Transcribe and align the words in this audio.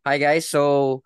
Hi 0.00 0.16
guys. 0.16 0.48
So 0.48 1.04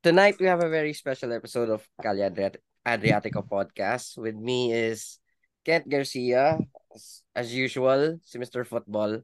tonight 0.00 0.40
we 0.40 0.48
have 0.48 0.64
a 0.64 0.72
very 0.72 0.96
special 0.96 1.28
episode 1.28 1.68
of 1.68 1.84
Calle 2.00 2.24
Adriat- 2.24 2.56
Adriatico 2.88 3.44
podcast. 3.44 4.16
With 4.16 4.32
me 4.32 4.72
is 4.72 5.20
Kent 5.60 5.92
Garcia, 5.92 6.56
as, 6.88 7.20
as 7.36 7.52
usual, 7.52 8.16
si 8.24 8.40
Mr. 8.40 8.64
Football. 8.64 9.20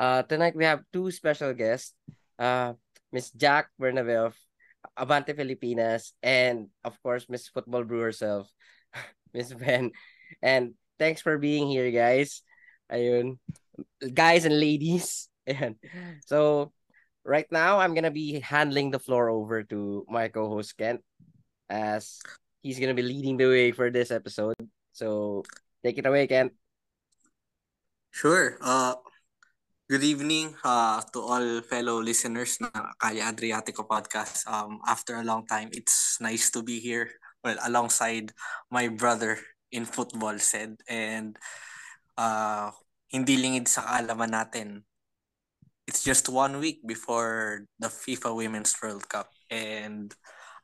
Uh, 0.00 0.24
tonight 0.24 0.56
we 0.56 0.64
have 0.64 0.80
two 0.96 1.12
special 1.12 1.52
guests, 1.52 1.92
uh, 2.40 2.72
Miss 3.12 3.28
Jacq 3.36 3.68
Bernabe 3.76 4.16
of 4.16 4.32
Abante 4.96 5.36
Filipinas, 5.36 6.16
and 6.24 6.72
of 6.88 6.96
course 7.04 7.28
Miss 7.28 7.52
Futbol 7.52 7.84
Brew 7.84 8.00
herself, 8.00 8.48
Miss 9.36 9.52
Ven. 9.52 9.92
And 10.40 10.72
thanks 10.96 11.20
for 11.20 11.36
being 11.36 11.68
here, 11.68 11.92
guys. 11.92 12.40
Ayun. 12.88 13.36
Guys 14.00 14.48
and 14.48 14.56
ladies. 14.56 15.28
So 16.26 16.72
right 17.26 17.50
now 17.50 17.82
I'm 17.82 17.92
gonna 17.92 18.14
be 18.14 18.38
handling 18.40 18.94
the 18.94 19.02
floor 19.02 19.28
over 19.28 19.66
to 19.74 20.06
my 20.08 20.30
co-host 20.30 20.78
Kent 20.78 21.02
as 21.68 22.22
he's 22.62 22.78
gonna 22.78 22.94
be 22.94 23.02
leading 23.02 23.36
the 23.36 23.50
way 23.50 23.74
for 23.74 23.90
this 23.90 24.14
episode. 24.14 24.56
So 24.94 25.42
take 25.84 25.98
it 25.98 26.06
away, 26.06 26.30
Kent. 26.30 26.54
Sure. 28.14 28.56
Uh, 28.62 28.94
good 29.90 30.06
evening 30.06 30.54
uh, 30.64 31.02
to 31.12 31.20
all 31.20 31.60
fellow 31.66 32.00
listeners 32.00 32.56
ng 32.62 32.72
Calle 32.96 33.20
Adriatico 33.20 33.84
podcast. 33.84 34.46
Um, 34.48 34.80
after 34.86 35.20
a 35.20 35.26
long 35.26 35.44
time, 35.44 35.68
it's 35.74 36.16
nice 36.22 36.48
to 36.54 36.62
be 36.62 36.80
here. 36.80 37.10
Well, 37.44 37.60
alongside 37.60 38.32
my 38.72 38.88
brother 38.88 39.36
in 39.68 39.84
football 39.84 40.38
Sed. 40.38 40.80
And 40.88 41.36
uh, 42.16 42.72
hindi 43.12 43.36
lingid 43.36 43.68
sa 43.68 43.84
kaalaman 43.84 44.32
natin 44.32 44.68
it's 45.86 46.02
just 46.02 46.28
one 46.28 46.58
week 46.58 46.82
before 46.86 47.64
the 47.78 47.88
FIFA 47.88 48.34
Women's 48.36 48.74
World 48.82 49.08
Cup 49.08 49.30
and 49.50 50.10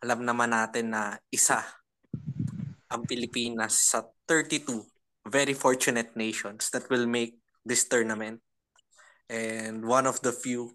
alam 0.03 0.27
naman 0.27 0.51
natin 0.51 0.91
na 0.91 1.17
isa 1.31 1.63
ang 2.91 3.07
Pilipinas 3.07 3.79
sa 3.95 4.03
32 4.27 4.83
very 5.31 5.55
fortunate 5.55 6.13
nations 6.19 6.69
that 6.75 6.91
will 6.91 7.07
make 7.07 7.39
this 7.63 7.87
tournament 7.87 8.43
and 9.31 9.87
one 9.87 10.11
of 10.11 10.19
the 10.27 10.35
few 10.35 10.75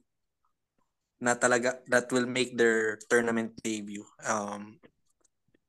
na 1.21 1.33
talaga 1.35 1.81
that 1.89 2.09
will 2.13 2.29
make 2.29 2.57
their 2.57 2.97
tournament 3.09 3.57
debut. 3.61 4.05
Um, 4.25 4.77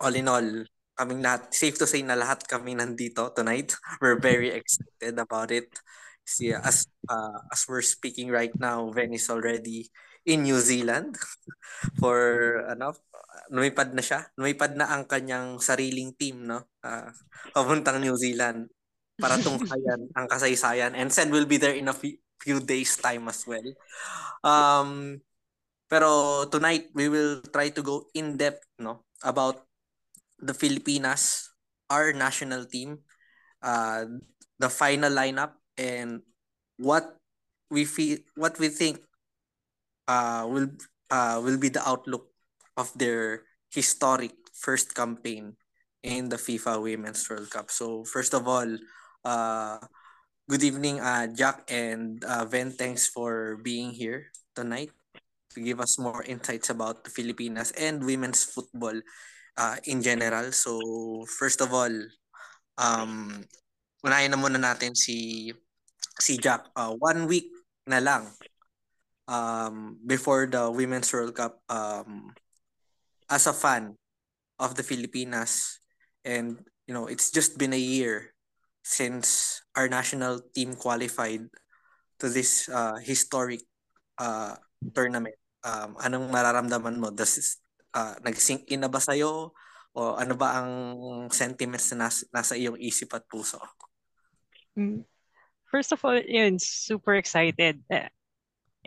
all 0.01 0.15
in 0.15 0.29
all, 0.29 0.49
kaming 0.97 1.25
lahat, 1.25 1.53
safe 1.53 1.77
to 1.81 1.89
say 1.89 2.05
na 2.05 2.17
lahat 2.17 2.45
kami 2.45 2.77
nandito 2.77 3.33
tonight. 3.33 3.73
We're 4.01 4.21
very 4.21 4.53
excited 4.53 5.17
about 5.17 5.51
it. 5.51 5.73
See, 6.29 6.53
as 6.53 6.85
uh, 7.09 7.41
as 7.49 7.65
we're 7.65 7.81
speaking 7.81 8.29
right 8.29 8.53
now, 8.61 8.93
Venice 8.93 9.33
already 9.33 9.89
in 10.29 10.45
New 10.45 10.61
Zealand 10.61 11.17
for 12.01 12.21
ano, 12.69 12.93
lumipad 13.49 13.97
na 13.97 14.05
siya. 14.05 14.29
Lumipad 14.37 14.77
na 14.77 14.93
ang 14.93 15.09
kanyang 15.09 15.57
sariling 15.57 16.13
team, 16.21 16.45
no? 16.45 16.69
Uh, 16.85 17.09
papuntang 17.57 18.05
New 18.05 18.13
Zealand 18.21 18.69
para 19.17 19.41
tunghayan 19.45 20.13
ang 20.13 20.29
kasaysayan. 20.29 20.93
And 20.93 21.09
Sen 21.09 21.33
will 21.33 21.49
be 21.49 21.57
there 21.57 21.73
in 21.73 21.89
a 21.89 21.97
few, 21.97 22.21
few 22.37 22.61
days 22.61 23.01
time 23.01 23.25
as 23.33 23.49
well. 23.49 23.65
Um, 24.45 25.25
pero 25.89 26.45
tonight 26.53 26.93
we 26.93 27.09
will 27.09 27.41
try 27.49 27.73
to 27.73 27.81
go 27.81 28.05
in 28.13 28.37
depth, 28.37 28.69
no, 28.77 29.09
about 29.25 29.65
the 30.37 30.53
Filipinas, 30.53 31.57
our 31.89 32.13
national 32.13 32.69
team, 32.69 33.01
uh, 33.65 34.05
the 34.61 34.69
final 34.69 35.11
lineup, 35.11 35.58
and 35.79 36.21
what 36.77 37.17
we 37.71 37.87
feel 37.87 38.19
what 38.35 38.59
we 38.59 38.69
think 38.69 38.99
uh 40.11 40.45
will 40.51 40.69
uh 41.11 41.41
will 41.43 41.57
be 41.57 41.71
the 41.71 41.83
outlook 41.87 42.29
of 42.77 42.91
their 42.99 43.47
historic 43.71 44.35
first 44.53 44.95
campaign 44.95 45.55
in 46.03 46.29
the 46.29 46.37
FIFA 46.37 46.83
Women's 46.83 47.27
World 47.29 47.51
Cup. 47.51 47.71
So 47.71 48.05
first 48.05 48.35
of 48.35 48.47
all, 48.47 48.69
uh 49.25 49.79
good 50.49 50.63
evening 50.63 51.01
uh 51.01 51.29
Jacq 51.31 51.63
and 51.69 52.23
uh 52.25 52.45
Ven 52.47 52.71
thanks 52.71 53.07
for 53.07 53.59
being 53.63 53.91
here 53.91 54.31
tonight 54.55 54.91
to 55.55 55.61
give 55.61 55.81
us 55.81 55.99
more 55.99 56.23
insights 56.25 56.71
about 56.71 57.05
the 57.05 57.11
Filipinas 57.11 57.71
and 57.77 58.05
women's 58.05 58.45
football 58.45 58.97
uh 59.57 59.77
in 59.85 60.03
general. 60.03 60.51
So 60.53 60.81
first 61.27 61.61
of 61.61 61.75
all, 61.75 61.93
um 62.79 63.45
unahin 64.07 64.31
na 64.33 64.39
muna 64.39 64.57
natin 64.57 64.95
si 64.95 65.51
si 66.19 66.37
Jack, 66.37 66.67
uh, 66.75 66.93
one 66.99 67.31
week 67.31 67.49
na 67.87 68.03
lang 68.03 68.29
um, 69.31 69.97
before 70.03 70.51
the 70.51 70.67
Women's 70.69 71.09
World 71.15 71.35
Cup 71.35 71.63
um, 71.71 72.35
as 73.31 73.47
a 73.47 73.55
fan 73.55 73.95
of 74.59 74.75
the 74.75 74.83
Filipinas. 74.83 75.79
And 76.27 76.59
you 76.85 76.93
know 76.93 77.07
it's 77.07 77.31
just 77.31 77.57
been 77.57 77.73
a 77.73 77.81
year 77.81 78.35
since 78.83 79.61
our 79.77 79.87
national 79.87 80.43
team 80.53 80.75
qualified 80.75 81.47
to 82.19 82.27
this 82.29 82.67
uh, 82.69 82.99
historic 82.99 83.63
uh, 84.19 84.59
tournament. 84.93 85.37
Um, 85.63 85.97
anong 86.03 86.33
nararamdaman 86.35 86.99
mo? 86.99 87.09
Does 87.15 87.61
uh, 87.95 88.19
nag-sink 88.25 88.71
in 88.73 88.83
na 88.83 88.91
ba 88.91 88.99
sa'yo? 88.99 89.53
O 89.95 90.01
ano 90.15 90.35
ba 90.39 90.63
ang 90.63 90.71
sentiments 91.31 91.91
na 91.93 92.09
nas- 92.09 92.27
nasa 92.31 92.55
iyong 92.55 92.79
isip 92.79 93.11
at 93.15 93.27
puso? 93.27 93.59
Mm 94.79 95.07
first 95.71 95.93
of 95.93 96.01
all, 96.05 96.17
yun, 96.17 96.59
super 96.59 97.15
excited. 97.15 97.81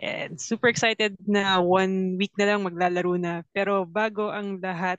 And 0.02 0.34
super 0.40 0.66
excited 0.68 1.14
na 1.22 1.62
one 1.62 2.18
week 2.18 2.34
na 2.34 2.54
lang 2.54 2.66
maglalaro 2.66 3.14
na. 3.18 3.46
Pero 3.54 3.86
bago 3.86 4.28
ang 4.34 4.58
lahat, 4.58 4.98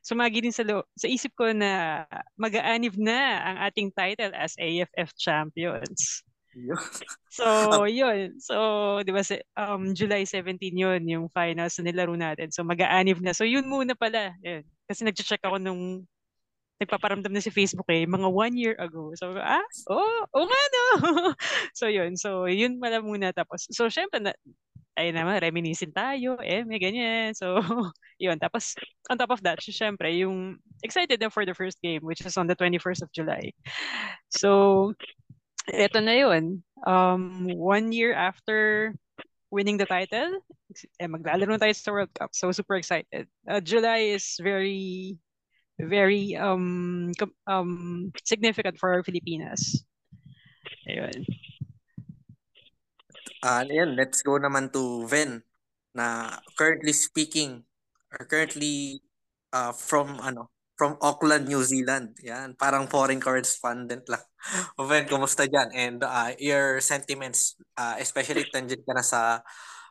sumagi 0.00 0.40
din 0.40 0.54
sa, 0.54 0.64
lo- 0.64 0.88
sa 0.96 1.10
isip 1.10 1.34
ko 1.36 1.50
na 1.52 2.04
mag-aanib 2.38 2.96
na 2.96 3.42
ang 3.44 3.56
ating 3.68 3.92
title 3.92 4.32
as 4.32 4.56
AFF 4.56 5.12
champions. 5.18 6.22
so, 7.30 7.44
yun. 7.86 8.38
So, 8.40 8.54
di 9.02 9.12
ba, 9.12 9.22
um, 9.58 9.92
July 9.92 10.24
17 10.24 10.56
yun, 10.74 11.02
yung 11.06 11.26
finals 11.30 11.78
na 11.78 11.90
nilaro 11.90 12.14
natin. 12.14 12.54
So, 12.54 12.62
mag-aanib 12.62 13.20
na. 13.20 13.34
So, 13.34 13.44
yun 13.44 13.66
muna 13.66 13.98
pala. 13.98 14.34
Yun. 14.42 14.62
Kasi 14.86 15.04
nag-check 15.04 15.42
ako 15.42 15.58
nung 15.58 16.06
nagpaparamdam 16.80 17.28
na 17.28 17.44
si 17.44 17.52
Facebook 17.52 17.84
eh, 17.92 18.08
mga 18.08 18.28
one 18.32 18.56
year 18.56 18.74
ago. 18.80 19.12
So, 19.12 19.36
ah, 19.36 19.60
oh, 19.92 20.24
oh 20.32 20.48
nga 20.48 20.62
no. 20.72 20.84
so, 21.78 21.92
yun. 21.92 22.16
So, 22.16 22.48
yun 22.48 22.80
pala 22.80 23.04
muna. 23.04 23.36
Tapos, 23.36 23.68
so, 23.68 23.92
syempre, 23.92 24.16
na, 24.24 24.32
ay 24.96 25.12
naman, 25.12 25.44
reminiscent 25.44 25.92
tayo, 25.92 26.40
eh, 26.40 26.64
may 26.64 26.80
ganyan. 26.80 27.36
So, 27.36 27.60
yun. 28.24 28.40
Tapos, 28.40 28.72
on 29.12 29.20
top 29.20 29.36
of 29.36 29.44
that, 29.44 29.60
syempre, 29.60 30.08
yung 30.24 30.56
excited 30.80 31.20
na 31.20 31.28
for 31.28 31.44
the 31.44 31.52
first 31.52 31.76
game, 31.84 32.00
which 32.00 32.24
is 32.24 32.40
on 32.40 32.48
the 32.48 32.56
21st 32.56 33.04
of 33.04 33.12
July. 33.12 33.52
So, 34.32 34.92
eto 35.68 36.00
na 36.00 36.16
yun. 36.16 36.64
Um, 36.88 37.44
one 37.52 37.92
year 37.92 38.16
after 38.16 38.96
winning 39.52 39.76
the 39.76 39.84
title, 39.84 40.40
eh, 40.96 41.08
maglalaro 41.12 41.60
tayo 41.60 41.76
sa 41.76 41.92
World 41.92 42.12
Cup. 42.16 42.32
So, 42.32 42.48
super 42.56 42.80
excited. 42.80 43.28
Uh, 43.44 43.60
July 43.60 44.16
is 44.16 44.40
very 44.40 45.20
very 45.86 46.36
um 46.36 47.12
um 47.46 47.70
significant 48.24 48.76
for 48.76 49.00
Filipinas. 49.02 49.84
Ayun. 50.88 51.24
Uh, 53.40 53.64
let's 53.96 54.20
go 54.20 54.36
naman 54.36 54.68
to 54.68 55.08
Ven 55.08 55.40
na 55.96 56.36
currently 56.60 56.92
speaking 56.92 57.64
or 58.12 58.28
currently 58.28 59.00
uh, 59.56 59.72
from 59.72 60.20
ano 60.20 60.52
from 60.76 60.96
Auckland, 61.04 61.44
New 61.44 61.60
Zealand. 61.60 62.16
Yan, 62.24 62.56
parang 62.56 62.88
foreign 62.88 63.20
correspondent 63.20 64.08
lang. 64.08 64.24
Ven, 64.88 65.04
kumusta 65.04 65.44
diyan? 65.44 65.68
And 65.76 66.00
uh, 66.00 66.32
your 66.40 66.80
sentiments, 66.80 67.60
uh, 67.76 68.00
especially 68.00 68.48
tangent 68.48 68.80
ka 68.88 68.96
na 68.96 69.04
sa 69.04 69.44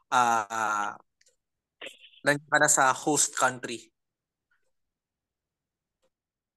uh, 0.09 0.97
nandiyan 2.25 2.49
ka 2.49 2.57
na 2.57 2.69
sa 2.69 2.89
host 2.93 3.37
country 3.37 3.93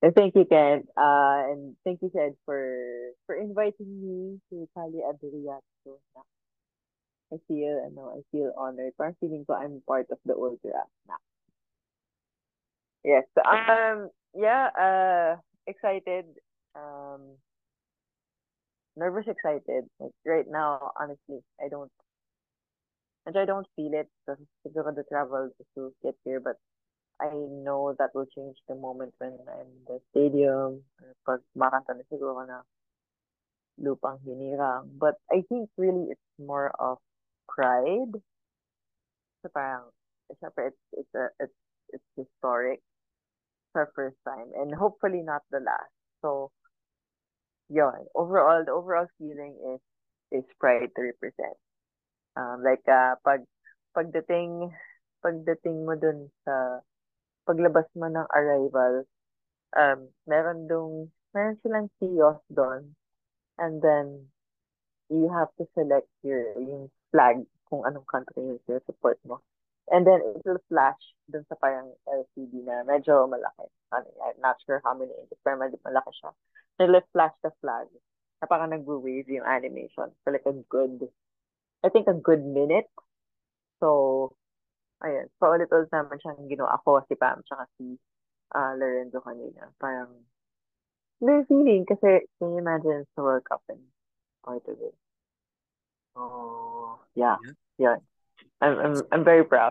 And 0.03 0.15
thank 0.15 0.35
you, 0.35 0.45
Ken. 0.45 0.83
Uh, 0.97 1.47
and 1.55 1.77
thank 1.85 2.03
you, 2.03 2.11
Ken, 2.11 2.35
for 2.45 3.15
for 3.27 3.37
inviting 3.37 3.87
me 4.03 4.41
to 4.51 4.69
Kali 4.75 4.99
Adriato. 4.99 5.99
I 7.33 7.39
feel, 7.49 7.81
ano, 7.87 8.13
I 8.13 8.21
feel 8.31 8.53
honored. 8.59 8.93
Parang 8.99 9.17
feeling 9.21 9.47
ko 9.47 9.55
I'm 9.55 9.81
part 9.89 10.07
of 10.11 10.19
the 10.27 10.35
old 10.35 10.61
draft 10.61 10.91
now. 11.09 11.23
Yes. 13.05 13.25
Um. 13.41 14.11
Yeah. 14.35 14.69
Uh. 14.75 15.37
Excited. 15.67 16.27
Um. 16.75 17.39
Nervous, 18.97 19.25
excited. 19.31 19.89
Like 19.99 20.13
right 20.27 20.45
now, 20.51 20.93
honestly, 20.99 21.41
I 21.63 21.69
don't. 21.71 21.91
And 23.25 23.37
I 23.39 23.47
don't 23.47 23.67
feel 23.77 23.95
it 23.95 24.11
because 24.27 24.43
the 24.65 25.05
travel 25.09 25.51
to 25.79 25.95
get 26.03 26.17
here, 26.25 26.41
but 26.41 26.57
I 27.23 27.31
know 27.63 27.95
that 27.99 28.11
will 28.15 28.27
change 28.27 28.59
the 28.67 28.75
moment 28.75 29.15
when 29.19 29.39
I'm 29.47 29.71
in 29.71 29.83
the 29.87 29.99
stadium. 30.11 30.83
Pag 31.23 31.47
makanta 31.55 31.95
na 31.95 32.03
siguro 32.11 32.43
na 32.43 32.67
lupang 33.79 34.19
hinirang. 34.27 34.99
But 34.99 35.23
I 35.31 35.47
think 35.47 35.71
really 35.79 36.11
it's 36.11 36.29
more 36.43 36.75
of 36.83 36.99
pride 37.47 38.19
So 39.43 39.51
parang, 39.51 39.91
syempre, 40.39 40.71
it's, 40.71 40.83
it's, 40.95 41.15
a, 41.19 41.27
it's, 41.43 41.59
it's 41.91 42.11
historic 42.17 42.81
for 43.73 43.91
first 43.95 44.17
time 44.25 44.55
and 44.55 44.73
hopefully 44.75 45.21
not 45.23 45.43
the 45.51 45.59
last. 45.59 45.91
So, 46.23 46.55
yon 47.69 48.07
overall, 48.15 48.63
the 48.65 48.71
overall 48.71 49.11
feeling 49.19 49.59
is, 49.75 49.83
is 50.31 50.47
pride 50.61 50.95
to 50.95 51.03
represent. 51.03 51.59
Um, 52.39 52.63
like, 52.63 52.87
uh, 52.87 53.19
pag, 53.27 53.43
pagdating, 53.99 54.71
pagdating 55.27 55.85
mo 55.85 55.99
dun 55.99 56.31
sa, 56.47 56.79
paglabas 57.45 57.87
mo 57.99 58.07
ng 58.09 58.29
arrival, 58.33 59.05
um, 59.77 60.09
meron 60.29 60.69
dong, 60.69 61.11
meron 61.35 61.59
silang 61.63 61.89
kiosk 61.99 62.45
doon. 62.53 62.95
And 63.59 63.83
then, 63.83 64.33
you 65.13 65.29
have 65.29 65.53
to 65.61 65.69
select 65.77 66.09
your, 66.25 66.57
yung 66.57 66.89
flag 67.13 67.45
kung 67.69 67.85
anong 67.85 68.09
country 68.09 68.57
yung 68.69 68.85
support 68.89 69.21
mo. 69.29 69.45
And 69.93 70.07
then 70.07 70.25
it 70.25 70.41
will 70.45 70.63
flash 70.73 71.01
dun 71.29 71.45
sa 71.49 71.59
parang 71.59 71.93
LCD 72.09 72.65
na 72.65 72.87
medyo 72.87 73.29
malaki. 73.29 73.69
I'm 73.93 74.41
not 74.41 74.57
sure 74.65 74.81
how 74.81 74.97
many 74.97 75.13
inches, 75.13 75.37
pero 75.45 75.61
malaki 75.61 76.13
siya. 76.17 76.31
It 76.81 76.89
will 76.89 77.05
flash 77.13 77.35
the 77.45 77.53
flag. 77.61 77.91
Na 78.41 78.49
parang 78.49 78.73
nag-wave 78.73 79.29
yung 79.29 79.45
animation 79.45 80.09
for 80.25 80.33
like 80.33 80.47
a 80.49 80.57
good, 80.71 81.13
I 81.85 81.93
think 81.93 82.09
a 82.09 82.17
good 82.17 82.41
minute. 82.41 82.89
So, 83.83 84.33
ayun. 85.03 85.27
Paulit-ulit 85.37 85.91
naman 85.91 86.19
siyang 86.23 86.47
ginawa 86.47 86.79
ako, 86.79 87.03
si 87.11 87.15
Pam, 87.19 87.43
tsaka 87.45 87.67
si 87.77 87.99
uh, 88.55 88.73
Lorenzo 88.79 89.19
kanina. 89.21 89.69
Parang, 89.77 90.23
very 91.23 91.47
feeling 91.47 91.87
kasi 91.87 92.27
can 92.43 92.51
you 92.51 92.59
imagine 92.59 93.07
sa 93.15 93.23
World 93.23 93.47
Cup 93.47 93.63
and 93.71 93.83
part 94.43 94.67
of. 94.67 94.79
Oh, 96.19 96.99
yeah. 97.15 97.39
Yeah. 97.79 98.03
I'm, 98.59 98.75
I'm, 98.79 98.95
I'm 99.15 99.25
very 99.25 99.47
proud. 99.47 99.71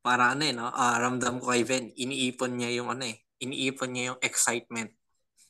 Para 0.00 0.32
ano 0.32 0.42
eh, 0.48 0.56
no? 0.56 0.72
Uh, 0.72 0.96
ramdam 0.96 1.44
ko 1.44 1.52
kay 1.52 1.62
Ven, 1.68 1.92
iniipon 1.92 2.56
niya 2.56 2.80
yung 2.80 2.88
ano 2.88 3.04
eh, 3.04 3.20
iniipon 3.44 3.92
niya 3.92 4.04
yung 4.14 4.20
excitement. 4.24 4.88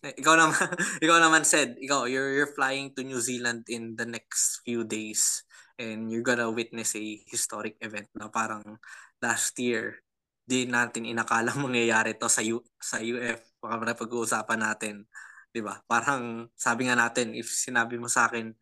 Eh, 0.02 0.14
ikaw 0.18 0.34
naman, 0.34 0.58
ikaw 1.04 1.18
naman 1.22 1.46
Sed, 1.46 1.78
ikaw, 1.78 2.10
you're, 2.10 2.34
you're 2.34 2.54
flying 2.58 2.90
to 2.98 3.06
New 3.06 3.22
Zealand 3.22 3.66
in 3.70 3.94
the 3.94 4.06
next 4.06 4.62
few 4.66 4.82
days 4.82 5.46
and 5.78 6.10
you're 6.10 6.26
gonna 6.26 6.50
witness 6.50 6.98
a 6.98 7.02
historic 7.30 7.78
event 7.80 8.10
na 8.18 8.26
parang 8.28 8.76
last 9.22 9.54
year, 9.62 10.02
di 10.42 10.66
natin 10.66 11.06
inakala 11.06 11.54
mangyayari 11.64 12.18
to 12.18 12.26
sa 12.26 12.42
U, 12.42 12.60
sa 12.82 12.98
UF, 12.98 13.40
baka 13.62 13.94
pag-uusapan 13.94 14.60
natin. 14.60 15.06
'di 15.54 15.60
ba? 15.64 15.80
Parang 15.88 16.50
sabi 16.58 16.90
nga 16.90 16.96
natin, 16.98 17.32
if 17.32 17.48
sinabi 17.48 17.96
mo 17.96 18.10
sa 18.10 18.28
akin 18.28 18.52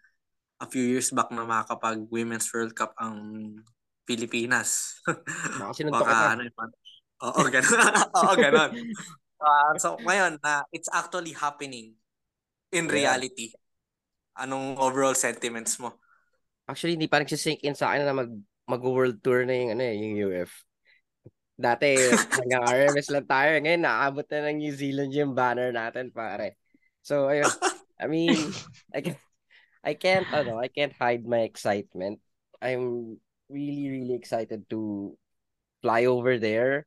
a 0.63 0.67
few 0.69 0.85
years 0.85 1.13
back 1.13 1.29
na 1.33 1.45
makakapag 1.45 2.09
Women's 2.09 2.49
World 2.55 2.73
Cup 2.73 2.97
ang 2.97 3.53
Pilipinas. 4.09 5.03
Baka 5.91 6.15
ano 6.39 6.47
yun? 6.47 6.71
Oo, 7.27 7.41
ganun. 7.49 7.73
Oo, 8.17 8.33
ganun. 8.39 8.71
Uh, 9.37 9.73
so 9.77 10.01
ngayon, 10.01 10.41
na 10.41 10.61
uh, 10.61 10.63
it's 10.73 10.89
actually 10.89 11.37
happening 11.37 11.93
in 12.73 12.89
reality. 12.89 13.53
Anong 14.37 14.77
overall 14.81 15.17
sentiments 15.17 15.77
mo? 15.81 15.97
Actually, 16.67 16.99
hindi 16.99 17.07
pa 17.07 17.23
nagsisink 17.23 17.63
in 17.63 17.79
sa 17.79 17.95
akin 17.95 18.03
na 18.03 18.15
mag 18.15 18.33
mag-world 18.67 19.23
tour 19.23 19.47
na 19.47 19.55
yung 19.55 19.71
ano 19.79 19.83
eh, 19.87 19.95
yung 19.95 20.15
UF. 20.27 20.51
Dati 21.57 21.95
hanggang 22.43 22.67
RMS 22.67 23.09
lang 23.15 23.27
tayo. 23.27 23.51
Ngayon, 23.63 23.83
naabot 23.87 24.27
na 24.27 24.51
ng 24.51 24.59
New 24.59 24.75
Zealand 24.75 25.11
yung 25.15 25.33
banner 25.33 25.71
natin, 25.71 26.11
pare. 26.11 26.59
So, 27.01 27.31
ayun. 27.31 27.49
I 27.97 28.11
mean, 28.11 28.35
I 28.93 29.01
can't, 29.01 29.23
I 29.87 29.95
can't, 29.95 30.29
ano, 30.35 30.59
I 30.59 30.69
can't 30.69 30.93
hide 30.99 31.25
my 31.25 31.47
excitement. 31.47 32.19
I'm 32.59 33.17
really, 33.49 33.89
really 33.89 34.17
excited 34.19 34.67
to 34.75 35.15
fly 35.81 36.11
over 36.11 36.37
there. 36.43 36.85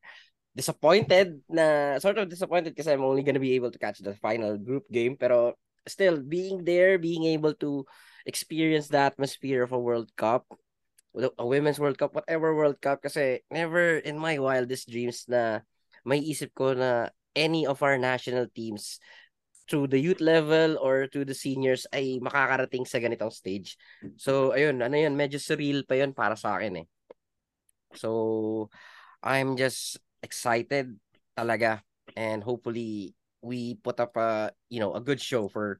Disappointed 0.52 1.40
na, 1.48 1.96
sort 1.98 2.20
of 2.20 2.28
disappointed 2.28 2.76
kasi 2.76 2.92
I'm 2.92 3.02
only 3.02 3.24
gonna 3.24 3.42
be 3.42 3.56
able 3.56 3.72
to 3.72 3.80
catch 3.80 4.04
the 4.04 4.12
final 4.20 4.60
group 4.60 4.84
game. 4.92 5.16
Pero 5.16 5.56
still, 5.88 6.20
being 6.20 6.62
there, 6.68 7.00
being 7.00 7.24
able 7.24 7.56
to 7.64 7.88
experience 8.30 8.86
the 8.86 9.02
atmosphere 9.02 9.66
of 9.66 9.74
a 9.74 9.82
World 9.82 10.14
Cup, 10.14 10.46
a 11.18 11.42
Women's 11.42 11.82
World 11.82 11.98
Cup, 11.98 12.14
whatever 12.14 12.54
World 12.54 12.78
Cup, 12.78 13.02
kasi 13.02 13.42
never 13.50 13.98
in 13.98 14.14
my 14.14 14.38
wildest 14.38 14.86
dreams 14.86 15.26
na 15.26 15.66
may 16.06 16.22
isip 16.22 16.54
ko 16.54 16.78
na 16.78 17.10
any 17.34 17.66
of 17.66 17.82
our 17.82 17.98
national 17.98 18.46
teams 18.54 19.02
to 19.66 19.86
the 19.86 19.98
youth 19.98 20.22
level 20.22 20.78
or 20.78 21.06
to 21.10 21.26
the 21.26 21.34
seniors 21.34 21.86
ay 21.90 22.18
makakarating 22.22 22.86
sa 22.86 23.02
ganitong 23.02 23.34
stage. 23.34 23.78
So, 24.18 24.54
ayun, 24.54 24.82
ano 24.82 24.94
yun, 24.98 25.14
medyo 25.18 25.38
surreal 25.38 25.86
pa 25.86 25.98
yun 25.98 26.14
para 26.14 26.34
sa 26.38 26.58
akin 26.58 26.86
eh. 26.86 26.86
So, 27.94 28.70
I'm 29.22 29.58
just 29.58 29.98
excited 30.22 30.94
talaga 31.38 31.82
and 32.18 32.42
hopefully 32.42 33.14
we 33.42 33.78
put 33.78 33.98
up 34.02 34.14
a, 34.18 34.50
you 34.68 34.78
know, 34.82 34.94
a 34.94 35.00
good 35.00 35.22
show 35.22 35.46
for 35.46 35.78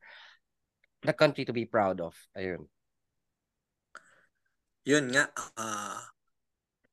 the 1.05 1.15
country 1.17 1.45
to 1.45 1.53
be 1.53 1.65
proud 1.65 2.01
of. 2.01 2.17
Ayun. 2.37 2.69
Yun 4.85 5.13
nga, 5.13 5.29
uh, 5.57 6.01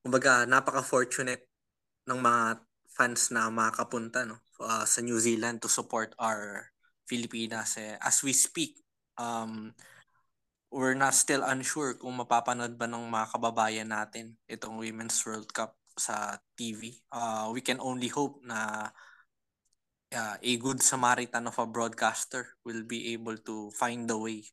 kumbaga 0.04 0.48
napaka-fortunate 0.48 1.48
ng 2.08 2.20
mga 2.20 2.64
fans 2.92 3.30
na 3.30 3.52
makapunta 3.52 4.26
no 4.26 4.42
uh, 4.64 4.88
sa 4.88 5.00
New 5.06 5.20
Zealand 5.22 5.62
to 5.62 5.70
support 5.70 6.16
our 6.18 6.72
Pilipinas. 7.08 7.78
Eh. 7.80 7.96
As 8.02 8.24
we 8.24 8.34
speak, 8.34 8.80
um, 9.16 9.72
we're 10.72 10.98
not 10.98 11.16
still 11.16 11.44
unsure 11.48 11.96
kung 11.96 12.20
mapapanood 12.20 12.76
ba 12.76 12.90
ng 12.90 13.08
mga 13.08 13.28
kababayan 13.32 13.90
natin 13.92 14.36
itong 14.52 14.76
Women's 14.76 15.20
World 15.24 15.48
Cup 15.56 15.80
sa 15.96 16.36
TV. 16.60 16.92
Uh, 17.12 17.50
we 17.56 17.64
can 17.64 17.80
only 17.80 18.12
hope 18.12 18.44
na 18.44 18.92
uh, 20.14 20.36
a 20.40 20.54
good 20.58 20.82
Samaritan 20.82 21.48
of 21.48 21.58
a 21.60 21.66
broadcaster 21.66 22.48
will 22.64 22.84
be 22.84 23.14
able 23.14 23.38
to 23.44 23.72
find 23.72 24.08
the 24.08 24.18
way 24.18 24.44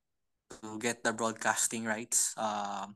to 0.50 0.78
get 0.78 1.02
the 1.02 1.12
broadcasting 1.12 1.84
rights. 1.84 2.34
Uh, 2.36 2.86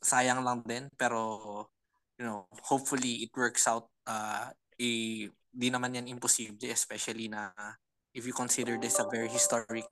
sayang 0.00 0.40
lang 0.44 0.64
din 0.64 0.88
pero 0.96 1.68
you 2.16 2.24
know 2.24 2.48
hopefully 2.64 3.20
it 3.24 3.32
works 3.36 3.68
out 3.68 3.92
uh, 4.08 4.48
eh, 4.80 5.28
di 5.52 5.68
naman 5.68 5.92
yan 5.92 6.08
imposible 6.08 6.72
especially 6.72 7.28
na 7.28 7.52
if 8.16 8.24
you 8.24 8.32
consider 8.32 8.80
this 8.80 8.96
a 8.96 9.04
very 9.12 9.28
historic 9.28 9.84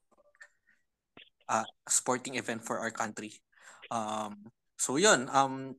uh, 1.49 1.67
sporting 1.88 2.36
event 2.36 2.65
for 2.65 2.79
our 2.79 2.93
country. 2.93 3.32
Um, 3.91 4.53
so 4.77 4.96
yun, 5.01 5.29
um, 5.32 5.77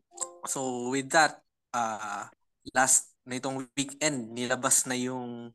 so 0.49 0.89
with 0.89 1.09
that, 1.13 1.41
uh, 1.73 2.25
last 2.73 3.13
nitong 3.29 3.69
weekend, 3.77 4.33
nilabas 4.33 4.89
na 4.89 4.97
yung 4.97 5.53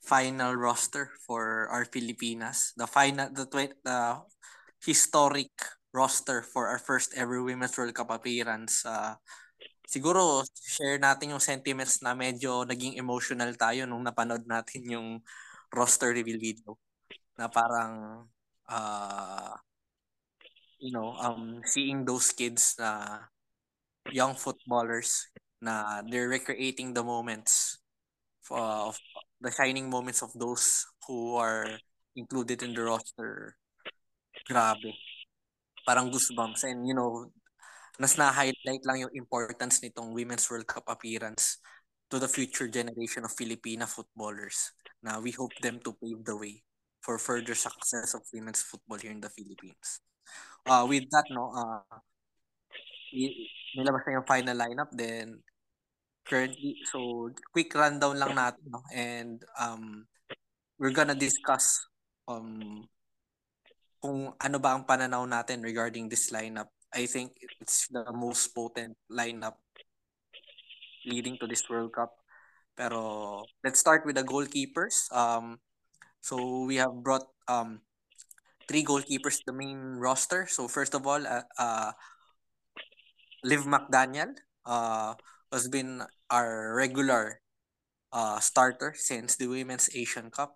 final 0.00 0.56
roster 0.56 1.12
for 1.26 1.68
our 1.68 1.84
Filipinas. 1.84 2.72
The 2.76 2.86
final, 2.86 3.28
the, 3.32 3.46
the 3.84 4.00
historic 4.84 5.52
roster 5.92 6.42
for 6.42 6.68
our 6.68 6.78
first 6.78 7.12
ever 7.16 7.42
Women's 7.42 7.76
World 7.76 7.94
Cup 7.94 8.10
appearance. 8.10 8.86
Uh, 8.86 9.14
siguro 9.90 10.46
share 10.54 11.02
natin 11.02 11.34
yung 11.34 11.42
sentiments 11.42 12.00
na 12.00 12.14
medyo 12.14 12.62
naging 12.62 12.94
emotional 12.96 13.50
tayo 13.58 13.84
nung 13.84 14.06
napanood 14.06 14.46
natin 14.46 14.86
yung 14.86 15.08
roster 15.74 16.14
reveal 16.14 16.38
video 16.38 16.78
na 17.34 17.50
parang 17.50 18.24
uh, 18.70 19.54
you 20.78 20.94
know 20.94 21.12
um 21.18 21.60
seeing 21.66 22.06
those 22.06 22.30
kids 22.32 22.78
na 22.78 23.20
young 24.14 24.32
footballers 24.38 25.28
na 25.60 26.00
they're 26.08 26.30
recreating 26.30 26.94
the 26.94 27.04
moments 27.04 27.82
of 28.50 28.96
the 29.40 29.50
shining 29.50 29.88
moments 29.88 30.22
of 30.22 30.30
those 30.36 30.86
who 31.08 31.36
are 31.36 31.66
included 32.16 32.62
in 32.62 32.74
the 32.76 32.84
roster. 32.84 33.56
Grabe. 34.48 34.92
Parang 35.86 36.12
goosebumps. 36.12 36.64
And 36.64 36.86
you 36.86 36.94
know 36.94 37.32
nas 38.00 38.16
na-highlight 38.16 38.84
lang 38.88 39.04
yung 39.04 39.12
importance 39.12 39.84
nitong 39.84 40.16
Women's 40.16 40.48
World 40.48 40.64
Cup 40.64 40.88
appearance 40.88 41.60
to 42.08 42.16
the 42.16 42.28
future 42.28 42.64
generation 42.64 43.28
of 43.28 43.36
Filipina 43.36 43.84
footballers 43.84 44.72
na 45.04 45.20
we 45.20 45.36
hope 45.36 45.52
them 45.60 45.76
to 45.84 45.92
pave 46.00 46.24
the 46.24 46.32
way 46.32 46.64
for 47.04 47.20
further 47.20 47.52
success 47.52 48.16
of 48.16 48.24
women's 48.32 48.64
football 48.64 48.96
here 48.96 49.12
in 49.12 49.20
the 49.20 49.28
Philippines. 49.28 50.00
Uh, 50.64 50.84
with 50.88 51.04
that, 51.12 51.24
no, 51.32 51.52
uh, 51.52 51.84
nilabas 53.76 54.04
na 54.08 54.16
yung 54.20 54.28
final 54.28 54.56
lineup, 54.56 54.90
then 54.96 55.40
currently, 56.26 56.76
so 56.88 57.30
quick 57.52 57.74
rundown 57.74 58.18
lang 58.18 58.34
natin, 58.36 58.64
no, 58.70 58.82
and 58.92 59.42
um, 59.58 60.06
we're 60.78 60.94
gonna 60.94 61.16
discuss 61.16 61.84
um, 62.28 62.88
kung 64.00 64.32
ano 64.40 64.56
ba 64.56 64.72
ang 64.74 64.88
pananaw 64.88 65.28
natin 65.28 65.60
regarding 65.60 66.08
this 66.08 66.32
lineup. 66.32 66.72
I 66.90 67.06
think 67.06 67.36
it's 67.60 67.86
the 67.92 68.02
most 68.10 68.50
potent 68.50 68.96
lineup 69.12 69.60
leading 71.06 71.38
to 71.38 71.46
this 71.46 71.62
World 71.68 71.92
Cup. 71.92 72.16
Pero 72.74 73.44
let's 73.62 73.78
start 73.78 74.08
with 74.08 74.16
the 74.16 74.24
goalkeepers. 74.24 75.12
Um, 75.12 75.60
so 76.20 76.64
we 76.64 76.76
have 76.76 76.96
brought 77.04 77.28
um, 77.46 77.80
three 78.66 78.82
goalkeepers 78.82 79.44
to 79.44 79.52
the 79.52 79.56
main 79.56 80.00
roster. 80.00 80.46
So 80.48 80.66
first 80.66 80.94
of 80.94 81.06
all, 81.06 81.20
uh, 81.20 81.44
uh, 81.58 81.92
Liv 83.44 83.64
McDaniel 83.64 84.32
uh, 84.64 85.14
has 85.52 85.68
been 85.68 86.02
our 86.30 86.74
regular 86.74 87.40
uh, 88.12 88.38
starter 88.38 88.94
since 88.96 89.36
the 89.36 89.46
Women's 89.46 89.90
Asian 89.94 90.30
Cup. 90.30 90.54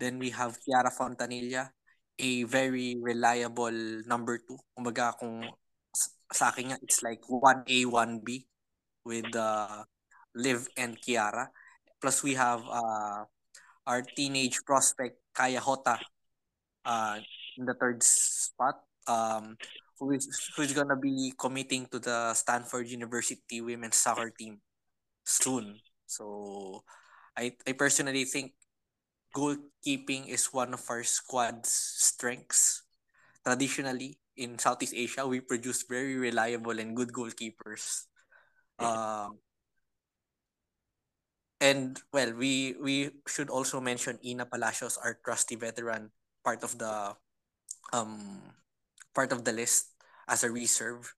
Then 0.00 0.18
we 0.18 0.30
have 0.30 0.58
Kiara 0.64 0.88
Fontanilla, 0.92 1.70
a 2.18 2.44
very 2.44 2.96
reliable 3.00 4.04
number 4.08 4.40
two. 4.40 4.56
Kumbaga 4.72 5.12
kung 5.20 5.44
sa 6.32 6.48
akin 6.48 6.72
nga, 6.72 6.78
it's 6.80 7.02
like 7.02 7.20
1A, 7.28 7.84
1B 7.84 8.46
with 9.04 9.28
uh, 9.36 9.84
Liv 10.34 10.68
and 10.76 10.96
Kiara. 11.00 11.52
Plus 12.00 12.22
we 12.22 12.34
have 12.34 12.64
uh, 12.64 13.28
our 13.86 14.00
teenage 14.16 14.64
prospect 14.64 15.20
Kaya 15.34 15.60
Hota 15.60 16.00
uh, 16.84 17.20
in 17.58 17.64
the 17.66 17.74
third 17.74 18.02
spot. 18.02 18.80
Um, 19.06 19.56
who 20.00 20.16
is 20.16 20.26
who's 20.56 20.72
gonna 20.72 20.96
be 20.96 21.32
committing 21.36 21.84
to 21.92 22.00
the 22.00 22.32
Stanford 22.32 22.88
University 22.88 23.60
women's 23.60 24.00
soccer 24.00 24.32
team 24.32 24.64
soon. 25.24 25.78
So 26.08 26.82
I 27.36 27.52
I 27.68 27.76
personally 27.76 28.24
think 28.24 28.56
goalkeeping 29.36 30.26
is 30.26 30.50
one 30.50 30.72
of 30.72 30.82
our 30.88 31.04
squad's 31.04 31.70
strengths. 31.70 32.82
Traditionally 33.44 34.18
in 34.36 34.58
Southeast 34.58 34.96
Asia, 34.96 35.28
we 35.28 35.40
produce 35.40 35.84
very 35.84 36.16
reliable 36.16 36.80
and 36.80 36.96
good 36.96 37.12
goalkeepers. 37.12 38.08
Um, 38.80 39.38
and 41.60 42.00
well, 42.12 42.32
we 42.32 42.74
we 42.80 43.12
should 43.28 43.52
also 43.52 43.80
mention 43.80 44.18
Ina 44.24 44.48
Palacios, 44.48 44.96
our 44.96 45.20
trusty 45.24 45.56
veteran, 45.56 46.10
part 46.44 46.64
of 46.64 46.76
the 46.80 47.16
um 47.92 48.40
part 49.14 49.32
of 49.32 49.44
the 49.44 49.52
list 49.52 49.89
as 50.30 50.46
a 50.46 50.50
reserve. 50.54 51.10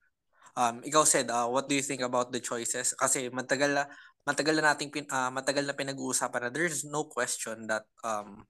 Um, 0.56 0.80
ikaw 0.80 1.04
said, 1.04 1.28
uh, 1.28 1.48
what 1.48 1.68
do 1.68 1.76
you 1.76 1.84
think 1.84 2.00
about 2.00 2.32
the 2.32 2.40
choices? 2.40 2.96
Kasi 2.96 3.28
matagal 3.28 3.76
na, 3.76 3.84
matagal 4.24 4.56
na 4.56 4.72
nating 4.72 4.92
pin, 4.92 5.04
uh, 5.12 5.28
matagal 5.28 5.68
na 5.68 5.76
pinag-uusapan 5.76 6.48
na 6.48 6.50
there's 6.52 6.88
no 6.88 7.04
question 7.04 7.68
that 7.68 7.84
um, 8.04 8.48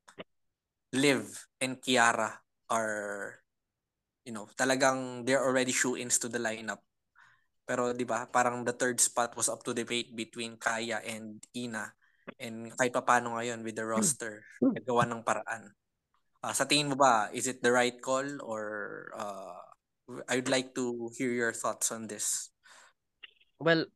Liv 0.94 1.26
and 1.58 1.82
Kiara 1.82 2.38
are 2.70 3.42
you 4.22 4.32
know, 4.32 4.46
talagang 4.54 5.26
they're 5.26 5.42
already 5.42 5.74
shoe-ins 5.74 6.18
to 6.22 6.30
the 6.30 6.38
lineup. 6.38 6.82
Pero 7.62 7.94
'di 7.94 8.06
ba, 8.06 8.26
parang 8.30 8.66
the 8.66 8.74
third 8.74 8.98
spot 8.98 9.34
was 9.38 9.50
up 9.50 9.62
to 9.62 9.74
debate 9.74 10.14
between 10.14 10.58
Kaya 10.58 11.02
and 11.02 11.42
Ina. 11.54 11.90
And 12.38 12.70
kahit 12.74 12.94
pa 12.94 13.02
paano 13.02 13.34
ngayon 13.38 13.66
with 13.66 13.74
the 13.78 13.86
roster, 13.86 14.46
nagawa 14.62 15.06
ng 15.10 15.26
paraan. 15.26 15.74
Uh, 16.42 16.54
sa 16.54 16.66
tingin 16.66 16.90
mo 16.90 16.98
ba, 16.98 17.30
is 17.30 17.46
it 17.46 17.62
the 17.62 17.70
right 17.70 17.98
call 18.02 18.26
or 18.42 18.62
uh, 19.14 19.61
I'd 20.28 20.48
like 20.48 20.74
to 20.74 21.10
hear 21.16 21.30
your 21.30 21.52
thoughts 21.52 21.92
on 21.92 22.06
this. 22.06 22.50
Well, 23.58 23.86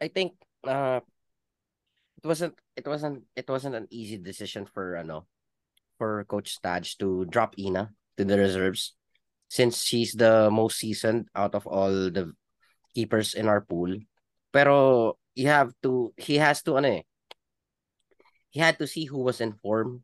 I 0.00 0.08
think 0.08 0.34
uh 0.64 1.00
it 2.22 2.26
wasn't 2.26 2.54
it 2.76 2.86
wasn't 2.86 3.24
it 3.34 3.48
wasn't 3.48 3.74
an 3.74 3.88
easy 3.90 4.16
decision 4.16 4.66
for 4.66 4.96
ano 4.96 5.26
for 5.98 6.24
Coach 6.24 6.56
Stadge 6.56 6.96
to 6.98 7.24
drop 7.26 7.58
Ina 7.58 7.90
to 8.16 8.24
the 8.24 8.38
reserves 8.38 8.96
since 9.48 9.82
she's 9.82 10.12
the 10.14 10.48
most 10.50 10.78
seasoned 10.78 11.28
out 11.34 11.54
of 11.54 11.66
all 11.66 11.90
the 11.90 12.32
keepers 12.94 13.34
in 13.34 13.48
our 13.48 13.60
pool. 13.60 13.98
Pero 14.52 15.18
you 15.34 15.48
have 15.48 15.72
to 15.82 16.14
he 16.16 16.38
has 16.38 16.62
to 16.62 16.76
ano 16.78 17.00
eh, 17.00 17.02
he 18.50 18.60
had 18.60 18.78
to 18.78 18.86
see 18.86 19.04
who 19.04 19.22
was 19.22 19.40
in 19.40 19.54
form, 19.58 20.02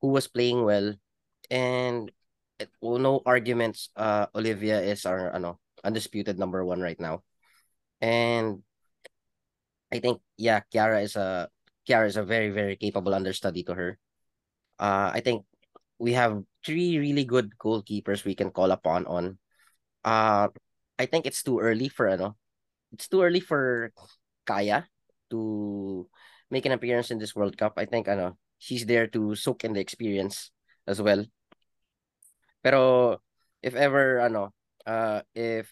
who 0.00 0.08
was 0.08 0.28
playing 0.28 0.64
well, 0.64 0.94
and 1.50 2.10
no 2.82 3.22
arguments. 3.24 3.90
Uh, 3.96 4.26
Olivia 4.34 4.80
is 4.80 5.06
our 5.06 5.34
ano 5.34 5.60
undisputed 5.84 6.38
number 6.38 6.64
one 6.64 6.80
right 6.80 6.98
now, 6.98 7.22
and 8.00 8.62
I 9.92 9.98
think 10.00 10.20
yeah, 10.36 10.60
Kiara 10.72 11.02
is 11.02 11.16
a 11.16 11.48
Kiara 11.88 12.06
is 12.06 12.16
a 12.16 12.26
very 12.26 12.50
very 12.50 12.76
capable 12.76 13.14
understudy 13.14 13.62
to 13.64 13.74
her. 13.74 13.98
Uh, 14.78 15.10
I 15.14 15.20
think 15.20 15.44
we 15.98 16.12
have 16.14 16.42
three 16.64 16.98
really 16.98 17.24
good 17.24 17.54
goalkeepers 17.58 18.24
we 18.24 18.34
can 18.34 18.50
call 18.50 18.70
upon 18.70 19.06
on. 19.06 19.38
Uh, 20.04 20.48
I 20.98 21.06
think 21.06 21.26
it's 21.26 21.42
too 21.42 21.58
early 21.58 21.88
for 21.88 22.08
ano, 22.08 22.36
it's 22.92 23.08
too 23.08 23.22
early 23.22 23.40
for 23.40 23.92
Kaya 24.46 24.86
to 25.30 26.08
make 26.50 26.66
an 26.66 26.72
appearance 26.72 27.10
in 27.10 27.18
this 27.18 27.34
World 27.34 27.56
Cup. 27.56 27.74
I 27.76 27.86
think 27.86 28.08
ano, 28.08 28.38
she's 28.58 28.86
there 28.86 29.06
to 29.14 29.34
soak 29.34 29.64
in 29.64 29.72
the 29.72 29.80
experience 29.80 30.50
as 30.86 31.00
well. 31.00 31.24
Pero 32.62 33.18
if 33.62 33.74
ever 33.74 34.20
ano, 34.20 34.54
uh 34.86 35.22
if 35.34 35.70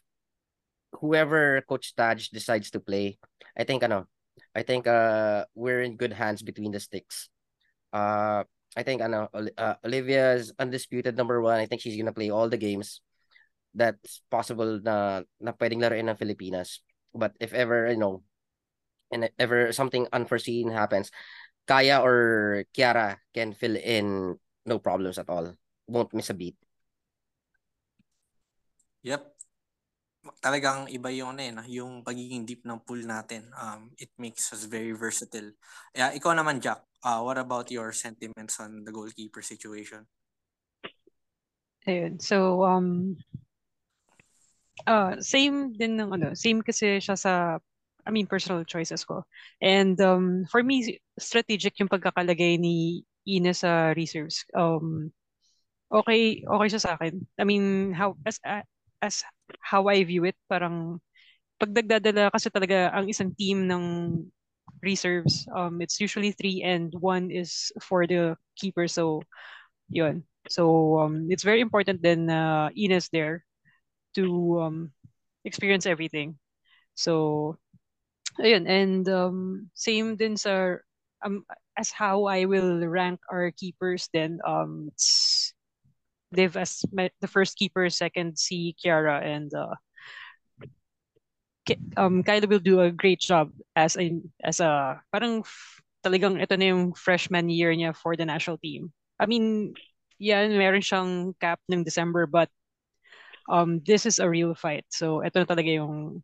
whoever 1.00 1.60
coach 1.68 1.94
Taj 1.94 2.28
decides 2.30 2.70
to 2.72 2.80
play, 2.80 3.18
I 3.56 3.64
think 3.64 3.82
ano, 3.82 4.06
I 4.54 4.62
think 4.62 4.86
uh 4.86 5.44
we're 5.54 5.82
in 5.82 5.96
good 5.96 6.12
hands 6.12 6.42
between 6.42 6.72
the 6.72 6.80
sticks. 6.80 7.28
Uh 7.92 8.44
I 8.76 8.84
think 8.84 9.00
ano, 9.00 9.32
uh, 9.32 9.80
Olivia's 9.84 10.52
undisputed 10.60 11.16
number 11.16 11.40
one. 11.40 11.56
I 11.56 11.64
think 11.64 11.80
she's 11.80 11.96
gonna 11.96 12.12
play 12.12 12.28
all 12.28 12.48
the 12.52 12.60
games 12.60 13.00
that's 13.72 14.20
possible 14.28 14.80
na 14.84 15.24
na 15.40 15.52
pwedeng 15.56 15.80
laruin 15.80 16.08
ng 16.12 16.20
Filipinas. 16.20 16.84
But 17.16 17.32
if 17.40 17.56
ever, 17.56 17.88
you 17.88 17.96
know, 17.96 18.20
and 19.12 19.30
ever 19.38 19.72
something 19.72 20.08
unforeseen 20.12 20.68
happens, 20.68 21.08
Kaya 21.66 22.04
or 22.04 22.64
Kiara 22.76 23.16
can 23.32 23.52
fill 23.56 23.76
in 23.76 24.36
no 24.66 24.78
problems 24.78 25.18
at 25.18 25.30
all. 25.30 25.54
Won't 25.88 26.14
miss 26.14 26.30
a 26.30 26.36
beat. 26.36 26.56
Yep. 29.06 29.22
Talagang 30.42 30.90
iba 30.90 31.06
yung 31.14 31.38
ano 31.38 31.40
eh, 31.46 31.54
yung 31.70 32.02
pagiging 32.02 32.42
deep 32.42 32.66
ng 32.66 32.82
pool 32.82 33.06
natin. 33.06 33.46
Um, 33.54 33.94
it 33.94 34.10
makes 34.18 34.50
us 34.50 34.66
very 34.66 34.90
versatile. 34.90 35.54
Yeah, 35.94 36.10
ikaw 36.10 36.34
naman 36.34 36.58
Jack, 36.58 36.82
uh, 37.06 37.22
what 37.22 37.38
about 37.38 37.70
your 37.70 37.94
sentiments 37.94 38.58
on 38.58 38.82
the 38.82 38.90
goalkeeper 38.90 39.46
situation? 39.46 40.10
Ayun. 41.86 42.18
So 42.18 42.66
um 42.66 43.14
uh 44.90 45.14
same 45.22 45.78
din 45.78 45.94
ng 45.94 46.10
ano, 46.10 46.34
same 46.34 46.66
kasi 46.66 46.98
siya 46.98 47.14
sa 47.14 47.62
I 48.02 48.10
mean 48.10 48.26
personal 48.26 48.66
choices 48.66 49.06
ko. 49.06 49.22
And 49.62 49.94
um 50.02 50.50
for 50.50 50.66
me 50.66 50.98
strategic 51.14 51.78
yung 51.78 51.86
pagkakalagay 51.86 52.58
ni 52.58 53.06
Ina 53.22 53.54
sa 53.54 53.94
reserves. 53.94 54.42
Um 54.50 55.14
okay 55.94 56.42
okay 56.42 56.68
siya 56.74 56.82
sa 56.82 56.98
akin. 56.98 57.22
I 57.38 57.46
mean 57.46 57.94
how 57.94 58.18
as 58.26 58.42
uh, 58.42 58.66
as 59.02 59.24
how 59.60 59.88
I 59.88 60.04
view 60.04 60.24
it, 60.24 60.36
parang 60.48 61.00
pag 61.60 61.72
nagdadala 61.72 62.32
kasi 62.32 62.50
talaga 62.52 62.92
ang 62.92 63.08
isang 63.08 63.32
team 63.36 63.64
ng 63.68 63.84
reserves, 64.82 65.46
um, 65.54 65.80
it's 65.80 66.00
usually 66.00 66.32
three 66.32 66.62
and 66.62 66.92
one 67.00 67.30
is 67.30 67.72
for 67.80 68.06
the 68.06 68.36
keeper. 68.56 68.88
So, 68.88 69.22
yun. 69.88 70.24
So, 70.48 70.98
um, 71.00 71.28
it's 71.30 71.42
very 71.42 71.60
important 71.60 72.02
then 72.02 72.30
uh, 72.30 72.70
Ines 72.76 73.08
there 73.10 73.44
to 74.14 74.60
um, 74.60 74.76
experience 75.44 75.86
everything. 75.86 76.38
So, 76.94 77.56
ayun. 78.40 78.68
And 78.68 79.08
um, 79.08 79.70
same 79.74 80.16
din 80.16 80.36
sa, 80.36 80.76
um, 81.24 81.44
as 81.76 81.90
how 81.90 82.24
I 82.26 82.44
will 82.44 82.80
rank 82.86 83.20
our 83.30 83.50
keepers 83.50 84.08
then, 84.12 84.40
um, 84.46 84.88
it's 84.92 85.45
Liv 86.32 86.56
as 86.56 86.82
the 86.92 87.28
first 87.28 87.56
keeper, 87.56 87.88
second 87.90 88.38
si 88.38 88.74
Kiara, 88.78 89.22
and 89.22 89.52
uh, 89.54 89.74
um, 91.96 92.22
Kyla 92.22 92.46
will 92.46 92.62
do 92.62 92.80
a 92.80 92.90
great 92.90 93.20
job 93.20 93.50
as 93.74 93.96
a 93.96 94.14
as 94.42 94.60
a 94.60 95.00
parang 95.10 95.42
talagang 96.04 96.38
ito 96.38 96.54
na 96.54 96.70
yung 96.70 96.94
freshman 96.94 97.50
year 97.50 97.74
niya 97.74 97.90
for 97.96 98.14
the 98.14 98.24
national 98.24 98.58
team. 98.58 98.92
I 99.18 99.26
mean, 99.26 99.74
yeah, 100.18 100.46
meron 100.46 100.84
siyang 100.84 101.34
cap 101.40 101.58
ng 101.66 101.82
December 101.82 102.26
but 102.26 102.48
um 103.50 103.80
this 103.86 104.06
is 104.06 104.18
a 104.18 104.28
real 104.28 104.54
fight. 104.54 104.86
So 104.90 105.22
ito 105.22 105.42
na 105.42 105.46
talaga 105.48 105.70
yung 105.70 106.22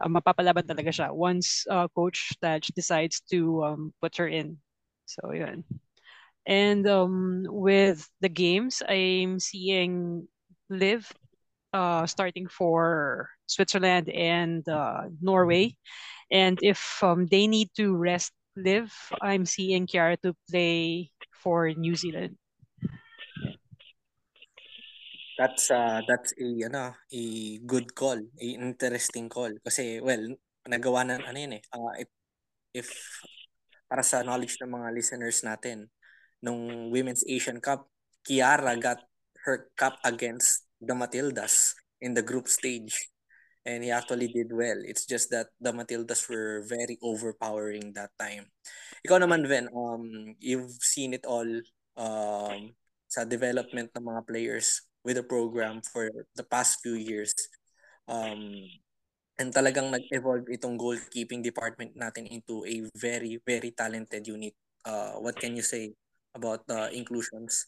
uh, 0.00 0.10
mapapalaban 0.10 0.66
talaga 0.68 0.92
siya 0.92 1.08
once 1.12 1.64
uh, 1.70 1.88
coach 1.92 2.36
Taj 2.40 2.68
decides 2.76 3.20
to 3.32 3.64
um 3.64 3.80
put 4.00 4.16
her 4.20 4.28
in. 4.28 4.60
So 5.08 5.32
yun. 5.32 5.64
And 6.46 6.86
um, 6.86 7.46
with 7.48 8.08
the 8.20 8.28
games, 8.28 8.82
I'm 8.86 9.40
seeing 9.40 10.28
Liv 10.68 11.08
uh, 11.74 12.06
starting 12.06 12.46
for 12.46 13.28
Switzerland 13.46 14.08
and 14.08 14.62
uh, 14.68 15.10
Norway. 15.20 15.76
And 16.30 16.58
if 16.62 17.02
um, 17.02 17.26
they 17.26 17.46
need 17.46 17.68
to 17.76 17.96
rest 17.96 18.32
Liv, 18.56 18.94
I'm 19.20 19.44
seeing 19.44 19.86
Kiara 19.86 20.14
to 20.22 20.32
play 20.48 21.10
for 21.42 21.68
New 21.74 21.96
Zealand. 21.98 22.38
That's 25.34 25.66
uh 25.66 25.98
that's 26.06 26.30
a 26.38 26.70
ano, 26.70 26.94
a 27.10 27.24
good 27.66 27.90
call, 27.98 28.22
a 28.38 28.46
interesting 28.54 29.26
call 29.26 29.50
kasi 29.66 29.98
well, 29.98 30.22
nagawa 30.62 31.02
na 31.02 31.18
ano 31.26 31.34
yun 31.34 31.58
eh. 31.58 31.62
Uh, 31.74 31.90
if, 31.98 32.08
if 32.70 32.88
para 33.90 34.06
sa 34.06 34.22
knowledge 34.22 34.62
ng 34.62 34.70
mga 34.70 34.94
listeners 34.94 35.42
natin, 35.42 35.90
nung 36.44 36.92
Women's 36.92 37.24
Asian 37.24 37.64
Cup, 37.64 37.88
Kiara 38.20 38.76
got 38.76 39.00
her 39.48 39.72
cup 39.80 39.96
against 40.04 40.68
the 40.84 40.92
Matildas 40.92 41.72
in 42.04 42.12
the 42.12 42.20
group 42.20 42.48
stage. 42.48 43.08
and 43.64 43.82
he 43.82 43.90
actually 43.90 44.28
did 44.28 44.52
well. 44.52 44.76
It's 44.84 45.04
just 45.08 45.32
that 45.32 45.48
the 45.60 45.72
Matildas 45.72 46.28
were 46.28 46.64
very 46.68 47.00
overpowering 47.00 47.96
that 47.96 48.12
time. 48.20 48.52
Ikaw 49.04 49.24
naman, 49.24 49.48
Ven, 49.48 49.68
um, 49.72 50.36
you've 50.38 50.76
seen 50.84 51.16
it 51.16 51.24
all 51.24 51.48
um, 51.96 52.76
sa 53.08 53.24
development 53.24 53.90
ng 53.96 54.04
mga 54.04 54.22
players 54.28 54.84
with 55.04 55.16
the 55.16 55.24
program 55.24 55.80
for 55.80 56.08
the 56.36 56.44
past 56.44 56.80
few 56.84 56.96
years. 56.96 57.32
Um, 58.04 58.68
and 59.40 59.50
talagang 59.50 59.90
nag-evolve 59.90 60.46
itong 60.52 60.76
goalkeeping 60.76 61.42
department 61.42 61.96
natin 61.96 62.28
into 62.28 62.64
a 62.68 62.84
very, 62.94 63.40
very 63.40 63.72
talented 63.72 64.28
unit. 64.28 64.54
Uh, 64.84 65.16
what 65.24 65.40
can 65.40 65.56
you 65.56 65.64
say 65.64 65.96
about 66.34 66.66
the 66.66 66.90
inclusions? 66.92 67.66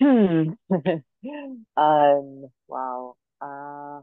Hmm. 0.00 0.56
um, 1.76 2.46
wow. 2.68 3.16
Uh, 3.40 4.00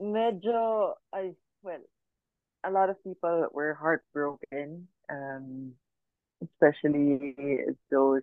medyo, 0.00 0.94
I, 1.12 1.34
well, 1.62 1.80
a 2.64 2.70
lot 2.70 2.90
of 2.90 3.02
people 3.04 3.48
were 3.52 3.74
heartbroken, 3.74 4.88
um, 5.10 5.72
especially 6.42 7.34
those 7.90 8.22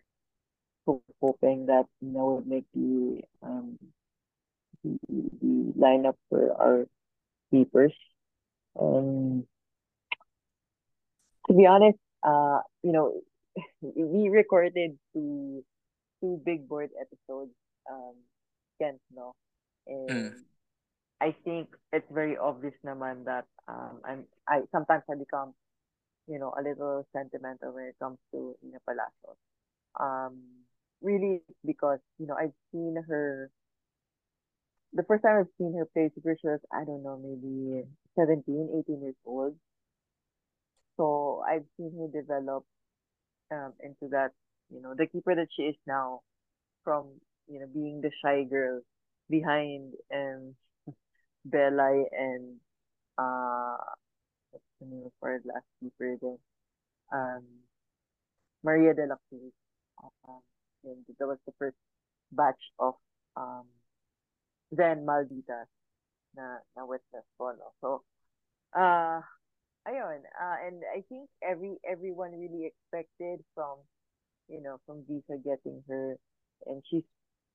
who 0.85 1.01
hoping 1.21 1.65
that 1.67 1.85
you 2.01 2.11
know 2.11 2.35
would 2.35 2.47
make 2.47 2.65
the 2.73 3.21
um 3.41 3.77
the, 4.83 4.99
the 5.09 5.73
lineup 5.77 6.15
for 6.29 6.53
our 6.61 6.85
keepers. 7.51 7.93
Um, 8.79 9.47
to 11.47 11.53
be 11.53 11.65
honest, 11.65 11.97
uh, 12.23 12.59
you 12.83 12.91
know, 12.91 13.21
we 13.81 14.29
recorded 14.29 14.73
two 15.13 15.63
two 16.21 16.41
big 16.45 16.67
board 16.67 16.89
episodes, 16.99 17.51
um, 17.89 18.15
Kent, 18.79 18.99
no, 19.13 19.33
and 19.87 20.33
Mm. 20.33 20.45
I 21.21 21.35
think 21.43 21.69
it's 21.93 22.09
very 22.11 22.37
obvious 22.37 22.75
naman 22.85 23.25
that 23.25 23.45
um 23.67 24.01
I'm 24.05 24.21
I 24.47 24.61
sometimes 24.71 25.03
I 25.09 25.15
become 25.15 25.53
you 26.27 26.39
know 26.39 26.53
a 26.57 26.61
little 26.63 27.05
sentimental 27.13 27.73
when 27.73 27.85
it 27.85 27.97
comes 27.99 28.19
to 28.31 28.55
Ina 28.63 28.79
Palacios. 28.87 29.37
Um, 29.99 30.41
really 31.01 31.41
because 31.65 31.99
you 32.19 32.27
know 32.27 32.35
I've 32.37 32.55
seen 32.71 32.95
her. 33.07 33.49
The 34.93 35.03
first 35.03 35.23
time 35.23 35.37
I've 35.39 35.53
seen 35.57 35.73
her 35.77 35.85
play 35.85 36.09
Super 36.15 36.35
she 36.39 36.47
was 36.47 36.59
I 36.71 36.83
don't 36.85 37.03
know 37.03 37.17
maybe 37.17 37.85
17, 38.15 38.69
18 38.73 39.01
years 39.01 39.15
old. 39.25 39.55
So 40.97 41.43
I've 41.47 41.65
seen 41.77 41.91
her 41.99 42.07
develop 42.07 42.63
um 43.51 43.73
into 43.83 44.09
that 44.11 44.31
you 44.71 44.81
know 44.81 44.93
the 44.95 45.05
keeper 45.07 45.35
that 45.35 45.47
she 45.55 45.63
is 45.63 45.75
now 45.85 46.21
from 46.83 47.05
you 47.47 47.59
know 47.59 47.67
being 47.73 48.01
the 48.01 48.11
shy 48.23 48.43
girl 48.43 48.81
behind 49.29 49.93
um 50.13 50.55
Belay 51.49 52.05
and 52.11 52.57
uh 53.17 53.77
what's 54.51 54.65
the 54.81 54.87
name 54.87 55.03
of 55.05 55.11
our 55.21 55.39
last 55.45 55.67
keeper 55.79 56.17
then 56.21 56.37
um 57.13 57.43
Maria 58.63 58.93
de 58.93 59.05
la 59.05 59.15
Cruz. 59.29 59.53
Um 60.27 60.41
and 60.83 61.05
that 61.19 61.27
was 61.27 61.37
the 61.45 61.53
first 61.59 61.77
batch 62.31 62.61
of 62.79 62.95
um 63.35 63.65
then 64.71 65.05
Malditas 65.05 65.69
na 66.35 66.59
na 66.75 66.85
witness 66.85 67.25
ko 67.37 67.53
no 67.53 67.71
so 67.81 67.89
uh 68.75 69.21
ayun 69.87 70.21
uh, 70.41 70.57
and 70.65 70.81
I 70.93 71.01
think 71.09 71.29
every 71.45 71.77
everyone 71.85 72.33
really 72.33 72.65
expected 72.65 73.45
from 73.53 73.79
you 74.49 74.61
know 74.61 74.77
from 74.85 75.05
Visa 75.07 75.37
getting 75.43 75.83
her 75.87 76.17
and 76.65 76.81
she's 76.89 77.05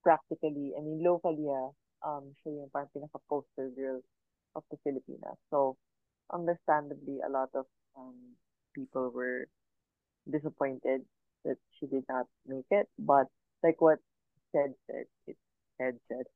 practically 0.02 0.72
I 0.76 0.80
mean 0.80 1.02
locally 1.02 1.46
ah, 1.50 1.70
um 2.06 2.32
siya 2.40 2.64
yung 2.64 2.70
parang 2.72 2.90
pinaka 2.94 3.18
poster 3.28 3.68
girl 3.74 4.00
of 4.56 4.64
the 4.70 4.78
Filipinas. 4.82 5.38
So 5.50 5.76
understandably 6.32 7.20
a 7.22 7.30
lot 7.30 7.50
of 7.54 7.66
um 7.98 8.36
people 8.74 9.10
were 9.10 9.46
disappointed 10.30 11.02
that 11.44 11.58
she 11.78 11.86
did 11.86 12.04
not 12.08 12.26
make 12.46 12.68
it. 12.70 12.88
But 12.98 13.26
like 13.62 13.80
what 13.80 13.98
Ted 14.54 14.74
said 14.86 15.06
it 15.26 15.38
Ted 15.78 15.98
said 16.08 16.26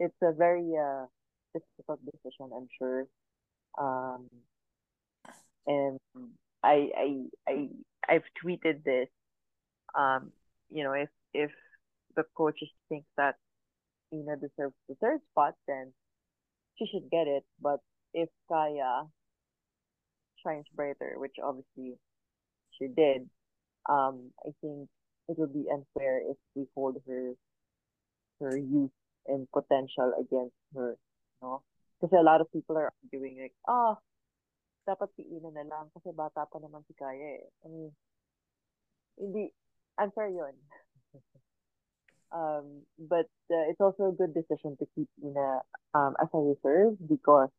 it's 0.00 0.20
a 0.22 0.32
very 0.32 0.72
uh 0.76 1.06
difficult 1.54 2.00
decision 2.04 2.50
I'm 2.54 2.68
sure. 2.78 3.06
Um 3.78 4.28
and 5.66 5.98
I 6.62 6.90
I 6.96 7.08
I 7.48 7.68
I've 8.08 8.28
tweeted 8.42 8.84
this 8.84 9.08
um 9.98 10.32
you 10.70 10.84
know 10.84 10.92
if 10.92 11.10
if 11.34 11.50
the 12.16 12.24
coaches 12.36 12.68
think 12.88 13.04
that 13.16 13.36
Ina 14.12 14.36
deserves 14.36 14.74
the 14.88 14.94
third 15.00 15.20
spot 15.30 15.54
then 15.68 15.92
she 16.78 16.86
should 16.86 17.10
get 17.10 17.26
it. 17.28 17.44
But 17.60 17.80
if 18.14 18.28
Kaya 18.48 19.04
shines 20.44 20.66
brighter 20.74 21.14
which 21.16 21.36
obviously 21.42 21.96
she 22.78 22.88
did 22.88 23.28
um 23.88 24.30
I 24.44 24.50
think 24.60 24.88
it 25.28 25.38
would 25.38 25.52
be 25.54 25.66
unfair 25.72 26.20
if 26.30 26.36
we 26.54 26.66
hold 26.74 26.96
her 27.06 27.34
her 28.40 28.56
youth 28.56 28.90
and 29.26 29.46
potential 29.52 30.12
against 30.18 30.56
her 30.74 30.96
You 31.42 31.48
know, 31.48 31.62
because 32.00 32.16
a 32.18 32.22
lot 32.22 32.40
of 32.40 32.52
people 32.52 32.76
are 32.76 32.92
arguing 33.04 33.40
like 33.42 33.54
ah 33.68 33.96
dapat 34.86 35.08
si 35.16 35.22
Ina 35.26 35.50
na 35.54 35.64
lang 35.66 35.86
kasi 35.94 36.10
bata 36.14 36.46
pa 36.46 36.58
naman 36.58 36.82
si 36.86 36.94
Kaya 36.94 37.42
eh. 37.42 37.46
I 37.64 37.66
mean, 37.68 37.90
hindi, 39.18 39.52
unfair 39.98 40.28
yun. 40.28 40.54
um, 42.36 42.82
but 42.98 43.28
uh, 43.50 43.64
it's 43.70 43.80
also 43.80 44.10
a 44.10 44.16
good 44.16 44.34
decision 44.34 44.76
to 44.78 44.86
keep 44.94 45.08
Ina 45.22 45.62
um, 45.94 46.16
as 46.18 46.28
a 46.34 46.38
reserve 46.38 46.96
because 47.06 47.50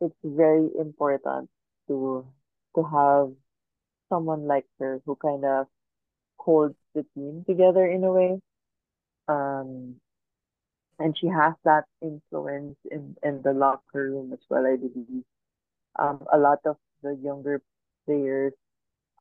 it's 0.00 0.22
very 0.22 0.68
important 0.78 1.48
to 1.88 2.24
to 2.76 2.82
have 2.84 3.32
someone 4.08 4.46
like 4.46 4.66
her 4.78 5.00
who 5.04 5.16
kind 5.16 5.44
of 5.44 5.66
holds 6.38 6.76
the 6.94 7.04
team 7.14 7.44
together 7.46 7.86
in 7.86 8.04
a 8.04 8.12
way. 8.12 8.40
Um, 9.28 9.96
and 10.98 11.16
she 11.18 11.28
has 11.28 11.54
that 11.64 11.84
influence 12.02 12.76
in, 12.90 13.16
in 13.22 13.42
the 13.42 13.52
locker 13.52 14.10
room 14.10 14.32
as 14.32 14.40
well, 14.48 14.66
I 14.66 14.76
believe. 14.76 15.24
Um, 15.98 16.24
a 16.32 16.38
lot 16.38 16.58
of 16.64 16.76
the 17.02 17.18
younger 17.22 17.62
players 18.06 18.52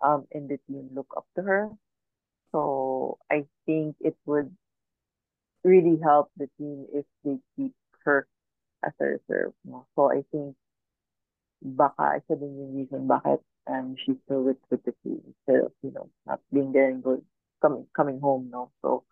um, 0.01 0.25
in 0.31 0.47
the 0.47 0.57
team 0.67 0.89
look 0.93 1.13
up 1.17 1.25
to 1.35 1.41
her. 1.41 1.69
So 2.51 3.17
I 3.29 3.45
think 3.65 3.95
it 3.99 4.15
would 4.25 4.55
really 5.63 5.99
help 6.01 6.31
the 6.37 6.49
team 6.57 6.85
if 6.93 7.05
they 7.23 7.37
keep 7.55 7.73
her 8.05 8.27
as 8.83 8.93
a 8.99 9.19
reserve. 9.19 9.53
So 9.95 10.11
I 10.11 10.23
think 10.31 10.55
baka 11.61 12.21
isa 12.21 12.37
din 12.37 12.53
yung 12.53 12.73
reason 12.77 13.09
bakit 13.09 13.41
um, 13.67 13.95
she's 13.97 14.15
still 14.25 14.43
with, 14.43 14.57
with 14.69 14.83
the 14.85 14.93
team 15.03 15.19
instead 15.25 15.65
of, 15.65 15.71
you 15.81 15.91
know, 15.91 16.09
not 16.25 16.39
being 16.53 16.71
there 16.71 16.89
and 16.89 17.03
go, 17.03 17.21
coming, 17.61 17.85
coming 17.95 18.19
home, 18.19 18.49
no? 18.51 18.71
So, 18.81 19.03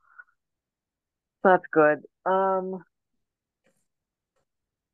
so 1.44 1.50
that's 1.50 1.68
good. 1.72 2.06
Um, 2.26 2.84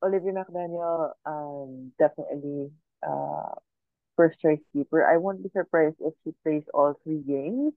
Olivia 0.04 0.34
McDaniel, 0.34 1.12
um, 1.26 1.92
definitely 2.00 2.72
uh, 3.06 3.56
first 4.16 4.40
choice 4.40 4.60
keeper. 4.74 5.06
I 5.06 5.18
won't 5.18 5.44
be 5.44 5.50
surprised 5.56 5.98
if 6.00 6.14
she 6.24 6.34
plays 6.44 6.64
all 6.74 7.00
three 7.04 7.22
games. 7.22 7.74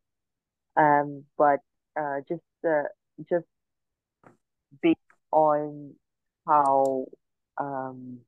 Um, 0.76 1.24
but 1.38 1.60
uh, 1.96 2.20
just 2.28 2.42
uh, 2.66 2.90
just 3.30 3.46
based 4.82 4.98
on 5.30 5.94
how 6.46 7.06
um 7.58 8.20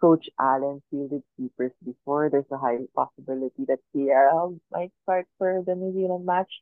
Coach 0.00 0.28
Alen 0.38 0.82
fielded 0.90 1.22
keepers 1.36 1.72
before, 1.84 2.28
there's 2.28 2.44
a 2.52 2.58
high 2.58 2.78
possibility 2.94 3.64
that 3.68 3.78
Sierra 3.92 4.50
might 4.70 4.92
start 5.02 5.26
for 5.38 5.62
the 5.66 5.74
New 5.74 5.94
Zealand 5.94 6.26
match. 6.26 6.52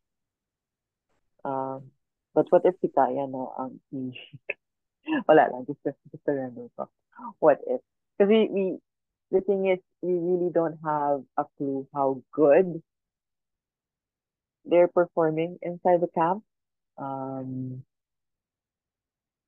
Um, 1.44 1.90
but 2.34 2.46
what 2.50 2.62
if 2.64 2.76
si 2.80 2.88
Kaya, 2.88 3.26
no, 3.26 3.52
ang 3.58 3.80
Wala 5.28 5.48
lang, 5.52 5.66
just, 5.66 5.78
just, 5.84 6.28
a 6.28 6.32
random 6.32 6.70
thought. 6.76 6.90
What 7.40 7.58
if? 7.66 7.80
Because 8.18 8.30
we, 8.30 8.48
we, 8.50 8.78
the 9.30 9.40
thing 9.40 9.66
is, 9.66 9.78
we 10.02 10.12
really 10.14 10.50
don't 10.52 10.78
have 10.84 11.22
a 11.36 11.44
clue 11.56 11.86
how 11.94 12.22
good 12.32 12.82
they're 14.64 14.88
performing 14.88 15.58
inside 15.62 16.00
the 16.00 16.08
camp. 16.14 16.44
Um, 16.98 17.82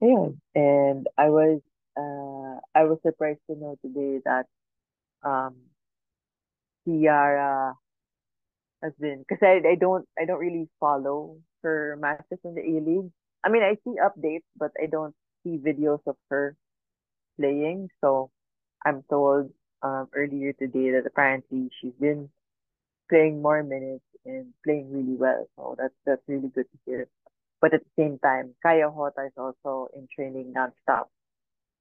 yeah, 0.00 0.28
and 0.54 1.06
I 1.16 1.28
was, 1.30 1.60
uh, 1.96 2.60
I 2.74 2.84
was 2.84 2.98
surprised 3.02 3.40
to 3.48 3.56
know 3.56 3.76
today 3.82 4.20
that, 4.24 4.46
um, 5.22 5.54
Kiara 6.86 7.74
has 8.82 8.92
been, 9.00 9.24
because 9.26 9.38
I, 9.42 9.62
I 9.66 9.74
don't, 9.76 10.06
I 10.18 10.24
don't 10.24 10.40
really 10.40 10.68
follow 10.80 11.38
her 11.62 11.96
matches 12.00 12.38
in 12.44 12.54
the 12.54 12.60
A 12.60 12.80
League. 12.80 13.10
I 13.44 13.48
mean, 13.48 13.62
I 13.62 13.76
see 13.84 13.96
updates, 14.02 14.44
but 14.56 14.72
I 14.82 14.86
don't 14.86 15.14
see 15.44 15.58
videos 15.58 16.00
of 16.06 16.16
her 16.30 16.56
playing. 17.38 17.90
So 18.00 18.30
I'm 18.84 19.04
told 19.10 19.50
um, 19.82 20.08
earlier 20.14 20.52
today 20.54 20.92
that 20.92 21.06
apparently 21.06 21.70
she's 21.80 21.94
been 22.00 22.30
playing 23.10 23.42
more 23.42 23.62
minutes 23.62 24.04
and 24.24 24.52
playing 24.64 24.92
really 24.92 25.16
well. 25.16 25.46
So 25.56 25.76
that's 25.78 25.94
that's 26.06 26.22
really 26.28 26.48
good 26.48 26.66
to 26.72 26.78
hear. 26.86 27.08
But 27.60 27.74
at 27.74 27.82
the 27.84 28.02
same 28.02 28.18
time, 28.18 28.54
Kaya 28.62 28.90
Hota 28.90 29.26
is 29.26 29.32
also 29.36 29.88
in 29.96 30.08
training 30.14 30.54
nonstop. 30.56 31.06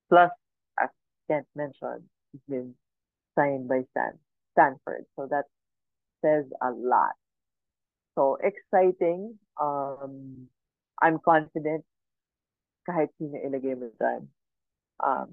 Plus, 0.10 0.32
as 0.82 0.90
Kent 1.30 1.48
mentioned, 1.56 2.04
he's 2.32 2.42
been 2.50 2.76
signed 3.36 3.68
by 3.68 3.84
Stan 3.92 4.20
Stanford. 4.54 5.06
So 5.16 5.28
that 5.30 5.46
says 6.24 6.46
a 6.62 6.72
lot. 6.72 7.14
So 8.16 8.38
exciting. 8.42 9.40
Um, 9.60 10.48
I'm 11.02 11.20
confident 11.20 11.84
kahit 12.84 13.10
sino 13.18 13.40
ilagay 13.40 13.76
mo 13.76 13.90
dyan, 14.00 14.28
um, 15.00 15.30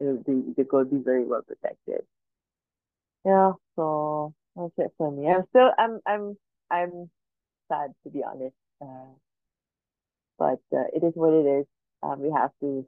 the, 0.00 0.20
the 0.56 0.64
will 0.70 0.84
be 0.84 0.98
very 0.98 1.24
well 1.24 1.42
protected. 1.42 2.04
Yeah, 3.24 3.56
so 3.76 4.34
that's 4.56 4.72
it 4.76 4.92
for 4.98 5.10
me. 5.10 5.28
I'm 5.28 5.44
still, 5.48 5.70
I'm, 5.78 6.00
I'm, 6.04 6.36
I'm 6.70 7.10
sad 7.68 7.94
to 8.04 8.10
be 8.10 8.22
honest. 8.24 8.56
Uh, 8.80 9.16
but 10.38 10.60
uh, 10.72 10.88
it 10.92 11.04
is 11.04 11.12
what 11.14 11.32
it 11.32 11.46
is. 11.62 11.66
Um, 12.02 12.20
we 12.20 12.30
have 12.30 12.50
to 12.60 12.84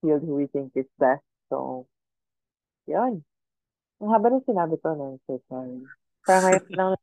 field 0.00 0.22
who 0.22 0.36
we 0.36 0.46
think 0.46 0.72
is 0.74 0.86
best. 0.98 1.22
So, 1.50 1.86
yun. 2.86 3.24
Ang 4.00 4.08
haba 4.12 4.30
na 4.30 4.40
sinabi 4.44 4.80
ko, 4.80 4.94
no? 4.94 5.18
So 5.26 5.40
sorry. 5.48 5.84
Parang 6.24 6.44
ngayon 6.46 6.76
lang, 6.76 6.96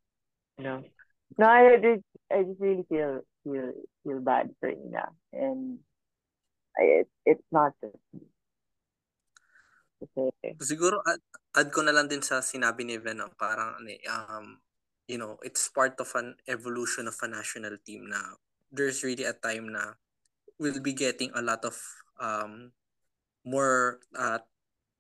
know. 0.62 0.80
No, 1.38 1.46
I, 1.50 1.78
just, 1.82 2.06
I 2.30 2.44
just 2.44 2.62
really 2.62 2.86
feel 2.90 3.22
feel 3.44 3.72
feel 4.02 4.20
bad 4.20 4.56
for 4.60 4.72
Ina, 4.72 5.12
and 5.36 5.80
it, 6.80 7.08
it's 7.28 7.48
not 7.52 7.76
just 7.84 8.00
me. 8.16 8.28
Kasi, 10.04 10.60
Siguro 10.60 11.00
add, 11.08 11.24
add 11.56 11.70
ko 11.72 11.80
na 11.84 11.96
lang 11.96 12.12
din 12.12 12.24
sa 12.24 12.44
sinabi 12.44 12.84
ni 12.84 13.00
Ven, 13.00 13.24
parang 13.40 13.80
eh, 13.88 14.04
um, 14.10 14.60
you 15.08 15.16
know, 15.16 15.40
it's 15.44 15.68
part 15.72 15.96
of 16.00 16.12
an 16.16 16.36
evolution 16.48 17.08
of 17.08 17.16
a 17.24 17.28
national 17.28 17.76
team 17.84 18.08
na 18.08 18.20
there's 18.72 19.04
really 19.04 19.24
a 19.24 19.36
time 19.36 19.72
na 19.72 19.96
we'll 20.60 20.82
be 20.82 20.96
getting 20.96 21.32
a 21.36 21.42
lot 21.42 21.64
of 21.64 21.76
um, 22.20 22.72
more 23.46 24.00
uh, 24.16 24.40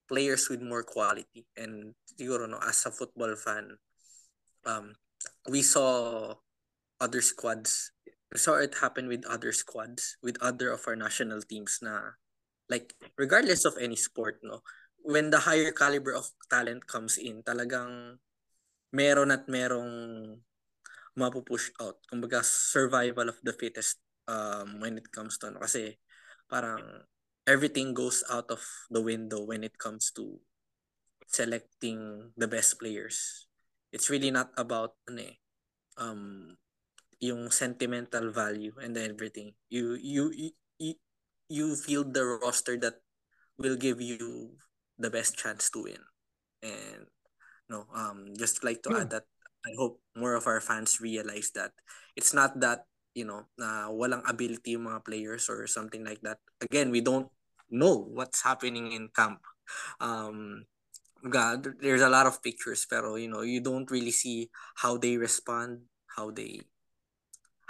players 0.07 0.49
with 0.49 0.61
more 0.61 0.83
quality. 0.83 1.47
And 1.55 1.95
siguro 2.05 2.49
no, 2.49 2.59
as 2.59 2.85
a 2.85 2.91
football 2.91 3.35
fan, 3.35 3.79
um, 4.65 4.95
we 5.47 5.63
saw 5.63 6.35
other 6.99 7.21
squads. 7.21 7.92
Saw 8.33 8.57
it 8.57 8.81
happen 8.81 9.07
with 9.07 9.25
other 9.29 9.51
squads, 9.53 10.17
with 10.21 10.41
other 10.41 10.73
of 10.73 10.81
our 10.87 10.95
national 10.95 11.41
teams 11.45 11.79
na 11.81 12.17
like 12.69 12.95
regardless 13.17 13.65
of 13.65 13.77
any 13.77 13.95
sport, 13.95 14.39
no, 14.41 14.61
when 15.03 15.29
the 15.29 15.45
higher 15.45 15.71
caliber 15.71 16.15
of 16.15 16.31
talent 16.49 16.87
comes 16.87 17.19
in, 17.19 17.43
talagang 17.43 18.17
meron 18.93 19.35
at 19.35 19.45
merong 19.45 19.91
mapupush 21.17 21.69
out. 21.81 21.99
Kumbaga, 22.09 22.41
survival 22.41 23.29
of 23.29 23.37
the 23.43 23.53
fittest 23.53 23.99
um, 24.27 24.79
when 24.79 24.97
it 24.97 25.11
comes 25.11 25.37
to 25.37 25.51
ano. 25.51 25.61
Kasi 25.61 25.97
parang 26.49 26.81
everything 27.45 27.93
goes 27.93 28.23
out 28.31 28.49
of 28.49 28.63
the 28.89 29.01
window 29.01 29.43
when 29.43 29.63
it 29.63 29.77
comes 29.77 30.09
to 30.15 30.39
selecting 31.27 32.31
the 32.37 32.47
best 32.47 32.79
players. 32.79 33.47
It's 33.93 34.09
really 34.09 34.31
not 34.31 34.49
about 34.57 34.97
ano 35.05 35.21
eh, 35.21 35.35
um, 36.01 36.55
yung 37.23 37.47
sentimental 37.47 38.27
value 38.35 38.75
and 38.83 38.99
everything. 38.99 39.55
You, 39.71 39.95
you, 39.95 40.51
you, 40.79 40.95
you 41.47 41.75
feel 41.79 42.03
the 42.03 42.25
roster 42.43 42.75
that 42.83 42.99
will 43.57 43.77
give 43.77 44.01
you 44.01 44.57
the 44.99 45.09
best 45.09 45.37
chance 45.37 45.69
to 45.71 45.83
win. 45.83 46.03
And 46.61 47.07
no, 47.69 47.85
um, 47.95 48.33
just 48.37 48.63
like 48.63 48.83
to 48.83 48.91
Hmm. 48.91 49.05
add 49.05 49.09
that 49.11 49.25
I 49.65 49.71
hope 49.77 49.99
more 50.15 50.35
of 50.35 50.47
our 50.47 50.59
fans 50.61 50.99
realize 50.99 51.51
that 51.55 51.71
it's 52.15 52.33
not 52.33 52.59
that 52.59 52.85
you 53.15 53.25
know 53.25 53.47
na 53.57 53.87
walang 53.89 54.25
ability 54.27 54.75
yung 54.75 54.89
mga 54.91 55.05
players 55.05 55.47
or 55.49 55.67
something 55.67 56.03
like 56.03 56.21
that. 56.23 56.39
Again, 56.61 56.91
we 56.91 57.01
don't 57.01 57.29
know 57.71 57.95
what's 57.97 58.43
happening 58.43 58.91
in 58.91 59.09
camp. 59.15 59.39
Um, 60.01 60.65
God, 61.23 61.79
there's 61.79 62.03
a 62.03 62.11
lot 62.11 62.27
of 62.27 62.43
pictures, 62.43 62.85
pero 62.89 63.15
you 63.15 63.29
know 63.31 63.41
you 63.41 63.61
don't 63.61 63.89
really 63.91 64.11
see 64.11 64.49
how 64.75 64.97
they 64.97 65.17
respond, 65.17 65.87
how 66.15 66.31
they 66.31 66.61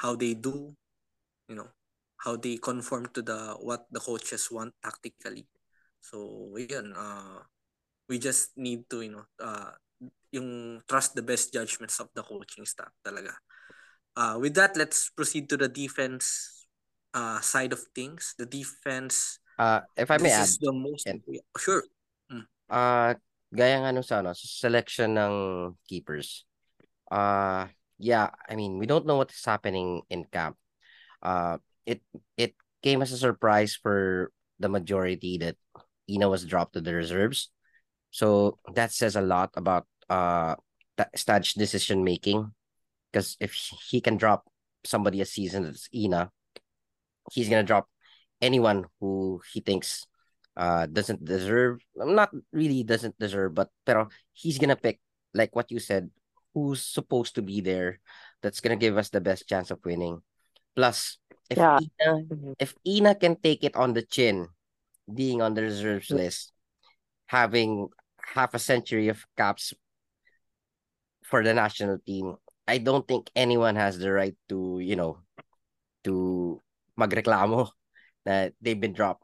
how 0.04 0.20
they 0.20 0.36
do, 0.36 0.76
you 1.48 1.56
know, 1.56 1.72
how 2.20 2.36
they 2.36 2.60
conform 2.60 3.08
to 3.16 3.24
the 3.24 3.56
what 3.64 3.88
the 3.88 4.04
coaches 4.04 4.52
want 4.52 4.76
tactically. 4.84 5.48
So, 6.04 6.52
yun, 6.60 6.92
uh, 6.92 7.48
we 8.12 8.20
just 8.20 8.52
need 8.60 8.92
to, 8.92 9.00
you 9.00 9.16
know, 9.16 9.26
uh, 9.40 9.72
yung 10.36 10.84
trust 10.84 11.16
the 11.16 11.24
best 11.24 11.56
judgments 11.56 12.04
of 12.04 12.12
the 12.12 12.20
coaching 12.20 12.68
staff 12.68 12.92
talaga. 13.00 13.32
Uh, 14.12 14.36
with 14.44 14.60
that, 14.60 14.76
let's 14.76 15.08
proceed 15.16 15.48
to 15.48 15.56
the 15.56 15.72
defense 15.72 16.68
uh, 17.16 17.40
side 17.40 17.72
of 17.72 17.80
things. 17.96 18.36
The 18.36 18.46
defense, 18.46 19.40
Uh, 19.54 19.86
if 19.96 20.10
I 20.10 20.18
may 20.18 20.34
this 20.34 20.34
add, 20.34 20.50
is 20.50 20.58
the 20.58 20.74
most, 20.74 21.06
Ken. 21.06 21.22
sure. 21.62 21.86
uh, 22.74 23.14
gaya 23.54 23.78
nga 23.86 23.94
nung 23.94 24.02
sa, 24.02 24.26
ano, 24.26 24.34
sa 24.34 24.48
selection 24.50 25.14
ng 25.14 25.34
keepers. 25.86 26.50
Uh, 27.06 27.70
yeah, 28.04 28.36
I 28.50 28.56
mean, 28.60 28.78
we 28.78 28.86
don't 28.86 29.08
know 29.08 29.16
what 29.16 29.32
is 29.32 29.46
happening 29.46 30.04
in 30.12 30.28
camp. 30.28 30.60
Uh, 31.24 31.58
it 31.88 32.04
it 32.36 32.54
came 32.84 33.02
as 33.02 33.16
a 33.16 33.18
surprise 33.18 33.80
for 33.80 34.32
the 34.60 34.68
majority 34.68 35.40
that 35.40 35.56
Ina 36.12 36.28
was 36.28 36.44
dropped 36.44 36.76
to 36.76 36.82
the 36.84 36.94
reserves. 36.94 37.48
So 38.12 38.60
that 38.76 38.92
says 38.92 39.16
a 39.16 39.24
lot 39.24 39.56
about 39.56 39.88
uh 40.12 40.60
Stad's 41.16 41.56
decision 41.56 42.04
making. 42.04 42.52
Because 43.08 43.38
if 43.40 43.56
he 43.88 44.02
can 44.04 44.20
drop 44.20 44.44
somebody 44.84 45.22
a 45.22 45.26
season 45.26 45.64
that's 45.64 45.88
Ina, 45.96 46.28
he's 47.32 47.48
gonna 47.48 47.64
drop 47.64 47.88
anyone 48.44 48.84
who 49.00 49.40
he 49.56 49.64
thinks 49.64 50.04
uh 50.60 50.86
doesn't 50.86 51.24
deserve 51.24 51.80
not 51.96 52.30
really 52.52 52.84
doesn't 52.84 53.18
deserve 53.18 53.56
but 53.56 53.74
pero 53.88 54.06
he's 54.34 54.60
gonna 54.60 54.76
pick 54.76 55.00
like 55.34 55.56
what 55.56 55.72
you 55.72 55.80
said 55.80 56.12
who's 56.54 56.82
supposed 56.86 57.36
to 57.36 57.42
be 57.42 57.62
there 57.62 58.00
that's 58.42 58.62
gonna 58.62 58.80
give 58.80 58.98
us 58.98 59.10
the 59.10 59.22
best 59.22 59.50
chance 59.50 59.72
of 59.72 59.84
winning 59.86 60.22
plus 60.76 61.18
if 61.50 61.58
Yeah. 61.58 61.80
Ina 61.82 62.12
Mhm. 62.30 62.54
if 62.60 62.76
Ina 62.86 63.14
can 63.16 63.36
take 63.36 63.64
it 63.64 63.76
on 63.76 63.94
the 63.94 64.06
chin 64.06 64.48
being 65.10 65.42
on 65.42 65.54
the 65.54 65.62
reserves 65.62 66.10
Yeah. 66.10 66.24
list 66.28 66.54
having 67.28 67.90
half 68.22 68.54
a 68.54 68.60
century 68.62 69.10
of 69.10 69.20
caps 69.36 69.74
for 71.26 71.44
the 71.44 71.54
national 71.54 72.00
team 72.06 72.38
I 72.68 72.80
don't 72.80 73.04
think 73.08 73.28
anyone 73.36 73.76
has 73.76 74.00
the 74.00 74.12
right 74.12 74.38
to 74.48 74.80
you 74.80 74.96
know 74.96 75.20
to 76.08 76.60
magreklamo 77.00 77.68
that 78.28 78.54
they've 78.62 78.80
been 78.80 78.94
dropped 78.96 79.24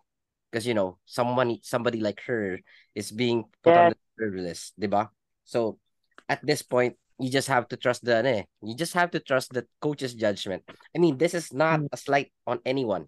because 0.51 0.67
you 0.67 0.73
know 0.73 0.97
someone 1.05 1.59
somebody 1.63 2.01
like 2.01 2.19
her 2.27 2.59
is 2.95 3.11
being 3.11 3.45
put 3.63 3.77
on 3.77 3.93
the 3.93 3.97
reserve 4.17 4.39
list, 4.43 4.73
diba? 4.75 5.07
So 5.45 5.79
at 6.27 6.43
this 6.43 6.61
point, 6.61 6.97
you 7.19 7.29
just 7.29 7.47
have 7.47 7.67
to 7.67 7.77
trust 7.77 8.03
the 8.05 8.15
eh, 8.25 8.43
you 8.63 8.75
just 8.75 8.93
have 8.95 9.11
to 9.11 9.19
trust 9.19 9.51
the 9.51 9.67
coach's 9.81 10.13
judgment. 10.15 10.63
I 10.95 10.99
mean, 10.99 11.17
this 11.19 11.33
is 11.35 11.51
not 11.51 11.79
Mm. 11.83 11.87
a 11.91 11.97
slight 11.97 12.31
on 12.47 12.59
anyone. 12.65 13.07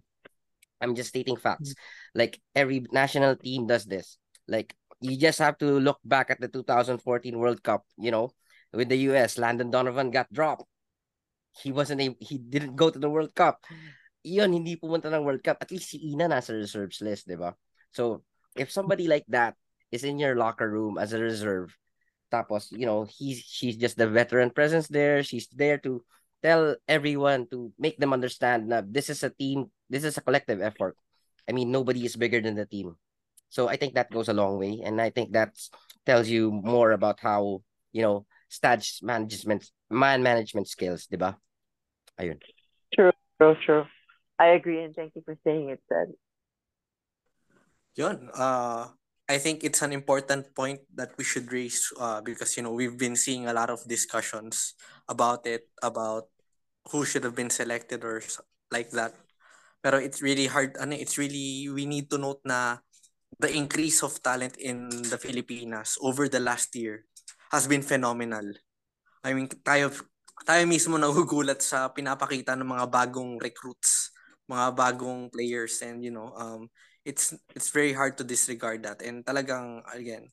I'm 0.82 0.95
just 0.95 1.10
stating 1.10 1.38
facts. 1.38 1.74
Like 2.13 2.41
every 2.56 2.84
national 2.91 3.38
team 3.38 3.67
does 3.67 3.86
this. 3.86 4.17
Like 4.47 4.76
you 5.00 5.15
just 5.17 5.39
have 5.39 5.58
to 5.63 5.80
look 5.80 6.00
back 6.04 6.30
at 6.30 6.41
the 6.41 6.47
2014 6.50 7.00
World 7.38 7.63
Cup, 7.63 7.86
you 7.97 8.12
know, 8.12 8.34
with 8.74 8.89
the 8.89 8.97
US, 9.13 9.38
Landon 9.38 9.71
Donovan 9.71 10.12
got 10.12 10.28
dropped. 10.34 10.65
He 11.62 11.71
wasn't 11.71 12.02
a, 12.02 12.15
he 12.19 12.38
didn't 12.38 12.76
go 12.76 12.89
to 12.89 13.00
the 13.00 13.10
World 13.10 13.36
Cup. 13.36 13.63
Iyon, 14.26 14.54
hindi 14.54 14.78
pumunta 14.78 15.10
ng 15.12 15.26
World 15.26 15.43
Cup. 15.43 15.58
At 15.62 15.71
least 15.71 15.89
si 15.91 16.00
Ina 16.13 16.30
nasa 16.30 16.54
reserves 16.54 17.02
list, 17.02 17.28
di 17.28 17.36
ba? 17.36 17.56
So, 17.91 18.24
if 18.56 18.71
somebody 18.71 19.08
like 19.08 19.26
that 19.34 19.58
is 19.91 20.04
in 20.06 20.19
your 20.19 20.36
locker 20.38 20.69
room 20.69 20.97
as 20.97 21.12
a 21.12 21.19
reserve, 21.19 21.76
tapos, 22.32 22.72
you 22.72 22.86
know, 22.86 23.04
he's 23.04 23.44
she's 23.44 23.76
just 23.76 23.98
the 23.98 24.08
veteran 24.08 24.50
presence 24.50 24.88
there. 24.88 25.22
She's 25.22 25.48
there 25.52 25.78
to 25.84 26.02
tell 26.41 26.76
everyone 26.88 27.46
to 27.52 27.72
make 27.78 28.00
them 28.00 28.13
understand 28.13 28.72
that 28.72 28.89
this 28.91 29.10
is 29.10 29.22
a 29.24 29.30
team, 29.30 29.70
this 29.89 30.04
is 30.04 30.17
a 30.17 30.26
collective 30.26 30.62
effort. 30.62 30.98
I 31.48 31.52
mean, 31.52 31.72
nobody 31.72 32.06
is 32.06 32.15
bigger 32.15 32.41
than 32.41 32.56
the 32.56 32.65
team. 32.65 32.96
So 33.50 33.67
I 33.67 33.76
think 33.76 33.94
that 33.96 34.10
goes 34.10 34.30
a 34.30 34.34
long 34.34 34.58
way. 34.58 34.82
And 34.84 35.02
I 35.02 35.12
think 35.12 35.34
that 35.34 35.54
tells 36.06 36.30
you 36.30 36.52
more 36.52 36.91
about 36.91 37.20
how, 37.20 37.62
you 37.91 38.02
know, 38.02 38.26
stage 38.48 39.00
management, 39.04 39.70
man 39.89 40.24
management 40.24 40.67
skills, 40.67 41.06
di 41.06 41.17
ba? 41.17 41.38
Ayun. 42.20 42.39
True, 42.96 43.12
true, 43.38 43.56
true. 43.65 43.86
I 44.39 44.58
agree, 44.58 44.82
and 44.84 44.96
thank 44.96 45.13
you 45.15 45.22
for 45.22 45.38
saying 45.44 45.70
it, 45.70 45.84
Ted. 45.86 46.15
Yun, 47.96 48.30
uh, 48.34 48.88
I 49.32 49.39
think 49.39 49.63
it's 49.63 49.80
an 49.80 49.96
important 49.96 50.52
point 50.52 50.84
that 51.00 51.15
we 51.15 51.24
should 51.24 51.48
raise 51.56 51.88
uh, 51.96 52.20
because, 52.20 52.60
you 52.60 52.63
know, 52.67 52.76
we've 52.76 53.00
been 53.00 53.15
seeing 53.15 53.48
a 53.48 53.56
lot 53.56 53.72
of 53.72 53.80
discussions 53.88 54.76
about 55.08 55.48
it, 55.48 55.72
about 55.80 56.28
who 56.91 57.08
should 57.08 57.24
have 57.24 57.36
been 57.36 57.50
selected 57.50 58.04
or 58.04 58.20
like 58.76 58.91
that. 58.91 59.15
Pero 59.80 60.04
it's 60.04 60.20
really 60.20 60.52
hard, 60.52 60.76
ano, 60.76 61.00
it's 61.00 61.15
really, 61.15 61.72
we 61.72 61.88
need 61.88 62.12
to 62.12 62.20
note 62.20 62.44
na 62.44 62.84
the 63.39 63.48
increase 63.56 64.04
of 64.04 64.20
talent 64.20 64.60
in 64.60 64.91
the 65.08 65.15
Filipinas 65.15 65.96
over 66.04 66.28
the 66.28 66.44
last 66.44 66.76
year 66.76 67.08
has 67.56 67.72
been 67.72 67.82
phenomenal. 67.82 68.52
I 69.24 69.32
mean, 69.32 69.48
tayo, 69.63 69.96
tayo 70.44 70.67
mismo 70.67 71.00
nagugulat 71.00 71.63
sa 71.63 71.88
pinapakita 71.88 72.60
ng 72.60 72.67
mga 72.67 72.86
bagong 72.91 73.39
recruits, 73.39 74.12
mga 74.52 74.76
bagong 74.76 75.32
players 75.32 75.80
and 75.80 76.04
you 76.04 76.12
know, 76.12 76.36
um 76.36 76.67
it's 77.06 77.34
it's 77.56 77.70
very 77.70 77.94
hard 77.94 78.18
to 78.18 78.24
disregard 78.24 78.84
that. 78.84 79.02
And 79.02 79.26
talagang 79.26 79.86
again, 79.90 80.30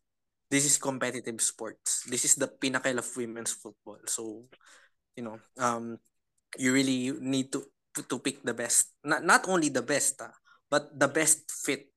this 0.50 0.64
is 0.64 0.76
competitive 0.80 1.40
sports. 1.40 2.04
This 2.08 2.24
is 2.24 2.34
the 2.36 2.48
pinnacle 2.48 2.98
of 2.98 3.08
women's 3.16 3.52
football. 3.52 4.00
So, 4.06 4.48
you 5.16 5.24
know, 5.24 5.38
um 5.60 5.98
you 6.56 6.72
really 6.72 7.12
need 7.20 7.52
to 7.52 7.64
to, 7.98 8.18
pick 8.22 8.44
the 8.46 8.54
best. 8.54 8.94
Not 9.02 9.24
not 9.24 9.48
only 9.50 9.68
the 9.74 9.82
best, 9.82 10.22
ah, 10.22 10.32
but 10.70 10.92
the 10.94 11.08
best 11.10 11.50
fit. 11.50 11.90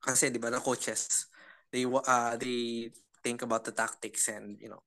Kasi 0.00 0.28
'di 0.28 0.40
ba, 0.40 0.50
the 0.52 0.60
coaches 0.60 1.28
they 1.70 1.86
uh 1.86 2.34
they 2.36 2.90
think 3.22 3.42
about 3.46 3.62
the 3.62 3.72
tactics 3.72 4.26
and 4.28 4.58
you 4.58 4.68
know, 4.68 4.82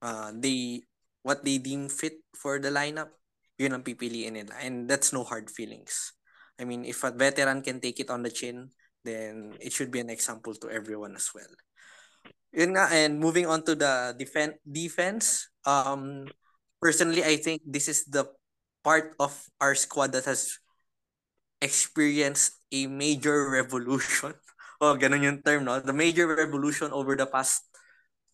uh 0.00 0.32
they 0.32 0.82
what 1.26 1.42
they 1.44 1.58
deem 1.58 1.90
fit 1.90 2.22
for 2.32 2.62
the 2.62 2.70
lineup, 2.70 3.10
yun 3.58 3.74
ang 3.74 3.82
pipiliin 3.82 4.38
nila. 4.38 4.54
And 4.62 4.86
that's 4.86 5.10
no 5.10 5.26
hard 5.26 5.50
feelings. 5.50 6.14
I 6.56 6.64
mean, 6.64 6.84
if 6.84 7.04
a 7.04 7.12
veteran 7.12 7.60
can 7.60 7.80
take 7.80 8.00
it 8.00 8.10
on 8.10 8.22
the 8.22 8.32
chin, 8.32 8.70
then 9.04 9.54
it 9.60 9.72
should 9.72 9.90
be 9.90 10.00
an 10.00 10.10
example 10.10 10.54
to 10.58 10.70
everyone 10.70 11.14
as 11.14 11.30
well. 11.34 11.50
Yun 12.56 12.72
nga, 12.72 12.88
and 12.90 13.20
moving 13.20 13.44
on 13.44 13.62
to 13.68 13.76
the 13.76 14.16
defen- 14.16 14.56
defense, 14.64 15.52
um, 15.68 16.24
personally, 16.80 17.20
I 17.20 17.36
think 17.36 17.60
this 17.66 17.86
is 17.86 18.08
the 18.08 18.24
part 18.80 19.12
of 19.20 19.36
our 19.60 19.74
squad 19.74 20.16
that 20.16 20.24
has 20.24 20.56
experienced 21.60 22.56
a 22.72 22.86
major 22.88 23.50
revolution. 23.50 24.32
oh, 24.80 24.96
ganun 24.96 25.24
yung 25.24 25.40
term, 25.44 25.68
no? 25.68 25.80
The 25.80 25.92
major 25.92 26.26
revolution 26.26 26.92
over 26.92 27.16
the 27.16 27.28
past 27.28 27.68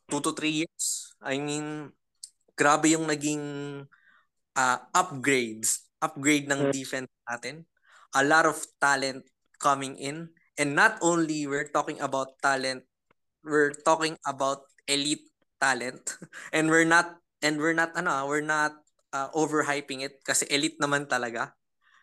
two 0.06 0.22
to 0.22 0.32
three 0.36 0.62
years. 0.64 1.14
I 1.18 1.38
mean, 1.38 1.90
grabe 2.54 2.94
yung 2.94 3.08
naging 3.08 3.42
uh, 4.54 4.78
upgrades, 4.92 5.88
upgrade 5.98 6.46
ng 6.46 6.70
defense 6.70 7.10
natin. 7.26 7.64
A 8.14 8.24
lot 8.24 8.44
of 8.46 8.60
talent 8.80 9.24
coming 9.60 9.96
in. 9.96 10.30
And 10.58 10.76
not 10.76 10.98
only 11.00 11.46
we're 11.46 11.68
talking 11.68 12.00
about 12.00 12.36
talent, 12.42 12.84
we're 13.44 13.72
talking 13.72 14.18
about 14.26 14.68
elite 14.86 15.32
talent. 15.60 16.18
And 16.52 16.68
we're 16.68 16.88
not 16.88 17.16
and 17.42 17.58
we're 17.58 17.76
not 17.76 17.96
ano, 17.96 18.26
we're 18.26 18.44
not 18.44 18.76
uh, 19.12 19.28
overhyping 19.34 20.02
it 20.02 20.20
kasi 20.24 20.46
elite 20.48 20.78
naman 20.80 21.06
talaga. 21.06 21.52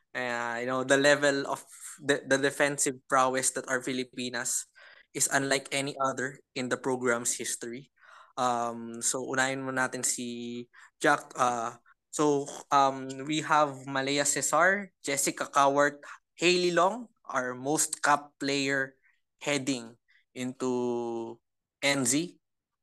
Uh, 0.09 0.57
you 0.59 0.67
know, 0.67 0.81
the 0.81 0.97
level 0.97 1.45
of 1.45 1.61
the, 2.01 2.21
the 2.25 2.37
defensive 2.37 2.97
prowess 3.07 3.53
that 3.53 3.69
our 3.69 3.81
Filipinas 3.81 4.65
is 5.13 5.29
unlike 5.31 5.69
any 5.71 5.93
other 6.01 6.39
in 6.55 6.69
the 6.69 6.77
program's 6.77 7.37
history. 7.37 7.89
Um, 8.37 9.01
so 9.01 9.25
unahin 9.27 9.61
mo 9.61 9.69
natin 9.69 10.05
si 10.05 10.65
Jack. 10.97 11.29
Uh, 11.35 11.75
so 12.11 12.49
um, 12.71 13.07
we 13.25 13.41
have 13.45 13.85
Malea 13.85 14.25
Cesar, 14.25 14.91
Jessica 15.05 15.45
Cowart, 15.45 16.01
Hali 16.35 16.71
Long, 16.71 17.07
our 17.29 17.53
most 17.53 18.01
cap 18.01 18.33
player 18.39 18.95
heading 19.41 19.93
into 20.33 21.37
NZ. 21.83 22.35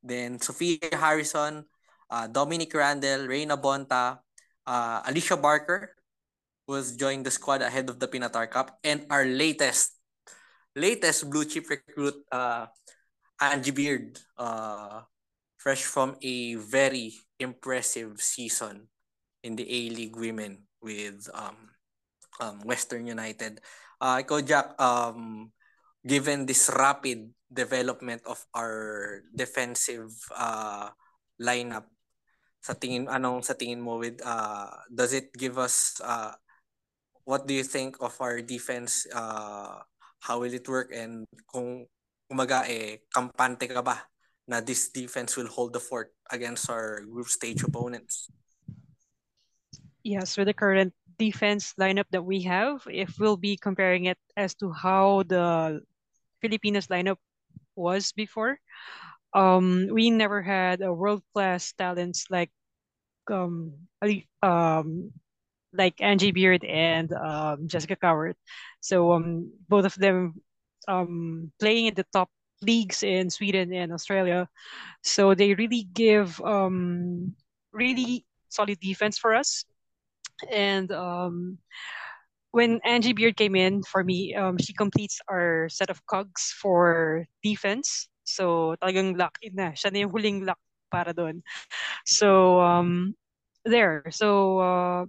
Then 0.03 0.39
Sofia 0.39 0.79
Harrison, 0.95 1.67
uh, 2.11 2.27
Dominique 2.29 2.75
Randle, 2.75 3.27
Reina 3.27 3.57
Bonta, 3.59 4.19
uh, 4.67 5.03
Alicia 5.05 5.37
Barker 5.37 5.91
was 6.69 6.95
joined 6.95 7.27
the 7.27 7.31
squad 7.31 7.63
ahead 7.63 7.91
of 7.91 7.99
the 7.99 8.07
Pinatar 8.07 8.51
Cup, 8.51 8.79
and 8.83 9.07
our 9.11 9.25
latest 9.25 9.99
latest 10.75 11.31
blue 11.31 11.45
chip 11.45 11.67
recruit, 11.71 12.15
uh, 12.31 12.67
Angie 13.41 13.71
Beard, 13.71 14.19
uh, 14.39 15.03
fresh 15.57 15.83
from 15.83 16.17
a 16.23 16.55
very 16.55 17.15
impressive 17.41 18.21
season 18.21 18.87
in 19.47 19.55
the 19.55 19.63
A-League 19.63 20.19
Women 20.19 20.67
with 20.83 21.31
um, 21.31 21.71
um, 22.43 22.57
Western 22.67 23.07
United. 23.07 23.63
Uh, 24.03 24.19
ikaw, 24.19 24.43
Jacq, 24.43 24.75
um, 24.83 25.55
given 26.03 26.45
this 26.45 26.67
rapid 26.75 27.31
development 27.47 28.27
of 28.27 28.43
our 28.51 29.23
defensive 29.31 30.11
uh, 30.35 30.91
lineup, 31.39 31.87
sa 32.59 32.75
tingin 32.75 33.07
anong 33.07 33.47
sa 33.47 33.55
tingin 33.55 33.79
mo 33.79 34.03
with 34.03 34.19
uh, 34.27 34.67
does 34.91 35.15
it 35.15 35.31
give 35.39 35.55
us 35.55 36.03
uh, 36.03 36.35
what 37.23 37.47
do 37.47 37.55
you 37.55 37.63
think 37.63 37.95
of 38.03 38.11
our 38.19 38.43
defense 38.43 39.07
uh, 39.15 39.79
how 40.19 40.43
will 40.43 40.51
it 40.51 40.67
work 40.67 40.91
and 40.91 41.23
kung 41.47 41.87
kumaga 42.27 42.67
eh 42.67 43.07
kampante 43.15 43.71
ka 43.71 43.87
ba 43.87 44.03
na 44.47 44.63
this 44.63 44.91
defense 44.91 45.35
will 45.39 45.51
hold 45.51 45.75
the 45.75 45.83
fort 45.83 46.15
against 46.31 46.71
our 46.71 47.03
group 47.03 47.27
stage 47.27 47.63
opponents. 47.63 48.31
Yes, 50.07 50.39
with 50.39 50.47
the 50.47 50.55
current 50.55 50.95
defense 51.19 51.75
lineup 51.81 52.07
that 52.13 52.23
we 52.23 52.43
have, 52.43 52.87
if 52.87 53.19
we'll 53.19 53.37
be 53.37 53.57
comparing 53.57 54.05
it 54.07 54.19
as 54.37 54.55
to 54.63 54.71
how 54.71 55.25
the 55.27 55.83
Filipinas 56.41 56.87
lineup 56.87 57.19
was 57.75 58.13
before, 58.13 58.61
um, 59.35 59.89
we 59.91 60.11
never 60.11 60.43
had 60.43 60.81
a 60.83 60.93
world-class 60.93 61.73
talents 61.75 62.27
like 62.31 62.51
um, 63.31 63.75
um, 64.43 65.11
like 65.73 66.01
Angie 66.01 66.33
Beard 66.33 66.65
and 66.65 67.13
um, 67.13 67.67
Jessica 67.69 67.97
Cowart. 67.97 68.37
So 68.81 69.13
um, 69.13 69.51
both 69.69 69.87
of 69.87 69.95
them 69.97 70.41
um, 70.89 71.51
playing 71.59 71.87
in 71.87 71.95
the 71.95 72.07
top 72.13 72.31
leagues 72.63 73.03
in 73.03 73.31
Sweden 73.31 73.73
and 73.73 73.93
Australia. 73.93 74.49
So 75.03 75.35
they 75.35 75.55
really 75.55 75.89
give 75.93 76.41
um, 76.43 77.35
really 77.73 78.25
solid 78.49 78.79
defense 78.81 79.19
for 79.19 79.35
us. 79.35 79.65
And 80.51 80.91
um, 80.93 81.59
when 82.51 82.81
Angie 82.85 83.13
Beard 83.13 83.37
came 83.37 83.55
in 83.57 83.83
for 83.83 84.03
me, 84.05 84.35
um, 84.35 84.59
she 84.59 84.73
completes 84.73 85.21
our 85.31 85.69
set 85.69 85.91
of 85.91 86.05
cogs 86.07 86.53
for 86.61 87.27
defense. 87.43 88.09
So 88.25 88.75
talagang 88.83 89.19
lock 89.19 89.39
in 89.43 89.55
na. 89.55 89.71
Siya 89.73 89.93
na 89.93 89.99
yung 90.05 90.13
huling 90.13 90.47
lock 90.47 90.59
para 90.91 91.13
doon. 91.13 91.43
So 92.07 92.61
um, 92.61 93.15
there. 93.65 94.05
So 94.11 94.59
uh, 94.59 95.05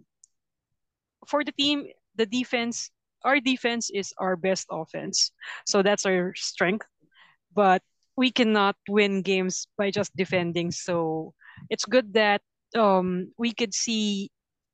for 1.28 1.44
the 1.44 1.52
team, 1.54 1.88
the 2.16 2.26
defense, 2.26 2.90
our 3.24 3.40
defense 3.40 3.90
is 3.94 4.14
our 4.18 4.36
best 4.36 4.68
offense. 4.72 5.32
So 5.66 5.82
that's 5.82 6.06
our 6.06 6.34
strength 6.36 6.86
but 7.54 7.82
we 8.16 8.32
cannot 8.32 8.76
win 8.88 9.22
games 9.22 9.68
by 9.78 9.90
just 9.92 10.16
defending. 10.16 10.72
So 10.72 11.34
it's 11.70 11.86
good 11.86 12.14
that 12.14 12.42
um, 12.76 13.34
we 13.38 13.54
could 13.54 13.74
see 13.74 14.30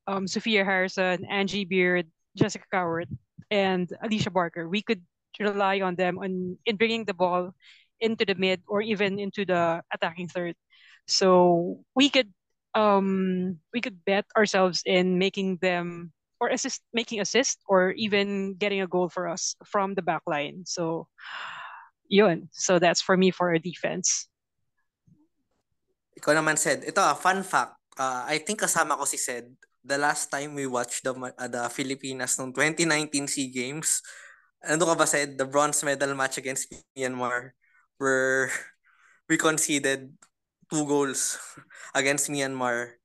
um, 0.08 0.28
Sofia 0.28 0.64
Harrison, 0.64 1.26
Angie 1.26 1.66
Beard, 1.66 2.08
Jessica 2.36 2.66
Cowart, 2.74 3.08
and 3.52 3.90
Alicia 4.02 4.32
Barker. 4.32 4.68
We 4.68 4.82
could 4.82 5.02
rely 5.40 5.82
on 5.82 5.96
them 5.96 6.20
on 6.20 6.58
in 6.66 6.76
bringing 6.78 7.06
the 7.06 7.14
ball 7.14 7.54
into 8.00 8.26
the 8.26 8.36
mid 8.36 8.62
or 8.68 8.82
even 8.82 9.20
into 9.20 9.46
the 9.46 9.82
attacking 9.94 10.28
third. 10.28 10.56
So 11.08 11.84
we 11.96 12.10
could 12.10 12.32
um, 12.76 13.60
we 13.74 13.82
could 13.82 14.04
bet 14.06 14.26
ourselves 14.38 14.82
in 14.86 15.18
making 15.18 15.58
them 15.62 16.12
or 16.40 16.50
assist 16.50 16.82
making 16.94 17.22
assist 17.22 17.60
or 17.68 17.92
even 17.96 18.56
getting 18.56 18.82
a 18.82 18.88
goal 18.88 19.10
for 19.10 19.28
us 19.28 19.56
from 19.66 19.96
the 19.96 20.02
back 20.02 20.24
line. 20.28 20.64
So 20.66 21.08
yun. 22.10 22.50
So 22.52 22.80
that's 22.80 23.02
for 23.02 23.16
me 23.16 23.32
for 23.32 23.54
a 23.54 23.60
defense. 23.60 24.28
Ikaw 26.14 26.38
naman 26.38 26.62
Sed, 26.62 26.86
ito 26.86 27.02
ah, 27.02 27.18
fun 27.18 27.42
fact. 27.42 27.74
Uh, 27.98 28.26
I 28.30 28.38
think 28.38 28.62
kasama 28.62 28.98
ko 28.98 29.06
si 29.06 29.18
Sed. 29.18 29.50
The 29.84 30.00
last 30.00 30.32
time 30.32 30.56
we 30.56 30.66
watched 30.66 31.04
the 31.04 31.12
uh, 31.12 31.52
the 31.52 31.68
Filipinas 31.68 32.40
nung 32.40 32.56
2019 32.56 33.28
SEA 33.28 33.52
Games, 33.52 34.00
ano 34.64 34.88
ka 34.88 34.96
ba 34.96 35.04
said? 35.04 35.36
The 35.36 35.44
bronze 35.44 35.84
medal 35.84 36.16
match 36.16 36.40
against 36.40 36.72
Myanmar 36.96 37.52
where 38.00 38.48
we 39.30 39.36
conceded 39.36 40.16
two 40.72 40.84
goals 40.88 41.38
against 42.00 42.32
Myanmar. 42.32 42.98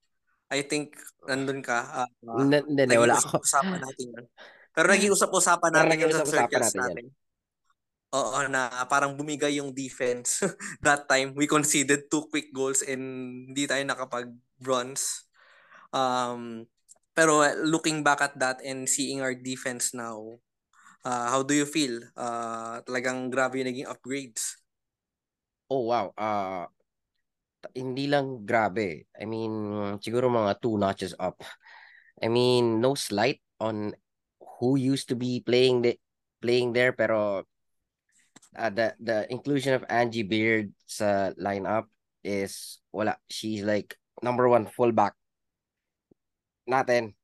I 0.48 0.64
think 0.64 0.96
nandun 1.28 1.60
ka. 1.60 2.06
Uh, 2.24 2.40
Hindi, 2.40 2.64
uh, 2.64 3.04
wala 3.04 3.20
ako. 3.20 3.44
Usapan 3.44 3.84
natin 3.84 4.06
yun. 4.16 4.24
Pero 4.72 4.86
nag-iusap-usapan 4.88 5.72
natin 5.74 5.96
yun 6.06 6.12
sa 6.14 6.24
circles 6.24 6.72
natin. 6.72 7.12
natin. 7.12 7.18
Oo, 8.16 8.40
na 8.48 8.72
parang 8.88 9.12
bumigay 9.12 9.60
yung 9.60 9.76
defense. 9.76 10.40
That 10.86 11.04
time, 11.04 11.36
we 11.36 11.44
conceded 11.44 12.08
two 12.08 12.24
quick 12.32 12.48
goals 12.56 12.80
and 12.80 13.04
hindi 13.52 13.68
tayo 13.68 13.84
nakapag-bronze. 13.84 15.27
Um, 15.92 16.66
pero 17.14 17.42
looking 17.64 18.06
back 18.06 18.22
at 18.22 18.34
that 18.38 18.62
and 18.62 18.86
seeing 18.86 19.20
our 19.20 19.34
defense 19.34 19.92
now, 19.92 20.38
uh, 21.02 21.26
how 21.30 21.42
do 21.42 21.54
you 21.54 21.66
feel? 21.66 21.98
Uh, 22.14 22.80
talagang 22.86 23.32
grabe 23.32 23.58
yung 23.58 23.68
naging 23.70 23.90
upgrades. 23.90 24.60
Oh, 25.68 25.90
wow. 25.90 26.14
Uh, 26.16 26.64
hindi 27.74 28.06
lang 28.06 28.46
grabe. 28.46 29.10
I 29.12 29.24
mean, 29.26 29.52
siguro 30.00 30.30
mga 30.30 30.62
two 30.62 30.78
notches 30.78 31.12
up. 31.18 31.42
I 32.22 32.30
mean, 32.30 32.80
no 32.80 32.94
slight 32.94 33.42
on 33.58 33.94
who 34.58 34.78
used 34.78 35.10
to 35.10 35.16
be 35.16 35.42
playing 35.42 35.82
the 35.82 35.98
playing 36.42 36.72
there 36.72 36.94
pero 36.94 37.42
uh, 38.54 38.70
the 38.70 38.94
the 39.02 39.26
inclusion 39.30 39.74
of 39.74 39.86
Angie 39.90 40.26
Beard 40.26 40.70
sa 40.86 41.34
lineup 41.38 41.90
is 42.22 42.78
wala 42.94 43.18
she's 43.26 43.62
like 43.62 43.98
number 44.22 44.46
one 44.46 44.66
fullback 44.66 45.17
natin 46.68 47.16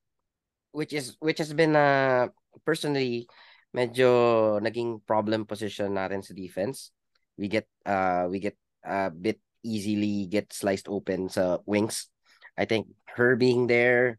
which 0.74 0.90
is 0.90 1.14
which 1.22 1.38
has 1.38 1.54
been 1.54 1.78
uh 1.78 2.26
personally 2.66 3.30
medyo 3.70 4.58
naging 4.58 4.98
problem 5.06 5.46
position 5.46 5.94
natin 5.94 6.22
sa 6.22 6.34
defense. 6.34 6.90
We 7.38 7.46
get 7.46 7.70
uh 7.86 8.26
we 8.26 8.42
get 8.42 8.58
a 8.82 9.10
bit 9.10 9.38
easily 9.62 10.26
get 10.26 10.50
sliced 10.50 10.90
open 10.90 11.30
sa 11.30 11.62
wings. 11.66 12.10
I 12.58 12.66
think 12.66 12.90
her 13.14 13.38
being 13.38 13.70
there 13.70 14.18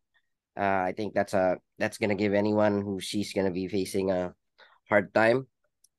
uh 0.56 0.88
I 0.88 0.96
think 0.96 1.12
that's 1.16 1.36
a 1.36 1.60
that's 1.80 2.00
gonna 2.00 2.20
give 2.20 2.36
anyone 2.36 2.84
who 2.84 3.04
she's 3.04 3.36
gonna 3.36 3.52
be 3.52 3.68
facing 3.68 4.12
a 4.12 4.32
hard 4.88 5.12
time. 5.12 5.48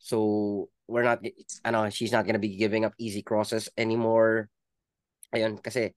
So 0.01 0.69
we're 0.89 1.05
not 1.05 1.21
I 1.65 1.71
know 1.73 1.89
she's 1.93 2.13
not 2.13 2.25
gonna 2.25 2.41
be 2.41 2.57
giving 2.57 2.85
up 2.85 2.97
easy 2.97 3.21
crosses 3.21 3.69
anymore. 3.77 4.49
Ayun 5.37 5.61
kasi 5.61 5.93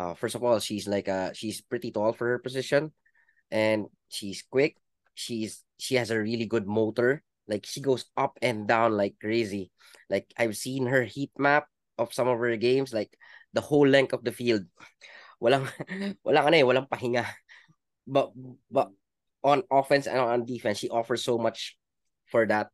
uh 0.00 0.16
first 0.16 0.32
of 0.32 0.40
all 0.40 0.56
she's 0.56 0.88
like 0.88 1.12
uh 1.12 1.28
she's 1.36 1.60
pretty 1.60 1.92
tall 1.92 2.16
for 2.16 2.24
her 2.32 2.40
position 2.40 2.88
and 3.50 3.86
she's 4.08 4.42
quick. 4.46 4.78
She's 5.14 5.62
she 5.78 5.96
has 5.96 6.10
a 6.10 6.18
really 6.18 6.46
good 6.46 6.66
motor. 6.66 7.22
Like 7.48 7.66
she 7.66 7.82
goes 7.82 8.06
up 8.16 8.38
and 8.40 8.66
down 8.66 8.96
like 8.96 9.18
crazy. 9.20 9.70
Like 10.08 10.30
I've 10.38 10.56
seen 10.56 10.86
her 10.86 11.02
heat 11.02 11.34
map 11.38 11.66
of 11.98 12.14
some 12.14 12.28
of 12.28 12.38
her 12.38 12.56
games, 12.56 12.94
like 12.94 13.10
the 13.52 13.60
whole 13.60 13.86
length 13.86 14.12
of 14.14 14.24
the 14.24 14.32
field. 14.32 14.64
Walang 15.42 15.64
walang 16.26 16.52
ano 16.52 16.56
eh, 16.56 16.66
walang 16.68 16.88
pahinga. 16.88 17.24
But 18.06 18.36
but 18.70 18.92
on 19.40 19.64
offense 19.72 20.04
and 20.06 20.20
on 20.20 20.44
defense, 20.44 20.76
she 20.78 20.92
offers 20.92 21.24
so 21.24 21.40
much 21.40 21.80
for 22.28 22.44
that. 22.44 22.68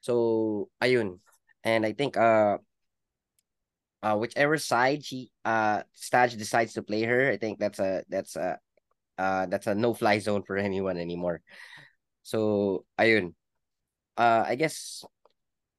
So 0.00 0.70
ayun. 0.78 1.18
And 1.66 1.82
I 1.82 1.92
think 1.98 2.16
uh 2.16 2.62
uh 4.02 4.16
whichever 4.16 4.58
side 4.58 5.04
she 5.04 5.30
uh 5.44 5.82
Staj 5.96 6.36
decides 6.36 6.74
to 6.74 6.82
play 6.82 7.02
her, 7.04 7.30
I 7.30 7.36
think 7.36 7.58
that's 7.58 7.78
a 7.78 8.04
that's 8.08 8.36
a 8.36 8.58
uh 9.18 9.46
that's 9.46 9.66
a 9.66 9.74
no 9.74 9.94
fly 9.94 10.18
zone 10.18 10.42
for 10.42 10.56
anyone 10.56 10.96
anymore. 10.98 11.40
So 12.22 12.84
ayun. 12.98 13.34
Uh 14.16 14.44
I 14.46 14.54
guess 14.56 15.04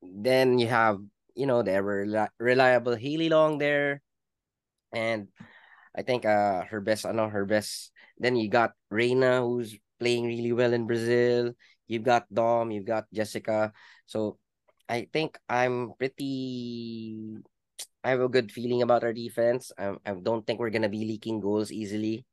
then 0.02 0.60
you 0.60 0.68
have 0.68 1.00
you 1.36 1.46
know 1.48 1.62
the 1.64 1.72
ever 1.74 2.30
reliable 2.40 2.96
Hali 2.96 3.30
Long 3.30 3.58
there 3.58 4.02
and 4.94 5.28
I 5.96 6.04
think 6.04 6.26
uh 6.26 6.64
her 6.70 6.82
best 6.82 7.06
I 7.06 7.12
know 7.12 7.30
her 7.30 7.46
best 7.46 7.92
then 8.18 8.36
you 8.36 8.50
got 8.50 8.74
Reina 8.90 9.42
who's 9.42 9.78
playing 10.00 10.26
really 10.26 10.52
well 10.54 10.74
in 10.74 10.88
Brazil. 10.88 11.54
You've 11.88 12.04
got 12.04 12.32
Dom, 12.34 12.72
you've 12.72 12.86
got 12.86 13.06
Jessica. 13.14 13.74
So 14.06 14.38
I 14.90 15.08
think 15.12 15.38
I'm 15.50 15.94
pretty 15.98 17.38
I 18.04 18.12
have 18.12 18.22
a 18.22 18.30
good 18.30 18.52
feeling 18.52 18.82
about 18.84 19.04
our 19.04 19.14
defense. 19.14 19.72
I, 19.78 19.96
I 20.06 20.14
don't 20.14 20.46
think 20.46 20.60
we're 20.60 20.76
gonna 20.76 20.92
be 20.92 21.08
leaking 21.08 21.40
goals 21.40 21.72
easily. 21.72 22.26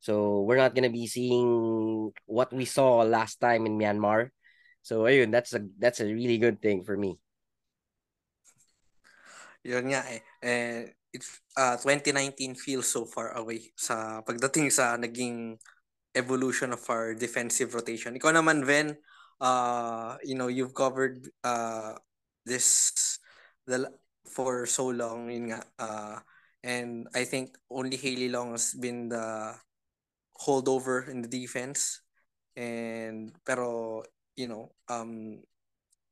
So 0.00 0.42
we're 0.42 0.60
not 0.60 0.74
gonna 0.74 0.92
be 0.92 1.06
seeing 1.06 2.12
what 2.26 2.52
we 2.52 2.64
saw 2.64 3.02
last 3.02 3.40
time 3.40 3.66
in 3.66 3.78
Myanmar. 3.78 4.30
So 4.82 5.10
ayun, 5.10 5.32
that's 5.32 5.52
a 5.54 5.66
that's 5.78 6.00
a 6.00 6.06
really 6.06 6.38
good 6.38 6.62
thing 6.62 6.86
for 6.86 6.96
me. 6.96 7.18
Yun 9.66 9.90
nga 9.90 10.06
eh. 10.46 10.94
it's 11.10 11.42
uh 11.58 11.74
2019 11.80 12.54
feels 12.54 12.86
so 12.86 13.02
far 13.02 13.34
away 13.34 13.74
sa 13.74 14.22
pagdating 14.22 14.70
sa 14.70 14.94
naging 14.94 15.58
evolution 16.16 16.72
of 16.72 16.80
our 16.88 17.12
defensive 17.12 17.76
rotation. 17.76 18.16
Ikaw 18.16 18.32
naman, 18.32 18.64
Ven, 18.64 18.96
uh, 19.40 20.16
you 20.24 20.34
know, 20.34 20.48
you've 20.48 20.72
covered 20.72 21.28
uh, 21.44 21.92
this 22.48 23.20
the 23.68 23.92
for 24.36 24.68
so 24.68 24.92
long, 24.92 25.32
yun 25.32 25.48
nga. 25.48 25.64
Uh, 25.80 26.20
and 26.60 27.08
I 27.16 27.24
think 27.24 27.56
only 27.72 27.96
Hali 27.96 28.28
Long 28.28 28.52
has 28.52 28.76
been 28.76 29.08
the 29.08 29.56
holdover 30.36 31.08
in 31.08 31.24
the 31.24 31.32
defense. 31.32 32.04
And 32.52 33.32
pero 33.40 34.04
you 34.36 34.52
know, 34.52 34.76
um 34.92 35.40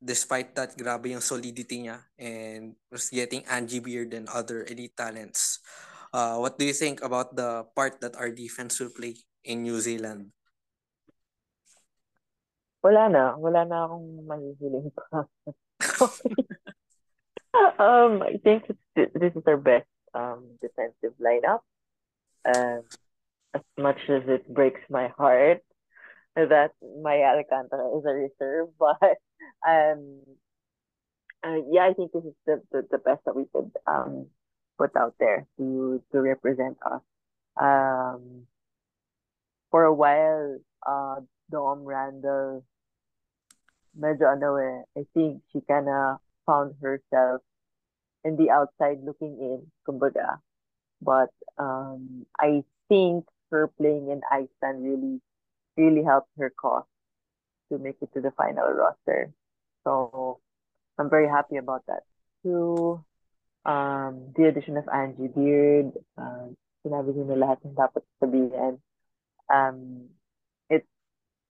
despite 0.01 0.57
that, 0.57 0.73
grabe 0.73 1.13
yung 1.13 1.21
solidity 1.21 1.85
niya 1.85 2.01
and 2.17 2.73
was 2.89 3.13
getting 3.13 3.45
Angie 3.45 3.81
Beard 3.81 4.13
and 4.17 4.25
other 4.33 4.65
elite 4.65 4.97
talents. 4.97 5.61
Uh, 6.09 6.37
what 6.41 6.57
do 6.57 6.65
you 6.65 6.73
think 6.73 7.01
about 7.05 7.35
the 7.35 7.65
part 7.75 8.01
that 8.01 8.15
our 8.15 8.31
defense 8.31 8.79
will 8.79 8.93
play 8.93 9.17
in 9.43 9.61
New 9.61 9.77
Zealand? 9.81 10.31
Wala 12.85 13.09
na. 13.09 13.33
Wala 13.35 13.65
na 13.65 13.89
akong 13.89 14.07
mahihiling 14.29 14.93
pa. 14.93 15.25
um, 17.79 18.21
I 18.21 18.37
think 18.43 18.63
this 18.95 19.09
is 19.35 19.43
our 19.47 19.57
best 19.57 19.87
um, 20.13 20.45
defensive 20.61 21.17
lineup. 21.19 21.59
Um, 22.45 22.83
as 23.55 23.61
much 23.77 23.97
as 24.09 24.23
it 24.27 24.53
breaks 24.53 24.81
my 24.89 25.07
heart 25.17 25.61
that 26.35 26.71
my 27.01 27.21
Alcantara 27.23 27.97
is 27.97 28.05
a 28.05 28.13
reserve, 28.13 28.67
but 28.79 29.17
um, 29.67 30.21
uh, 31.43 31.57
yeah, 31.71 31.87
I 31.87 31.93
think 31.93 32.11
this 32.11 32.23
is 32.23 32.33
the, 32.45 32.61
the, 32.71 32.87
the 32.91 32.97
best 32.97 33.21
that 33.25 33.35
we 33.35 33.45
could 33.53 33.71
um 33.87 34.27
put 34.77 34.95
out 34.97 35.15
there 35.19 35.45
to 35.57 36.01
to 36.11 36.21
represent 36.21 36.77
us. 36.85 37.01
Um, 37.59 38.47
for 39.71 39.83
a 39.85 39.93
while, 39.93 40.59
uh, 40.85 41.21
Dom 41.49 41.85
Randle, 41.85 42.63
eh, 44.01 44.99
I 44.99 45.05
think 45.13 45.41
she 45.51 45.61
kinda 45.61 46.19
found 46.45 46.75
herself 46.81 47.41
in 48.23 48.37
the 48.37 48.49
outside 48.49 49.03
looking 49.03 49.37
in, 49.39 49.67
kumbaga. 49.87 50.39
But 51.01 51.29
um, 51.57 52.25
I 52.39 52.63
think 52.89 53.25
her 53.51 53.67
playing 53.67 54.09
in 54.09 54.21
Iceland 54.31 54.83
really, 54.83 55.21
really 55.77 56.03
helped 56.03 56.29
her 56.37 56.49
cause 56.49 56.85
to 57.71 57.77
make 57.77 57.97
it 58.01 58.09
to 58.13 58.21
the 58.21 58.31
final 58.31 58.69
roster. 58.69 59.33
So 59.83 60.39
I'm 60.97 61.09
very 61.09 61.27
happy 61.27 61.57
about 61.57 61.85
that. 61.87 62.03
too. 62.45 63.01
um, 63.65 64.31
the 64.37 64.45
addition 64.45 64.77
of 64.77 64.87
Angie 64.93 65.27
Beard, 65.27 65.91
um, 66.17 66.53
sinabi 66.85 67.17
niyo 67.17 67.25
na 67.25 67.41
lahat 67.41 67.65
ng 67.65 67.73
dapat 67.73 68.05
sabihin. 68.21 68.77
Um, 69.49 70.13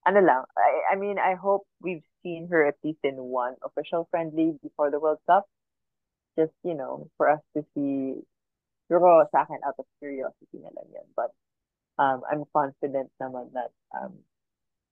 ano 0.05 0.19
lang, 0.21 0.43
I, 0.57 0.93
I 0.93 0.95
mean, 0.95 1.17
I 1.17 1.33
hope 1.33 1.65
we've 1.81 2.05
seen 2.23 2.47
her 2.49 2.65
at 2.65 2.77
least 2.83 2.99
in 3.03 3.15
one 3.17 3.55
official 3.63 4.07
friendly 4.11 4.57
before 4.61 4.91
the 4.91 4.99
World 4.99 5.19
Cup. 5.27 5.45
Just, 6.37 6.53
you 6.63 6.75
know, 6.75 7.09
for 7.17 7.29
us 7.29 7.39
to 7.55 7.65
see, 7.73 8.21
siguro 8.85 9.25
sa 9.31 9.43
akin 9.43 9.63
out 9.65 9.79
of 9.79 9.85
curiosity 9.99 10.61
na 10.61 10.69
lang. 10.75 11.09
But 11.15 11.31
um, 11.97 12.21
I'm 12.29 12.43
confident 12.53 13.09
naman 13.21 13.53
that 13.53 13.71
um, 13.95 14.13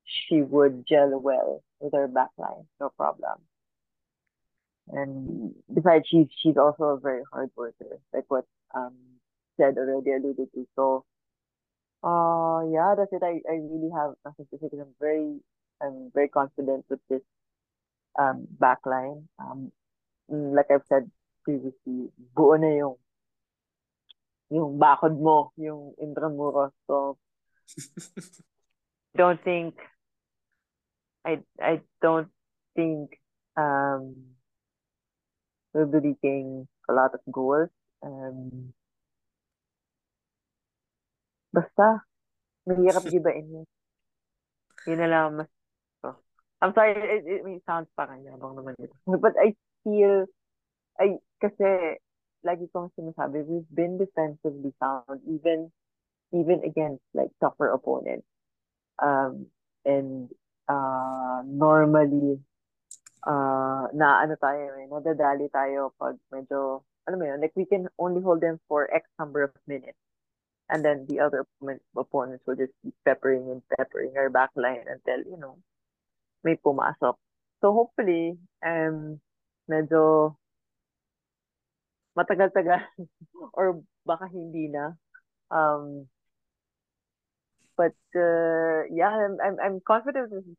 she 0.06 0.42
would 0.42 0.86
gel 0.88 1.20
well 1.20 1.64
with 1.80 1.94
her 1.94 2.08
backline, 2.08 2.66
no 2.80 2.90
problem. 2.96 3.40
And 4.88 5.54
besides, 5.74 6.08
she's 6.10 6.28
she's 6.42 6.58
also 6.58 6.96
a 6.96 7.00
very 7.00 7.24
hard 7.32 7.52
worker, 7.56 8.00
like 8.14 8.26
what 8.28 8.46
um 8.76 8.96
said 9.56 9.78
already 9.78 10.12
alluded 10.12 10.52
to. 10.54 10.68
So, 10.76 11.06
uh, 12.04 12.62
yeah, 12.70 12.96
that's 12.98 13.14
it. 13.14 13.24
I, 13.24 13.42
I 13.50 13.56
really 13.64 13.92
have 13.96 14.14
nothing 14.26 14.46
to 14.52 14.58
say 14.58 14.68
because 14.70 14.80
I'm 14.80 14.96
very 15.00 15.40
I'm 15.82 16.12
very 16.14 16.30
confident 16.30 16.86
with 16.90 17.00
this 17.10 17.22
um 18.20 18.48
backline. 18.60 19.24
Um, 19.40 19.72
like 20.30 20.68
I've 20.72 20.86
said 20.88 21.10
previously, 21.44 22.12
buo 22.36 22.56
na 22.56 22.68
yung 22.68 22.96
yung 24.54 24.78
bakod 24.78 25.18
mo, 25.18 25.50
yung 25.58 25.98
intramuros. 25.98 26.70
So, 26.86 27.18
don't 29.18 29.42
think, 29.42 29.74
I, 31.26 31.42
I 31.58 31.82
don't 32.02 32.30
think 32.78 33.18
um, 33.58 34.14
we'll 35.74 35.90
be 35.90 36.14
leaking 36.14 36.68
a 36.90 36.94
lot 36.94 37.18
of 37.18 37.22
goals. 37.32 37.70
Um, 38.06 38.74
basta, 41.54 42.02
mahirap 42.66 43.06
gibain 43.06 43.46
yun. 43.46 43.68
Yun 44.90 44.98
na 44.98 45.08
lang 45.08 45.38
mas, 45.38 45.50
oh. 46.04 46.18
I'm 46.60 46.74
sorry, 46.74 46.98
it, 46.98 47.24
it, 47.24 47.42
it 47.46 47.64
sounds 47.64 47.88
parang 47.94 48.26
yabang 48.26 48.58
naman 48.58 48.74
ito. 48.82 48.92
But 49.06 49.38
I 49.38 49.54
feel, 49.86 50.26
I, 50.98 51.22
kasi, 51.38 52.02
lagi 52.44 52.68
kong 52.76 52.92
sinasabi, 53.00 53.48
we've 53.48 53.72
been 53.72 53.96
defensively 53.96 54.76
sound 54.76 55.24
even 55.24 55.72
even 56.36 56.60
against 56.68 57.00
like 57.16 57.32
tougher 57.40 57.72
opponents. 57.72 58.28
Um, 59.00 59.48
and 59.88 60.28
uh, 60.68 61.40
normally, 61.46 62.44
uh, 63.24 63.88
na 63.96 64.28
ano 64.28 64.36
tayo 64.36 64.76
eh, 64.76 64.92
nadadali 64.92 65.48
tayo 65.54 65.96
pag 65.96 66.20
medyo, 66.36 66.84
alam 67.08 67.18
mo 67.20 67.26
yun, 67.32 67.40
like 67.40 67.56
we 67.56 67.64
can 67.64 67.88
only 67.96 68.20
hold 68.20 68.44
them 68.44 68.60
for 68.68 68.92
X 68.92 69.08
number 69.16 69.48
of 69.48 69.56
minutes. 69.68 69.96
And 70.74 70.82
then 70.82 71.06
the 71.06 71.22
other 71.22 71.46
opponents 71.94 72.42
will 72.50 72.58
just 72.58 72.74
keep 72.82 72.98
peppering 73.06 73.46
and 73.46 73.62
peppering 73.78 74.18
our 74.18 74.34
backline 74.34 74.90
until, 74.90 75.22
you 75.22 75.38
know, 75.38 75.62
may 76.42 76.58
pumasok. 76.58 77.14
So 77.62 77.66
hopefully, 77.70 78.42
um, 78.66 79.22
medyo 79.70 80.34
matagal-tagal 82.18 82.82
or 83.58 83.86
baka 84.02 84.26
hindi 84.34 84.68
na 84.74 84.98
Um, 85.54 86.08
but 87.78 87.94
uh, 88.16 88.90
yeah, 88.90 89.14
I'm, 89.14 89.38
I'm 89.38 89.58
I'm 89.62 89.78
confident 89.86 90.32
this. 90.32 90.44
Is 90.46 90.58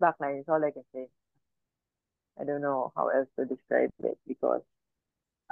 all 0.48 0.62
I 0.64 0.70
can 0.70 0.86
say. 0.94 1.06
I 2.38 2.44
don't 2.44 2.62
know 2.62 2.92
how 2.96 3.08
else 3.08 3.28
to 3.38 3.44
describe 3.44 3.90
it 4.02 4.18
because 4.26 4.62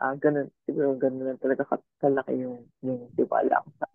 uh, 0.03 0.15
ganun, 0.19 0.51
siguro 0.67 0.99
ganun 0.99 1.31
lang 1.31 1.39
talaga 1.39 1.63
kalaki 2.03 2.43
yung, 2.43 2.67
yung 2.83 3.07
tiwala 3.15 3.63
ko 3.63 3.71
sa, 3.79 3.87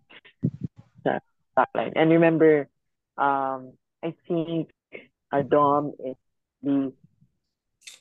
sa 1.08 1.24
backline. 1.56 1.96
And 1.96 2.12
remember, 2.12 2.68
um, 3.16 3.72
I 4.04 4.12
think 4.28 4.68
uh, 5.32 5.40
Dom 5.40 5.96
is 5.96 6.20
the, 6.60 6.92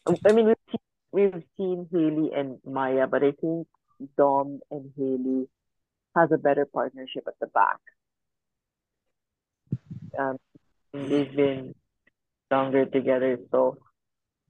I 0.03 0.32
mean, 0.36 0.51
we've 0.51 0.66
seen, 0.68 0.84
we've 1.12 1.43
seen 1.55 1.88
Hali 1.88 2.36
and 2.36 2.60
Maya, 2.68 3.08
but 3.08 3.24
I 3.24 3.32
think 3.32 3.68
Dom 4.20 4.60
and 4.70 4.91
Hali 4.99 5.47
has 6.16 6.32
a 6.36 6.38
better 6.38 6.68
partnership 6.68 7.24
at 7.28 7.39
the 7.39 7.47
back. 7.47 7.80
Um, 10.18 10.38
they've 10.93 11.34
been 11.36 11.76
longer 12.49 12.86
together, 12.86 13.38
so 13.51 13.78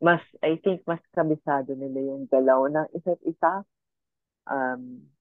mas, 0.02 0.22
I 0.44 0.60
think, 0.64 0.82
mas 0.88 1.02
kabisado 1.16 1.74
nila 1.76 2.14
yung 2.14 2.30
galaw 2.30 2.70
ng 2.70 2.88
isa't 2.94 3.22
isa. 3.26 3.66
Um, 4.48 5.12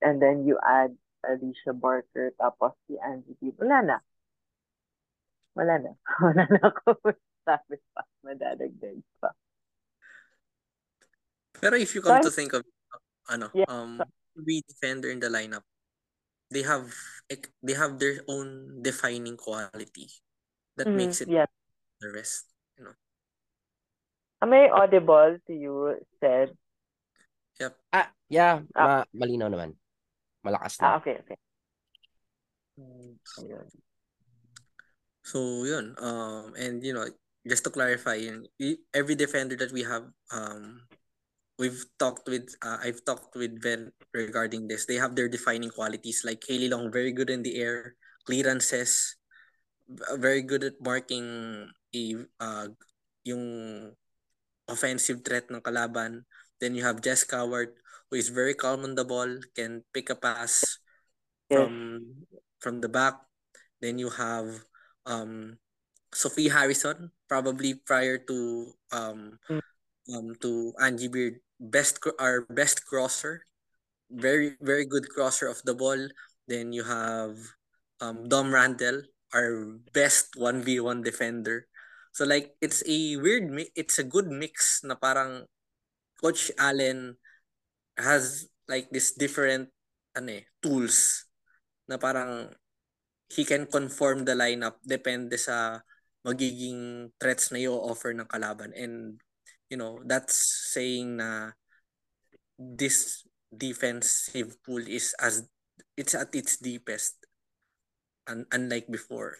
and 0.00 0.22
then 0.22 0.46
you 0.46 0.56
add 0.62 0.96
Alicia 1.22 1.72
Barker, 1.72 2.34
tapos 2.36 2.74
si 2.86 2.98
Angie 2.98 3.34
B. 3.38 3.54
Wala 3.58 3.78
na. 3.82 3.96
Wala 5.54 5.74
na. 5.78 5.92
Wala 6.24 6.44
na 6.50 6.60
ako 6.68 6.98
sabi 7.46 7.76
pa. 7.94 8.02
Madadagdag 8.26 8.98
pa. 9.18 9.30
Pero 11.58 11.74
if 11.78 11.94
you 11.94 12.02
come 12.02 12.18
But- 12.18 12.26
to 12.26 12.34
think 12.34 12.52
of 12.54 12.62
ano, 13.30 13.50
Yeah. 13.54 13.70
um 13.70 14.02
every 14.34 14.66
defender 14.66 15.10
in 15.10 15.22
the 15.22 15.30
lineup, 15.30 15.62
they 16.50 16.66
have 16.66 16.90
they 17.62 17.74
have 17.78 18.02
their 18.02 18.26
own 18.26 18.80
defining 18.82 19.38
quality 19.38 20.10
that 20.74 20.90
Mhm, 20.90 20.96
makes 20.98 21.22
it 21.22 21.30
Yeah. 21.30 21.46
the 22.02 22.10
rest. 22.10 22.50
Am 24.42 24.50
I 24.50 24.66
audible 24.74 25.38
to 25.46 25.52
you, 25.54 26.02
said? 26.18 26.50
Ah, 27.94 28.10
yeah, 28.26 28.66
Ah. 28.74 29.06
ma 29.06 29.22
malinaw 29.22 29.46
naman. 29.46 29.78
Malakas 30.42 30.78
Ah, 30.82 30.98
okay, 30.98 31.22
okay. 31.22 31.38
Hmm, 32.74 33.14
ayun. 33.38 33.66
So 35.22 35.62
yun, 35.62 35.94
um, 36.02 36.54
and 36.58 36.82
you 36.82 36.92
know, 36.92 37.06
just 37.46 37.62
to 37.64 37.70
clarify, 37.70 38.18
yun, 38.18 38.46
every 38.90 39.14
defender 39.14 39.54
that 39.54 39.70
we 39.70 39.86
have, 39.86 40.10
um, 40.34 40.82
we've 41.58 41.86
talked 41.98 42.26
with, 42.26 42.50
uh, 42.62 42.82
I've 42.82 43.04
talked 43.06 43.38
with 43.38 43.62
Ven 43.62 43.94
regarding 44.10 44.66
this. 44.66 44.86
They 44.86 44.98
have 44.98 45.14
their 45.14 45.30
defining 45.30 45.70
qualities. 45.70 46.26
Like 46.26 46.42
Hali 46.42 46.68
Long, 46.68 46.90
very 46.90 47.12
good 47.12 47.30
in 47.30 47.42
the 47.42 47.62
air, 47.62 47.94
clearances, 48.26 49.14
v- 49.86 50.18
very 50.18 50.42
good 50.42 50.64
at 50.64 50.82
marking 50.82 51.70
a, 51.94 52.02
uh, 52.40 52.66
yung 53.22 53.94
offensive 54.66 55.22
threat 55.22 55.46
ng 55.50 55.62
kalaban. 55.62 56.26
Then 56.58 56.74
you 56.74 56.82
have 56.82 57.02
Jess 57.02 57.22
Cowart, 57.22 57.78
who 58.12 58.20
is 58.20 58.28
very 58.28 58.52
calm 58.52 58.84
on 58.84 58.92
the 58.94 59.08
ball, 59.08 59.40
can 59.56 59.80
pick 59.96 60.12
a 60.12 60.14
pass 60.20 60.76
from 61.48 61.72
from 62.60 62.84
the 62.84 62.92
back. 62.92 63.16
Then 63.80 63.96
you 63.96 64.12
have 64.12 64.68
um 65.08 65.56
Sophie 66.12 66.52
Harrison, 66.52 67.08
probably 67.24 67.72
prior 67.80 68.20
to 68.28 68.76
um 68.92 69.40
Mm. 69.48 69.64
um 70.12 70.26
to 70.44 70.76
Angie 70.76 71.08
Beard, 71.08 71.40
best 71.56 72.04
our 72.20 72.44
best 72.52 72.84
crosser, 72.84 73.48
very 74.12 74.60
very 74.60 74.84
good 74.84 75.08
crosser 75.08 75.48
of 75.48 75.64
the 75.64 75.72
ball. 75.72 75.96
Then 76.44 76.76
you 76.76 76.84
have 76.84 77.40
um 78.04 78.28
Dom 78.28 78.52
Randle, 78.52 79.08
our 79.32 79.80
best 79.96 80.36
1v1 80.36 81.00
defender. 81.00 81.64
So 82.12 82.28
like 82.28 82.60
it's 82.60 82.84
a 82.84 83.16
weird 83.16 83.48
mi- 83.48 83.72
it's 83.72 83.96
a 83.96 84.04
good 84.04 84.28
mix 84.28 84.84
na 84.84 85.00
parang 85.00 85.48
Coach 86.20 86.52
Alen 86.60 87.16
has 87.98 88.48
like 88.68 88.88
this 88.90 89.12
different 89.16 89.68
ano 90.16 90.40
eh, 90.40 90.44
tools 90.60 91.28
na 91.88 91.96
parang 91.96 92.48
he 93.32 93.44
can 93.48 93.64
conform 93.64 94.24
the 94.28 94.36
lineup 94.36 94.76
depende 94.84 95.36
sa 95.40 95.80
magiging 96.22 97.10
threats 97.18 97.50
na 97.50 97.58
i-offer 97.58 98.14
ng 98.14 98.28
kalaban 98.28 98.70
and 98.76 99.18
you 99.72 99.76
know 99.76 99.98
that's 100.06 100.36
saying 100.70 101.18
na 101.18 101.56
this 102.56 103.26
defensive 103.50 104.54
pool 104.62 104.84
is 104.84 105.16
as 105.18 105.48
it's 105.96 106.14
at 106.14 106.30
its 106.36 106.60
deepest 106.60 107.18
un- 108.28 108.46
unlike 108.54 108.86
before 108.86 109.34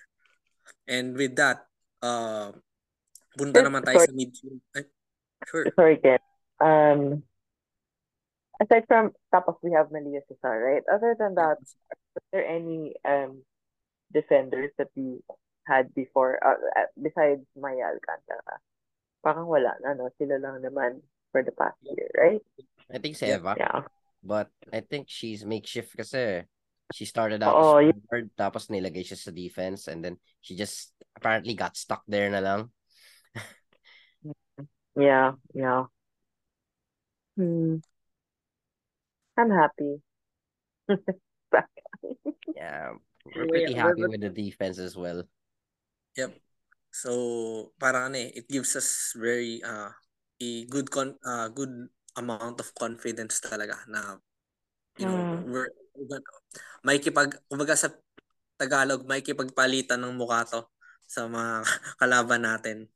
and 0.88 1.14
with 1.14 1.36
that 1.38 1.68
uh 2.02 2.50
punta 3.38 3.62
naman 3.62 3.84
tayo 3.86 4.02
sorry. 4.02 4.08
sa 4.08 4.16
midfield 4.16 4.60
Ay, 4.74 4.84
sure 5.48 5.64
Sorry, 5.74 5.96
Ken. 6.02 6.20
Um, 6.62 7.22
aside 8.62 8.86
from 8.86 9.10
tapos 9.34 9.58
we 9.62 9.74
have 9.74 9.90
Malea 9.90 10.22
Cesar, 10.30 10.54
right? 10.62 10.84
Other 10.86 11.18
than 11.18 11.34
that, 11.34 11.58
are 11.90 12.26
there 12.30 12.46
any 12.46 12.94
um 13.02 13.42
defenders 14.14 14.70
that 14.78 14.88
we 14.94 15.18
had 15.66 15.90
before 15.94 16.38
uh, 16.38 16.58
uh, 16.78 16.90
besides 16.94 17.42
Maya 17.58 17.90
Alcantara? 17.98 18.62
Parang 19.26 19.46
wala 19.50 19.74
na, 19.82 19.98
no? 19.98 20.10
Sila 20.18 20.38
lang 20.38 20.62
naman 20.62 21.02
for 21.34 21.42
the 21.42 21.54
past 21.54 21.78
year, 21.82 22.06
right? 22.14 22.42
I 22.90 22.98
think 22.98 23.18
si 23.18 23.26
Yeah. 23.26 23.42
Eva, 23.42 23.58
Yeah. 23.58 23.82
but 24.22 24.50
I 24.70 24.80
think 24.82 25.10
she's 25.10 25.42
makeshift 25.42 25.96
kasi 25.98 26.46
she 26.92 27.04
started 27.08 27.42
out 27.42 27.56
Oo, 27.56 27.80
as 27.82 27.90
yun. 27.90 27.98
forward, 28.06 28.30
tapos 28.36 28.68
nilagay 28.68 29.02
siya 29.02 29.18
sa 29.18 29.32
defense, 29.32 29.88
and 29.88 30.04
then 30.04 30.20
she 30.44 30.54
just 30.54 30.92
apparently 31.16 31.54
got 31.56 31.74
stuck 31.74 32.02
there 32.06 32.28
na 32.30 32.42
lang. 32.44 32.60
Yeah, 34.94 35.40
yeah. 35.54 35.88
Hmm. 37.36 37.80
I'm 39.36 39.50
happy. 39.50 40.02
Yeah, 42.56 42.96
we're 43.24 43.48
pretty 43.48 43.74
happy 43.74 44.04
we're- 44.04 44.12
with 44.16 44.20
the 44.24 44.32
defense 44.32 44.78
as 44.78 44.96
well. 44.96 45.24
Yep. 46.16 46.36
So 46.92 47.72
parang 47.80 48.12
ano 48.12 48.20
eh, 48.20 48.44
it 48.44 48.46
gives 48.48 48.76
us 48.76 49.16
very 49.16 49.64
uh 49.64 49.88
a 50.42 50.50
good 50.68 50.92
con 50.92 51.16
uh, 51.24 51.48
good 51.48 51.88
amount 52.20 52.60
of 52.60 52.68
confidence 52.76 53.40
talaga 53.40 53.80
na 53.88 54.20
you 55.00 55.08
know 55.08 55.16
Mm. 55.16 55.48
we're, 55.48 55.72
we're 55.96 56.08
gonna, 56.12 56.24
may 56.84 57.00
kipag 57.00 57.32
kumbaga 57.48 57.72
sa 57.80 57.88
Tagalog 58.60 59.08
may 59.08 59.24
kipagpalitan 59.24 60.04
ng 60.04 60.20
mukha 60.20 60.44
to 60.44 60.60
sa 61.08 61.24
mga 61.24 61.64
kalaban 62.00 62.44
natin. 62.44 62.92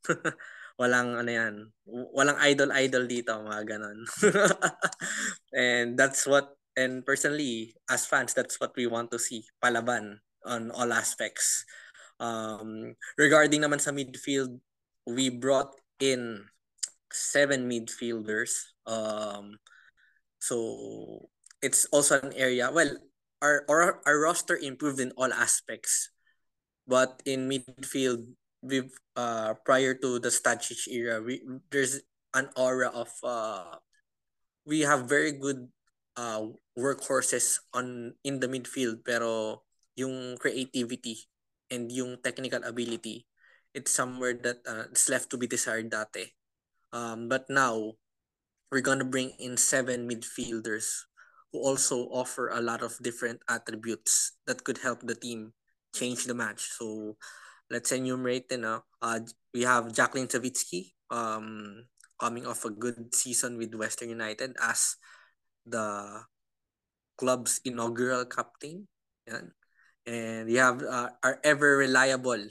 Walang 0.77 1.17
ano 1.17 1.31
yan, 1.33 1.55
walang 1.89 2.37
idol 2.45 2.69
idol 2.71 3.09
dito 3.09 3.33
mga 3.41 3.65
and 5.57 5.97
that's 5.97 6.29
what 6.29 6.53
and 6.77 7.01
personally 7.01 7.73
as 7.89 8.05
fans 8.05 8.37
that's 8.37 8.61
what 8.61 8.71
we 8.77 8.85
want 8.85 9.09
to 9.09 9.17
see 9.17 9.41
palaban 9.57 10.21
on 10.45 10.69
all 10.71 10.93
aspects. 10.93 11.65
Um, 12.21 12.93
regarding 13.17 13.61
naman 13.61 13.81
sa 13.81 13.91
midfield, 13.91 14.61
we 15.05 15.29
brought 15.29 15.73
in 15.99 16.45
seven 17.11 17.65
midfielders. 17.69 18.73
Um, 18.85 19.57
so 20.37 21.29
it's 21.61 21.85
also 21.89 22.21
an 22.21 22.33
area. 22.33 22.69
Well, 22.69 22.97
our 23.41 23.65
our, 23.69 24.01
our 24.05 24.17
roster 24.21 24.57
improved 24.57 24.99
in 24.99 25.13
all 25.17 25.33
aspects, 25.33 26.09
but 26.87 27.21
in 27.25 27.49
midfield, 27.49 28.33
we 28.61 28.89
uh 29.15 29.53
prior 29.65 29.93
to 29.93 30.19
the 30.19 30.29
Stajcic 30.29 30.87
era, 30.89 31.21
we 31.21 31.41
there's 31.71 32.01
an 32.33 32.49
aura 32.55 32.89
of 32.89 33.11
uh 33.23 33.77
we 34.65 34.81
have 34.81 35.09
very 35.09 35.31
good 35.31 35.69
uh 36.17 36.43
workhorses 36.77 37.59
on 37.73 38.13
in 38.23 38.39
the 38.39 38.49
midfield 38.49 39.05
pero 39.05 39.61
yung 39.97 40.37
creativity 40.37 41.25
and 41.71 41.89
yung 41.89 42.17
technical 42.21 42.61
ability 42.63 43.25
it's 43.73 43.93
somewhere 43.93 44.33
that 44.33 44.65
uh, 44.65 44.89
it's 44.89 45.09
left 45.09 45.29
to 45.29 45.37
be 45.37 45.45
desired 45.45 45.93
dati. 45.93 46.33
Um 46.89 47.29
but 47.29 47.45
now 47.49 47.93
we're 48.73 48.85
gonna 48.85 49.07
bring 49.07 49.37
in 49.37 49.55
seven 49.57 50.09
midfielders 50.09 51.05
who 51.53 51.61
also 51.61 52.09
offer 52.09 52.49
a 52.49 52.59
lot 52.59 52.81
of 52.81 52.97
different 52.99 53.39
attributes 53.47 54.35
that 54.49 54.65
could 54.65 54.81
help 54.81 55.05
the 55.05 55.15
team 55.15 55.53
change 55.93 56.25
the 56.25 56.33
match. 56.33 56.73
So 56.75 57.15
let's 57.69 57.91
enumerate 57.91 58.47
you 58.51 58.57
know, 58.57 58.83
uh 59.01 59.19
we 59.53 59.63
have 59.63 59.91
Jaclyn 59.91 60.27
Sawicki 60.27 60.93
um 61.09 61.85
coming 62.19 62.45
off 62.47 62.65
a 62.65 62.73
good 62.73 63.13
season 63.13 63.57
with 63.57 63.75
Western 63.75 64.09
United 64.09 64.55
as 64.61 64.97
the 65.65 66.21
club's 67.17 67.61
inaugural 67.65 68.25
captain 68.25 68.87
yan. 69.27 69.51
And 70.07 70.47
we 70.47 70.55
have 70.55 70.79
uh, 70.79 71.11
our 71.19 71.43
ever 71.43 71.75
reliable 71.75 72.47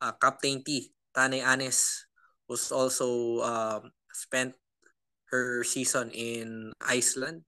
uh, 0.00 0.12
Captain 0.16 0.64
T, 0.64 0.96
Tahnai 1.12 1.44
Annis, 1.44 2.08
who's 2.48 2.72
also 2.72 3.40
um, 3.44 3.92
spent 4.16 4.56
her 5.28 5.62
season 5.62 6.08
in 6.16 6.72
Iceland. 6.80 7.44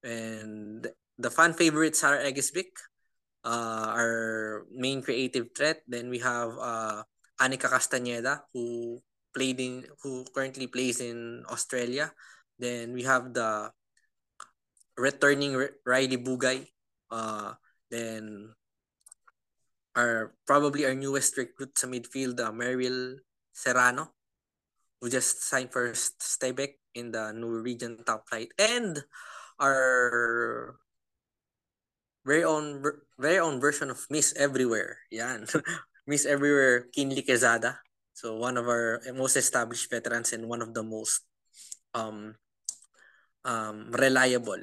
And 0.00 0.88
the 1.18 1.28
fan 1.28 1.52
favorite 1.52 1.96
Sara 1.96 2.24
Eggesvik, 2.24 2.72
uh, 3.44 3.92
our 3.92 4.64
main 4.72 5.04
creative 5.04 5.52
threat. 5.56 5.84
Then 5.86 6.08
we 6.08 6.18
have 6.24 6.56
uh, 6.58 7.04
Anicka 7.40 7.68
Castañeda, 7.68 8.48
who 8.52 8.98
played 9.36 9.60
in, 9.60 9.84
who 10.02 10.24
currently 10.34 10.66
plays 10.66 11.00
in 11.00 11.44
Australia. 11.50 12.10
Then 12.58 12.92
we 12.92 13.04
have 13.04 13.34
the 13.34 13.70
returning 14.96 15.54
Ryley 15.84 16.16
Bugay. 16.16 16.66
Uh, 17.10 17.54
then 17.90 18.50
our 19.94 20.34
probably 20.46 20.86
our 20.86 20.94
newest 20.94 21.36
recruit 21.38 21.76
sa 21.78 21.86
midfield, 21.86 22.40
uh, 22.40 22.50
Meryll 22.50 23.22
Serrano, 23.52 24.14
who 24.98 25.10
just 25.10 25.46
signed 25.46 25.70
for 25.70 25.92
Stabæk 25.94 26.80
in 26.94 27.10
the 27.12 27.30
Norwegian 27.30 28.02
top 28.02 28.26
flight. 28.26 28.50
And 28.58 28.98
our 29.58 30.78
very 32.24 32.44
own 32.44 32.82
very 33.20 33.38
own 33.38 33.60
version 33.60 33.90
of 33.92 34.04
Miss 34.10 34.34
Everywhere. 34.36 34.98
Yan. 35.12 35.46
Miss 36.08 36.26
Everywhere 36.26 36.88
Quinley 36.92 37.22
Quezada. 37.22 37.80
So 38.12 38.36
one 38.36 38.56
of 38.56 38.68
our 38.68 39.00
most 39.14 39.36
established 39.36 39.88
veterans 39.90 40.32
and 40.32 40.48
one 40.48 40.60
of 40.60 40.74
the 40.74 40.82
most 40.82 41.24
um 41.94 42.34
um 43.44 43.92
reliable 43.92 44.60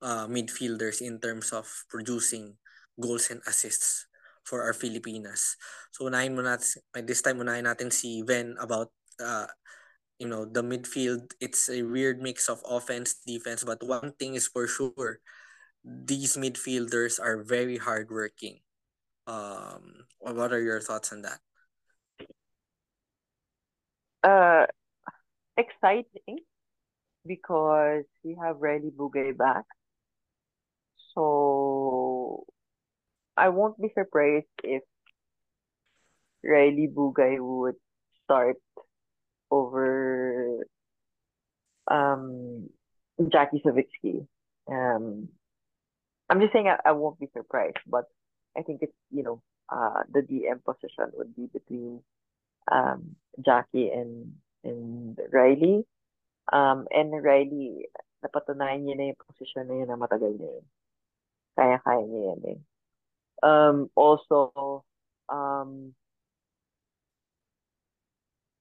uh, 0.00 0.26
midfielders 0.26 1.00
in 1.00 1.20
terms 1.20 1.52
of 1.52 1.68
producing 1.88 2.56
goals 3.00 3.30
and 3.30 3.40
assists 3.46 4.06
for 4.44 4.64
our 4.64 4.72
Filipinas. 4.72 5.56
So 5.92 6.08
unahin 6.08 6.34
mo 6.36 6.42
natin, 6.42 6.80
this 7.04 7.20
time 7.20 7.40
unahin 7.40 7.68
natin 7.68 7.92
si 7.92 8.24
Ven 8.24 8.56
about 8.56 8.88
uh, 9.20 9.46
you 10.20 10.28
know, 10.28 10.44
the 10.44 10.60
midfield, 10.62 11.32
it's 11.40 11.68
a 11.72 11.82
weird 11.82 12.20
mix 12.20 12.48
of 12.48 12.60
offense, 12.68 13.16
defense, 13.24 13.64
but 13.64 13.80
one 13.80 14.12
thing 14.20 14.36
is 14.36 14.46
for 14.46 14.68
sure, 14.68 15.20
these 15.84 16.36
midfielders 16.36 17.20
are 17.20 17.42
very 17.42 17.78
hardworking. 17.78 18.60
Um, 19.26 20.06
what 20.18 20.52
are 20.52 20.60
your 20.60 20.80
thoughts 20.80 21.12
on 21.12 21.22
that? 21.22 21.40
Uh, 24.22 24.66
exciting 25.56 26.44
because 27.26 28.04
we 28.22 28.36
have 28.42 28.56
Ryley 28.56 28.90
Bugay 28.90 29.36
back. 29.36 29.64
So 31.14 32.44
I 33.36 33.48
won't 33.48 33.80
be 33.80 33.90
surprised 33.96 34.46
if 34.62 34.82
Ryley 36.44 36.88
Bugay 36.88 37.38
would 37.40 37.76
start 38.24 38.56
over 39.50 40.64
um 41.90 42.68
Jackie 43.28 43.62
Sawicki. 43.64 44.26
Um 44.70 45.28
I'm 46.30 46.40
just 46.40 46.52
saying 46.52 46.68
I, 46.68 46.78
I 46.86 46.92
won't 46.92 47.18
be 47.18 47.28
surprised, 47.36 47.82
but 47.86 48.06
I 48.56 48.62
think 48.62 48.82
it's 48.82 48.94
you 49.10 49.22
know 49.22 49.42
uh 49.68 50.06
the 50.10 50.22
DM 50.22 50.62
position 50.64 51.10
would 51.18 51.34
be 51.34 51.50
between 51.52 52.00
um 52.70 53.16
Jackie 53.44 53.90
and 53.90 54.34
and 54.62 55.18
Riley. 55.32 55.84
Um 56.52 56.86
and 56.94 57.10
Riley 57.10 57.90
napatunayan 58.22 58.84
niya 58.84 58.94
na 58.96 59.04
yung 59.10 59.22
position 59.26 59.64
na 59.66 59.74
yun 59.80 59.88
na 59.88 59.98
matagal 59.98 60.36
na 60.36 60.48
yun. 60.48 60.66
Kaya-kaya 61.56 62.04
niya 62.04 62.22
yan 62.32 62.40
eh. 62.56 62.60
Um, 63.40 63.88
also, 63.96 64.84
um, 65.32 65.96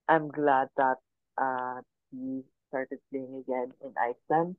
I'm 0.07 0.31
glad 0.31 0.71
that 0.79 1.03
uh, 1.35 1.83
he 2.09 2.47
started 2.71 3.03
playing 3.11 3.43
again 3.43 3.75
in 3.83 3.91
Iceland. 3.99 4.55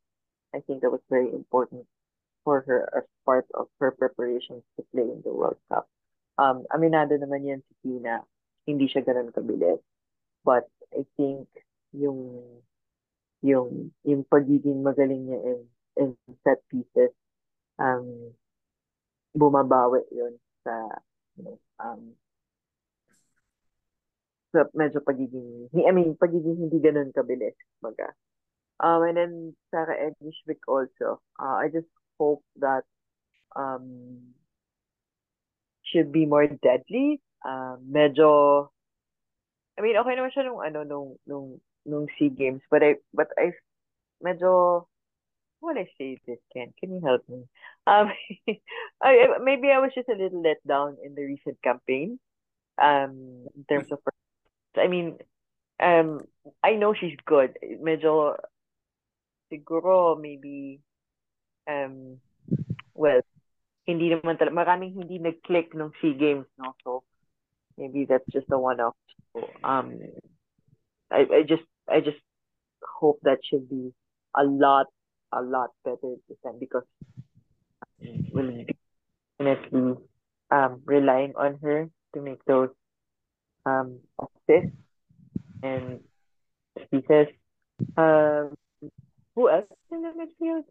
I 0.55 0.61
think 0.61 0.85
that 0.85 0.93
was 0.93 1.01
very 1.09 1.33
important 1.33 1.89
for 2.45 2.65
her 2.67 2.89
as 2.97 3.05
part 3.25 3.47
of 3.55 3.69
her 3.79 3.93
preparations 3.93 4.63
to 4.77 4.85
play 4.93 5.05
in 5.05 5.21
the 5.25 5.33
World 5.33 5.61
Cup. 5.69 5.89
Um, 6.41 6.65
aminado 6.73 7.17
naman 7.21 7.45
yan 7.45 7.61
si 7.69 7.75
Tina, 7.85 8.25
hindi 8.65 8.89
siya 8.89 9.05
ganun 9.05 9.33
kabilis. 9.35 9.81
But 10.41 10.65
I 10.97 11.05
think 11.21 11.47
yung 11.93 12.41
yung 13.41 13.93
yung 14.05 14.23
pagiging 14.29 14.85
magaling 14.85 15.27
niya 15.27 15.41
in, 15.43 15.61
in 15.97 16.11
set 16.45 16.61
pieces 16.69 17.13
um 17.81 18.37
bumabawi 19.33 20.05
yun 20.13 20.37
sa 20.61 20.73
you 21.41 21.49
know, 21.49 21.57
um 21.81 22.13
sa 24.53 24.69
medyo 24.77 25.01
pagiging 25.01 25.73
I 25.73 25.93
mean 25.95 26.21
pagiging 26.21 26.69
hindi 26.69 26.79
ganun 26.85 27.17
kabilis 27.17 27.57
maga 27.81 28.13
um 28.85 29.09
and 29.09 29.17
then 29.17 29.33
Sarah 29.73 29.97
Edishvik 29.97 30.61
also 30.69 31.25
uh, 31.41 31.57
I 31.57 31.73
just 31.73 31.89
hope 32.21 32.45
that 32.61 32.85
um 33.57 34.21
should 35.89 36.13
be 36.13 36.29
more 36.29 36.47
deadly. 36.47 37.25
Um 37.41 37.89
medyo 37.89 38.69
I 39.75 39.81
mean 39.81 39.97
okay 39.97 40.13
naman 40.13 40.31
siya 40.37 40.45
nung 40.45 40.61
ano 40.61 40.85
nung 40.85 41.09
nung 41.25 41.47
nung 41.89 42.05
SEA 42.21 42.29
Games 42.37 42.61
but 42.69 42.85
I 42.85 43.01
but 43.17 43.33
I 43.41 43.57
medyo 44.21 44.85
what 45.65 45.81
I 45.81 45.89
say 45.97 46.21
this 46.29 46.41
Ken? 46.53 46.73
Can 46.77 46.93
you 46.93 47.01
help 47.01 47.25
me? 47.29 47.49
Um 47.89 48.13
I, 49.01 49.41
maybe 49.41 49.73
I 49.73 49.81
was 49.81 49.97
just 49.97 50.13
a 50.13 50.17
little 50.21 50.45
let 50.45 50.61
down 50.69 51.01
in 51.01 51.17
the 51.17 51.25
recent 51.25 51.57
campaign 51.65 52.21
um 52.77 53.49
in 53.57 53.65
terms 53.65 53.89
of 53.89 54.05
I 54.77 54.87
mean 54.89 55.17
um 55.81 56.29
I 56.61 56.77
know 56.77 56.93
she's 56.93 57.17
good. 57.25 57.57
Medyo 57.81 58.37
siguro 59.49 60.21
maybe 60.21 60.81
um 61.69 62.21
well 62.95 63.21
hindi 63.89 64.13
naman 64.13 64.39
talaga 64.39 64.55
maraming 64.55 64.95
hindi 64.95 65.19
nag-click 65.19 65.75
nung 65.75 65.93
SEA 66.01 66.15
Games 66.15 66.47
no 66.61 66.73
so 66.85 67.03
maybe 67.77 68.05
that's 68.07 68.27
just 68.31 68.47
a 68.53 68.59
one-off 68.59 68.97
so, 69.33 69.45
um 69.65 69.99
I, 71.11 71.27
I 71.27 71.43
just 71.43 71.67
I 71.91 72.01
just 72.01 72.21
hope 72.83 73.19
that 73.23 73.39
she'll 73.43 73.67
be 73.67 73.93
a 74.37 74.45
lot 74.45 74.87
a 75.33 75.43
lot 75.43 75.71
better 75.85 76.15
this 76.29 76.39
time 76.45 76.59
because 76.59 76.85
we'll 78.33 78.65
definitely 79.39 79.97
um 80.51 80.83
relying 80.85 81.35
on 81.37 81.59
her 81.63 81.89
to 82.15 82.21
make 82.21 82.45
those 82.45 82.71
um 83.67 83.99
assists 84.19 84.77
and 85.63 86.01
pieces. 86.91 87.29
Um 87.97 88.55
who 89.35 89.49
else 89.49 89.67
in 89.91 90.03
the 90.03 90.13
midfield? 90.15 90.65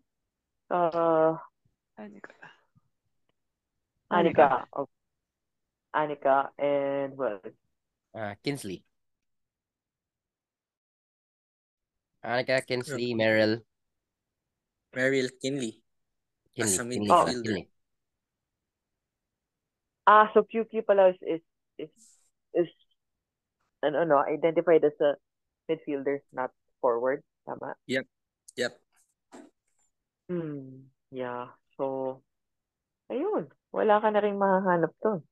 Uh 0.69 1.37
Anika. 1.97 2.33
Anika. 4.11 4.65
Oh, 4.73 4.87
Anika 5.95 6.49
and 6.57 7.17
well 7.17 7.39
Uh, 8.13 8.33
Kinsley. 8.43 8.83
Anika, 12.25 12.65
Kinsley, 12.65 13.13
Meryl, 13.13 13.61
Meryl 14.95 15.29
Quinley. 15.39 15.81
Quinley, 16.53 16.73
As 16.73 16.79
a 16.79 16.83
Quinley, 16.83 17.07
midfielder. 17.07 17.07
pala, 17.07 17.41
Quinley. 17.41 17.69
Ah, 20.07 20.25
so 20.33 20.41
QQ 20.43 20.85
pala 20.85 21.09
is 21.09 21.17
is 21.21 21.41
is, 21.77 21.93
is 22.53 22.69
ano 23.85 24.03
no, 24.03 24.17
identified 24.25 24.83
as 24.83 24.97
a 24.99 25.15
midfielder, 25.69 26.19
not 26.33 26.51
forward. 26.81 27.21
Tama? 27.45 27.75
Yep. 27.87 28.05
Yep. 28.57 28.73
Hmm. 30.29 30.85
Yeah. 31.09 31.49
So, 31.75 32.21
ayun. 33.09 33.49
Wala 33.73 33.97
ka 33.97 34.13
na 34.13 34.21
rin 34.21 34.37
mahahanap 34.37 34.93
doon. 35.01 35.25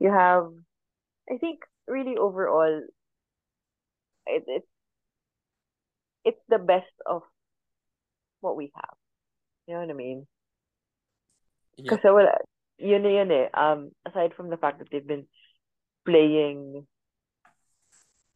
You 0.00 0.08
have, 0.08 0.48
I 1.28 1.36
think, 1.36 1.60
really 1.84 2.16
overall, 2.16 2.88
it, 4.26 4.44
it, 4.48 4.64
it's 6.24 6.40
the 6.48 6.58
best 6.58 6.92
of 7.04 7.22
what 8.40 8.56
we 8.56 8.72
have. 8.72 8.96
You 9.68 9.76
know 9.76 9.80
what 9.84 9.92
I 9.92 9.96
mean? 9.96 10.26
Yep. 11.76 11.88
Kasi 11.88 12.08
wala, 12.08 12.32
yun 12.80 13.04
na 13.04 13.12
yun 13.12 13.30
eh. 13.32 13.48
Um, 13.52 13.92
aside 14.08 14.32
from 14.36 14.48
the 14.48 14.56
fact 14.56 14.80
that 14.80 14.88
they've 14.88 15.06
been 15.06 15.28
playing 16.04 16.88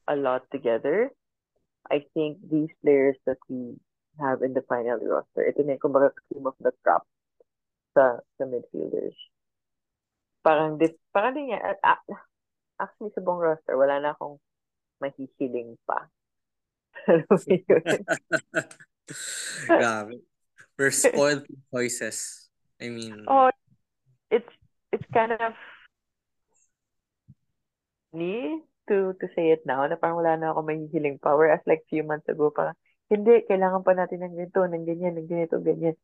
a 0.09 0.17
lot 0.17 0.45
together, 0.53 1.11
I 1.91 2.05
think 2.13 2.39
these 2.45 2.73
players 2.85 3.17
that 3.25 3.41
we 3.49 3.77
have 4.21 4.43
in 4.43 4.55
the 4.55 4.63
final 4.67 4.99
roster, 5.03 5.43
ito 5.47 5.63
na 5.63 5.77
yung 5.77 5.83
kumbaga 5.83 6.15
cream 6.29 6.47
of 6.47 6.55
the 6.63 6.73
crop 6.83 7.07
sa, 7.95 8.21
sa 8.39 8.45
midfielders. 8.47 9.17
Parang, 10.45 10.77
this, 10.77 10.93
parang 11.11 11.35
din 11.35 11.55
yan, 11.57 11.61
ah, 11.83 11.99
actually 12.79 13.11
sa 13.15 13.23
buong 13.25 13.41
roster, 13.41 13.75
wala 13.79 13.99
na 13.99 14.13
akong 14.13 14.39
mahihiling 15.01 15.79
pa. 15.87 16.07
Grabe. 19.69 20.21
We're 20.79 20.91
spoiled 20.91 21.47
with 21.47 21.63
choices. 21.71 22.49
I 22.81 22.89
mean, 22.91 23.25
Oh, 23.29 23.51
it's 24.31 24.49
it's 24.91 25.07
kind 25.15 25.33
of 25.33 25.55
me 28.13 28.63
to 28.91 29.15
to 29.19 29.27
say 29.35 29.55
it 29.55 29.63
now 29.67 29.87
na 29.87 29.95
parang 29.95 30.19
wala 30.19 30.35
na 30.35 30.51
ako 30.51 30.67
mahihiling 30.67 31.23
pa. 31.23 31.39
Whereas 31.39 31.63
like 31.67 31.87
few 31.87 32.03
months 32.03 32.27
ago, 32.27 32.51
parang 32.51 32.75
hindi, 33.11 33.45
kailangan 33.49 33.83
pa 33.85 33.93
natin 33.97 34.21
ng 34.25 34.35
ganito, 34.37 34.61
ng 34.65 34.85
ganyan, 34.85 35.15
ng 35.19 35.29
ganito, 35.29 35.57
ganyan. 35.61 35.97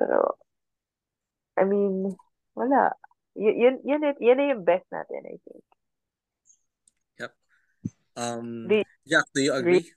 Pero, 0.00 0.40
I 1.56 1.64
mean, 1.64 2.16
wala. 2.56 2.92
yun, 3.36 3.56
yun, 3.56 3.76
yun, 3.84 4.00
yun, 4.02 4.16
yun 4.20 4.50
yung 4.52 4.64
best 4.64 4.86
natin, 4.92 5.22
I 5.28 5.36
think. 5.44 5.64
Um, 8.16 8.66
Di- 8.66 8.88
Jack, 9.06 9.28
do 9.34 9.42
you 9.44 9.52
agree? 9.52 9.92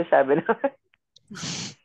So 0.00 0.04
sabi 0.08 0.40
na. 0.40 0.48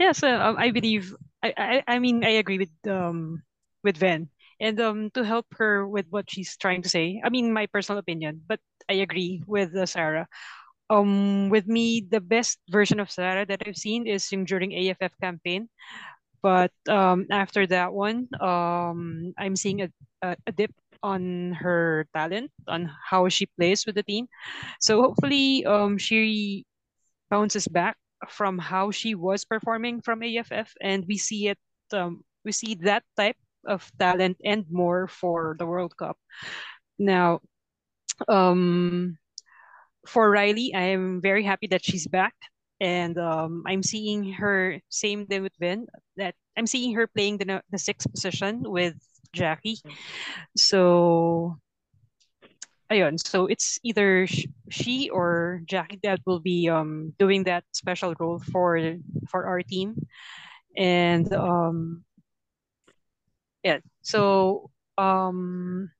Yeah, 0.00 0.16
so 0.16 0.32
um, 0.32 0.56
I 0.56 0.72
believe 0.72 1.12
I, 1.44 1.52
I 1.52 1.72
I 1.84 1.96
mean 2.00 2.24
I 2.24 2.40
agree 2.40 2.56
with 2.56 2.72
um 2.88 3.44
with 3.84 4.00
Ven. 4.00 4.32
And 4.56 4.80
um 4.80 5.12
to 5.12 5.20
help 5.20 5.44
her 5.60 5.84
with 5.84 6.08
what 6.08 6.24
she's 6.24 6.56
trying 6.56 6.80
to 6.80 6.88
say, 6.88 7.20
I 7.20 7.28
mean 7.28 7.52
my 7.52 7.68
personal 7.68 8.00
opinion, 8.00 8.40
but 8.48 8.64
I 8.88 9.04
agree 9.04 9.44
with 9.44 9.76
uh, 9.76 9.84
Sarah. 9.84 10.24
Um 10.90 11.48
with 11.50 11.66
me 11.68 12.02
the 12.02 12.20
best 12.20 12.58
version 12.70 13.00
of 13.00 13.10
Sarah 13.10 13.46
that 13.46 13.62
I've 13.66 13.78
seen 13.78 14.06
is 14.06 14.28
during 14.28 14.74
AFF 14.74 15.14
campaign. 15.22 15.68
But 16.42 16.72
um 16.88 17.26
after 17.30 17.66
that 17.68 17.92
one, 17.92 18.28
um 18.40 19.32
I'm 19.38 19.56
seeing 19.56 19.82
a, 19.82 19.88
a, 20.22 20.36
a 20.46 20.52
dip 20.52 20.72
on 21.02 21.52
her 21.60 22.06
talent, 22.14 22.50
on 22.68 22.90
how 23.10 23.28
she 23.28 23.46
plays 23.58 23.86
with 23.86 23.96
the 23.96 24.04
team. 24.04 24.28
So 24.80 25.02
hopefully 25.02 25.64
um 25.66 25.98
she 25.98 26.64
bounces 27.30 27.68
back 27.68 27.96
from 28.28 28.58
how 28.58 28.90
she 28.90 29.14
was 29.14 29.44
performing 29.44 30.02
from 30.02 30.22
AFF 30.22 30.74
and 30.80 31.04
we 31.08 31.16
see 31.18 31.48
it 31.48 31.58
um, 31.92 32.24
we 32.44 32.52
see 32.52 32.74
that 32.86 33.04
type 33.16 33.36
of 33.66 33.90
talent 33.98 34.38
and 34.44 34.64
more 34.70 35.08
for 35.08 35.56
the 35.58 35.66
World 35.66 35.96
Cup. 35.96 36.18
Now 36.98 37.40
um 38.28 39.18
for 40.06 40.30
Riley, 40.30 40.74
I'm 40.74 41.20
very 41.20 41.42
happy 41.44 41.66
that 41.68 41.84
she's 41.84 42.06
back 42.06 42.34
and 42.80 43.18
um, 43.18 43.62
I'm 43.66 43.82
seeing 43.82 44.32
her 44.32 44.80
same 44.88 45.26
thing 45.26 45.42
with 45.42 45.52
Ven 45.60 45.86
that 46.16 46.34
I'm 46.56 46.66
seeing 46.66 46.94
her 46.94 47.06
playing 47.06 47.38
the 47.38 47.62
the 47.70 47.78
sixth 47.78 48.10
position 48.10 48.64
with 48.64 48.96
Jackie. 49.32 49.78
So 50.56 51.60
ayun, 52.90 53.20
so 53.20 53.46
it's 53.46 53.78
either 53.84 54.26
sh- 54.26 54.48
she 54.70 55.10
or 55.10 55.60
Jackie 55.66 56.00
that 56.02 56.20
will 56.24 56.40
be 56.40 56.68
um 56.68 57.12
doing 57.18 57.44
that 57.44 57.64
special 57.72 58.14
role 58.18 58.40
for 58.50 58.80
for 59.28 59.44
our 59.44 59.62
team. 59.62 59.94
And 60.76 61.28
um 61.32 62.04
yeah, 63.62 63.84
so 64.00 64.70
um 64.96 65.90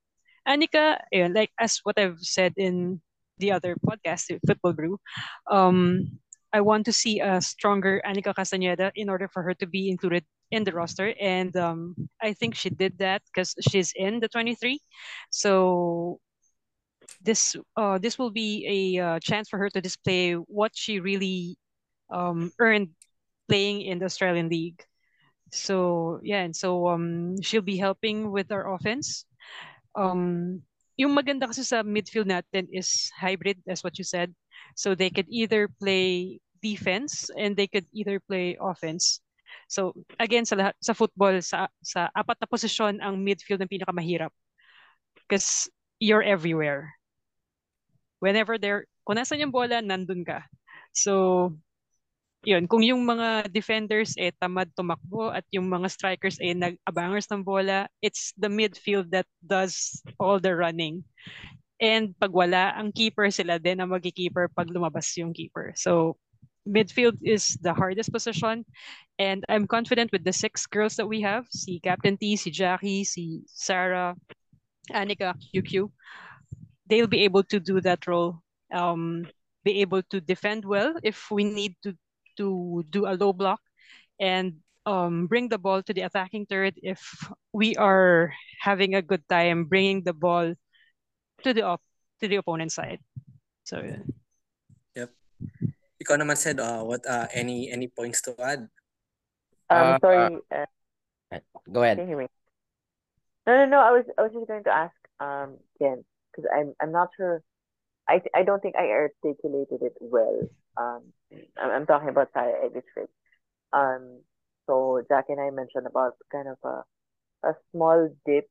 Anika, 0.49 0.97
ayun, 1.13 1.37
like 1.37 1.53
as 1.61 1.79
what 1.85 2.01
I've 2.01 2.25
said 2.25 2.55
in 2.57 3.03
the 3.41 3.53
other 3.53 3.77
podcast, 3.87 4.27
the 4.29 4.39
Futbol 4.47 4.77
Brew, 4.77 4.99
um 5.51 6.21
I 6.53 6.61
want 6.61 6.85
to 6.87 6.93
see 6.93 7.21
a 7.21 7.41
stronger 7.41 8.03
Anicka 8.05 8.35
Castañeda 8.35 8.91
in 8.97 9.09
order 9.09 9.29
for 9.29 9.43
her 9.43 9.55
to 9.55 9.67
be 9.67 9.89
included 9.89 10.25
in 10.51 10.65
the 10.65 10.73
roster. 10.73 11.15
And 11.21 11.57
um, 11.57 11.95
I 12.21 12.33
think 12.33 12.57
she 12.57 12.71
did 12.71 12.99
that 12.99 13.23
because 13.33 13.55
she's 13.71 13.93
in 13.95 14.19
the 14.21 14.29
23. 14.29 14.81
So 15.31 16.19
this 17.23 17.57
uh 17.77 17.99
this 17.99 18.19
will 18.19 18.31
be 18.31 18.65
a 18.97 19.03
uh, 19.05 19.19
chance 19.21 19.49
for 19.49 19.59
her 19.59 19.69
to 19.71 19.81
display 19.81 20.35
what 20.35 20.73
she 20.75 21.01
really 21.01 21.57
um 22.11 22.51
earned 22.59 22.89
playing 23.49 23.83
in 23.83 23.99
the 23.99 24.05
Australian 24.07 24.49
League. 24.49 24.83
So 25.53 26.21
yeah, 26.23 26.43
and 26.43 26.55
so 26.55 26.89
um 26.89 27.41
she'll 27.43 27.63
be 27.67 27.77
helping 27.79 28.31
with 28.31 28.53
our 28.53 28.75
offense. 28.75 29.25
Um 29.97 30.63
yung 31.01 31.17
maganda 31.17 31.49
kasi 31.49 31.65
sa 31.65 31.81
midfield 31.81 32.29
natin 32.29 32.69
is 32.69 33.09
hybrid 33.17 33.57
as 33.65 33.81
what 33.81 33.97
you 33.97 34.05
said. 34.05 34.29
So 34.77 34.93
they 34.93 35.09
could 35.09 35.25
either 35.33 35.73
play 35.81 36.39
defense 36.61 37.33
and 37.41 37.57
they 37.57 37.65
could 37.65 37.89
either 37.97 38.21
play 38.21 38.61
offense. 38.61 39.25
So 39.67 39.97
again 40.21 40.45
sa 40.45 40.61
lahat, 40.61 40.75
sa 40.85 40.93
football 40.93 41.41
sa 41.41 41.73
sa 41.81 42.13
apat 42.13 42.37
na 42.37 42.47
posisyon 42.53 43.01
ang 43.01 43.17
midfield 43.17 43.65
ang 43.65 43.73
pinakamahirap. 43.73 44.31
Because 45.25 45.73
you're 45.97 46.23
everywhere 46.23 47.01
whenever 48.21 48.61
they're, 48.61 48.85
kung 49.03 49.17
nasan 49.17 49.43
yung 49.43 49.51
bola, 49.51 49.83
nandun 49.83 50.23
ka. 50.23 50.45
So, 50.93 51.57
yun, 52.43 52.65
kung 52.65 52.81
yung 52.81 53.05
mga 53.05 53.53
defenders 53.53 54.17
eh 54.17 54.33
tamad 54.33 54.73
tumakbo 54.73 55.29
at 55.29 55.45
yung 55.53 55.69
mga 55.69 55.93
strikers 55.93 56.41
eh 56.41 56.57
nag-abangers 56.57 57.29
ng 57.29 57.45
bola, 57.45 57.85
it's 58.01 58.33
the 58.41 58.49
midfield 58.49 59.13
that 59.13 59.29
does 59.45 60.01
all 60.17 60.41
the 60.41 60.53
running. 60.53 61.05
And 61.81 62.13
pag 62.17 62.33
wala, 62.33 62.77
ang 62.77 62.93
keeper 62.93 63.29
sila 63.33 63.57
din 63.61 63.81
ang 63.81 63.93
magki-keeper 63.93 64.53
pag 64.53 64.69
lumabas 64.69 65.13
yung 65.17 65.33
keeper. 65.33 65.73
So, 65.77 66.17
midfield 66.69 67.17
is 67.25 67.57
the 67.61 67.73
hardest 67.73 68.13
position. 68.13 68.65
And 69.17 69.45
I'm 69.49 69.65
confident 69.65 70.13
with 70.13 70.25
the 70.25 70.33
six 70.33 70.69
girls 70.69 70.97
that 70.97 71.09
we 71.09 71.21
have, 71.25 71.49
si 71.49 71.81
Captain 71.81 72.17
T, 72.17 72.37
si 72.37 72.53
Jackie, 72.53 73.05
si 73.05 73.45
Sarah, 73.49 74.17
Anika, 74.93 75.33
QQ, 75.53 75.89
they'll 76.89 77.09
be 77.09 77.25
able 77.25 77.45
to 77.49 77.61
do 77.61 77.81
that 77.81 78.07
role. 78.07 78.41
Um, 78.73 79.29
be 79.65 79.81
able 79.81 80.03
to 80.09 80.21
defend 80.21 80.65
well 80.65 80.97
if 81.03 81.31
we 81.31 81.45
need 81.45 81.77
to 81.83 81.97
to 82.41 82.81
do 82.89 83.05
a 83.05 83.15
low 83.15 83.33
block, 83.37 83.61
and 84.17 84.65
um, 84.89 85.29
bring 85.29 85.53
the 85.53 85.61
ball 85.61 85.85
to 85.85 85.93
the 85.93 86.09
attacking 86.09 86.49
third 86.49 86.75
if 86.81 87.01
we 87.53 87.77
are 87.77 88.33
having 88.65 88.97
a 88.97 89.05
good 89.05 89.23
time 89.29 89.69
bringing 89.69 90.03
the 90.03 90.17
ball 90.17 90.57
to 91.45 91.51
the 91.53 91.63
op- 91.63 91.85
to 92.21 92.29
the 92.29 92.41
opponent 92.41 92.73
side. 92.73 93.01
So 93.65 93.85
Yeah. 93.85 94.03
Yep. 94.97 95.11
Ikaw 96.01 96.17
naman 96.17 96.37
Sed, 96.41 96.59
uh, 96.59 96.83
what 96.83 97.05
uh, 97.05 97.29
any 97.37 97.69
any 97.71 97.87
points 97.87 98.25
to 98.25 98.35
add? 98.41 98.67
Um, 99.71 99.95
Uh, 99.95 99.99
sorry, 100.03 100.27
uh, 100.51 100.67
Go 101.71 101.85
ahead. 101.85 102.03
can 102.03 102.09
you 102.09 102.17
hear 102.17 102.21
me? 102.27 102.29
No, 103.47 103.55
no, 103.55 103.67
no. 103.67 103.79
I 103.79 103.93
was, 103.95 104.05
I 104.19 104.23
was 104.27 104.33
just 104.35 104.49
going 104.51 104.65
to 104.65 104.75
ask, 104.75 104.97
um, 105.21 105.57
Ken, 105.79 106.03
because 106.31 106.51
I'm, 106.51 106.75
I'm 106.83 106.91
not 106.91 107.09
sure. 107.17 107.43
I, 108.09 108.19
I 108.35 108.43
don't 108.43 108.59
think 108.59 108.75
I 108.75 108.91
articulated 108.91 109.83
it 109.87 109.95
well. 110.01 110.51
Um, 110.77 111.03
I'm, 111.57 111.87
talking 111.87 112.09
about 112.09 112.29
Sara 112.33 112.69
Eggesvik. 112.69 113.09
Um, 113.73 114.21
so 114.67 115.03
Jacq 115.11 115.25
and 115.29 115.41
I 115.41 115.51
mentioned 115.51 115.87
about 115.87 116.15
kind 116.31 116.49
of 116.49 116.59
a, 116.65 117.49
a 117.49 117.55
small 117.73 118.09
dip, 118.27 118.49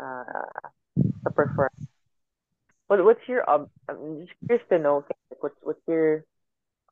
uh, 0.00 0.68
the 1.24 1.30
performance. 1.30 1.74
What, 2.88 3.04
what's 3.04 3.20
your 3.28 3.48
ob? 3.48 3.68
I'm 3.88 4.20
just 4.20 4.32
curious 4.46 4.66
to 4.70 4.78
know. 4.78 5.02
Ken, 5.02 5.38
What's, 5.40 5.56
what's 5.62 5.80
your 5.86 6.24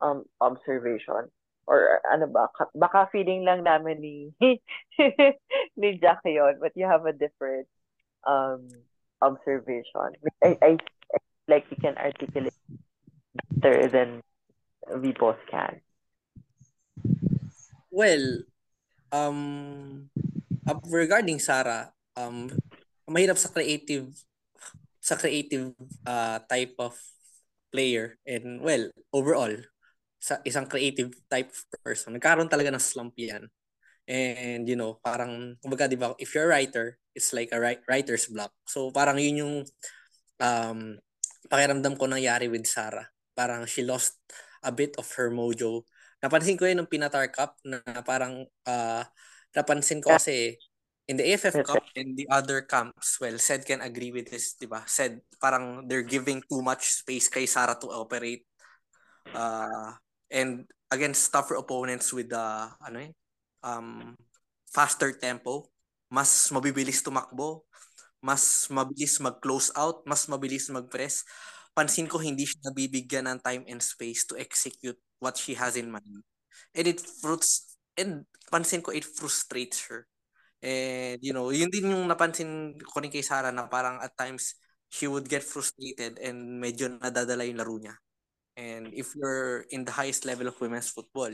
um 0.01 0.25
observation? 0.41 1.33
Or 1.67 2.01
ano 2.13 2.27
ba? 2.29 2.49
Ka- 2.57 2.71
Baka 2.77 3.09
feeling 3.11 3.45
lang 3.45 3.65
namin 3.65 4.01
ni 4.01 4.31
ni 5.81 5.99
Jacq 5.99 6.21
yun, 6.25 6.61
but 6.61 6.73
you 6.77 6.85
have 6.85 7.07
a 7.07 7.17
different 7.17 7.67
um 8.29 8.69
observation. 9.23 10.21
I, 10.45 10.59
I, 10.63 10.71
I 10.77 11.19
like 11.49 11.65
you 11.71 11.77
can 11.81 11.97
articulate 11.97 12.53
better 13.57 13.89
than 13.89 14.21
we 14.95 15.13
both 15.13 15.41
can. 15.51 15.81
Well, 17.91 18.45
um, 19.11 20.11
regarding 20.87 21.39
Sarah, 21.39 21.91
um, 22.15 22.51
mahirap 23.09 23.39
sa 23.39 23.49
creative 23.51 24.11
sa 25.01 25.15
creative 25.15 25.71
uh, 26.03 26.43
type 26.51 26.75
of 26.83 26.99
player 27.71 28.19
and 28.27 28.59
well, 28.59 28.91
overall, 29.15 29.55
sa 30.19 30.43
isang 30.43 30.67
creative 30.67 31.15
type 31.31 31.53
of 31.55 31.61
person, 31.87 32.19
nagkaroon 32.19 32.51
talaga 32.51 32.75
ng 32.75 32.83
slump 32.83 33.15
yan. 33.15 33.47
And 34.07 34.67
you 34.67 34.75
know, 34.79 34.99
parang 35.03 35.59
kumbaga 35.63 35.91
'di 35.91 35.99
ba, 35.99 36.15
if 36.19 36.35
you're 36.35 36.47
a 36.47 36.53
writer, 36.53 36.99
it's 37.15 37.35
like 37.35 37.51
a 37.51 37.59
write, 37.59 37.83
writer's 37.87 38.27
block. 38.27 38.55
So 38.67 38.91
parang 38.91 39.19
yun 39.19 39.43
yung 39.43 39.55
um 40.43 40.99
pakiramdam 41.47 41.95
ko 41.99 42.07
nangyari 42.11 42.51
with 42.51 42.67
Sarah. 42.67 43.07
Parang 43.35 43.67
she 43.67 43.87
lost 43.87 44.19
a 44.67 44.75
bit 44.75 44.99
of 44.99 45.07
her 45.15 45.31
mojo. 45.31 45.87
Napansin 46.19 46.59
ko 46.59 46.67
yun 46.67 46.83
ng 46.83 46.91
Pinatar 46.91 47.31
Cup 47.31 47.55
na 47.63 47.79
parang 48.03 48.43
uh, 48.67 49.03
napansin 49.55 50.03
ko 50.03 50.19
kasi 50.19 50.59
in 51.07 51.15
the 51.15 51.27
AFF 51.33 51.63
Cup 51.63 51.87
and 51.95 52.19
the 52.19 52.27
other 52.27 52.67
camps, 52.67 53.23
well, 53.23 53.39
Sed 53.39 53.63
can 53.63 53.79
agree 53.79 54.11
with 54.11 54.27
this, 54.27 54.59
di 54.59 54.67
ba? 54.67 54.83
Said 54.91 55.23
parang 55.39 55.87
they're 55.87 56.07
giving 56.07 56.43
too 56.51 56.61
much 56.67 57.07
space 57.07 57.31
kay 57.31 57.47
Sarah 57.47 57.79
to 57.79 57.89
operate. 57.95 58.43
Uh, 59.31 59.95
and 60.31 60.67
against 60.91 61.31
tougher 61.31 61.59
opponents 61.59 62.11
with 62.11 62.31
the 62.31 62.47
ano 62.83 62.99
yun, 63.07 63.15
um, 63.63 63.89
faster 64.71 65.15
tempo, 65.15 65.71
mas 66.11 66.51
mabibilis 66.51 67.03
tumakbo, 67.03 67.67
mas 68.23 68.67
mabilis 68.71 69.23
mag-close 69.23 69.71
out, 69.79 70.03
mas 70.07 70.27
mabilis 70.27 70.67
mag-press. 70.71 71.23
Pansin 71.77 72.09
ko 72.09 72.17
hindi 72.19 72.49
siya 72.49 72.73
nabibigyan 72.73 73.29
ng 73.29 73.41
time 73.45 73.65
and 73.69 73.85
space 73.85 74.25
to 74.25 74.35
execute 74.41 74.97
what 75.21 75.37
she 75.37 75.53
has 75.55 75.77
in 75.77 75.93
mind. 75.93 76.25
And 76.73 76.87
it 76.89 77.01
fruits 77.05 77.77
and 78.01 78.25
pansin 78.49 78.81
ko 78.81 78.93
it 78.97 79.05
frustrates 79.05 79.85
her. 79.93 80.09
And 80.65 81.21
you 81.21 81.37
know, 81.37 81.53
yun 81.53 81.69
din 81.69 81.93
yung 81.93 82.09
napansin 82.09 82.81
ko 82.81 83.01
rin 83.01 83.13
kay 83.13 83.23
Sarah 83.23 83.53
na 83.53 83.69
parang 83.69 84.01
at 84.01 84.17
times 84.17 84.57
she 84.89 85.05
would 85.07 85.29
get 85.29 85.45
frustrated 85.45 86.17
and 86.23 86.63
medyo 86.63 86.89
nadadala 86.89 87.45
yung 87.45 87.61
laro 87.61 87.77
niya. 87.77 87.95
And 88.57 88.93
if 88.97 89.13
you're 89.17 89.69
in 89.71 89.85
the 89.85 89.93
highest 89.93 90.25
level 90.25 90.49
of 90.49 90.61
women's 90.61 90.89
football, 90.89 91.33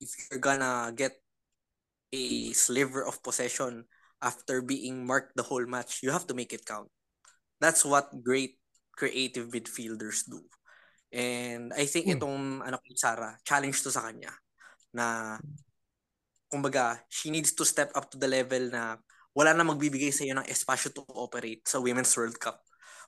if 0.00 0.10
you're 0.30 0.40
gonna 0.42 0.92
get 0.94 1.12
a 2.12 2.52
sliver 2.52 3.04
of 3.06 3.22
possession 3.22 3.84
after 4.22 4.62
being 4.62 5.06
marked 5.06 5.36
the 5.36 5.42
whole 5.42 5.66
match, 5.66 6.02
you 6.02 6.10
have 6.10 6.26
to 6.26 6.34
make 6.34 6.52
it 6.52 6.66
count. 6.66 6.90
That's 7.60 7.84
what 7.84 8.10
great 8.24 8.59
creative 9.00 9.48
midfielders 9.48 10.28
do. 10.28 10.44
And 11.10 11.72
I 11.72 11.88
think 11.88 12.12
Hmm. 12.12 12.20
itong 12.20 12.44
ano 12.60 12.76
kay 12.84 12.94
Sarah, 12.94 13.40
challenge 13.42 13.80
to 13.80 13.90
sa 13.90 14.04
kanya 14.12 14.30
na 14.92 15.40
kumbaga, 16.52 17.00
she 17.08 17.32
needs 17.32 17.56
to 17.56 17.64
step 17.64 17.94
up 17.96 18.12
to 18.12 18.20
the 18.20 18.28
level 18.28 18.68
na 18.68 18.98
wala 19.32 19.54
na 19.54 19.62
magbibigay 19.62 20.10
sa 20.10 20.26
iyo 20.26 20.34
ng 20.36 20.46
espasyo 20.50 20.90
to 20.90 21.06
operate 21.14 21.62
sa 21.64 21.78
Women's 21.78 22.10
World 22.18 22.36
Cup. 22.36 22.60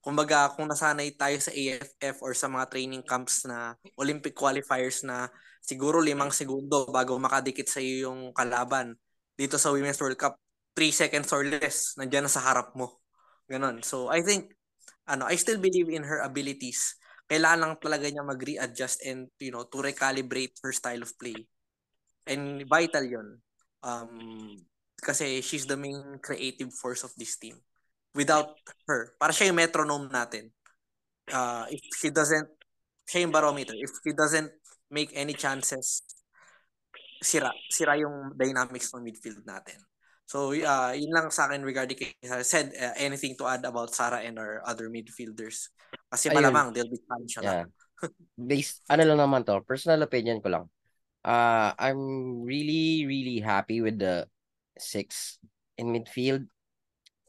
Kumbaga, 0.02 0.50
kung 0.54 0.66
nasanay 0.66 1.14
tayo 1.14 1.38
sa 1.38 1.54
AFF 1.54 2.22
or 2.22 2.34
sa 2.34 2.50
mga 2.50 2.70
training 2.70 3.02
camps 3.06 3.46
na 3.46 3.74
Olympic 3.98 4.34
qualifiers 4.34 5.02
na 5.06 5.30
siguro 5.62 6.02
limang 6.02 6.30
segundo 6.34 6.86
bago 6.90 7.18
makadikit 7.18 7.70
sa 7.70 7.78
iyo 7.78 8.10
yung 8.10 8.34
kalaban, 8.34 8.94
dito 9.38 9.58
sa 9.58 9.70
Women's 9.70 9.98
World 9.98 10.18
Cup, 10.18 10.34
3 10.74 10.90
seconds 10.94 11.30
or 11.30 11.42
less, 11.46 11.94
nandiyan 11.98 12.26
na 12.26 12.32
sa 12.32 12.42
harap 12.42 12.74
mo. 12.74 13.02
Ganon. 13.46 13.82
So, 13.82 14.10
I 14.10 14.22
think, 14.26 14.54
ano, 15.12 15.28
I 15.28 15.36
still 15.36 15.60
believe 15.60 15.92
in 15.92 16.08
her 16.08 16.24
abilities. 16.24 16.96
Kailangan 17.28 17.60
lang 17.60 17.74
talaga 17.76 18.08
niya 18.08 18.24
mag-readjust 18.24 19.04
and, 19.04 19.28
you 19.36 19.52
know, 19.52 19.68
to 19.68 19.84
recalibrate 19.84 20.56
her 20.64 20.72
style 20.72 21.04
of 21.04 21.12
play. 21.20 21.36
And 22.24 22.64
vital 22.64 23.04
yon 23.04 23.28
Um, 23.82 24.62
kasi 25.02 25.42
she's 25.42 25.66
the 25.66 25.76
main 25.76 26.22
creative 26.22 26.70
force 26.70 27.02
of 27.02 27.10
this 27.18 27.34
team. 27.36 27.58
Without 28.14 28.54
her, 28.86 29.18
para 29.18 29.34
siya 29.34 29.50
yung 29.50 29.58
metronome 29.58 30.06
natin. 30.06 30.54
Uh, 31.26 31.66
if 31.68 31.82
she 31.98 32.14
doesn't, 32.14 32.46
siya 33.10 33.26
yung 33.26 33.34
barometer. 33.34 33.74
If 33.74 33.90
she 34.00 34.14
doesn't 34.14 34.54
make 34.86 35.10
any 35.18 35.34
chances, 35.34 36.06
sira. 37.18 37.50
Sira 37.72 37.98
yung 37.98 38.38
dynamics 38.38 38.94
ng 38.94 39.02
midfield 39.02 39.42
natin. 39.42 39.82
So, 40.26 40.52
uh, 40.56 40.92
yun 40.96 41.12
lang 41.12 41.28
sa 41.28 41.46
akin 41.48 41.60
regarding 41.60 41.98
kay 41.98 42.16
Sed 42.42 42.72
uh, 42.72 42.96
anything 42.96 43.36
to 43.36 43.46
add 43.46 43.64
about 43.64 43.92
Sarah 43.92 44.24
and 44.24 44.38
our 44.38 44.64
other 44.64 44.88
midfielders. 44.88 45.68
Kasi 46.08 46.32
Ayun. 46.32 46.40
malamang 46.40 46.72
they'll 46.72 46.88
be 46.88 47.00
a. 47.00 47.42
Yeah. 47.42 47.64
Based, 48.34 48.80
ano 48.88 49.02
lang 49.06 49.20
naman 49.20 49.44
to, 49.46 49.60
personal 49.62 50.00
opinion 50.02 50.40
ko 50.40 50.48
lang. 50.48 50.64
Uh, 51.22 51.70
I'm 51.78 52.42
really, 52.42 53.06
really 53.06 53.38
happy 53.38 53.84
with 53.84 54.00
the 54.00 54.26
six 54.78 55.38
in 55.76 55.92
midfield. 55.92 56.48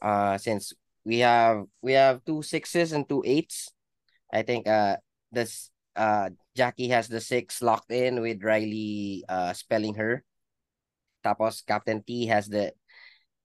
Uh, 0.01 0.35
since 0.39 0.73
we 1.05 1.19
have 1.19 1.67
we 1.83 1.93
have 1.93 2.23
two 2.23 2.41
sixes 2.41 2.91
and 2.91 3.07
two 3.07 3.21
eights. 3.25 3.69
I 4.31 4.41
think 4.41 4.67
uh 4.67 4.97
this 5.31 5.69
uh 5.95 6.31
Jackie 6.55 6.89
has 6.89 7.07
the 7.07 7.21
six 7.21 7.61
locked 7.61 7.91
in 7.91 8.19
with 8.23 8.43
Riley 8.43 9.23
uh 9.27 9.53
spelling 9.53 9.95
her. 9.95 10.23
Tapos 11.23 11.63
Captain 11.63 12.03
T 12.03 12.27
has 12.27 12.47
the 12.47 12.73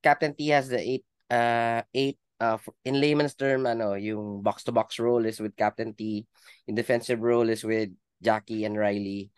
Captain 0.03 0.35
T 0.35 0.49
has 0.55 0.69
the 0.69 0.79
eight 0.79 1.05
uh 1.29 1.83
eight 1.93 2.19
uh 2.41 2.57
in 2.85 3.01
layman's 3.01 3.35
term 3.35 3.67
ano 3.67 3.95
yung 3.99 4.41
box 4.41 4.65
to 4.65 4.73
box 4.73 4.99
role 4.99 5.27
is 5.27 5.41
with 5.41 5.57
Captain 5.59 5.93
T. 5.95 6.27
In 6.67 6.75
defensive 6.75 7.21
role 7.21 7.49
is 7.51 7.65
with 7.65 7.91
Jackie 8.23 8.65
and 8.65 8.79
Riley. 8.79 9.31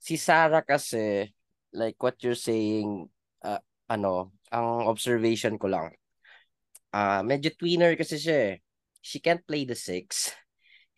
Si 0.00 0.16
Sarah 0.16 0.64
kasi 0.64 1.28
like 1.72 2.00
what 2.00 2.16
you're 2.24 2.38
saying 2.38 3.08
uh, 3.44 3.60
ano 3.88 4.32
ang 4.52 4.88
observation 4.88 5.60
ko 5.60 5.68
lang. 5.68 5.92
Ah 6.92 7.20
medyo 7.20 7.52
tweener 7.52 7.94
kasi 7.96 8.16
siya 8.16 8.38
eh. 8.52 8.54
She 9.04 9.22
can't 9.22 9.44
play 9.46 9.62
the 9.62 9.78
six 9.78 10.34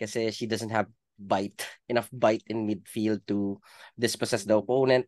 kasi 0.00 0.30
she 0.30 0.46
doesn't 0.46 0.72
have 0.72 0.88
bite 1.18 1.66
enough 1.90 2.06
bite 2.14 2.46
in 2.46 2.62
midfield 2.64 3.26
to 3.26 3.58
dispossess 3.98 4.46
the 4.46 4.54
opponent. 4.54 5.04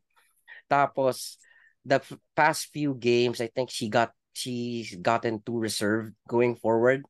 Tapos 0.66 1.38
the 1.84 2.02
f- 2.02 2.18
past 2.36 2.72
few 2.72 2.94
games 2.94 3.40
I 3.40 3.48
think 3.48 3.70
she 3.70 3.88
got 3.88 4.12
she's 4.32 4.96
gotten 4.96 5.42
too 5.42 5.58
reserved 5.58 6.14
going 6.28 6.56
forward. 6.56 7.04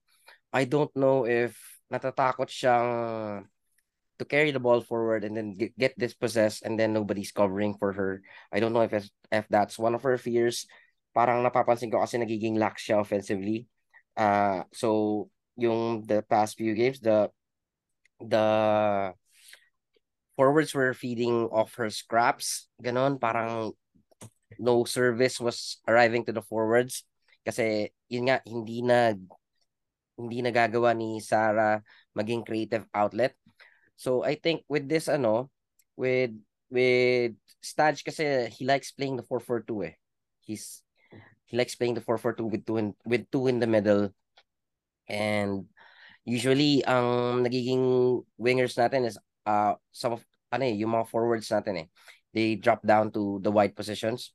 I 0.53 0.65
don't 0.65 0.91
know 0.97 1.27
if 1.27 1.59
natatakot 1.93 2.51
siyang 2.51 3.47
to 4.19 4.25
carry 4.25 4.53
the 4.53 4.61
ball 4.61 4.81
forward 4.85 5.25
and 5.25 5.37
then 5.37 5.57
get, 5.57 5.73
get 5.79 5.99
dispossessed 5.99 6.63
and 6.63 6.79
then 6.79 6.93
nobody's 6.93 7.33
covering 7.33 7.75
for 7.81 7.93
her. 7.93 8.23
I 8.53 8.61
don't 8.61 8.73
know 8.73 8.85
if 8.85 8.93
if 9.33 9.47
that's 9.49 9.79
one 9.79 9.95
of 9.95 10.05
her 10.05 10.19
fears. 10.19 10.67
Parang 11.17 11.43
napapansin 11.43 11.91
ko 11.91 12.05
kasi 12.05 12.21
nagiging 12.21 12.61
lax 12.61 12.87
siya 12.87 13.01
offensively. 13.01 13.67
Uh, 14.15 14.63
so 14.71 15.31
yung 15.57 16.07
the 16.07 16.23
past 16.23 16.61
few 16.61 16.77
games, 16.77 17.01
the 17.01 17.33
the 18.21 18.47
forwards 20.37 20.73
were 20.77 20.95
feeding 20.95 21.49
off 21.51 21.75
her 21.81 21.91
scraps. 21.91 22.69
Ganon, 22.81 23.21
parang 23.21 23.73
no 24.61 24.85
service 24.85 25.41
was 25.41 25.81
arriving 25.89 26.29
to 26.29 26.33
the 26.37 26.45
forwards. 26.45 27.09
Kasi 27.41 27.89
yun 28.13 28.29
nga, 28.29 28.45
hindi 28.45 28.85
na 28.85 29.17
hindi 30.21 30.45
nagagawa 30.45 30.93
ni 30.93 31.17
Sarah 31.25 31.81
maging 32.13 32.45
creative 32.45 32.85
outlet. 32.93 33.33
So 33.97 34.21
I 34.21 34.37
think 34.37 34.69
with 34.69 34.85
this 34.85 35.09
ano, 35.09 35.49
with 35.97 36.37
with 36.69 37.41
Staj 37.65 38.05
kasi 38.05 38.53
he 38.53 38.69
likes 38.69 38.93
playing 38.93 39.17
the 39.17 39.25
4-4-2 39.25 39.89
eh. 39.89 39.95
He's 40.45 40.85
he 41.49 41.57
likes 41.57 41.75
playing 41.75 41.97
the 41.97 42.05
4-4-2 42.05 42.47
with 42.47 42.63
two 42.65 42.77
in, 42.77 42.93
with 43.05 43.25
two 43.33 43.49
in 43.49 43.59
the 43.59 43.67
middle. 43.69 44.13
And 45.09 45.67
usually 46.25 46.85
ang 46.85 47.43
nagiging 47.43 47.83
wingers 48.37 48.77
natin 48.77 49.09
is 49.09 49.17
uh 49.49 49.75
some 49.91 50.15
of 50.17 50.23
ano 50.53 50.65
eh, 50.69 50.77
yung 50.77 50.93
mga 50.93 51.09
forwards 51.09 51.49
natin 51.49 51.85
eh. 51.85 51.87
They 52.31 52.55
drop 52.55 52.87
down 52.87 53.11
to 53.19 53.43
the 53.43 53.51
wide 53.51 53.75
positions. 53.75 54.31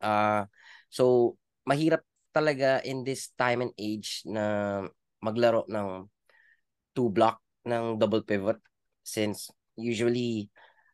Uh 0.00 0.44
so 0.88 1.36
mahirap 1.68 2.02
talaga 2.34 2.82
in 2.82 3.04
this 3.04 3.30
time 3.36 3.62
and 3.62 3.74
age 3.78 4.24
na 4.26 4.86
maglaro 5.20 5.66
ng 5.68 6.08
two 6.96 7.12
block 7.12 7.38
ng 7.68 8.00
double 8.00 8.24
pivot 8.24 8.56
since 9.04 9.52
usually 9.76 10.48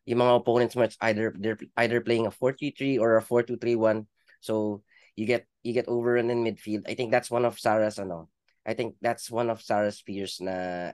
yung 0.07 0.23
mga 0.23 0.39
opponents 0.39 0.75
it's 0.75 0.99
either 1.03 1.35
they're 1.35 1.59
either 1.83 1.99
playing 1.99 2.27
a 2.27 2.33
4-3-3 2.33 2.99
or 2.99 3.19
a 3.19 3.23
4-2-3-1 3.23 4.07
so 4.39 4.83
you 5.17 5.25
get 5.25 5.43
you 5.63 5.73
get 5.73 5.89
overrun 5.89 6.31
in 6.31 6.45
midfield. 6.45 6.87
I 6.87 6.95
think 6.95 7.11
that's 7.11 7.31
one 7.31 7.43
of 7.43 7.59
Sarah's 7.59 7.99
ano 7.99 8.29
I 8.63 8.73
think 8.73 8.95
that's 9.01 9.31
one 9.31 9.49
of 9.49 9.61
Sarah's 9.61 9.99
fears 9.99 10.39
na 10.39 10.91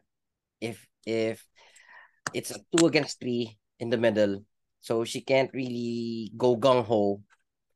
if 0.62 0.82
if 1.06 1.46
it's 2.34 2.52
a 2.52 2.60
two 2.74 2.88
against 2.88 3.20
three 3.20 3.58
in 3.78 3.90
the 3.90 4.00
middle 4.00 4.46
so 4.82 5.04
she 5.04 5.22
can't 5.22 5.52
really 5.54 6.32
go 6.38 6.58
gung 6.58 6.86
ho 6.86 7.22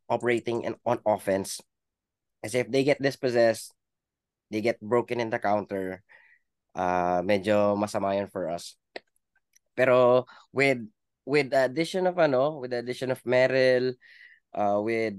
operating 0.10 0.66
and 0.66 0.76
on 0.86 1.00
offense. 1.06 1.62
As 2.44 2.56
if 2.56 2.70
they 2.72 2.84
get 2.84 3.02
dispossessed 3.02 3.74
they 4.52 4.62
get 4.62 4.80
broken 4.80 5.20
in 5.20 5.30
the 5.30 5.40
counter 5.40 6.04
uh 6.76 7.20
medyo 7.26 7.76
masama 7.76 8.16
yun 8.16 8.30
for 8.30 8.50
us. 8.50 8.78
Pero 9.76 10.26
with 10.54 10.86
with 11.26 11.52
the 11.52 11.66
addition 11.68 12.08
of 12.08 12.18
ano 12.18 12.62
with 12.62 12.72
the 12.72 12.80
addition 12.80 13.12
of 13.12 13.22
Meryl 13.26 13.94
uh 14.54 14.80
with 14.80 15.18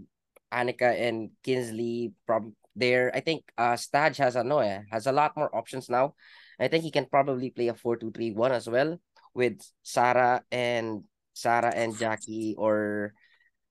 Anika 0.49 0.89
and 0.97 1.35
Kinsley 1.45 2.15
prob 2.25 2.55
there 2.79 3.11
I 3.13 3.21
think 3.21 3.45
uh 3.59 3.75
Staj 3.75 4.17
has 4.23 4.39
ano 4.39 4.63
eh 4.63 4.87
has 4.89 5.07
a 5.07 5.15
lot 5.15 5.37
more 5.37 5.51
options 5.53 5.91
now. 5.91 6.15
I 6.59 6.67
think 6.67 6.83
he 6.83 6.91
can 6.91 7.07
probably 7.07 7.51
play 7.51 7.69
a 7.69 7.75
4-2-3-1 7.75 8.51
as 8.51 8.67
well 8.67 8.99
with 9.35 9.63
Sarah 9.83 10.43
and 10.51 11.07
Sarah 11.35 11.71
and 11.75 11.95
Jackie 11.95 12.55
or 12.59 13.15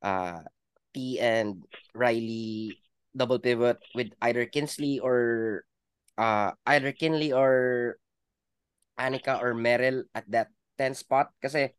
uh 0.03 0.43
And 1.21 1.63
Riley 1.93 2.77
double 3.17 3.41
pivot 3.41 3.81
with 3.97 4.13
either 4.21 4.45
Kinsley 4.45 5.01
or 5.01 5.63
uh 6.17 6.53
either 6.65 6.93
Quinley 6.93 7.33
or 7.33 7.97
Anika 8.97 9.41
or 9.41 9.53
Meryl 9.53 10.05
at 10.13 10.29
that 10.29 10.49
10 10.77 10.93
spot. 10.93 11.33
Kasi 11.41 11.73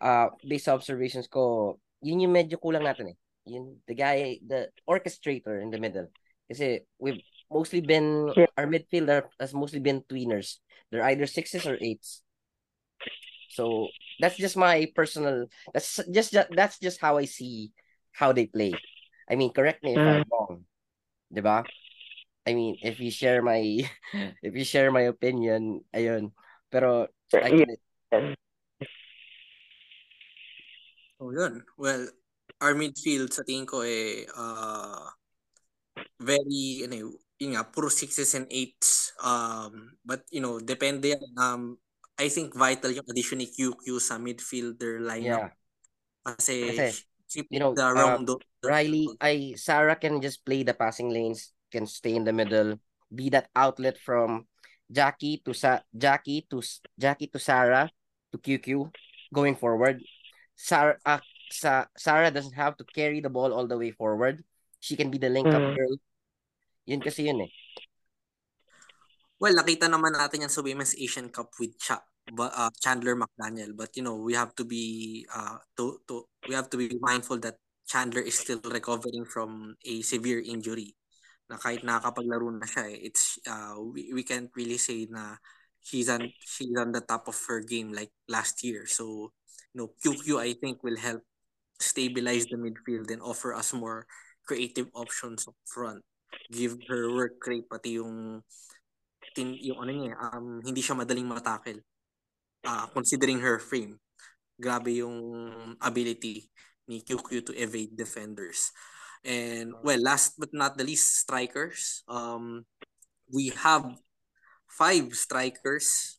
uh 0.00 0.32
based 0.44 0.68
sa 0.68 0.76
observations 0.76 1.28
ko 1.28 1.76
yun 2.00 2.24
yung 2.24 2.32
medyo 2.32 2.56
kulang 2.56 2.84
natin 2.84 3.12
eh. 3.12 3.18
Yun 3.44 3.80
the 3.84 3.96
guy 3.96 4.40
the 4.44 4.72
orchestrator 4.88 5.60
in 5.60 5.68
the 5.68 5.80
middle. 5.80 6.08
Kasi 6.48 6.80
we've 6.96 7.20
mostly 7.52 7.84
been 7.84 8.32
our 8.56 8.66
midfielder 8.68 9.28
has 9.36 9.52
mostly 9.52 9.80
been 9.80 10.00
tweeners. 10.08 10.60
They're 10.88 11.04
either 11.04 11.28
sixes 11.28 11.68
or 11.68 11.76
eights. 11.80 12.24
So 13.50 13.88
that's 14.20 14.36
just 14.36 14.56
my 14.56 14.88
personal 14.94 15.50
that's 15.74 16.00
just 16.08 16.32
that's 16.54 16.78
just 16.78 17.00
how 17.00 17.18
I 17.18 17.26
see 17.26 17.72
how 18.20 18.36
they 18.36 18.44
play. 18.44 18.76
I 19.24 19.40
mean 19.40 19.56
correct 19.56 19.80
me 19.80 19.96
if 19.96 20.04
I'm 20.04 20.28
wrong 20.28 20.68
'di 21.32 21.40
ba? 21.40 21.64
I 22.44 22.52
mean 22.52 22.76
if 22.84 23.00
you 23.00 23.08
share 23.08 23.40
my 23.40 23.62
if 24.46 24.52
you 24.52 24.66
share 24.68 24.92
my 24.92 25.08
opinion 25.08 25.80
ayun. 25.96 26.36
Pero 26.68 27.08
I 27.32 27.50
can 27.50 28.36
So 31.20 31.28
yun. 31.36 31.60
Well, 31.76 32.08
our 32.64 32.72
midfield 32.72 33.32
sa 33.36 33.44
tingin 33.44 33.68
ko 33.68 33.84
eh 33.84 34.24
uh, 34.32 35.04
very 36.20 36.84
ano 36.88 36.94
yun, 36.96 37.12
yun 37.36 37.50
nga 37.56 37.68
puro 37.68 37.92
sixes 37.92 38.32
and 38.36 38.48
eights. 38.48 39.12
Um 39.20 39.96
but 40.04 40.24
you 40.32 40.40
know 40.40 40.60
depende 40.60 41.12
yan. 41.12 41.32
um 41.36 41.76
I 42.20 42.28
think 42.28 42.52
vital 42.52 42.92
yung 42.92 43.08
addition 43.08 43.40
ni 43.40 43.48
QQ 43.48 43.96
sa 43.96 44.20
midfielder 44.20 45.00
lineup. 45.00 45.48
Yeah. 45.48 45.50
Kasi, 46.20 46.56
Kasi- 46.76 47.08
you 47.34 47.58
know, 47.60 47.74
the 47.74 47.86
uh, 47.86 47.94
realm 47.94 48.26
Riley, 48.62 49.08
I 49.20 49.54
Sarah 49.56 49.96
can 49.96 50.20
just 50.20 50.44
play 50.44 50.62
the 50.62 50.74
passing 50.74 51.08
lanes, 51.10 51.52
can 51.72 51.86
stay 51.86 52.14
in 52.14 52.24
the 52.24 52.32
middle, 52.32 52.76
be 53.14 53.30
that 53.30 53.48
outlet 53.56 53.96
from 53.98 54.46
Jackie 54.90 55.40
to 55.44 55.54
Sa 55.54 55.80
Jackie 55.96 56.46
to 56.50 56.60
Jackie 56.98 57.28
to 57.28 57.38
Sarah 57.38 57.88
to 58.32 58.38
QQ 58.38 58.90
going 59.32 59.56
forward. 59.56 60.02
Sarah 60.56 60.98
uh, 61.06 61.20
Sa 61.50 61.86
Sarah 61.96 62.30
doesn't 62.30 62.54
have 62.54 62.76
to 62.78 62.84
carry 62.84 63.20
the 63.20 63.30
ball 63.30 63.52
all 63.52 63.66
the 63.66 63.78
way 63.78 63.90
forward. 63.90 64.44
She 64.80 64.96
can 64.96 65.10
be 65.10 65.18
the 65.18 65.30
link 65.30 65.48
up 65.48 65.62
Mm. 65.62 65.76
girl. 65.76 65.94
Yun 66.86 67.00
kasi 67.00 67.26
yun 67.30 67.40
eh. 67.46 67.50
Well, 69.40 69.56
nakita 69.56 69.88
naman 69.88 70.12
natin 70.12 70.44
yan 70.44 70.52
sa 70.52 70.60
Women's 70.60 70.92
Asian 71.00 71.32
Cup 71.32 71.48
with 71.56 71.72
Cha, 71.80 71.96
uh, 72.36 72.68
Chandler 72.76 73.16
McDaniel. 73.16 73.72
But 73.72 73.96
you 73.96 74.04
know, 74.04 74.20
we 74.20 74.36
have 74.36 74.52
to 74.60 74.68
be 74.68 75.24
uh, 75.32 75.56
to, 75.80 75.96
to 76.12 76.28
we 76.44 76.52
have 76.52 76.68
to 76.68 76.76
be 76.76 76.92
mindful 77.00 77.40
that 77.40 77.56
Chandler 77.88 78.20
is 78.20 78.36
still 78.36 78.60
recovering 78.68 79.24
from 79.24 79.80
a 79.80 80.04
severe 80.04 80.44
injury. 80.44 80.92
Na 81.48 81.56
kahit 81.56 81.80
nakakapaglaro 81.88 82.52
na 82.52 82.68
siya, 82.68 82.92
eh, 82.92 83.08
it's 83.08 83.40
uh, 83.48 83.80
we, 83.80 84.12
we 84.12 84.22
can't 84.28 84.52
really 84.52 84.76
say 84.76 85.08
na 85.08 85.40
she's 85.80 86.12
on 86.12 86.20
she's 86.44 86.76
on 86.76 86.92
the 86.92 87.00
top 87.00 87.24
of 87.24 87.34
her 87.48 87.64
game 87.64 87.96
like 87.96 88.12
last 88.28 88.60
year. 88.60 88.84
So, 88.84 89.32
you 89.72 89.76
know, 89.80 89.88
QQ 90.04 90.36
I 90.36 90.52
think 90.52 90.84
will 90.84 91.00
help 91.00 91.24
stabilize 91.80 92.44
the 92.44 92.60
midfield 92.60 93.08
and 93.08 93.24
offer 93.24 93.56
us 93.56 93.72
more 93.72 94.04
creative 94.44 94.92
options 94.92 95.48
up 95.48 95.56
front. 95.64 96.04
Give 96.52 96.76
her 96.92 97.08
work 97.08 97.40
rate 97.48 97.66
pati 97.72 97.96
yung 97.96 98.44
tin, 99.34 99.54
yung 99.60 99.78
ano 99.82 99.92
niya, 99.92 100.14
um, 100.18 100.60
hindi 100.64 100.80
siya 100.80 100.98
madaling 100.98 101.28
matackle. 101.28 101.80
Uh, 102.60 102.86
considering 102.92 103.40
her 103.40 103.56
frame, 103.56 103.96
grabe 104.60 105.00
yung 105.00 105.16
ability 105.80 106.52
ni 106.84 107.00
QQ 107.00 107.48
to 107.48 107.52
evade 107.56 107.96
defenders. 107.96 108.74
And 109.24 109.72
well, 109.84 110.00
last 110.00 110.36
but 110.36 110.52
not 110.52 110.76
the 110.76 110.84
least, 110.84 111.24
strikers. 111.24 112.04
Um, 112.08 112.64
we 113.32 113.52
have 113.60 113.84
five 114.68 115.12
strikers. 115.14 116.18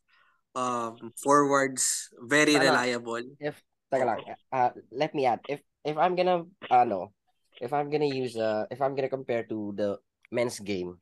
Um, 0.51 1.15
forwards, 1.15 2.11
very 2.27 2.59
Tama. 2.59 2.65
reliable. 2.65 3.23
If 3.39 3.55
lang, 3.91 4.19
uh, 4.51 4.71
let 4.91 5.15
me 5.15 5.23
add 5.23 5.39
if 5.47 5.63
if 5.87 5.95
I'm 5.95 6.15
gonna 6.15 6.43
ano, 6.67 7.15
if 7.63 7.71
I'm 7.71 7.87
gonna 7.87 8.11
use 8.11 8.35
uh 8.35 8.67
if 8.67 8.83
I'm 8.83 8.91
gonna 8.91 9.11
compare 9.11 9.47
to 9.47 9.71
the 9.75 9.97
men's 10.27 10.59
game, 10.59 10.99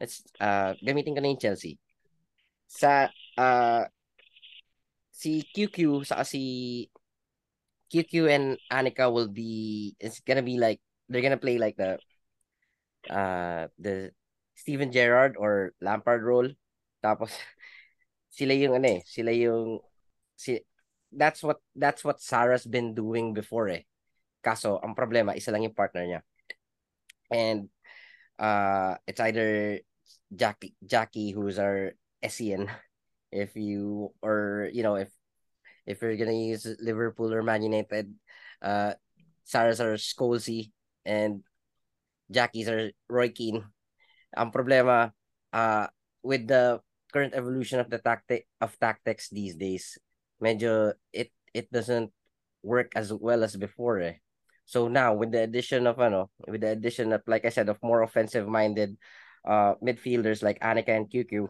let's 0.00 0.24
uh 0.40 0.72
gamitin 0.80 1.12
ko 1.12 1.20
na 1.20 1.30
yung 1.30 1.38
Chelsea. 1.38 1.76
Sa 2.66 3.12
uh 3.36 3.84
si 5.12 5.44
QQ 5.44 6.08
sa 6.08 6.24
si 6.24 6.88
QQ 7.92 8.12
and 8.32 8.46
Anika 8.72 9.12
will 9.12 9.28
be 9.28 9.92
it's 10.00 10.24
gonna 10.24 10.42
be 10.42 10.56
like 10.56 10.80
they're 11.12 11.22
gonna 11.22 11.36
play 11.36 11.60
like 11.60 11.76
the 11.76 12.00
uh 13.12 13.68
the 13.76 14.16
Steven 14.56 14.88
Gerrard 14.88 15.36
or 15.36 15.76
Lampard 15.84 16.24
role. 16.24 16.48
Tapos 17.04 17.36
sila 18.36 18.56
yung 18.56 18.80
ano 18.80 18.96
eh, 18.96 19.00
sila 19.04 19.34
yung 19.36 19.84
si 20.38 20.62
that's 21.12 21.44
what 21.44 21.60
that's 21.76 22.00
what 22.06 22.22
Sarah's 22.22 22.64
been 22.64 22.96
doing 22.96 23.36
before 23.36 23.68
eh. 23.68 23.84
Kaso 24.40 24.80
ang 24.80 24.96
problema 24.96 25.36
isa 25.36 25.52
lang 25.52 25.66
yung 25.66 25.76
partner 25.76 26.06
niya. 26.08 26.20
And 27.28 27.68
uh 28.40 28.96
it's 29.04 29.20
either 29.20 29.82
Jackie 30.34 30.74
Jackie 30.84 31.32
who's 31.32 31.58
our 31.58 31.92
SEN 32.22 32.70
if 33.32 33.54
you 33.56 34.12
or 34.22 34.68
you 34.72 34.82
know 34.82 34.96
if 34.96 35.10
if 35.86 36.02
you're 36.02 36.16
gonna 36.16 36.36
use 36.36 36.66
Liverpool 36.80 37.32
or 37.32 37.42
Man 37.42 37.62
United 37.62 38.14
uh 38.62 38.94
Sarah's 39.44 39.80
our 39.80 39.98
Scholesy 39.98 40.70
and 41.04 41.42
Jackie's 42.30 42.68
our 42.68 42.94
Roy 43.10 43.34
Keane. 43.34 43.66
Ang 44.36 44.54
problema 44.54 45.10
uh 45.50 45.86
with 46.22 46.46
the 46.46 46.78
current 47.10 47.34
evolution 47.34 47.82
of 47.82 47.90
the 47.90 47.98
tactic 47.98 48.46
of 48.62 48.78
tactics 48.78 49.26
these 49.34 49.58
days 49.58 49.98
medyo 50.40 50.94
it 51.12 51.30
it 51.52 51.66
doesn't 51.70 52.10
work 52.62 52.92
as 52.96 53.12
well 53.12 53.44
as 53.44 53.54
before 53.56 54.00
eh. 54.00 54.16
So 54.64 54.88
now 54.88 55.14
with 55.14 55.32
the 55.32 55.44
addition 55.44 55.86
of 55.86 55.98
ano, 55.98 56.30
with 56.46 56.62
the 56.62 56.72
addition 56.78 57.12
of 57.12 57.22
like 57.26 57.44
I 57.44 57.52
said 57.52 57.68
of 57.68 57.82
more 57.82 58.02
offensive 58.02 58.48
minded 58.48 58.96
uh 59.44 59.74
midfielders 59.82 60.42
like 60.42 60.60
Anika 60.60 60.96
and 60.96 61.10
QQ, 61.10 61.48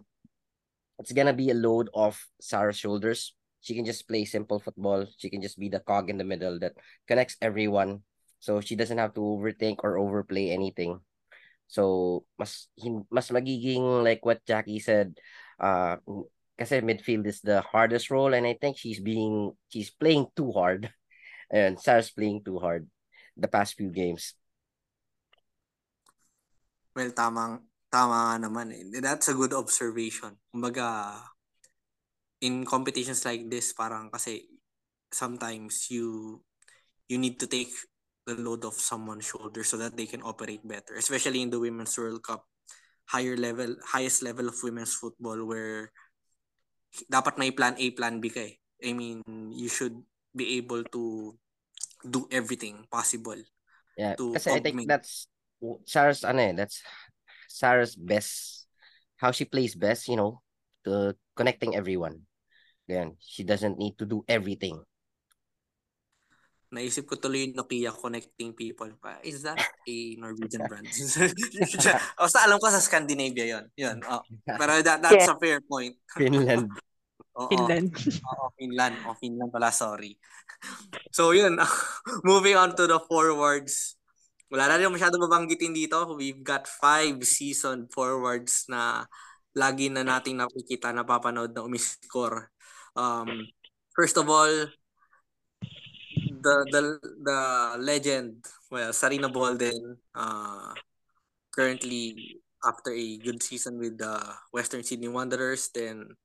it's 0.99 1.13
gonna 1.13 1.33
be 1.33 1.51
a 1.51 1.55
load 1.55 1.89
off 1.93 2.29
Sarah's 2.41 2.79
shoulders. 2.79 3.35
She 3.61 3.75
can 3.75 3.85
just 3.85 4.09
play 4.09 4.25
simple 4.25 4.59
football. 4.61 5.07
She 5.19 5.29
can 5.29 5.43
just 5.43 5.59
be 5.59 5.69
the 5.69 5.81
cog 5.81 6.09
in 6.09 6.17
the 6.17 6.25
middle 6.25 6.59
that 6.61 6.73
connects 7.07 7.37
everyone. 7.41 8.03
So 8.41 8.61
she 8.61 8.77
doesn't 8.77 8.99
have 8.99 9.13
to 9.15 9.21
overthink 9.21 9.85
or 9.85 9.99
overplay 9.99 10.51
anything. 10.51 11.01
So 11.69 12.25
mas 12.39 12.69
mas 13.11 13.31
magiging 13.31 14.03
like 14.03 14.25
what 14.25 14.45
Jackie 14.47 14.81
said, 14.81 15.17
uh 15.61 15.97
kasi 16.61 16.85
midfield 16.85 17.25
is 17.25 17.41
the 17.41 17.65
hardest 17.65 18.13
role 18.13 18.37
and 18.37 18.45
I 18.45 18.57
think 18.61 18.77
she's 18.77 19.01
being 19.01 19.57
she's 19.73 19.91
playing 19.91 20.29
too 20.37 20.53
hard. 20.53 20.93
And 21.51 21.83
Sarah's 21.83 22.15
playing 22.15 22.47
too 22.47 22.63
hard 22.63 22.87
the 23.35 23.51
past 23.51 23.75
few 23.75 23.91
games. 23.91 24.39
Well, 26.95 27.11
tamang 27.11 27.70
tama 27.91 28.33
nga 28.33 28.49
naman 28.49 28.71
eh. 28.71 28.83
That's 29.03 29.29
a 29.29 29.37
good 29.37 29.53
observation. 29.53 30.39
Kumbaga, 30.55 31.19
in 32.41 32.65
competitions 32.65 33.27
like 33.27 33.51
this, 33.51 33.75
parang 33.75 34.09
kasi 34.09 34.47
sometimes 35.11 35.91
you 35.91 36.39
you 37.11 37.19
need 37.19 37.37
to 37.43 37.51
take 37.51 37.75
the 38.25 38.39
load 38.39 38.63
off 38.63 38.79
someone's 38.79 39.27
shoulder 39.27 39.67
so 39.67 39.75
that 39.77 39.99
they 39.99 40.07
can 40.07 40.23
operate 40.23 40.63
better. 40.63 40.95
Especially 40.95 41.43
in 41.43 41.51
the 41.51 41.59
Women's 41.59 41.99
World 41.99 42.23
Cup, 42.23 42.47
higher 43.11 43.35
level, 43.35 43.75
highest 43.83 44.23
level 44.23 44.47
of 44.47 44.57
women's 44.63 44.95
football 44.95 45.43
where 45.43 45.91
dapat 47.11 47.39
may 47.39 47.51
plan 47.51 47.75
A, 47.79 47.91
plan 47.91 48.23
B 48.23 48.31
ka 48.31 48.47
eh. 48.47 48.55
I 48.81 48.95
mean, 48.95 49.21
you 49.53 49.69
should 49.69 49.99
be 50.33 50.57
able 50.63 50.87
to 50.95 51.35
do 52.07 52.25
everything 52.31 52.87
possible. 52.89 53.37
Yeah, 53.99 54.15
To 54.17 54.33
kasi 54.33 54.55
I 54.55 54.63
think 54.63 54.79
augment. 54.81 54.89
that's 54.89 55.27
Sarah's 55.85 56.25
ano 56.25 56.41
eh, 56.41 56.55
that's 56.57 56.81
Sarah's 57.51 57.99
best 57.99 58.61
how 59.21 59.35
she 59.35 59.45
plays 59.45 59.77
best, 59.77 60.09
you 60.09 60.17
know, 60.17 60.41
to 60.89 61.13
connecting 61.37 61.77
everyone. 61.77 62.25
Then 62.89 63.21
she 63.21 63.45
doesn't 63.45 63.77
need 63.77 64.01
to 64.01 64.09
do 64.09 64.25
everything. 64.25 64.81
Naisip 66.71 67.05
ko 67.05 67.19
tuloy 67.19 67.51
yung 67.51 67.59
Nokia 67.59 67.91
connecting 67.91 68.55
people. 68.55 68.89
Pa, 69.03 69.19
Is 69.27 69.43
that 69.43 69.59
a 69.59 69.97
Norwegian 70.17 70.65
brand? 70.71 70.87
o 72.23 72.31
sa 72.31 72.47
alam 72.47 72.63
ko 72.63 72.71
sa 72.71 72.81
Scandinavia 72.81 73.59
yon. 73.59 73.65
Yun. 73.75 73.99
Oh. 74.07 74.23
Pero 74.47 74.79
that, 74.81 75.03
that's 75.03 75.27
a 75.29 75.35
fair 75.37 75.59
point. 75.61 75.99
Finland. 76.17 76.71
Oo. 77.37 77.51
Finland. 77.51 77.91
Oo, 78.23 78.47
Finland. 78.55 78.95
O, 79.03 79.19
Finland 79.19 79.51
pala, 79.51 79.75
sorry. 79.75 80.15
So, 81.11 81.35
yun. 81.35 81.59
Moving 82.23 82.55
on 82.55 82.79
to 82.79 82.87
the 82.87 83.03
forwards. 83.03 84.00
Wala 84.51 84.67
na 84.67 84.83
rin 84.83 84.91
masyado 84.91 85.15
mabanggitin 85.23 85.71
dito. 85.71 86.19
We've 86.19 86.43
got 86.43 86.67
five 86.67 87.23
seasoned 87.23 87.87
forwards 87.95 88.67
na 88.67 89.07
lagi 89.55 89.87
na 89.87 90.03
nating 90.03 90.43
nakikita, 90.43 90.91
napapanood 90.91 91.55
na 91.55 91.63
umiscore. 91.63 92.51
Um, 92.99 93.47
first 93.95 94.19
of 94.19 94.27
all, 94.27 94.51
the 96.43 96.57
the 96.75 96.83
the 97.23 97.41
legend, 97.79 98.43
well, 98.75 98.91
Sarina 98.91 99.31
Bolden, 99.31 100.03
uh, 100.19 100.75
currently 101.55 102.43
after 102.67 102.91
a 102.91 103.07
good 103.23 103.43
season 103.47 103.79
with 103.79 104.03
the 104.03 104.19
Western 104.51 104.83
Sydney 104.83 105.09
Wanderers, 105.09 105.71
then 105.71 106.19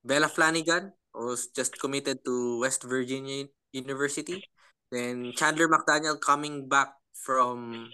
Bella 0.00 0.32
Flanagan 0.32 0.96
was 1.12 1.52
just 1.52 1.76
committed 1.76 2.24
to 2.24 2.60
West 2.60 2.88
Virginia 2.88 3.46
University. 3.72 4.40
Then 4.88 5.36
Chandler 5.36 5.68
McDaniel 5.68 6.16
coming 6.16 6.68
back 6.68 6.96
from 7.24 7.90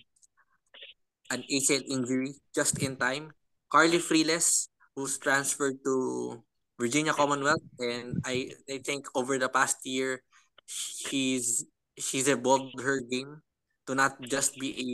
an 1.30 1.44
ACL 1.50 1.82
injury 1.88 2.34
just 2.54 2.78
in 2.82 2.96
time. 2.96 3.32
Carleigh 3.70 4.02
Frilles, 4.02 4.68
who's 4.94 5.18
transferred 5.18 5.80
to 5.84 6.42
Virginia 6.78 7.12
Commonwealth, 7.12 7.64
and 7.78 8.20
I 8.24 8.52
I 8.68 8.78
think 8.84 9.08
over 9.14 9.38
the 9.38 9.48
past 9.48 9.80
year, 9.84 10.20
she's 10.66 11.64
she's 11.96 12.28
evolved 12.28 12.80
her 12.80 13.00
game 13.00 13.40
to 13.86 13.94
not 13.94 14.20
just 14.28 14.58
be 14.58 14.76
a 14.76 14.90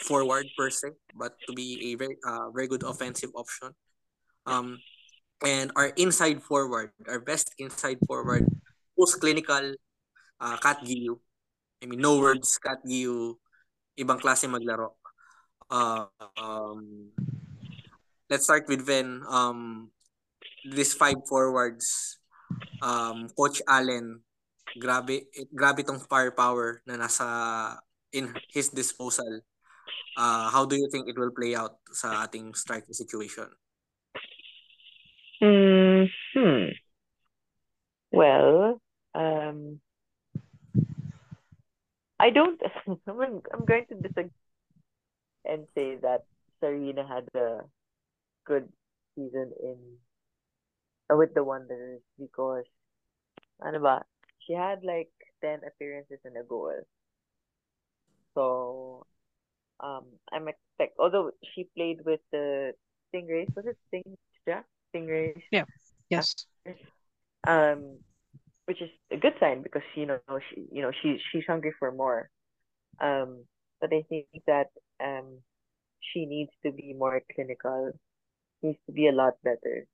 forward 0.00 0.46
per 0.58 0.70
se, 0.70 0.92
but 1.14 1.38
to 1.46 1.52
be 1.54 1.92
a 1.92 1.94
very 1.94 2.16
uh, 2.26 2.50
very 2.50 2.68
good 2.68 2.82
offensive 2.82 3.30
option. 3.34 3.72
Um, 4.46 4.78
and 5.44 5.72
our 5.76 5.88
inside 5.96 6.42
forward, 6.42 6.90
our 7.08 7.20
best 7.20 7.54
inside 7.58 7.98
forward, 8.06 8.44
post 8.98 9.20
clinical, 9.20 9.74
uh, 10.40 10.56
Kat 10.58 10.84
Guillou. 10.84 11.20
I 11.82 11.86
mean, 11.86 12.00
no 12.00 12.18
words, 12.18 12.58
Kat 12.58 12.80
Giyu, 12.86 13.36
ibang 13.98 14.20
klase 14.20 14.46
maglaro. 14.48 14.96
Uh, 15.70 16.06
um, 16.38 17.10
let's 18.30 18.44
start 18.44 18.68
with 18.68 18.84
Ven. 18.86 19.22
Um, 19.28 19.90
these 20.64 20.94
five 20.94 21.18
forwards, 21.28 22.18
um, 22.82 23.28
Coach 23.36 23.60
Allen 23.68 24.20
grabe 24.78 25.30
grabe 25.54 25.86
tong 25.86 26.02
firepower 26.10 26.82
na 26.86 26.96
nasa 26.98 27.78
in 28.12 28.32
his 28.50 28.70
disposal. 28.70 29.42
Uh, 30.16 30.48
how 30.50 30.64
do 30.64 30.76
you 30.76 30.88
think 30.90 31.08
it 31.10 31.18
will 31.18 31.34
play 31.34 31.54
out 31.54 31.82
sa 31.90 32.24
ating 32.24 32.54
striking 32.54 32.94
situation? 32.94 33.50
Hmm. 35.42 36.06
hmm. 36.32 36.72
Well, 38.14 38.78
um, 39.14 39.82
I 42.18 42.30
don't. 42.30 42.60
I'm, 43.08 43.42
I'm 43.52 43.64
going 43.64 43.86
to 43.88 43.94
disagree 43.96 44.30
and 45.44 45.66
say 45.74 45.96
that 46.02 46.24
Sarina 46.62 47.06
had 47.06 47.28
a 47.34 47.60
good 48.46 48.68
season 49.14 49.52
in 49.62 49.76
uh, 51.12 51.16
with 51.16 51.34
the 51.34 51.44
Wanderers 51.44 52.00
because 52.18 52.64
ano 53.64 53.80
ba, 53.80 54.04
she 54.46 54.54
had 54.54 54.82
like 54.84 55.12
10 55.42 55.60
appearances 55.66 56.18
and 56.24 56.36
a 56.36 56.42
goal. 56.42 56.72
So 58.34 59.06
um 59.80 60.04
I'm 60.32 60.48
expect 60.48 60.96
although 60.98 61.32
she 61.54 61.68
played 61.76 62.04
with 62.04 62.20
the 62.32 62.72
Stingrays, 63.12 63.54
was 63.54 63.66
it 63.66 63.76
Stingrays? 63.92 64.16
Yeah, 64.46 64.62
Stingrays. 64.94 65.42
Yeah. 65.50 65.64
Yes. 66.10 66.34
Um 67.46 67.98
which 68.66 68.82
is 68.82 68.90
a 69.12 69.16
good 69.18 69.34
sign 69.40 69.62
because 69.62 69.82
you 69.96 70.06
know 70.06 70.18
she 70.50 70.66
you 70.72 70.82
know 70.82 70.92
she 71.02 71.18
she's 71.32 71.44
hungry 71.46 71.72
for 71.78 71.92
more. 71.92 72.30
Um 73.00 73.44
but 73.80 73.92
I 73.92 74.02
think 74.08 74.26
that 74.46 74.68
um 75.02 75.40
she 76.00 76.26
needs 76.26 76.52
to 76.64 76.72
be 76.72 76.94
more 76.94 77.22
clinical, 77.34 77.92
needs 78.62 78.78
to 78.86 78.92
be 78.92 79.08
a 79.08 79.12
lot 79.12 79.34
better 79.44 79.86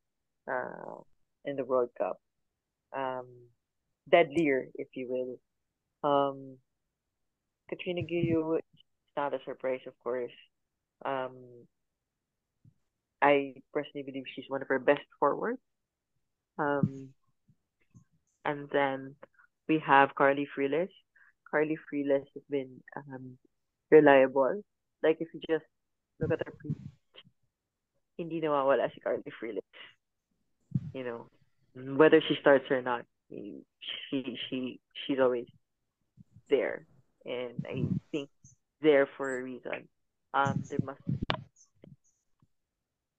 uh 0.48 1.02
in 1.44 1.56
the 1.56 1.64
World 1.64 1.90
Cup. 1.98 2.20
Um 2.96 3.26
deadlier, 4.10 4.68
if 4.76 4.88
you 4.94 5.08
will. 5.08 5.38
Um, 6.02 6.58
Katrina 7.70 8.02
Guillou 8.02 8.56
is 8.58 8.80
not 9.16 9.32
a 9.34 9.42
surprise, 9.44 9.80
of 9.86 9.98
course. 10.00 10.32
Um, 11.04 11.66
I 13.22 13.54
personally 13.72 14.02
believe 14.04 14.24
she's 14.34 14.48
one 14.48 14.62
of 14.62 14.68
her 14.68 14.78
best 14.78 15.06
forwards. 15.18 15.60
Um, 16.58 17.14
and 18.44 18.68
then 18.72 19.14
we 19.68 19.82
have 19.86 20.14
Carleigh 20.14 20.46
Frilles. 20.54 20.88
Carleigh 21.50 21.78
Frilles 21.88 22.26
has 22.34 22.44
been 22.48 22.82
um, 22.96 23.36
reliable. 23.90 24.62
Like 25.02 25.18
if 25.20 25.28
you 25.32 25.40
just 25.48 25.64
look 26.20 26.32
at 26.32 26.42
her 26.44 26.52
pre 26.58 26.74
hindi 28.18 28.40
nawawala 28.40 28.92
si 28.92 29.00
Carleigh 29.00 29.36
Frilles. 29.40 29.62
You 30.92 31.04
know, 31.04 31.26
whether 31.96 32.20
she 32.20 32.36
starts 32.40 32.70
or 32.70 32.82
not 32.82 33.04
she 33.30 34.36
she 34.48 34.80
she's 35.06 35.18
always 35.20 35.46
there, 36.48 36.86
and 37.24 37.64
I 37.68 37.84
think 38.10 38.28
there 38.82 39.08
for 39.16 39.38
a 39.38 39.42
reason. 39.42 39.88
Um, 40.32 40.62
there 40.68 40.78
must 40.84 41.00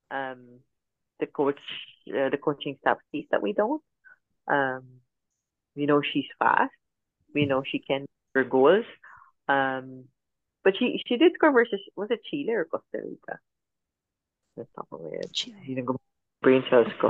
um 0.09 0.59
the 1.19 1.27
coach 1.27 1.59
uh, 2.09 2.29
the 2.29 2.37
coaching 2.37 2.77
staff 2.81 2.97
sees 3.11 3.25
that 3.31 3.41
we 3.41 3.53
don't. 3.53 3.81
Um, 4.47 5.00
we 5.75 5.85
know 5.85 6.01
she's 6.01 6.27
fast. 6.39 6.71
We 7.33 7.45
know 7.45 7.63
she 7.65 7.79
can 7.79 8.05
her 8.35 8.43
goals. 8.43 8.85
Um, 9.47 10.05
but 10.63 10.75
she 10.77 11.01
she 11.07 11.17
did 11.17 11.33
score 11.35 11.51
versus 11.51 11.79
was 11.95 12.09
it 12.11 12.21
Chile 12.29 12.51
or 12.53 12.65
Costa 12.65 12.99
Rica? 13.03 13.39
That's 14.57 14.69
top 14.75 14.87
of 14.91 15.01
my 15.01 15.09
head. 15.09 15.31
Chile. 15.33 15.85
Brain 16.41 16.63
cells 16.69 16.87
go. 17.01 17.09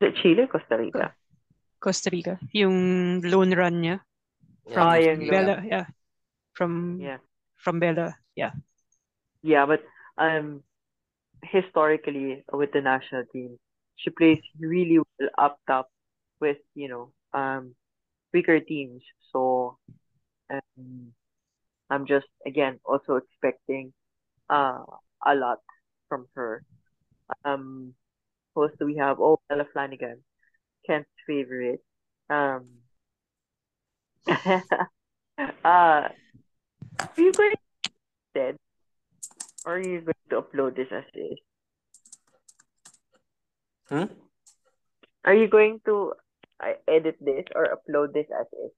Is 0.00 0.12
it 0.12 0.14
Chile 0.22 0.42
or 0.42 0.46
Costa 0.46 0.76
Rica? 0.76 1.12
Costa 1.80 2.10
Rica. 2.10 2.38
Yung 2.52 3.20
loan 3.22 3.54
run 3.54 3.80
niya. 3.82 4.00
From 4.72 4.88
Ah, 4.88 4.96
yung 4.98 5.26
Bella, 5.28 5.62
yeah. 5.64 5.86
From 6.54 7.00
Yeah. 7.00 7.18
from 7.58 7.80
Bella, 7.80 8.16
yeah. 8.34 8.52
Yeah, 9.42 9.66
but 9.66 9.82
um, 10.18 10.62
historically 11.44 12.44
with 12.52 12.72
the 12.72 12.80
national 12.80 13.24
team, 13.32 13.58
she 13.96 14.10
plays 14.10 14.40
really 14.58 14.98
well 14.98 15.30
up 15.38 15.58
top 15.66 15.88
with 16.40 16.58
you 16.74 16.88
know 16.88 17.12
um 17.32 17.74
weaker 18.36 18.60
teams. 18.60 19.00
So 19.32 19.78
um, 20.52 21.16
I'm 21.88 22.04
just 22.04 22.28
again 22.44 22.78
also 22.84 23.16
expecting 23.16 23.96
uh 24.52 24.84
a 25.24 25.34
lot 25.34 25.64
from 26.08 26.28
her. 26.36 26.62
Um, 27.44 27.94
who 28.54 28.64
else 28.64 28.76
do 28.78 28.84
we 28.84 28.96
have? 28.96 29.16
Oh, 29.20 29.40
Ella 29.48 29.64
Flanagan, 29.72 30.20
Kent's 30.84 31.08
favorite. 31.26 31.80
Um, 32.28 32.84
uh, 34.28 34.68
are 35.64 36.12
you 37.16 37.32
going 37.32 37.52
to 37.52 37.90
dead 38.34 38.56
or 39.64 39.76
are 39.76 39.80
you 39.80 40.00
going 40.00 40.26
to 40.30 40.42
upload 40.42 40.76
this 40.76 40.88
as 40.92 41.04
is? 41.14 41.38
Hmm? 43.88 44.12
Are 45.24 45.34
you 45.34 45.48
going 45.48 45.80
to 45.86 46.12
uh, 46.62 46.78
edit 46.88 47.16
this 47.20 47.44
or 47.54 47.68
upload 47.72 48.12
this 48.12 48.26
as 48.32 48.46
is? 48.52 48.72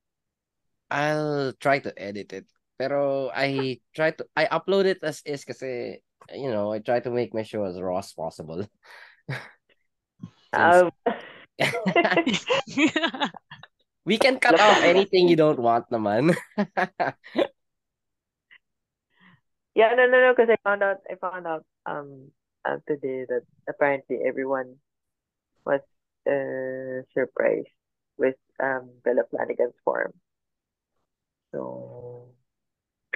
I'll 0.91 1.53
try 1.61 1.79
to 1.81 1.93
edit 1.97 2.33
it. 2.33 2.47
Pero 2.79 3.31
I 3.35 3.81
try 3.95 4.13
to 4.13 4.27
I 4.37 4.47
upload 4.47 4.87
it 4.87 5.03
as 5.03 5.21
is 5.27 5.45
kasi 5.45 5.99
you 6.35 6.51
know, 6.51 6.73
I 6.73 6.79
try 6.79 7.01
to 7.01 7.11
make 7.11 7.35
my 7.35 7.43
show 7.43 7.65
as 7.65 7.81
raw 7.81 7.99
as 7.99 8.13
possible. 8.13 8.67
Um, 10.51 10.91
we 14.05 14.17
can 14.17 14.41
cut 14.41 14.59
off 14.59 14.83
anything 14.83 15.29
you 15.29 15.37
don't 15.37 15.59
want 15.61 15.91
naman. 15.93 16.35
yeah, 19.77 19.93
no, 19.93 20.07
no, 20.09 20.19
no, 20.25 20.33
because 20.35 20.49
I 20.49 20.57
found 20.65 20.83
out, 20.83 21.05
I 21.05 21.17
found 21.21 21.47
out 21.47 21.67
um 21.85 22.33
uh, 22.65 22.79
today 22.89 23.27
that 23.29 23.43
apparently 23.69 24.21
everyone 24.27 24.77
was 25.67 25.81
uh 26.29 27.03
surprised 27.15 27.73
with 28.17 28.37
um 28.61 28.91
Bella 29.05 29.25
Flanagan's 29.31 29.79
form. 29.85 30.13
So 31.53 32.29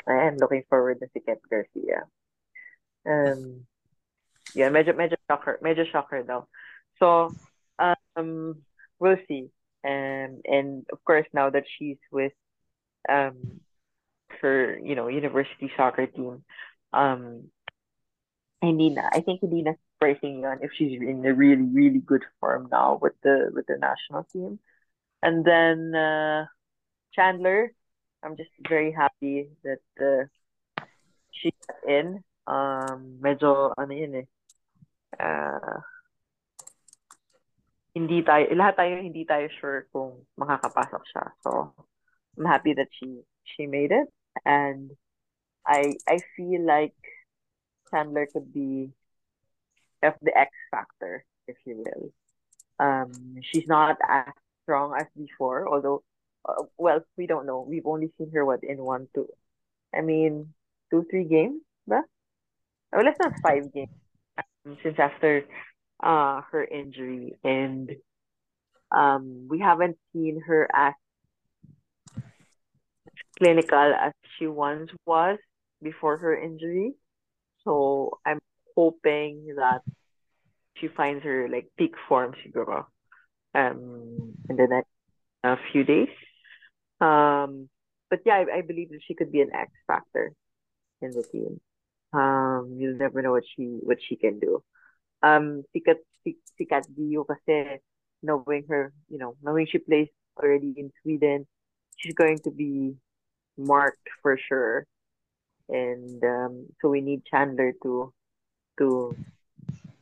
I 0.09 0.27
am 0.27 0.37
looking 0.37 0.65
forward 0.69 1.01
to 1.01 1.07
si 1.13 1.21
Kent 1.21 1.41
Garcia. 1.51 2.09
Um, 3.05 3.67
yeah, 4.55 4.71
medyo 4.71 4.95
medyo 4.97 5.17
shocker, 5.29 5.59
medyo 5.63 5.85
shocker 5.91 6.23
daw. 6.23 6.47
So 6.99 7.31
um 7.79 8.63
we'll 8.99 9.21
see. 9.29 9.51
Um 9.85 10.41
and 10.47 10.87
of 10.93 11.05
course 11.05 11.27
now 11.35 11.51
that 11.51 11.65
she's 11.67 11.99
with 12.11 12.33
um 13.09 13.61
her, 14.41 14.79
you 14.79 14.95
know, 14.95 15.09
university 15.09 15.71
soccer 15.77 16.07
team, 16.07 16.45
um 16.93 17.51
hindi 18.63 18.91
na 18.95 19.11
I 19.13 19.21
think 19.21 19.43
hindi 19.43 19.63
na 19.67 19.75
surprising 20.03 20.41
yun 20.41 20.59
if 20.63 20.71
she's 20.75 21.01
in 21.01 21.25
a 21.25 21.35
really, 21.35 21.63
really 21.63 22.01
good 22.01 22.25
form 22.41 22.69
now 22.71 22.99
with 23.01 23.15
the 23.23 23.51
with 23.55 23.67
the 23.67 23.79
national 23.79 24.25
team. 24.33 24.59
And 25.23 25.45
then 25.45 25.95
uh 25.95 26.47
Chandler, 27.15 27.73
I'm 28.23 28.37
just 28.37 28.51
very 28.69 28.93
happy 28.93 29.51
that 29.63 29.85
uh, 30.01 30.25
she 31.31 31.53
got 31.67 31.79
in. 31.87 32.25
Um 32.47 33.19
medyo 33.23 33.75
ano 33.79 33.93
yun 33.95 34.27
eh. 34.27 34.29
Uh, 35.21 35.79
hindi 37.95 38.25
tayo, 38.25 38.49
lahat 38.57 38.75
tayo 38.81 39.05
hindi 39.05 39.23
tayo 39.29 39.47
sure 39.61 39.87
kung 39.93 40.25
makakapasok 40.41 41.03
siya. 41.13 41.25
So, 41.45 41.77
I'm 42.35 42.49
happy 42.49 42.73
that 42.75 42.89
she 42.91 43.23
she 43.45 43.69
made 43.69 43.93
it 43.93 44.09
and 44.49 44.97
I 45.69 45.95
I 46.09 46.17
feel 46.35 46.65
like 46.65 46.97
Chandler 47.93 48.27
could 48.33 48.51
be 48.51 48.97
of 50.03 50.15
the 50.23 50.37
X 50.37 50.51
factor, 50.71 51.25
if 51.47 51.57
you 51.65 51.85
will. 51.85 52.13
Um, 52.79 53.37
she's 53.43 53.67
not 53.67 53.97
as 54.09 54.33
strong 54.65 54.95
as 54.99 55.07
before, 55.17 55.69
although, 55.69 56.03
uh, 56.49 56.65
well, 56.79 57.05
we 57.17 57.27
don't 57.27 57.47
know. 57.47 57.65
We've 57.69 57.87
only 57.87 58.13
seen 58.19 58.31
her 58.33 58.45
what 58.45 58.65
in 58.65 58.79
one, 58.79 59.09
two, 59.15 59.29
I 59.95 60.01
mean, 60.01 60.55
two, 60.91 61.07
three 61.11 61.25
games, 61.25 61.63
ba? 61.87 62.03
Well, 62.93 63.07
it's 63.07 63.19
not 63.21 63.41
five 63.43 63.73
games 63.73 63.91
um, 64.39 64.77
since 64.83 64.99
after 64.99 65.45
uh 66.03 66.41
her 66.51 66.65
injury, 66.65 67.39
and 67.45 67.91
um, 68.91 69.47
we 69.49 69.61
haven't 69.61 69.97
seen 70.13 70.41
her 70.47 70.69
as 70.75 70.95
clinical 73.39 73.79
as 73.79 74.13
she 74.39 74.47
once 74.47 74.91
was 75.07 75.39
before 75.83 76.17
her 76.19 76.37
injury. 76.37 76.95
So 77.65 78.19
I'm 78.27 78.41
hoping 78.77 79.55
that 79.57 79.83
she 80.77 80.89
finds 80.89 81.25
her 81.25 81.49
like 81.49 81.69
peak 81.77 81.95
form 82.09 82.33
siguro 82.41 82.87
um 83.55 84.35
in 84.49 84.57
the 84.57 84.67
next 84.67 84.91
uh, 85.45 85.57
few 85.71 85.85
days. 85.85 86.13
Um 87.01 87.69
but 88.09 88.21
yeah, 88.25 88.45
I, 88.45 88.59
I 88.59 88.61
believe 88.63 88.91
that 88.91 89.01
she 89.07 89.15
could 89.15 89.33
be 89.33 89.41
an 89.41 89.55
X 89.55 89.71
factor 89.87 90.33
in 91.01 91.11
the 91.11 91.25
team. 91.25 91.61
Um 92.13 92.77
you'll 92.79 92.97
never 92.97 93.23
know 93.23 93.33
what 93.33 93.45
she 93.45 93.81
what 93.83 93.99
she 94.01 94.17
can 94.17 94.39
do. 94.39 94.63
Um 95.23 95.65
sikat 95.75 96.01
si, 96.25 96.39
sikat 96.59 96.89
Dio 96.95 97.25
kasi 97.25 97.83
knowing 98.23 98.65
her, 98.69 98.93
you 99.09 99.19
know, 99.19 99.37
knowing 99.43 99.67
she 99.67 99.79
plays 99.79 100.09
already 100.39 100.75
in 100.77 100.91
Sweden, 101.03 101.47
she's 101.97 102.15
going 102.15 102.39
to 102.47 102.51
be 102.51 102.95
marked 103.59 104.09
for 104.23 104.39
sure. 104.39 104.87
And 105.69 106.23
um, 106.25 106.67
so 106.81 106.89
we 106.89 107.01
need 107.01 107.25
Chandler 107.27 107.73
to 107.83 108.13
to 108.83 109.15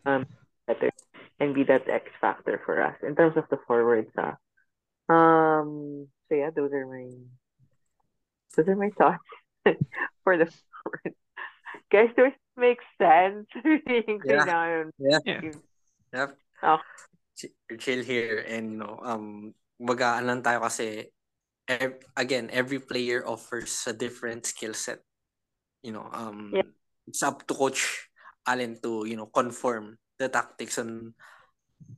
um 0.08 0.24
better 0.64 0.88
and 1.36 1.52
be 1.52 1.64
that 1.68 1.88
X 1.88 2.08
factor 2.20 2.60
for 2.64 2.80
us 2.80 2.96
in 3.04 3.12
terms 3.12 3.36
of 3.36 3.44
the 3.52 3.60
forwards. 3.68 4.08
Uh. 4.16 4.36
Um. 5.12 6.08
So 6.28 6.34
yeah, 6.38 6.50
those 6.54 6.72
are 6.72 6.86
my 6.88 7.10
those 8.56 8.68
are 8.68 8.78
my 8.78 8.90
thoughts 8.96 9.28
for 10.24 10.40
the 10.40 10.48
forwards. 10.48 11.18
Guys, 11.90 12.10
those 12.16 12.32
make 12.56 12.80
sense. 13.00 13.46
Yeah. 14.24 14.44
Yeah. 14.98 15.20
Yeah. 15.24 15.40
Yep. 16.12 16.30
Oh. 16.62 16.80
Chill 17.78 18.02
here 18.04 18.44
and 18.46 18.76
you 18.76 18.78
know, 18.78 19.00
um 19.00 19.54
magaan 19.80 20.28
lang 20.28 20.42
tayo 20.44 20.60
kasi 20.60 21.08
ev- 21.66 22.02
again, 22.18 22.50
every 22.52 22.78
player 22.78 23.24
offers 23.24 23.72
a 23.88 23.94
different 23.96 24.44
skill 24.44 24.74
set. 24.76 25.00
You 25.80 25.96
know, 25.96 26.06
um 26.12 26.52
Yeah. 26.52 26.68
it's 27.08 27.22
up 27.24 27.46
to 27.48 27.54
coach 27.56 28.09
Alen 28.50 28.82
to, 28.82 29.06
you 29.06 29.14
know, 29.14 29.30
conform 29.30 29.94
the 30.18 30.26
tactics 30.26 30.76
and 30.82 31.14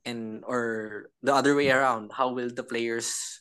and 0.05 0.45
or 0.45 1.09
the 1.25 1.33
other 1.33 1.57
way 1.57 1.73
around. 1.73 2.13
How 2.13 2.29
will 2.29 2.53
the 2.53 2.63
players 2.63 3.41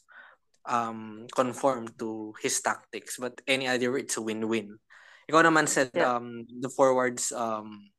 um 0.63 1.27
conform 1.35 1.91
to 1.99 2.31
his 2.39 2.63
tactics? 2.63 3.19
But 3.19 3.43
any 3.43 3.67
other 3.67 3.91
way, 3.91 4.07
it's 4.07 4.15
a 4.15 4.23
win-win. 4.23 4.79
Ikaw 5.27 5.41
naman 5.43 5.67
Sed 5.67 5.91
Yeah. 5.91 6.15
um 6.15 6.47
the 6.47 6.71
forwards 6.71 7.35
um 7.35 7.91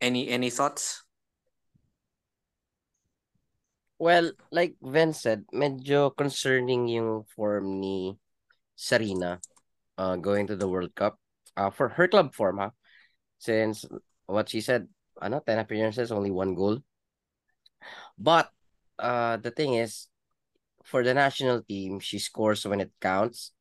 any 0.00 0.32
any 0.32 0.48
thoughts? 0.48 1.04
Well, 4.00 4.32
like 4.48 4.80
Vince 4.80 5.28
said, 5.28 5.44
medyo 5.52 6.08
concerning 6.16 6.88
yung 6.88 7.28
form 7.36 7.84
ni 7.84 8.16
Sarina 8.72 9.44
uh, 10.00 10.16
going 10.16 10.48
to 10.48 10.56
the 10.56 10.64
World 10.64 10.96
Cup. 10.96 11.20
Uh, 11.52 11.68
for 11.68 11.92
her 12.00 12.08
club 12.08 12.32
form, 12.32 12.64
ha? 12.64 12.72
Since 13.40 13.88
what 14.26 14.52
she 14.52 14.60
said, 14.60 14.86
ano, 15.20 15.40
10 15.40 15.58
appearances, 15.58 16.12
only 16.12 16.30
one 16.30 16.54
goal. 16.54 16.78
But 18.20 18.52
uh, 19.00 19.38
the 19.38 19.50
thing 19.50 19.74
is, 19.74 20.06
for 20.84 21.02
the 21.02 21.14
national 21.14 21.62
team, 21.64 22.00
she 22.00 22.18
scores 22.20 22.66
when 22.66 22.80
it 22.80 22.92
counts. 23.00 23.52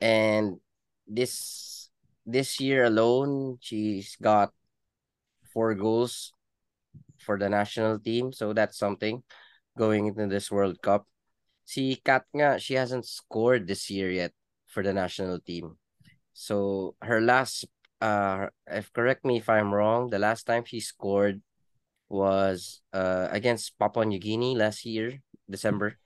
And 0.00 0.62
this 1.06 1.90
this 2.26 2.60
year 2.60 2.86
alone, 2.86 3.58
she's 3.60 4.16
got 4.22 4.52
four 5.52 5.74
goals 5.74 6.32
for 7.18 7.38
the 7.38 7.48
national 7.48 7.98
team. 7.98 8.32
So 8.32 8.52
that's 8.52 8.78
something 8.78 9.22
going 9.78 10.06
into 10.06 10.26
this 10.26 10.50
World 10.50 10.82
Cup. 10.82 11.06
Si 11.64 11.98
Kat 12.04 12.22
nga, 12.34 12.58
she 12.58 12.74
hasn't 12.74 13.06
scored 13.06 13.66
this 13.66 13.90
year 13.90 14.10
yet 14.10 14.32
for 14.66 14.82
the 14.82 14.92
national 14.92 15.40
team. 15.40 15.78
So 16.32 16.94
her 17.02 17.20
last, 17.20 17.66
uh, 18.00 18.48
if 18.66 18.92
correct 18.92 19.24
me 19.24 19.38
if 19.38 19.48
I'm 19.48 19.72
wrong, 19.72 20.10
the 20.10 20.18
last 20.18 20.44
time 20.44 20.64
she 20.64 20.80
scored 20.80 21.40
was 22.08 22.82
uh 22.92 23.26
against 23.30 23.76
Papua 23.78 24.06
New 24.06 24.20
Guinea 24.20 24.54
last 24.54 24.84
year, 24.86 25.22
December. 25.50 25.98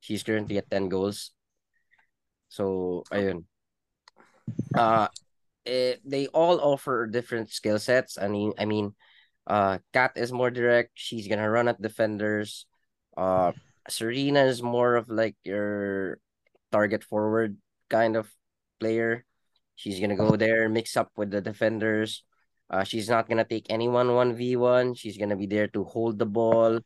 She's 0.00 0.22
currently 0.22 0.58
at 0.58 0.68
10 0.68 0.88
goals. 0.88 1.30
So, 2.50 3.04
ayun. 3.14 3.46
Uh, 4.74 5.08
eh, 5.64 5.96
they 6.04 6.26
all 6.34 6.60
offer 6.60 7.06
different 7.06 7.48
skill 7.50 7.78
sets. 7.78 8.18
I 8.18 8.26
mean, 8.28 8.52
I 8.58 8.66
mean, 8.66 8.94
uh, 9.46 9.78
Kat 9.94 10.12
is 10.16 10.32
more 10.32 10.50
direct. 10.50 10.90
She's 10.94 11.28
gonna 11.28 11.48
run 11.48 11.68
at 11.68 11.80
defenders. 11.80 12.66
Uh, 13.16 13.52
Sarina 13.88 14.46
is 14.46 14.62
more 14.62 14.96
of 14.96 15.08
like 15.08 15.36
your 15.44 16.18
target 16.70 17.04
forward 17.04 17.56
kind 17.88 18.16
of 18.16 18.26
player. 18.80 19.24
She's 19.82 19.98
gonna 19.98 20.14
go 20.14 20.38
there, 20.38 20.70
mix 20.70 20.94
up 20.94 21.10
with 21.18 21.34
the 21.34 21.42
defenders. 21.42 22.22
Uh, 22.70 22.86
she's 22.86 23.10
not 23.10 23.26
gonna 23.26 23.42
take 23.42 23.66
anyone 23.66 24.14
one 24.14 24.30
v 24.38 24.54
one. 24.54 24.94
She's 24.94 25.18
gonna 25.18 25.34
be 25.34 25.50
there 25.50 25.66
to 25.74 25.82
hold 25.82 26.22
the 26.22 26.30
ball, 26.30 26.78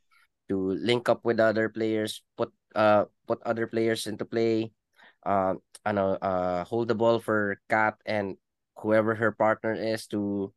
to 0.48 0.56
link 0.80 1.04
up 1.12 1.20
with 1.20 1.36
other 1.36 1.68
players, 1.68 2.24
put 2.40 2.48
uh 2.72 3.04
put 3.28 3.44
other 3.44 3.68
players 3.68 4.08
into 4.08 4.24
play. 4.24 4.72
Uh, 5.20 5.60
ano, 5.84 6.16
uh, 6.24 6.64
hold 6.64 6.88
the 6.88 6.96
ball 6.96 7.20
for 7.20 7.60
Kat 7.68 8.00
and 8.08 8.40
whoever 8.80 9.12
her 9.12 9.36
partner 9.36 9.76
is 9.76 10.08
to 10.16 10.48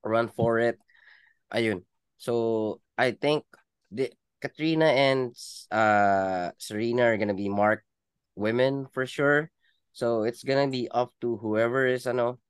run 0.00 0.32
for 0.32 0.56
it. 0.56 0.80
Ayun. 1.52 1.84
So 2.16 2.80
I 2.96 3.12
think 3.12 3.44
the 3.92 4.08
Katrina 4.40 4.88
and 4.88 5.36
uh 5.68 6.56
Sarina 6.56 7.12
are 7.12 7.20
gonna 7.20 7.36
be 7.36 7.52
marked 7.52 7.84
women 8.40 8.88
for 8.88 9.04
sure. 9.04 9.51
So 9.92 10.24
it's 10.24 10.42
gonna 10.44 10.68
be 10.68 10.88
up 10.90 11.12
to 11.20 11.36
whoever 11.36 11.86
is 11.86 12.06
ano 12.06 12.40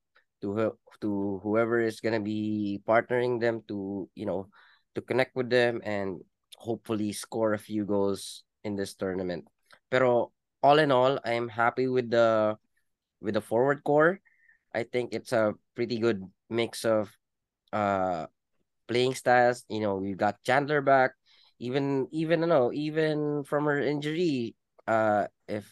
to 0.42 0.78
to 1.00 1.40
whoever 1.42 1.80
is 1.80 2.00
gonna 2.00 2.22
be 2.22 2.80
partnering 2.86 3.40
them 3.40 3.62
to 3.68 4.08
you 4.14 4.26
know 4.26 4.48
to 4.94 5.00
connect 5.02 5.34
with 5.34 5.50
them 5.50 5.80
and 5.84 6.22
hopefully 6.56 7.12
score 7.12 7.54
a 7.54 7.58
few 7.58 7.84
goals 7.84 8.44
in 8.62 8.76
this 8.76 8.94
tournament. 8.94 9.46
Pero 9.90 10.30
all 10.62 10.78
in 10.78 10.92
all, 10.92 11.18
I'm 11.24 11.48
happy 11.48 11.88
with 11.88 12.10
the 12.10 12.56
with 13.20 13.34
the 13.34 13.42
forward 13.42 13.82
core. 13.84 14.20
I 14.74 14.84
think 14.84 15.12
it's 15.12 15.32
a 15.32 15.54
pretty 15.74 15.98
good 15.98 16.22
mix 16.50 16.84
of 16.84 17.10
uh 17.72 18.26
playing 18.88 19.14
styles. 19.14 19.64
You 19.68 19.80
know, 19.80 19.96
we 19.96 20.14
got 20.14 20.42
Chandler 20.44 20.80
back. 20.82 21.12
Even 21.58 22.08
even 22.12 22.40
you 22.42 22.46
know, 22.50 22.72
even 22.72 23.44
from 23.44 23.66
her 23.66 23.80
injury, 23.80 24.54
uh 24.86 25.26
if 25.48 25.66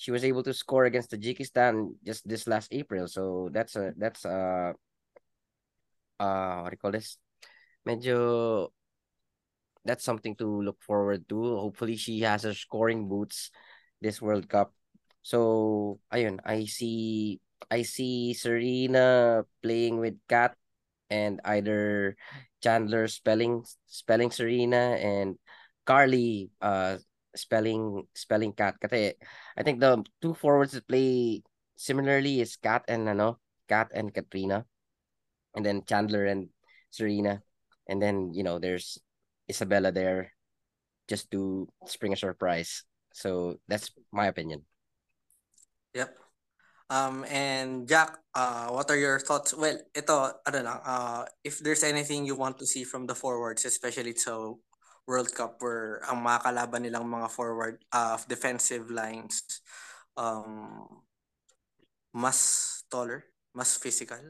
she 0.00 0.08
was 0.08 0.24
able 0.24 0.40
to 0.40 0.56
score 0.56 0.88
against 0.88 1.12
Tajikistan 1.12 1.92
just 2.00 2.24
this 2.24 2.48
last 2.48 2.72
April. 2.72 3.04
So 3.04 3.52
that's 3.52 3.76
a 3.76 3.92
that's 4.00 4.24
a 4.24 4.72
uh 6.16 6.56
what 6.64 6.72
do 6.72 6.74
you 6.74 6.80
call 6.80 6.96
this? 6.96 7.20
Medyo 7.84 8.72
that's 9.84 10.00
something 10.00 10.32
to 10.40 10.48
look 10.64 10.80
forward 10.80 11.28
to. 11.28 11.36
Hopefully 11.60 12.00
she 12.00 12.24
has 12.24 12.48
her 12.48 12.56
scoring 12.56 13.12
boots 13.12 13.52
this 14.00 14.24
World 14.24 14.48
Cup. 14.48 14.72
So 15.20 16.00
ayun, 16.08 16.40
I 16.48 16.64
see 16.64 17.44
I 17.68 17.84
see 17.84 18.32
Sarina 18.32 19.44
playing 19.60 20.00
with 20.00 20.16
Kat 20.32 20.56
and 21.12 21.44
either 21.44 22.16
Chandler 22.64 23.04
spelling 23.04 23.68
spelling 23.84 24.32
Sarina 24.32 24.96
and 24.96 25.36
Carleigh 25.84 26.48
uh 26.64 26.96
spelling 27.34 28.06
spelling 28.14 28.52
Kat. 28.52 28.76
Kasi 28.80 29.14
I 29.56 29.62
think 29.62 29.80
the 29.80 30.02
two 30.20 30.34
forwards 30.34 30.72
that 30.72 30.88
play 30.88 31.42
similarly 31.76 32.40
is 32.40 32.56
Kat 32.56 32.84
and 32.88 33.08
ano, 33.08 33.38
Kat 33.68 33.90
and 33.94 34.12
Katrina. 34.12 34.64
And 35.54 35.66
then 35.66 35.82
Chandler 35.82 36.26
and 36.26 36.48
Sarina. 36.94 37.42
And 37.88 38.00
then, 38.00 38.30
you 38.34 38.42
know, 38.42 38.58
there's 38.58 38.98
Isabella 39.50 39.90
there 39.90 40.32
just 41.10 41.30
to 41.34 41.66
spring 41.86 42.14
a 42.14 42.16
surprise. 42.16 42.86
So 43.12 43.58
that's 43.66 43.90
my 44.14 44.30
opinion. 44.30 44.62
Yep. 45.94 46.14
Um, 46.90 47.24
and 47.30 47.86
Jacq, 47.86 48.14
uh, 48.34 48.70
what 48.70 48.90
are 48.90 48.98
your 48.98 49.18
thoughts? 49.18 49.54
Well, 49.54 49.78
ito, 49.94 50.14
ano 50.46 50.58
lang, 50.58 50.78
uh, 50.82 51.22
if 51.42 51.58
there's 51.58 51.82
anything 51.82 52.26
you 52.26 52.34
want 52.34 52.58
to 52.58 52.66
see 52.66 52.82
from 52.82 53.06
the 53.06 53.14
forwards, 53.14 53.64
especially 53.64 54.14
sa 54.14 54.54
World 55.06 55.32
Cup 55.34 55.60
where 55.60 56.00
ang 56.08 56.24
mga 56.24 56.42
kalaban 56.44 56.82
nilang 56.84 57.06
mga 57.08 57.28
forward 57.30 57.80
uh, 57.92 58.18
defensive 58.28 58.90
lines 58.90 59.42
um, 60.16 60.86
mas 62.12 62.82
taller, 62.90 63.24
mas 63.54 63.76
physical. 63.76 64.20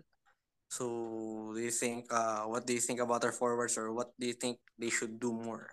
So, 0.70 1.50
do 1.54 1.60
you 1.60 1.72
think, 1.72 2.06
uh, 2.12 2.44
what 2.44 2.66
do 2.66 2.72
you 2.72 2.80
think 2.80 3.00
about 3.00 3.24
our 3.24 3.32
forwards 3.32 3.76
or 3.76 3.92
what 3.92 4.12
do 4.20 4.26
you 4.26 4.34
think 4.34 4.58
they 4.78 4.90
should 4.90 5.18
do 5.18 5.32
more? 5.32 5.72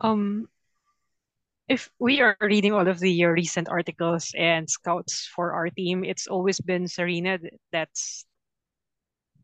Um, 0.00 0.48
if 1.68 1.90
we 1.98 2.20
are 2.20 2.36
reading 2.40 2.72
all 2.72 2.86
of 2.86 3.00
the 3.00 3.24
recent 3.26 3.68
articles 3.68 4.30
and 4.38 4.68
scouts 4.70 5.26
for 5.34 5.52
our 5.52 5.70
team, 5.70 6.04
it's 6.04 6.26
always 6.26 6.60
been 6.60 6.86
Serena 6.86 7.38
th- 7.38 7.54
that's 7.72 8.24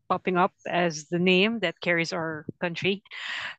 popping 0.09 0.37
up 0.37 0.53
as 0.67 1.07
the 1.09 1.19
name 1.19 1.59
that 1.61 1.79
carries 1.81 2.13
our 2.13 2.45
country. 2.61 3.03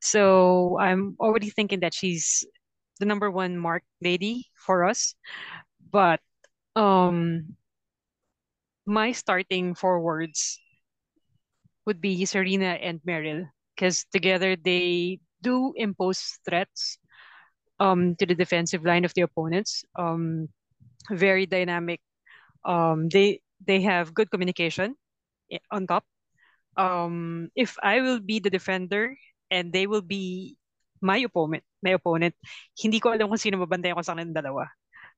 So 0.01 0.77
I'm 0.79 1.15
already 1.19 1.49
thinking 1.49 1.81
that 1.81 1.93
she's 1.93 2.45
the 2.99 3.05
number 3.05 3.31
one 3.31 3.57
mark 3.57 3.83
lady 4.01 4.47
for 4.55 4.85
us. 4.85 5.15
But 5.91 6.19
um, 6.75 7.55
my 8.85 9.11
starting 9.11 9.75
forwards 9.75 10.59
would 11.85 12.01
be 12.01 12.23
Sarina 12.25 12.77
and 12.81 12.99
Meryll 13.07 13.49
because 13.75 14.05
together 14.11 14.55
they 14.55 15.19
do 15.41 15.73
impose 15.75 16.39
threats 16.47 16.97
um, 17.79 18.15
to 18.17 18.25
the 18.25 18.35
defensive 18.35 18.85
line 18.85 19.05
of 19.05 19.13
the 19.13 19.21
opponents. 19.21 19.83
Um, 19.95 20.49
very 21.09 21.45
dynamic. 21.45 22.01
Um, 22.65 23.09
they 23.09 23.41
they 23.65 23.81
have 23.81 24.13
good 24.13 24.29
communication 24.31 24.95
on 25.71 25.87
top. 25.87 26.05
Um, 26.77 27.49
if 27.55 27.75
I 27.83 27.99
will 28.01 28.19
be 28.19 28.39
the 28.39 28.49
defender 28.49 29.15
and 29.51 29.73
they 29.73 29.87
will 29.87 30.01
be 30.01 30.55
my 31.01 31.17
opponent, 31.19 31.63
my 31.83 31.97
opponent, 31.97 32.35
hindi 32.77 32.99
ko 33.01 33.11
alam 33.11 33.27
kung 33.27 33.41
sino 33.41 33.59
mabantayan 33.59 33.97
ko 33.97 34.05
sa 34.05 34.13
kanilang 34.15 34.37
dalawa. 34.37 34.69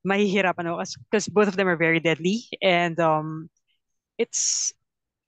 Mahihirapan 0.03 0.67
ako 0.67 0.83
because 1.07 1.27
both 1.31 1.47
of 1.47 1.55
them 1.55 1.67
are 1.69 1.79
very 1.79 1.99
deadly 1.99 2.43
and 2.59 2.99
um, 2.99 3.47
it's 4.17 4.73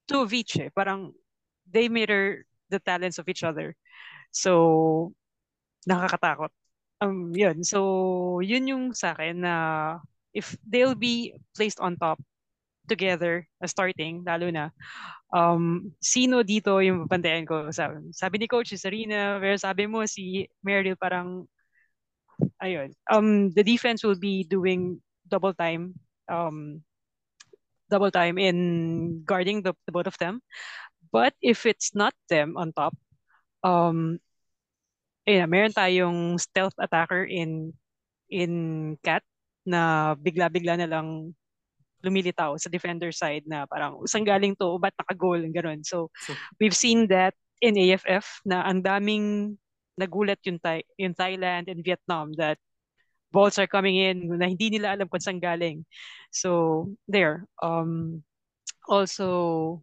two 0.07 0.23
of 0.23 0.33
each 0.33 0.57
eh. 0.57 0.71
Parang 0.73 1.13
they 1.69 1.87
mirror 1.87 2.43
the 2.69 2.79
talents 2.79 3.19
of 3.19 3.27
each 3.29 3.43
other. 3.43 3.75
So, 4.31 5.13
nakakatakot. 5.87 6.51
Um, 6.99 7.31
yun. 7.35 7.63
So, 7.63 8.39
yun 8.39 8.67
yung 8.67 8.83
sa 8.95 9.13
akin 9.13 9.43
na 9.43 9.55
if 10.35 10.55
they'll 10.67 10.97
be 10.97 11.35
placed 11.55 11.79
on 11.79 11.95
top 11.95 12.19
together, 12.87 13.45
uh, 13.61 13.67
starting, 13.67 14.23
lalo 14.25 14.49
na, 14.49 14.69
um, 15.33 15.91
sino 15.99 16.41
dito 16.41 16.79
yung 16.79 17.05
papantayan 17.05 17.45
ko? 17.45 17.69
Sabi, 17.73 18.09
sabi 18.13 18.35
ni 18.39 18.47
Coach, 18.47 18.71
si 18.73 18.79
Sarina, 18.79 19.37
pero 19.41 19.57
sabi 19.57 19.89
mo, 19.89 20.05
si 20.07 20.47
Meryl 20.61 20.95
parang, 20.95 21.45
ayun, 22.61 22.93
um, 23.11 23.51
the 23.51 23.63
defense 23.63 24.03
will 24.05 24.17
be 24.17 24.45
doing 24.45 25.01
double 25.27 25.53
time, 25.53 25.93
um, 26.29 26.81
double 27.89 28.11
time 28.11 28.37
in 28.37 29.21
guarding 29.25 29.61
the, 29.61 29.73
the 29.85 29.91
both 29.91 30.07
of 30.07 30.17
them. 30.17 30.41
But 31.11 31.33
if 31.41 31.65
it's 31.65 31.95
not 31.95 32.13
them 32.29 32.57
on 32.57 32.73
top, 32.73 32.93
um, 33.63 34.19
yeah, 35.25 35.45
meron 35.49 35.73
tayong 35.73 36.39
stealth 36.39 36.77
attacker 36.77 37.25
in 37.25 37.73
in 38.29 38.95
Cat 39.01 39.23
na 39.65 40.13
bigla-bigla 40.13 40.77
na 40.77 40.89
lang 40.89 41.33
lumilitaw 42.05 42.53
sa 42.61 42.69
defender 42.69 43.09
side 43.09 43.43
na 43.49 43.65
parang 43.65 44.05
saan 44.05 44.23
galing 44.23 44.53
to, 44.55 44.77
ba't 44.77 44.93
naka-goal, 45.01 45.41
ganun. 45.49 45.81
So, 45.81 46.13
we've 46.61 46.77
seen 46.77 47.09
that 47.09 47.33
in 47.59 47.75
AFF 47.75 48.45
na 48.45 48.61
ang 48.61 48.85
daming 48.85 49.57
nagulat 49.97 50.37
yung, 50.45 50.61
Thai, 50.61 50.85
yung 51.01 51.17
Thailand 51.17 51.71
and 51.71 51.81
Vietnam 51.81 52.35
that 52.37 52.61
balls 53.33 53.57
are 53.57 53.67
coming 53.67 53.97
in 53.97 54.29
na 54.37 54.47
hindi 54.47 54.69
nila 54.69 54.95
alam 54.95 55.09
kung 55.09 55.23
saan 55.23 55.41
galing. 55.41 55.83
So, 56.29 56.91
there. 57.09 57.49
Um, 57.63 58.23
also, 58.87 59.81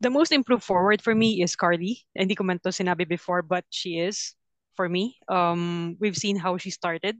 the 0.00 0.10
most 0.10 0.32
improved 0.32 0.64
forward 0.64 1.02
for 1.02 1.14
me 1.14 1.42
is 1.42 1.56
Carly. 1.56 2.04
Hindi 2.16 2.34
ko 2.34 2.44
man 2.44 2.58
to 2.64 2.72
sinabi 2.72 3.08
before, 3.08 3.42
but 3.42 3.64
she 3.70 4.00
is 4.00 4.34
for 4.76 4.88
me. 4.88 5.16
Um, 5.28 5.96
we've 6.00 6.16
seen 6.16 6.36
how 6.36 6.56
she 6.56 6.70
started 6.70 7.16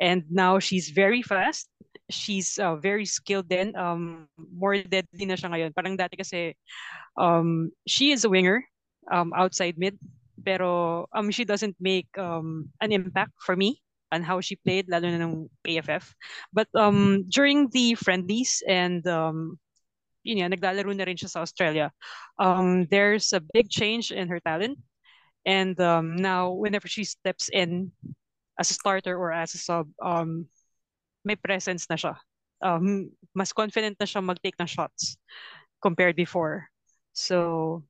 and 0.00 0.24
now 0.30 0.58
she's 0.58 0.90
very 0.90 1.22
fast. 1.22 1.68
She's 2.10 2.58
uh, 2.58 2.76
very 2.76 3.06
skilled 3.06 3.48
then. 3.48 3.76
Um, 3.76 4.28
more 4.36 4.76
deadly 4.76 5.24
na 5.26 5.34
siya 5.34 5.50
ngayon. 5.50 5.74
Parang 5.74 5.96
dati 5.96 6.16
kasi 6.16 6.56
um, 7.16 7.70
she 7.86 8.12
is 8.12 8.24
a 8.24 8.30
winger 8.30 8.64
um, 9.10 9.32
outside 9.36 9.78
mid. 9.78 9.96
Pero 10.42 11.06
um, 11.14 11.30
she 11.30 11.44
doesn't 11.44 11.76
make 11.78 12.08
um, 12.18 12.68
an 12.80 12.90
impact 12.90 13.32
for 13.38 13.54
me 13.54 13.78
on 14.10 14.22
how 14.22 14.40
she 14.40 14.56
played, 14.56 14.90
lalo 14.90 15.08
na 15.08 15.24
ng 15.24 15.48
AFF. 15.64 16.12
But 16.52 16.68
um, 16.74 17.24
during 17.30 17.70
the 17.70 17.94
friendlies 17.94 18.60
and 18.68 19.06
um, 19.06 19.56
yun 20.22 20.38
yan, 20.44 20.52
naglalaro 20.52 20.92
na 20.94 21.04
rin 21.04 21.16
siya 21.16 21.30
sa 21.30 21.42
Australia. 21.42 21.90
Um, 22.38 22.86
there's 22.90 23.32
a 23.32 23.40
big 23.40 23.70
change 23.70 24.12
in 24.12 24.28
her 24.28 24.40
talent. 24.40 24.78
And 25.46 25.74
um, 25.80 26.14
now, 26.14 26.52
whenever 26.52 26.86
she 26.86 27.02
steps 27.02 27.50
in 27.50 27.90
as 28.62 28.70
a 28.70 28.78
starter 28.78 29.18
or 29.18 29.34
as 29.34 29.54
a 29.54 29.58
sub, 29.58 29.90
um, 29.98 30.46
may 31.26 31.34
presence 31.34 31.90
na 31.90 31.98
siya. 31.98 32.14
Um, 32.62 33.10
mas 33.34 33.50
confident 33.50 33.98
na 33.98 34.06
siya 34.06 34.22
mag-take 34.22 34.54
ng 34.62 34.70
shots 34.70 35.18
compared 35.82 36.14
before. 36.14 36.70
So, 37.10 37.82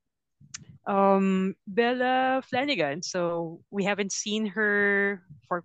um, 0.89 1.53
Bella 1.69 2.41
Flanagan. 2.41 3.05
So, 3.05 3.61
we 3.69 3.85
haven't 3.85 4.11
seen 4.11 4.49
her 4.57 5.21
for 5.45 5.61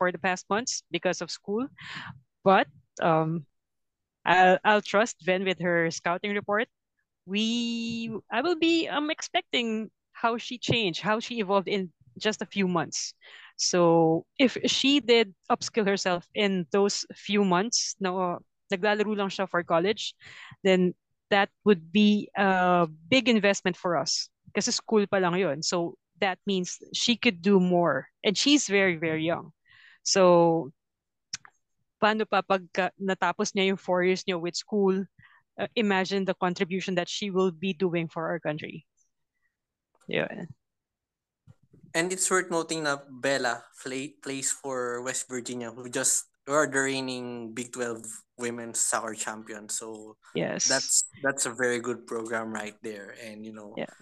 for 0.00 0.08
the 0.08 0.18
past 0.18 0.48
months 0.48 0.80
because 0.88 1.20
of 1.20 1.28
school. 1.28 1.68
But 2.40 2.72
um, 3.04 3.44
I'll, 4.24 4.58
I'll 4.64 4.80
trust 4.80 5.20
Ven 5.28 5.44
with 5.44 5.60
her 5.60 5.90
scouting 5.90 6.32
report. 6.32 6.68
We 7.28 8.08
I 8.32 8.40
will 8.40 8.56
be 8.56 8.88
um 8.88 9.12
expecting 9.12 9.92
how 10.16 10.40
she 10.40 10.56
changed, 10.56 11.04
how 11.04 11.20
she 11.20 11.44
evolved 11.44 11.68
in 11.68 11.92
just 12.16 12.40
a 12.40 12.48
few 12.48 12.66
months. 12.66 13.12
So 13.58 14.24
if 14.38 14.56
she 14.70 15.02
did 15.02 15.34
upskill 15.50 15.86
herself 15.86 16.26
in 16.34 16.64
those 16.70 17.04
few 17.12 17.44
months, 17.44 17.98
na 17.98 18.38
naglalaro 18.70 19.18
lang 19.18 19.28
siya 19.28 19.50
for 19.50 19.66
college, 19.66 20.14
then 20.62 20.94
that 21.30 21.50
would 21.66 21.92
be 21.92 22.30
a 22.38 22.86
big 22.86 23.28
investment 23.28 23.76
for 23.76 23.98
us. 23.98 24.30
Kasi 24.54 24.70
school 24.70 25.04
pa 25.10 25.18
lang 25.18 25.34
yun. 25.34 25.60
So 25.66 25.98
that 26.22 26.38
means 26.46 26.78
she 26.94 27.18
could 27.18 27.42
do 27.42 27.60
more. 27.60 28.08
And 28.22 28.38
she's 28.38 28.70
very, 28.70 28.96
very 28.96 29.26
young. 29.26 29.52
So, 30.06 30.72
paano 32.00 32.24
pa 32.30 32.46
pag 32.46 32.64
natapos 32.96 33.52
niya 33.52 33.74
yung 33.74 33.80
four 33.80 34.06
years 34.06 34.22
niya 34.24 34.40
with 34.40 34.54
school, 34.54 35.04
uh, 35.58 35.68
imagine 35.74 36.24
the 36.24 36.38
contribution 36.38 36.94
that 36.94 37.10
she 37.10 37.30
will 37.30 37.50
be 37.50 37.74
doing 37.74 38.08
for 38.08 38.30
our 38.30 38.38
country. 38.38 38.86
Yeah. 40.06 40.48
And 41.94 42.12
it's 42.12 42.28
worth 42.30 42.50
noting 42.50 42.84
na 42.84 42.98
Bella 43.08 43.64
play, 43.82 44.14
plays 44.20 44.52
for 44.52 45.00
West 45.02 45.28
Virginia, 45.28 45.70
who 45.70 45.88
just 45.88 46.28
are 46.48 46.66
the 46.66 46.80
reigning 46.80 47.52
Big 47.52 47.72
12 47.72 48.04
women's 48.38 48.80
soccer 48.80 49.14
champion. 49.14 49.68
So 49.68 50.16
yes, 50.34 50.68
that's 50.68 51.04
that's 51.22 51.46
a 51.46 51.52
very 51.52 51.80
good 51.80 52.06
program 52.06 52.52
right 52.52 52.76
there. 52.82 53.14
And 53.24 53.44
you 53.44 53.52
know, 53.52 53.74
yeah. 53.76 53.92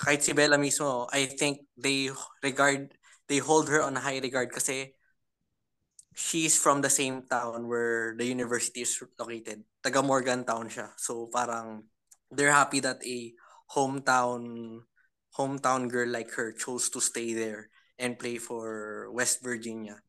kahit 0.00 0.24
si 0.24 0.32
Bella 0.32 0.56
mismo, 0.56 1.08
I 1.12 1.26
think 1.26 1.68
they 1.76 2.10
regard 2.42 2.92
they 3.28 3.38
hold 3.38 3.68
her 3.68 3.82
on 3.84 4.00
high 4.00 4.18
regard 4.18 4.50
kasi 4.50 4.96
she's 6.16 6.58
from 6.58 6.80
the 6.80 6.90
same 6.90 7.22
town 7.28 7.68
where 7.68 8.16
the 8.16 8.24
university 8.24 8.82
is 8.82 8.96
located. 9.18 9.62
Taga 9.84 10.02
Morgantown 10.02 10.68
siya. 10.68 10.90
So 10.96 11.28
parang 11.28 11.84
they're 12.32 12.54
happy 12.54 12.80
that 12.80 13.04
a 13.04 13.32
hometown 13.70 14.82
hometown 15.36 15.88
girl 15.88 16.08
like 16.08 16.30
her 16.34 16.52
chose 16.52 16.90
to 16.90 17.00
stay 17.00 17.34
there 17.34 17.70
and 17.98 18.18
play 18.18 18.38
for 18.38 19.08
West 19.12 19.42
Virginia. 19.42 20.00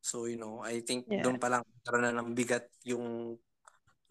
So, 0.00 0.26
you 0.26 0.38
know, 0.38 0.62
I 0.62 0.80
think 0.80 1.06
yeah. 1.10 1.22
doon 1.24 1.40
pa 1.40 1.48
lang 1.48 1.64
karoon 1.82 2.06
na 2.06 2.14
ng 2.22 2.36
bigat 2.36 2.70
yung 2.84 3.36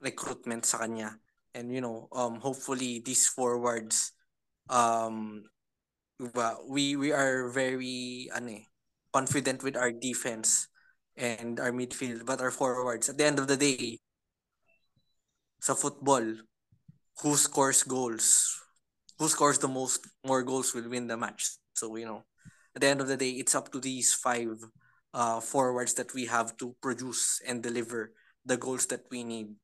recruitment 0.01 0.65
sa 0.65 0.83
kanya. 0.83 1.15
And, 1.55 1.73
you 1.73 1.81
know, 1.81 2.09
um, 2.11 2.37
hopefully 2.41 3.01
these 3.01 3.25
forwards, 3.25 4.13
um, 4.69 5.47
we, 6.67 6.95
we 6.95 7.09
are 7.13 7.49
very, 7.49 8.29
ano 8.33 8.61
eh, 8.61 8.63
confident 9.13 9.63
with 9.63 9.77
our 9.77 9.89
defense 9.89 10.67
and 11.15 11.59
our 11.59 11.71
midfield, 11.71 12.25
but 12.25 12.41
our 12.41 12.51
forwards. 12.51 13.09
At 13.09 13.17
the 13.17 13.25
end 13.25 13.39
of 13.39 13.47
the 13.47 13.57
day, 13.57 13.97
sa 15.61 15.73
football, 15.73 16.45
who 17.21 17.33
scores 17.35 17.81
goals? 17.81 18.53
Who 19.19 19.27
scores 19.27 19.57
the 19.57 19.67
most 19.67 20.05
more 20.25 20.43
goals 20.43 20.73
will 20.73 20.89
win 20.89 21.07
the 21.07 21.17
match. 21.17 21.57
So, 21.73 21.95
you 21.95 22.05
know, 22.05 22.23
at 22.75 22.81
the 22.81 22.87
end 22.87 23.01
of 23.01 23.07
the 23.07 23.17
day, 23.17 23.31
it's 23.41 23.55
up 23.55 23.71
to 23.73 23.79
these 23.79 24.13
five 24.13 24.61
uh, 25.13 25.41
forwards 25.41 25.93
that 25.95 26.13
we 26.13 26.25
have 26.25 26.55
to 26.57 26.75
produce 26.81 27.41
and 27.41 27.63
deliver 27.63 28.13
the 28.45 28.57
goals 28.57 28.85
that 28.87 29.09
we 29.09 29.23
need 29.23 29.57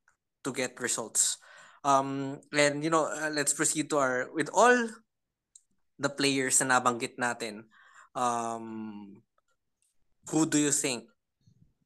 to 0.43 0.51
get 0.51 0.81
results. 0.81 1.37
Um, 1.83 2.41
and, 2.51 2.83
you 2.83 2.89
know, 2.89 3.05
uh, 3.05 3.29
let's 3.29 3.53
proceed 3.53 3.89
to 3.91 3.97
our, 3.97 4.29
with 4.33 4.49
all 4.53 4.89
the 5.99 6.09
players 6.09 6.61
na 6.61 6.79
nabanggit 6.79 7.19
natin, 7.19 7.69
um, 8.15 9.21
who 10.29 10.45
do 10.45 10.57
you 10.57 10.71
think 10.71 11.05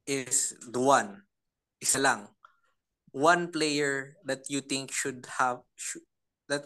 is 0.06 0.56
the 0.72 0.80
one, 0.80 1.24
isa 1.82 2.00
lang, 2.00 2.28
one 3.12 3.52
player 3.52 4.16
that 4.24 4.48
you 4.50 4.62
think 4.62 4.92
should 4.92 5.28
have, 5.38 5.60
should, 5.76 6.06
that 6.48 6.64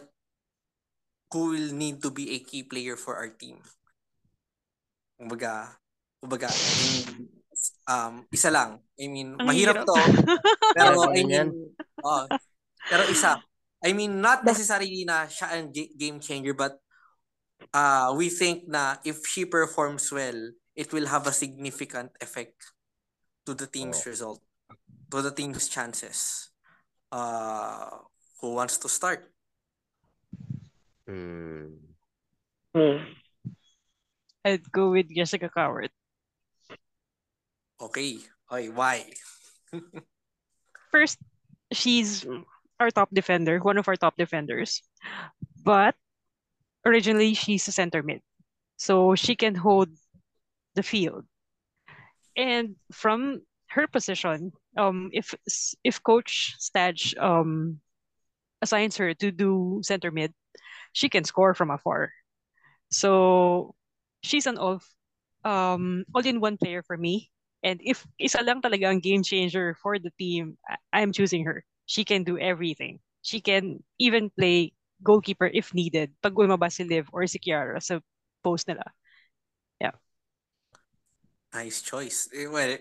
who 1.32 1.50
will 1.56 1.72
need 1.72 2.00
to 2.02 2.10
be 2.12 2.36
a 2.36 2.38
key 2.44 2.62
player 2.62 2.96
for 2.96 3.16
our 3.16 3.32
team? 3.32 3.58
Kumbaga, 5.18 5.76
kumbaga, 6.20 6.48
um, 7.88 8.26
isa 8.30 8.50
lang. 8.50 8.80
I 8.98 9.06
mean, 9.08 9.34
Ang 9.38 9.46
mahirap 9.48 9.82
hirap. 9.82 9.86
to. 9.88 9.96
Pero, 10.76 11.08
I 11.10 11.22
Yan. 11.22 11.48
mean, 11.48 11.48
oh, 12.04 12.24
pero 12.88 13.02
isa. 13.08 13.38
I 13.82 13.92
mean, 13.92 14.20
not 14.20 14.44
necessarily 14.44 15.02
na 15.06 15.26
siya 15.26 15.58
ang 15.58 15.70
ga- 15.74 15.90
game 15.98 16.18
changer, 16.22 16.54
but 16.54 16.78
uh, 17.74 18.14
we 18.14 18.30
think 18.30 18.66
na 18.70 18.96
if 19.04 19.22
she 19.26 19.44
performs 19.44 20.10
well, 20.12 20.38
it 20.74 20.92
will 20.92 21.06
have 21.06 21.26
a 21.26 21.34
significant 21.34 22.10
effect 22.20 22.56
to 23.46 23.54
the 23.54 23.66
team's 23.66 24.02
Oh. 24.06 24.10
result, 24.10 24.40
to 25.10 25.18
the 25.22 25.30
team's 25.34 25.66
chances. 25.68 26.50
Uh, 27.10 27.90
who 28.40 28.54
wants 28.54 28.78
to 28.78 28.88
start? 28.88 29.28
Hmm. 31.06 31.66
Hmm. 32.74 32.98
I'd 34.44 34.70
go 34.70 34.90
with 34.90 35.06
Jessica 35.14 35.50
Cowart. 35.50 35.90
Okay. 37.80 38.18
Okay, 38.50 38.68
why? 38.68 39.10
First, 40.92 41.18
she's 41.72 42.26
our 42.78 42.90
top 42.90 43.08
defender, 43.12 43.58
one 43.60 43.78
of 43.78 43.88
our 43.88 43.96
top 43.96 44.16
defenders. 44.16 44.82
But 45.64 45.94
originally, 46.84 47.34
she's 47.34 47.66
a 47.68 47.72
center 47.72 48.02
mid. 48.02 48.20
So 48.76 49.14
she 49.14 49.36
can 49.36 49.54
hold 49.54 49.88
the 50.74 50.82
field. 50.82 51.24
And 52.36 52.76
from 52.92 53.42
her 53.70 53.86
position, 53.86 54.52
um, 54.76 55.10
if 55.12 55.34
if 55.84 56.02
Coach 56.02 56.56
Stadge 56.58 57.14
um 57.16 57.80
assigns 58.60 58.96
her 58.96 59.14
to 59.14 59.30
do 59.30 59.80
center 59.82 60.10
mid, 60.10 60.32
she 60.92 61.08
can 61.08 61.24
score 61.24 61.54
from 61.54 61.70
afar. 61.70 62.12
So 62.90 63.74
she's 64.22 64.46
an 64.46 64.58
all 64.58 64.80
um 65.44 66.04
all-in-one 66.14 66.58
player 66.58 66.82
for 66.82 66.96
me. 66.96 67.30
And 67.62 67.80
if 67.82 68.06
isa 68.18 68.42
lang 68.42 68.62
talaga 68.62 68.90
ang 68.90 69.00
game 69.00 69.22
changer 69.22 69.74
for 69.82 69.98
the 69.98 70.10
team, 70.18 70.58
I'm 70.92 71.12
choosing 71.12 71.44
her. 71.46 71.64
She 71.86 72.04
can 72.04 72.24
do 72.24 72.38
everything. 72.38 73.00
She 73.22 73.40
can 73.40 73.82
even 73.98 74.30
play 74.30 74.74
goalkeeper 75.02 75.46
if 75.46 75.74
needed. 75.74 76.14
Pag 76.22 76.34
lumabas 76.34 76.74
si 76.78 76.84
Liv 76.84 77.06
or 77.14 77.26
si 77.26 77.38
Kiara 77.38 77.78
sa 77.82 78.00
post 78.42 78.66
nila. 78.66 78.86
Yeah. 79.80 79.94
Nice 81.52 81.82
choice. 81.84 82.28
Eh, 82.32 82.48
Well, 82.48 82.78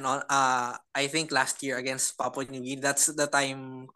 no, 0.00 0.24
uh, 0.28 0.72
I 0.94 1.04
think 1.08 1.30
last 1.30 1.62
year 1.62 1.76
against 1.76 2.16
Papua 2.16 2.44
New 2.48 2.60
Guinea, 2.64 2.80
that's 2.80 3.06
the 3.12 3.26
time 3.28 3.88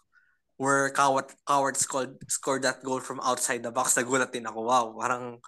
where 0.57 0.91
Coward, 0.91 1.33
Coward 1.47 1.77
scored, 1.77 2.17
scored 2.29 2.63
that 2.63 2.83
goal 2.83 3.01
from 3.01 3.21
outside 3.21 3.63
the 3.63 3.71
box. 3.71 3.95
Nagulat 3.97 4.33
din 4.33 4.47
ako, 4.47 4.61
wow, 4.67 4.85
parang 4.99 5.39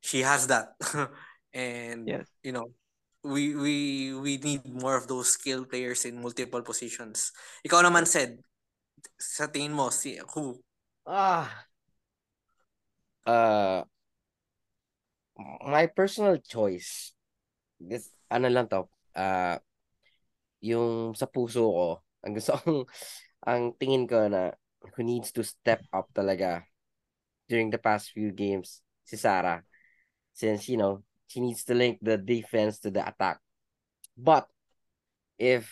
she 0.00 0.20
has 0.22 0.46
that. 0.48 0.74
and, 1.54 2.08
Yes. 2.08 2.26
you 2.42 2.52
know, 2.52 2.72
we 3.22 3.54
we 3.54 3.74
we 4.18 4.32
need 4.42 4.66
more 4.66 4.98
of 4.98 5.06
those 5.06 5.30
skilled 5.30 5.70
players 5.70 6.02
in 6.04 6.18
multiple 6.18 6.62
positions. 6.62 7.30
Ikaw 7.62 7.86
naman 7.86 8.02
said, 8.06 8.42
sa 9.14 9.46
tingin 9.46 9.74
mo, 9.74 9.90
si, 9.94 10.18
who? 10.34 10.58
Ah. 11.06 11.46
Uh, 13.22 13.86
my 15.66 15.86
personal 15.86 16.38
choice. 16.42 17.14
This, 17.78 18.10
ano 18.30 18.50
lang 18.50 18.66
to, 18.70 18.90
ah, 19.14 19.58
yung 20.62 21.14
sa 21.14 21.26
puso 21.26 21.66
ko, 21.66 21.88
ang 22.22 22.34
gusto 22.34 22.54
kong, 22.58 22.82
ang 23.46 23.74
tingin 23.78 24.06
ko 24.06 24.28
na 24.28 24.54
who 24.94 25.02
needs 25.02 25.30
to 25.32 25.42
step 25.42 25.82
up 25.92 26.10
talaga 26.14 26.66
during 27.48 27.70
the 27.70 27.78
past 27.78 28.10
few 28.10 28.32
games, 28.32 28.82
si 29.04 29.16
Sara. 29.16 29.62
Since, 30.32 30.68
you 30.68 30.78
know, 30.78 31.04
she 31.28 31.40
needs 31.40 31.64
to 31.68 31.74
link 31.74 31.98
the 32.00 32.16
defense 32.16 32.80
to 32.80 32.90
the 32.90 33.04
attack. 33.04 33.38
But, 34.16 34.48
if 35.38 35.68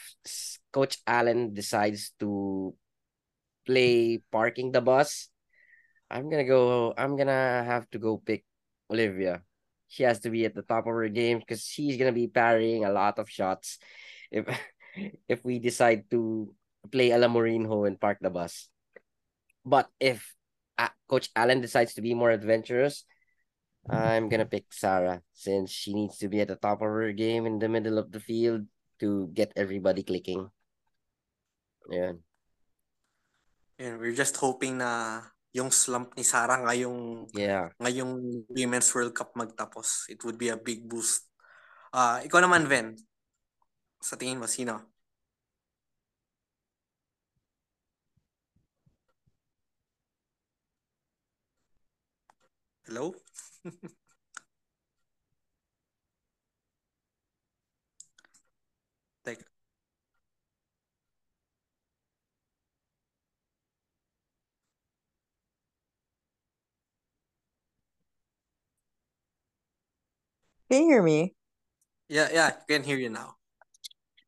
Coach 0.73 0.99
Alen 1.07 1.55
decides 1.55 2.13
to 2.19 2.75
play 3.65 4.19
parking 4.33 4.73
the 4.73 4.81
bus, 4.81 5.29
I'm 6.11 6.29
gonna 6.29 6.45
go. 6.45 6.93
I'm 6.99 7.17
gonna 7.17 7.63
have 7.63 7.89
to 7.95 7.99
go 7.99 8.19
pick 8.19 8.45
Olivia. 8.91 9.43
She 9.87 10.03
has 10.03 10.19
to 10.27 10.31
be 10.31 10.45
at 10.45 10.55
the 10.55 10.67
top 10.67 10.87
of 10.87 10.95
her 10.95 11.09
game 11.09 11.39
because 11.39 11.63
she's 11.63 11.97
gonna 11.97 12.13
be 12.13 12.27
parrying 12.27 12.85
a 12.85 12.91
lot 12.91 13.19
of 13.19 13.31
shots. 13.31 13.79
If 14.31 14.51
if 15.29 15.45
we 15.45 15.63
decide 15.63 16.11
to 16.11 16.51
play 16.89 17.13
Ala 17.13 17.29
Mourinho 17.29 17.85
and 17.85 18.01
park 18.01 18.19
the 18.21 18.31
bus, 18.33 18.71
but 19.67 19.93
if 20.01 20.35
uh, 20.81 20.89
Coach 21.09 21.29
Alen 21.37 21.61
decides 21.61 21.95
to 21.95 22.03
be 22.03 22.15
more 22.15 22.31
adventurous, 22.31 23.05
I'm 23.89 24.29
gonna 24.29 24.49
pick 24.49 24.73
Sara 24.73 25.21
since 25.33 25.73
she 25.73 25.93
needs 25.93 26.19
to 26.21 26.29
be 26.29 26.41
at 26.41 26.49
the 26.49 26.57
top 26.57 26.81
of 26.85 26.89
her 26.89 27.13
game 27.13 27.47
in 27.47 27.59
the 27.59 27.69
middle 27.69 27.97
of 27.97 28.13
the 28.13 28.21
field 28.21 28.69
to 29.01 29.29
get 29.33 29.53
everybody 29.57 30.05
clicking. 30.05 30.49
Yeah. 31.89 32.21
And 33.81 33.97
we're 33.97 34.13
just 34.13 34.37
hoping 34.37 34.79
na 34.79 35.25
yung 35.57 35.73
slump 35.73 36.15
ni 36.15 36.23
Sara 36.23 36.61
ngayong 36.61 37.33
Yeah. 37.33 37.73
ngayong 37.81 38.45
Women's 38.53 38.93
World 38.93 39.17
Cup 39.17 39.33
magtapos. 39.35 40.13
It 40.13 40.21
would 40.23 40.37
be 40.37 40.53
a 40.53 40.61
big 40.61 40.85
boost. 40.85 41.27
Ah, 41.91 42.21
ikaw 42.23 42.39
naman, 42.45 42.69
Ven. 42.71 42.95
Sa 43.99 44.15
tingin 44.15 44.39
mo, 44.39 44.47
sino? 44.47 44.90
Hello? 52.91 53.15
Like, 59.25 59.45
Can 70.71 70.83
you 70.83 70.89
hear 70.89 71.03
me? 71.03 71.35
yeah, 72.09 72.29
yeah, 72.33 72.47
I 72.47 72.53
can 72.67 72.83
hear 72.83 72.97
you 72.99 73.11
now. 73.11 73.35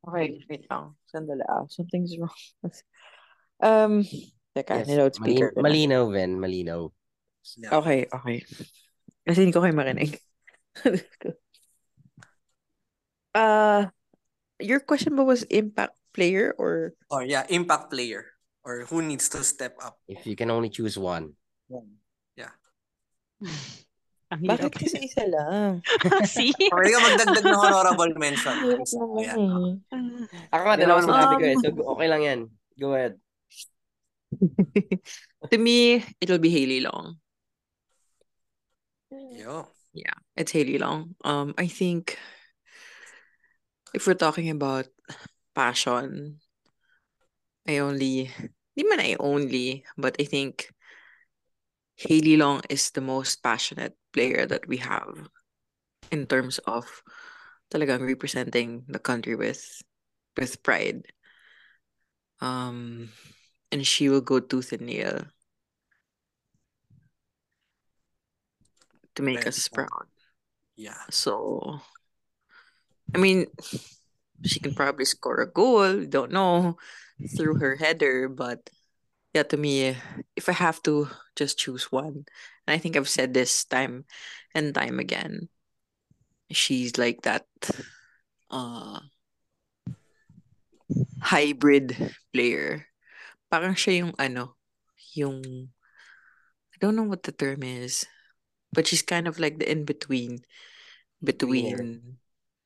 Okay, 0.07 0.39
wait 0.51 0.67
lang. 0.71 0.95
Sandali 1.11 1.43
ah. 1.51 1.67
Something's 1.67 2.15
wrong. 2.21 2.31
um, 3.63 4.03
teka, 4.55 4.83
Yes. 4.83 4.87
niload 4.87 5.15
speaker 5.19 5.51
Malin- 5.51 5.55
ko 5.55 5.59
na. 5.63 5.67
malinaw, 5.67 6.05
Ven. 6.15 6.33
Malinaw. 6.39 6.83
Yeah. 7.59 7.75
Okay, 7.79 8.07
okay. 8.09 8.37
Kasi 9.27 9.39
hindi 9.47 9.55
ko 9.55 9.63
kayo 9.63 9.75
marinig. 9.75 10.19
uh, 13.35 13.87
your 14.63 14.81
question 14.81 15.15
ba 15.15 15.25
was 15.27 15.43
impact 15.51 15.99
player 16.15 16.55
or 16.59 16.95
Or 17.11 17.23
yeah, 17.23 17.45
impact 17.51 17.91
player. 17.91 18.31
Or 18.63 18.87
who 18.87 19.03
needs 19.03 19.27
to 19.35 19.43
step 19.43 19.75
up. 19.83 19.99
If 20.07 20.23
you 20.23 20.39
can 20.39 20.51
only 20.51 20.71
choose 20.71 20.95
one. 20.95 21.35
Ang 24.33 24.49
bakit 24.49 24.73
kasi 24.73 25.05
isa 25.05 25.29
lang? 25.29 25.85
See? 26.25 26.57
Pwede 26.73 26.89
ka 26.89 27.01
magdagdag 27.05 27.45
ng 27.45 27.59
honorable 27.59 28.13
mention. 28.17 28.57
Ayan. 29.21 29.37
eh. 29.37 30.57
Ako 30.57 30.63
nga, 30.65 30.77
dalawa 30.81 30.99
naman 31.05 31.13
sinabi 31.21 31.35
ko 31.37 31.45
Um, 31.45 31.51
eh. 31.53 31.57
So, 31.61 31.69
okay 31.93 32.09
lang 32.09 32.23
yan. 32.25 32.41
Go 32.81 32.97
ahead. 32.97 33.21
To 35.53 35.59
me, 35.59 36.01
it'll 36.23 36.41
be 36.41 36.49
Haley 36.49 36.81
Long. 36.81 37.21
Yo. 39.13 39.69
Yeah, 39.93 40.17
it's 40.37 40.53
Hali 40.53 40.79
Long. 40.79 41.15
Um, 41.25 41.53
I 41.59 41.67
think 41.69 42.17
if 43.93 44.07
we're 44.07 44.17
talking 44.17 44.49
about 44.49 44.89
passion, 45.55 46.41
I 47.69 47.79
only, 47.79 48.33
di 48.77 48.85
man 48.89 49.01
I 49.01 49.17
only, 49.21 49.85
but 49.99 50.17
I 50.19 50.25
think 50.25 50.73
Hali 52.01 52.39
Long 52.39 52.63
is 52.71 52.91
the 52.91 53.05
most 53.05 53.43
passionate 53.43 53.93
player 54.13 54.47
that 54.47 54.67
we 54.67 54.79
have 54.79 55.29
in 56.11 56.25
terms 56.25 56.57
of 56.65 56.89
talagang 57.69 58.09
representing 58.09 58.85
the 58.89 58.99
country 58.99 59.37
with 59.37 59.61
with 60.41 60.63
pride. 60.63 61.05
Um, 62.41 63.13
and 63.71 63.87
she 63.87 64.09
will 64.09 64.25
go 64.25 64.41
tooth 64.41 64.73
and 64.73 64.89
nail 64.89 65.29
to 69.15 69.23
make 69.23 69.47
us 69.47 69.69
proud. 69.69 70.09
Yeah. 70.77 71.01
So, 71.11 71.81
I 73.15 73.19
mean, 73.19 73.47
she 74.45 74.61
can 74.61 74.75
probably 74.75 75.05
score 75.05 75.41
a 75.41 75.51
goal, 75.51 76.05
don't 76.05 76.33
know, 76.33 76.79
through 77.37 77.59
her 77.59 77.77
header, 77.77 78.29
but 78.29 78.71
yeah, 79.35 79.43
to 79.45 79.57
me, 79.57 79.97
if 80.37 80.49
I 80.49 80.53
have 80.53 80.83
to 80.85 81.09
just 81.37 81.59
choose 81.59 81.91
one, 81.91 82.25
and 82.67 82.73
I 82.75 82.79
think 82.79 82.97
I've 82.97 83.09
said 83.09 83.33
this 83.33 83.65
time 83.65 84.05
and 84.55 84.75
time 84.75 84.99
again, 84.99 85.49
she's 86.51 86.99
like 86.99 87.23
that 87.23 87.47
uh 88.51 89.01
hybrid 91.23 91.97
player. 92.33 92.85
Parang 93.49 93.73
siya 93.73 94.05
yung 94.05 94.15
ano, 94.19 94.57
yung 95.17 95.41
I 96.73 96.77
don't 96.81 96.97
know 96.97 97.09
what 97.09 97.23
the 97.23 97.33
term 97.33 97.63
is, 97.63 98.05
but 98.73 98.87
she's 98.87 99.03
kind 99.03 99.29
of 99.29 99.39
like 99.39 99.59
the 99.59 99.71
in-between 99.71 100.41
between 101.23 102.19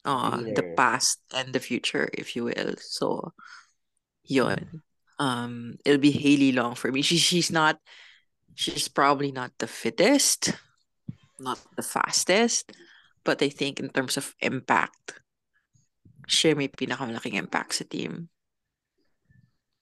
uh 0.06 0.40
the 0.40 0.62
past 0.76 1.20
and 1.34 1.52
the 1.52 1.60
future, 1.60 2.08
if 2.14 2.36
you 2.36 2.44
will. 2.44 2.74
So, 2.78 3.34
yun. 4.24 4.82
Um, 5.18 5.76
it'll 5.84 6.00
be 6.00 6.12
Hali 6.12 6.52
Long 6.52 6.74
for 6.74 6.92
me. 6.92 7.02
She 7.02 7.16
she's 7.16 7.50
not 7.50 7.80
she's 8.54 8.88
probably 8.88 9.32
not 9.32 9.52
the 9.58 9.66
fittest, 9.66 10.52
not 11.40 11.58
the 11.76 11.82
fastest, 11.82 12.72
but 13.24 13.40
I 13.42 13.48
think 13.48 13.80
in 13.80 13.88
terms 13.88 14.16
of 14.16 14.34
impact, 14.40 15.20
siya 16.28 16.56
may 16.56 16.68
pinakamalaking 16.68 17.34
impact 17.34 17.80
sa 17.80 17.84
team. 17.88 18.28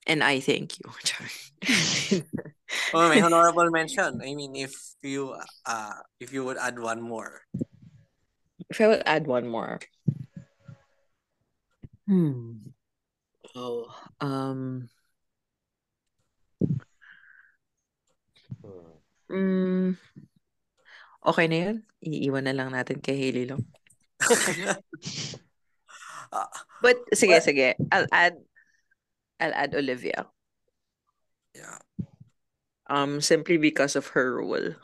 And 0.06 0.22
I 0.22 0.40
thank 0.40 0.76
you. 0.81 0.89
Oh, 2.93 3.09
may 3.09 3.22
honorable 3.24 3.70
mention. 3.70 4.18
I 4.22 4.35
mean, 4.35 4.55
if 4.59 4.74
you 5.02 5.35
uh 5.66 5.94
if 6.18 6.32
you 6.35 6.44
would 6.44 6.59
add 6.59 6.78
one 6.78 6.98
more. 7.01 7.43
If 8.70 8.81
I 8.81 8.86
would 8.90 9.02
add 9.06 9.26
one 9.26 9.47
more. 9.47 9.78
Hmm. 12.06 12.68
Oh, 13.55 13.86
um, 14.20 14.90
Hmm. 18.60 18.90
mm, 19.31 19.89
okay 21.24 21.47
na 21.47 21.56
yun. 21.70 21.76
Iiwan 22.02 22.44
na 22.51 22.56
lang 22.56 22.74
natin 22.74 22.98
kay 23.01 23.14
Hali 23.16 23.47
Long. 23.48 23.62
Ah, 26.35 26.51
But 26.85 26.98
sige, 27.14 27.39
Well- 27.39 27.47
sige. 27.47 27.68
I'll 27.94 28.10
add 28.10 28.36
I'll 29.40 29.55
add 29.55 29.74
Olivia. 29.74 30.27
yeah. 31.55 31.78
Um 32.86 33.20
simply 33.20 33.56
because 33.56 33.97
of 33.97 34.09
her 34.09 34.36
role. 34.36 34.74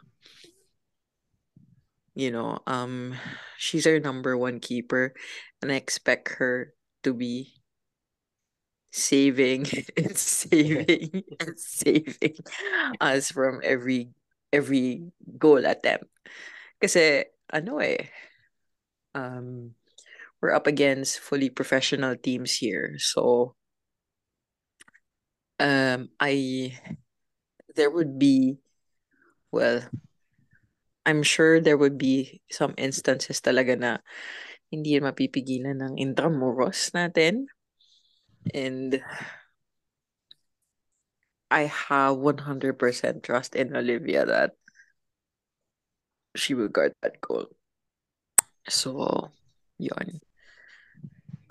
You 2.15 2.31
know, 2.31 2.59
um 2.67 3.15
she's 3.57 3.87
our 3.87 4.01
number 4.01 4.37
one 4.37 4.61
keeper 4.61 5.15
and 5.63 5.71
I 5.73 5.77
expect 5.77 6.29
her 6.39 6.75
to 7.05 7.15
be 7.15 7.61
saving 8.93 9.67
and 9.97 10.17
saving 10.17 11.23
and 11.41 11.59
saving 11.59 12.37
us 13.01 13.31
from 13.31 13.61
every 13.63 14.11
every 14.53 15.13
goal 15.39 15.65
attempt. 15.67 16.11
Kasi 16.81 17.25
ano 17.53 17.79
eh 17.79 18.11
um 19.15 19.75
we're 20.41 20.55
up 20.57 20.67
against 20.67 21.21
fully 21.21 21.51
professional 21.51 22.17
teams 22.17 22.57
here. 22.59 22.97
So 22.99 23.55
um 25.61 26.09
I 26.19 26.75
there 27.77 27.93
would 27.93 28.19
be 28.19 28.59
well 29.53 29.85
I'm 31.05 31.23
sure 31.23 31.61
there 31.61 31.79
would 31.79 31.97
be 31.97 32.41
some 32.53 32.75
instances 32.77 33.41
talaga 33.41 33.77
na 33.77 33.99
hindi 34.71 34.95
mapipigilan 35.03 35.83
ng 35.83 35.95
intramuros 35.99 36.95
natin. 36.95 37.51
And 38.55 39.03
I 41.51 41.67
have 41.67 42.15
100% 42.15 43.27
trust 43.27 43.59
in 43.59 43.75
Olivia 43.75 44.23
that 44.23 44.55
she 46.39 46.55
will 46.55 46.71
guard 46.71 46.95
that 47.03 47.19
goal. 47.19 47.51
So, 48.71 49.35
yun. 49.83 50.23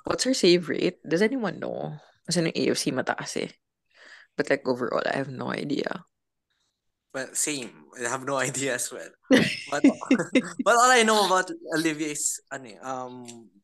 What's 0.07 0.23
her 0.23 0.33
save 0.33 0.71
rate? 0.71 1.03
Does 1.03 1.19
anyone 1.19 1.59
know? 1.59 1.99
Kasi 2.23 2.47
ng 2.47 2.55
AFC 2.55 2.95
mataas 2.95 3.35
eh. 3.43 3.51
But 4.37 4.49
like 4.49 4.67
overall, 4.67 5.03
I 5.05 5.17
have 5.17 5.29
no 5.29 5.51
idea. 5.51 6.05
Well, 7.13 7.29
same. 7.33 7.89
I 7.97 8.07
have 8.09 8.25
no 8.25 8.37
idea 8.49 8.75
as 8.75 8.91
well. 8.91 9.09
But 9.69 9.83
but 10.65 10.75
all 10.77 10.89
I 10.89 11.03
know 11.05 11.25
about 11.25 11.49
Olivia 11.77 12.09
is 12.17 12.41
ano, 12.49 12.73
um 12.81 13.15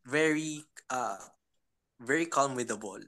very 0.05 0.61
uh 0.89 1.17
very 2.01 2.25
calm 2.29 2.53
with 2.53 2.69
the 2.69 2.77
ball. 2.77 3.01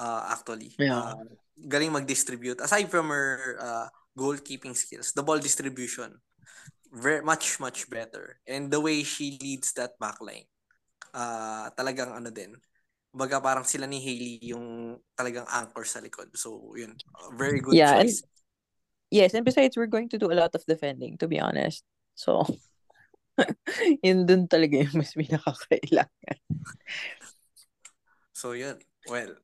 Uh 0.00 0.28
actually. 0.32 0.76
Yeah. 0.78 1.16
Uh, 1.16 1.24
galing 1.68 1.92
mag-distribute. 1.92 2.60
Aside 2.60 2.88
from 2.92 3.08
her 3.08 3.56
uh 3.60 3.88
goalkeeping 4.16 4.76
skills, 4.76 5.12
the 5.12 5.24
ball 5.24 5.38
distribution 5.40 6.20
very 6.92 7.22
much 7.22 7.60
much 7.60 7.88
better. 7.88 8.40
And 8.48 8.68
the 8.68 8.80
way 8.80 9.02
she 9.04 9.38
leads 9.40 9.72
that 9.80 9.96
backline. 9.96 10.48
Uh 11.16 11.72
talagang 11.76 12.12
ano 12.12 12.28
din. 12.28 12.56
Baga 13.10 13.42
parang 13.42 13.66
sila 13.66 13.90
ni 13.90 13.98
Hailey 13.98 14.38
yung 14.54 14.94
talagang 15.18 15.46
anchor 15.50 15.82
sa 15.82 15.98
likod. 15.98 16.30
So, 16.38 16.74
yun. 16.78 16.94
very 17.34 17.58
good 17.58 17.74
Yeah, 17.74 17.98
and- 17.98 18.06
choice. 18.08 18.22
Yes, 19.10 19.34
and 19.34 19.42
besides, 19.42 19.74
we're 19.74 19.90
going 19.90 20.06
to 20.14 20.18
do 20.22 20.30
a 20.30 20.38
lot 20.38 20.54
of 20.54 20.62
defending, 20.70 21.18
to 21.18 21.26
be 21.26 21.42
honest. 21.42 21.82
So, 22.14 22.46
yun 24.06 24.22
dun 24.22 24.46
talaga 24.46 24.86
yung 24.86 24.94
mas 25.02 25.18
pinakakailangan. 25.18 26.38
So 28.30 28.52
yun. 28.54 28.78
Well, 29.10 29.36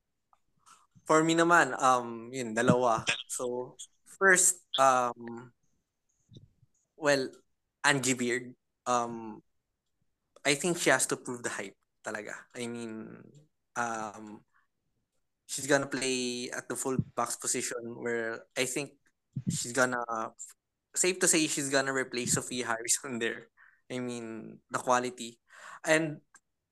for 1.05 1.21
me 1.27 1.35
naman, 1.35 1.75
um, 1.83 2.31
yun, 2.33 2.55
dalawa. 2.55 3.05
So, 3.29 3.75
first, 4.07 4.63
um, 4.79 5.51
well, 6.97 7.29
Angie 7.85 8.15
Beard, 8.15 8.55
um, 8.87 9.43
I 10.47 10.55
think 10.55 10.79
she 10.79 10.91
has 10.91 11.05
to 11.11 11.17
prove 11.19 11.43
the 11.43 11.51
hype 11.51 11.77
talaga. 12.07 12.33
I 12.55 12.71
mean, 12.71 13.21
um, 13.77 14.41
she's 15.47 15.69
gonna 15.69 15.87
play 15.87 16.51
at 16.51 16.69
the 16.69 16.77
full 16.77 16.97
box 17.15 17.37
position 17.37 17.79
where 18.03 18.43
I 18.57 18.65
think 18.65 18.97
she's 19.49 19.73
gonna, 19.73 20.03
safe 20.95 21.21
to 21.21 21.29
say 21.29 21.47
she's 21.47 21.71
gonna 21.71 21.93
replace 21.93 22.35
Sophie 22.35 22.65
Harrison 22.65 23.19
there. 23.23 23.49
I 23.93 24.01
mean, 24.01 24.59
the 24.71 24.81
quality. 24.81 25.39
And 25.87 26.19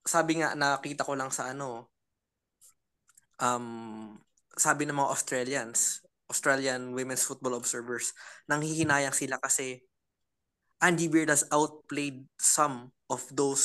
sabi 0.03 0.43
nga, 0.43 0.59
nakita 0.59 1.07
ko 1.07 1.15
lang 1.15 1.31
sa 1.31 1.55
ano, 1.55 1.95
um, 3.39 4.19
sabi 4.59 4.85
ng 4.85 4.99
mga 4.99 5.13
Australians, 5.13 6.03
Australian 6.27 6.97
women's 6.97 7.23
football 7.23 7.55
observers, 7.55 8.11
nanghihinayang 8.51 9.15
sila 9.15 9.39
kasi 9.39 9.85
Andy 10.83 11.07
Beard 11.07 11.31
has 11.31 11.47
outplayed 11.55 12.27
some 12.37 12.91
of 13.09 13.23
those 13.31 13.65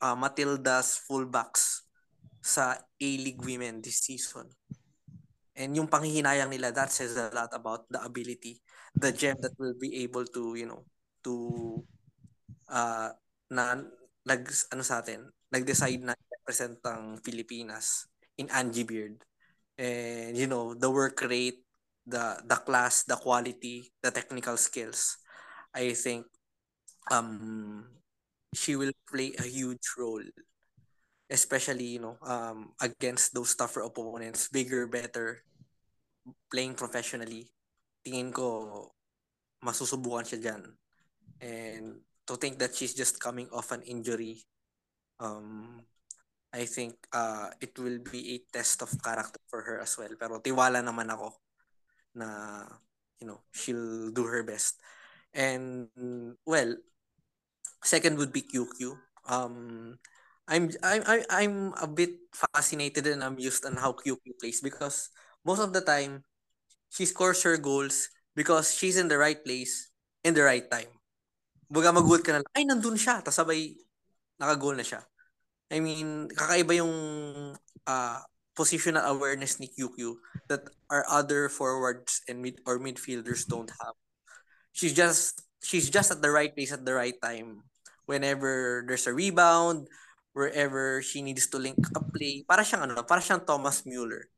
uh, 0.00 0.16
Matilda's 0.16 0.98
fullbacks 1.04 1.81
sa 2.42 2.74
A-League 2.98 3.40
women 3.40 3.78
this 3.78 4.02
season. 4.02 4.50
And 5.54 5.78
yung 5.78 5.86
panghihinayang 5.86 6.50
nila, 6.50 6.74
that 6.74 6.90
says 6.90 7.14
a 7.14 7.30
lot 7.30 7.54
about 7.54 7.86
the 7.86 8.02
ability, 8.02 8.58
the 8.98 9.14
gem 9.14 9.38
that 9.40 9.54
will 9.56 9.78
be 9.78 10.02
able 10.02 10.26
to, 10.26 10.58
you 10.58 10.66
know, 10.66 10.82
to 11.22 11.78
uh, 12.66 13.14
na 13.52 13.78
nag 14.26 14.42
ano 14.74 14.82
sa 14.82 14.98
atin, 14.98 15.30
nag-decide 15.54 16.02
na 16.02 16.18
represent 16.42 16.82
ang 16.88 17.22
Pilipinas 17.22 18.10
in 18.40 18.50
Angie 18.50 18.88
Beard. 18.88 19.22
And 19.78 20.34
you 20.34 20.50
know, 20.50 20.74
the 20.74 20.90
work 20.90 21.22
rate, 21.22 21.62
the 22.02 22.42
the 22.42 22.58
class, 22.64 23.04
the 23.06 23.16
quality, 23.20 23.92
the 24.02 24.10
technical 24.10 24.58
skills. 24.58 25.20
I 25.76 25.94
think 25.94 26.26
um 27.12 27.88
she 28.52 28.76
will 28.76 28.92
play 29.08 29.32
a 29.40 29.46
huge 29.48 29.84
role 29.96 30.24
especially 31.32 31.96
you 31.96 32.02
know 32.04 32.20
um 32.28 32.76
against 32.84 33.32
those 33.32 33.56
tougher 33.56 33.80
opponents 33.80 34.52
bigger 34.52 34.84
better 34.84 35.40
playing 36.52 36.76
professionally 36.76 37.48
tingin 38.04 38.28
ko 38.28 38.92
masusubukan 39.64 40.28
siya 40.28 40.38
diyan 40.44 40.62
and 41.40 41.86
to 42.28 42.36
think 42.36 42.60
that 42.60 42.76
she's 42.76 42.92
just 42.92 43.16
coming 43.16 43.48
off 43.50 43.72
an 43.72 43.80
injury 43.88 44.44
um 45.24 45.80
I 46.52 46.68
think 46.68 47.00
uh 47.16 47.48
it 47.64 47.72
will 47.80 48.04
be 48.04 48.36
a 48.36 48.36
test 48.52 48.84
of 48.84 48.92
character 49.00 49.40
for 49.48 49.64
her 49.64 49.80
as 49.80 49.96
well. 49.96 50.12
Pero 50.20 50.36
tiwala 50.44 50.84
naman 50.84 51.08
ako 51.08 51.32
na 52.12 52.60
you 53.16 53.24
know 53.24 53.40
she'll 53.56 54.12
do 54.12 54.28
her 54.28 54.44
best. 54.44 54.76
And 55.32 55.88
well 56.44 56.76
second 57.80 58.20
would 58.20 58.36
be 58.36 58.44
QQ 58.44 58.92
um 59.32 59.96
I'm 60.48 60.70
I'm 60.82 61.02
I'm 61.30 61.54
a 61.78 61.86
bit 61.86 62.18
fascinated 62.34 63.06
and 63.06 63.22
amused 63.22 63.64
on 63.64 63.78
how 63.78 63.94
QQ 63.94 64.42
plays 64.42 64.60
because 64.60 65.08
most 65.46 65.62
of 65.62 65.72
the 65.72 65.80
time 65.80 66.26
she 66.90 67.06
scores 67.06 67.42
her 67.46 67.56
goals 67.56 68.10
because 68.34 68.74
she's 68.74 68.98
in 68.98 69.08
the 69.08 69.18
right 69.18 69.38
place 69.38 69.90
in 70.24 70.34
the 70.34 70.42
right 70.42 70.66
time. 70.70 70.90
Baga 71.72 71.94
mag-goal 71.94 72.20
ka 72.20 72.36
na 72.36 72.40
lang, 72.44 72.52
ay 72.52 72.64
nandun 72.68 73.00
siya, 73.00 73.24
tapos 73.24 73.40
sabay 73.40 73.74
naka-goal 74.36 74.76
na 74.76 74.84
siya. 74.84 75.00
I 75.72 75.80
mean, 75.80 76.28
kakaiba 76.28 76.84
yung 76.84 76.94
uh, 77.88 78.18
positional 78.52 79.08
awareness 79.08 79.56
ni 79.56 79.72
QQ 79.72 80.20
that 80.52 80.68
our 80.92 81.08
other 81.08 81.48
forwards 81.48 82.20
and 82.28 82.44
mid 82.44 82.60
or 82.68 82.76
midfielders 82.76 83.48
don't 83.48 83.72
have. 83.80 83.96
She's 84.76 84.92
just 84.92 85.40
she's 85.64 85.88
just 85.88 86.12
at 86.12 86.20
the 86.20 86.28
right 86.28 86.52
place 86.52 86.72
at 86.72 86.84
the 86.84 86.92
right 86.92 87.16
time. 87.24 87.64
Whenever 88.04 88.84
there's 88.84 89.08
a 89.08 89.14
rebound, 89.16 89.88
wherever 90.32 91.00
she 91.00 91.20
needs 91.20 91.46
to 91.48 91.60
link 91.60 91.78
up 91.96 92.08
play, 92.12 92.44
para 92.44 92.64
siyang 92.64 92.88
ano, 92.88 93.04
para 93.04 93.20
siyang 93.20 93.44
Thomas 93.44 93.84
Mueller. 93.84 94.28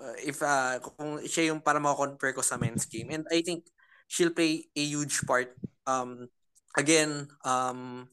Uh, 0.00 0.16
if 0.24 0.40
uh, 0.40 0.80
kung 0.80 1.20
siya 1.28 1.52
yung 1.52 1.60
para 1.60 1.76
mako-compare 1.76 2.32
ko 2.32 2.42
sa 2.42 2.56
men's 2.56 2.88
game. 2.88 3.12
And 3.12 3.28
I 3.28 3.44
think 3.44 3.68
she'll 4.08 4.34
play 4.34 4.64
a 4.72 4.82
huge 4.82 5.22
part. 5.28 5.52
Um, 5.84 6.32
again, 6.74 7.28
um, 7.44 8.08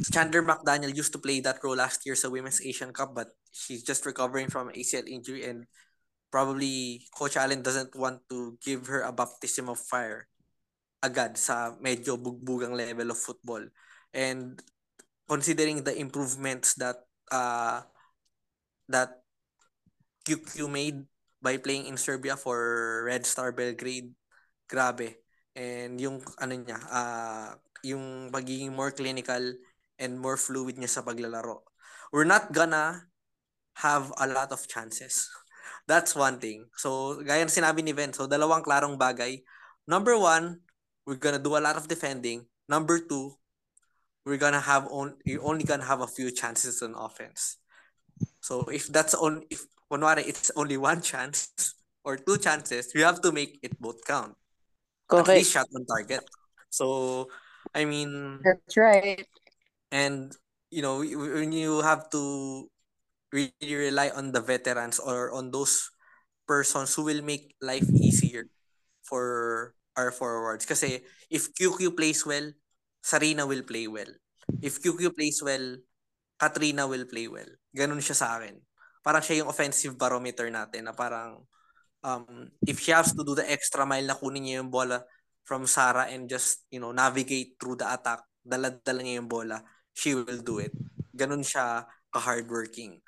Chandler 0.00 0.42
McDaniel 0.44 0.94
used 0.94 1.12
to 1.12 1.20
play 1.20 1.40
that 1.40 1.60
role 1.64 1.76
last 1.76 2.04
year 2.04 2.16
sa 2.16 2.28
Women's 2.28 2.60
Asian 2.60 2.92
Cup, 2.92 3.14
but 3.14 3.32
she's 3.52 3.84
just 3.84 4.04
recovering 4.04 4.48
from 4.48 4.68
ACL 4.72 5.08
injury 5.08 5.44
and 5.44 5.64
probably 6.30 7.00
Coach 7.16 7.36
Allen 7.36 7.62
doesn't 7.62 7.96
want 7.96 8.20
to 8.28 8.58
give 8.60 8.86
her 8.88 9.00
a 9.00 9.12
baptism 9.12 9.68
of 9.68 9.80
fire 9.80 10.28
agad 11.00 11.38
sa 11.40 11.72
medyo 11.80 12.20
bugbugang 12.20 12.76
level 12.76 13.08
of 13.12 13.18
football. 13.18 13.64
And 14.12 14.60
considering 15.28 15.82
the 15.82 15.94
improvements 15.98 16.74
that 16.78 17.06
uh, 17.30 17.82
that 18.88 19.22
QQ 20.26 20.70
made 20.70 21.06
by 21.42 21.58
playing 21.58 21.86
in 21.86 21.98
Serbia 21.98 22.34
for 22.34 23.04
Red 23.06 23.26
Star 23.26 23.52
Belgrade, 23.54 24.10
grabe. 24.66 25.22
And 25.54 25.98
yung 26.02 26.22
ano 26.42 26.54
niya, 26.58 26.78
uh, 26.90 27.54
yung 27.86 28.34
pagiging 28.34 28.74
more 28.74 28.90
clinical 28.90 29.54
and 29.96 30.18
more 30.18 30.36
fluid 30.36 30.76
niya 30.76 31.00
sa 31.00 31.04
paglalaro. 31.06 31.62
We're 32.10 32.28
not 32.28 32.50
gonna 32.50 33.06
have 33.82 34.12
a 34.18 34.26
lot 34.26 34.50
of 34.50 34.66
chances. 34.66 35.30
That's 35.90 36.18
one 36.18 36.42
thing. 36.42 36.66
So, 36.74 37.22
gaya 37.22 37.46
ng 37.46 37.52
sinabi 37.52 37.82
ni 37.82 37.94
Ben, 37.94 38.10
so 38.10 38.26
dalawang 38.26 38.66
klarong 38.66 38.98
bagay. 38.98 39.46
Number 39.86 40.18
one, 40.18 40.66
we're 41.06 41.20
gonna 41.22 41.42
do 41.42 41.54
a 41.54 41.62
lot 41.62 41.78
of 41.78 41.86
defending. 41.86 42.42
Number 42.66 42.98
two, 42.98 43.38
we're 44.26 44.42
gonna 44.42 44.60
have 44.60 44.90
on 44.90 45.14
you're 45.24 45.46
only 45.46 45.62
gonna 45.62 45.86
have 45.86 46.02
a 46.02 46.10
few 46.10 46.34
chances 46.34 46.82
on 46.82 46.98
offense. 46.98 47.62
So 48.42 48.66
if 48.66 48.90
that's 48.90 49.14
on 49.14 49.46
if 49.48 49.70
kunwari 49.86 50.26
it's 50.26 50.50
only 50.58 50.76
one 50.76 51.00
chance 51.00 51.54
or 52.02 52.18
two 52.18 52.36
chances, 52.36 52.90
you 52.92 53.06
have 53.06 53.22
to 53.22 53.30
make 53.30 53.62
it 53.62 53.78
both 53.78 54.02
count. 54.04 54.34
Correct. 55.06 55.30
At 55.30 55.34
least 55.38 55.54
shot 55.54 55.70
on 55.70 55.86
target. 55.86 56.26
So 56.68 57.30
I 57.72 57.86
mean 57.86 58.42
That's 58.42 58.76
right. 58.76 59.24
and 59.94 60.34
you 60.74 60.82
know 60.82 60.98
when 60.98 61.54
you 61.54 61.80
have 61.86 62.10
to 62.10 62.66
really 63.30 63.54
rely 63.62 64.10
on 64.10 64.32
the 64.34 64.42
veterans 64.42 64.98
or 64.98 65.30
on 65.30 65.54
those 65.54 65.90
persons 66.50 66.94
who 66.94 67.06
will 67.06 67.22
make 67.22 67.54
life 67.62 67.86
easier 67.94 68.50
for 69.02 69.74
our 69.96 70.10
forwards 70.10 70.66
Because 70.66 70.82
if 71.30 71.54
QQ 71.54 71.94
plays 71.96 72.26
well 72.26 72.50
Sarina 73.06 73.46
will 73.46 73.62
play 73.62 73.86
well. 73.86 74.10
If 74.58 74.82
QQ 74.82 75.14
plays 75.14 75.38
well 75.46 75.78
Katrina 76.36 76.84
will 76.84 77.06
play 77.06 77.30
well. 77.30 77.48
Ganun 77.72 78.02
siya 78.02 78.16
sa 78.18 78.26
akin. 78.36 78.58
Parang 79.00 79.22
siya 79.22 79.40
yung 79.44 79.50
offensive 79.50 79.94
barometer 79.94 80.50
natin 80.50 80.90
na 80.90 80.92
parang 80.92 81.46
um, 82.04 82.50
if 82.66 82.82
she 82.82 82.90
has 82.90 83.14
to 83.14 83.22
do 83.22 83.32
the 83.38 83.46
extra 83.46 83.88
mile 83.88 84.04
na 84.04 84.18
kunin 84.18 84.44
niya 84.44 84.60
yung 84.60 84.68
bola 84.68 85.00
from 85.46 85.64
Sara 85.64 86.10
and 86.12 86.28
just 86.28 86.66
you 86.68 86.82
know 86.82 86.92
navigate 86.92 87.56
through 87.56 87.78
the 87.78 87.86
attack 87.86 88.20
dala-dala 88.42 89.00
niya 89.00 89.22
yung 89.22 89.30
bola 89.30 89.62
she 89.96 90.12
will 90.12 90.44
do 90.44 90.60
it. 90.60 90.76
Ganun 91.16 91.40
siya 91.40 91.88
ka-hardworking. 92.12 93.00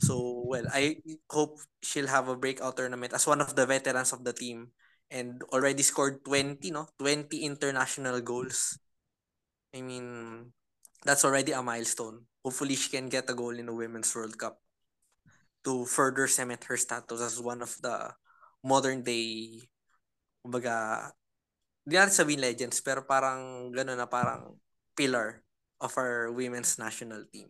So, 0.00 0.46
well, 0.48 0.64
I 0.72 1.02
hope 1.28 1.60
she'll 1.82 2.08
have 2.08 2.30
a 2.30 2.38
breakout 2.38 2.78
tournament 2.78 3.12
as 3.12 3.26
one 3.26 3.42
of 3.42 3.52
the 3.52 3.66
veterans 3.66 4.14
of 4.14 4.24
the 4.24 4.32
team 4.32 4.72
and 5.10 5.42
already 5.52 5.82
scored 5.82 6.24
20, 6.24 6.70
no? 6.70 6.88
20 6.96 7.28
international 7.44 8.22
goals. 8.22 8.78
I 9.70 9.80
mean, 9.82 10.50
that's 11.04 11.24
already 11.24 11.52
a 11.52 11.62
milestone. 11.62 12.26
Hopefully, 12.42 12.74
she 12.74 12.90
can 12.90 13.08
get 13.08 13.30
a 13.30 13.34
goal 13.34 13.54
in 13.54 13.66
the 13.66 13.74
Women's 13.74 14.14
World 14.14 14.36
Cup 14.36 14.58
to 15.64 15.84
further 15.84 16.26
cement 16.26 16.64
her 16.64 16.76
status 16.76 17.20
as 17.20 17.38
one 17.40 17.62
of 17.62 17.76
the 17.84 18.10
modern 18.64 19.04
day, 19.04 19.60
kumbaga, 20.42 21.10
di 21.84 21.96
natin 21.96 22.12
sabihin 22.12 22.40
legends, 22.40 22.80
pero 22.80 23.04
parang 23.04 23.70
gano'n 23.72 23.96
na 23.96 24.08
parang 24.08 24.56
pillar 24.96 25.44
of 25.80 25.92
our 25.96 26.32
women's 26.32 26.76
national 26.76 27.24
team. 27.32 27.48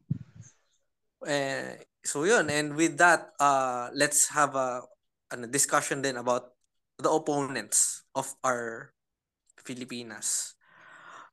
Eh, 1.27 1.77
so 2.05 2.25
yun, 2.25 2.51
and 2.51 2.75
with 2.75 2.99
that, 2.99 3.33
uh, 3.39 3.91
let's 3.95 4.29
have 4.31 4.55
a, 4.55 4.83
ano, 5.31 5.47
discussion 5.47 6.03
then 6.03 6.17
about 6.17 6.55
the 6.99 7.11
opponents 7.11 8.05
of 8.15 8.33
our 8.43 8.93
Filipinas. 9.63 10.55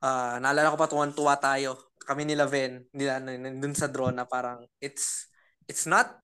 Uh, 0.01 0.37
naalala 0.41 0.73
ko 0.73 0.77
pa 0.77 0.89
tuwan-tuwa 0.89 1.35
tayo. 1.41 1.77
Kami 2.07 2.23
nila 2.23 2.47
Ven, 2.47 2.87
nila 2.95 3.19
nandun 3.19 3.75
sa 3.75 3.91
draw 3.91 4.13
na 4.13 4.23
parang 4.23 4.63
it's 4.79 5.27
it's 5.67 5.83
not 5.83 6.23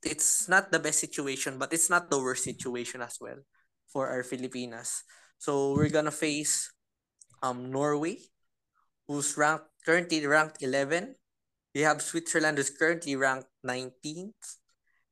it's 0.00 0.48
not 0.48 0.72
the 0.72 0.80
best 0.80 0.96
situation 0.96 1.60
but 1.60 1.76
it's 1.76 1.92
not 1.92 2.08
the 2.08 2.16
worst 2.16 2.48
situation 2.48 3.04
as 3.04 3.20
well 3.20 3.36
for 3.90 4.08
our 4.08 4.24
Filipinas. 4.24 5.04
So 5.36 5.76
we're 5.76 5.92
gonna 5.92 6.14
face 6.14 6.72
um 7.44 7.68
Norway 7.68 8.16
who's 9.04 9.36
ranked 9.36 9.68
currently 9.84 10.24
ranked 10.24 10.64
11 10.64 11.20
we 11.74 11.82
have 11.82 12.02
Switzerland 12.02 12.58
who's 12.58 12.70
currently 12.70 13.14
ranked 13.16 13.48
19th. 13.66 14.58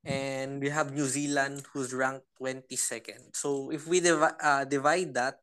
And 0.04 0.60
we 0.62 0.70
have 0.70 0.94
New 0.94 1.04
Zealand 1.04 1.66
who's 1.72 1.92
ranked 1.92 2.26
22nd. 2.40 3.36
So 3.36 3.70
if 3.70 3.86
we 3.86 4.00
divi- 4.00 4.40
uh, 4.40 4.64
divide 4.64 5.14
that, 5.14 5.38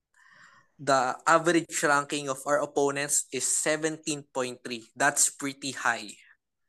the 0.79 1.15
average 1.23 1.71
ranking 1.83 2.27
of 2.27 2.39
our 2.45 2.59
opponents 2.59 3.27
is 3.31 3.47
17.3. 3.63 4.59
That's 4.95 5.31
pretty 5.31 5.71
high. 5.71 6.11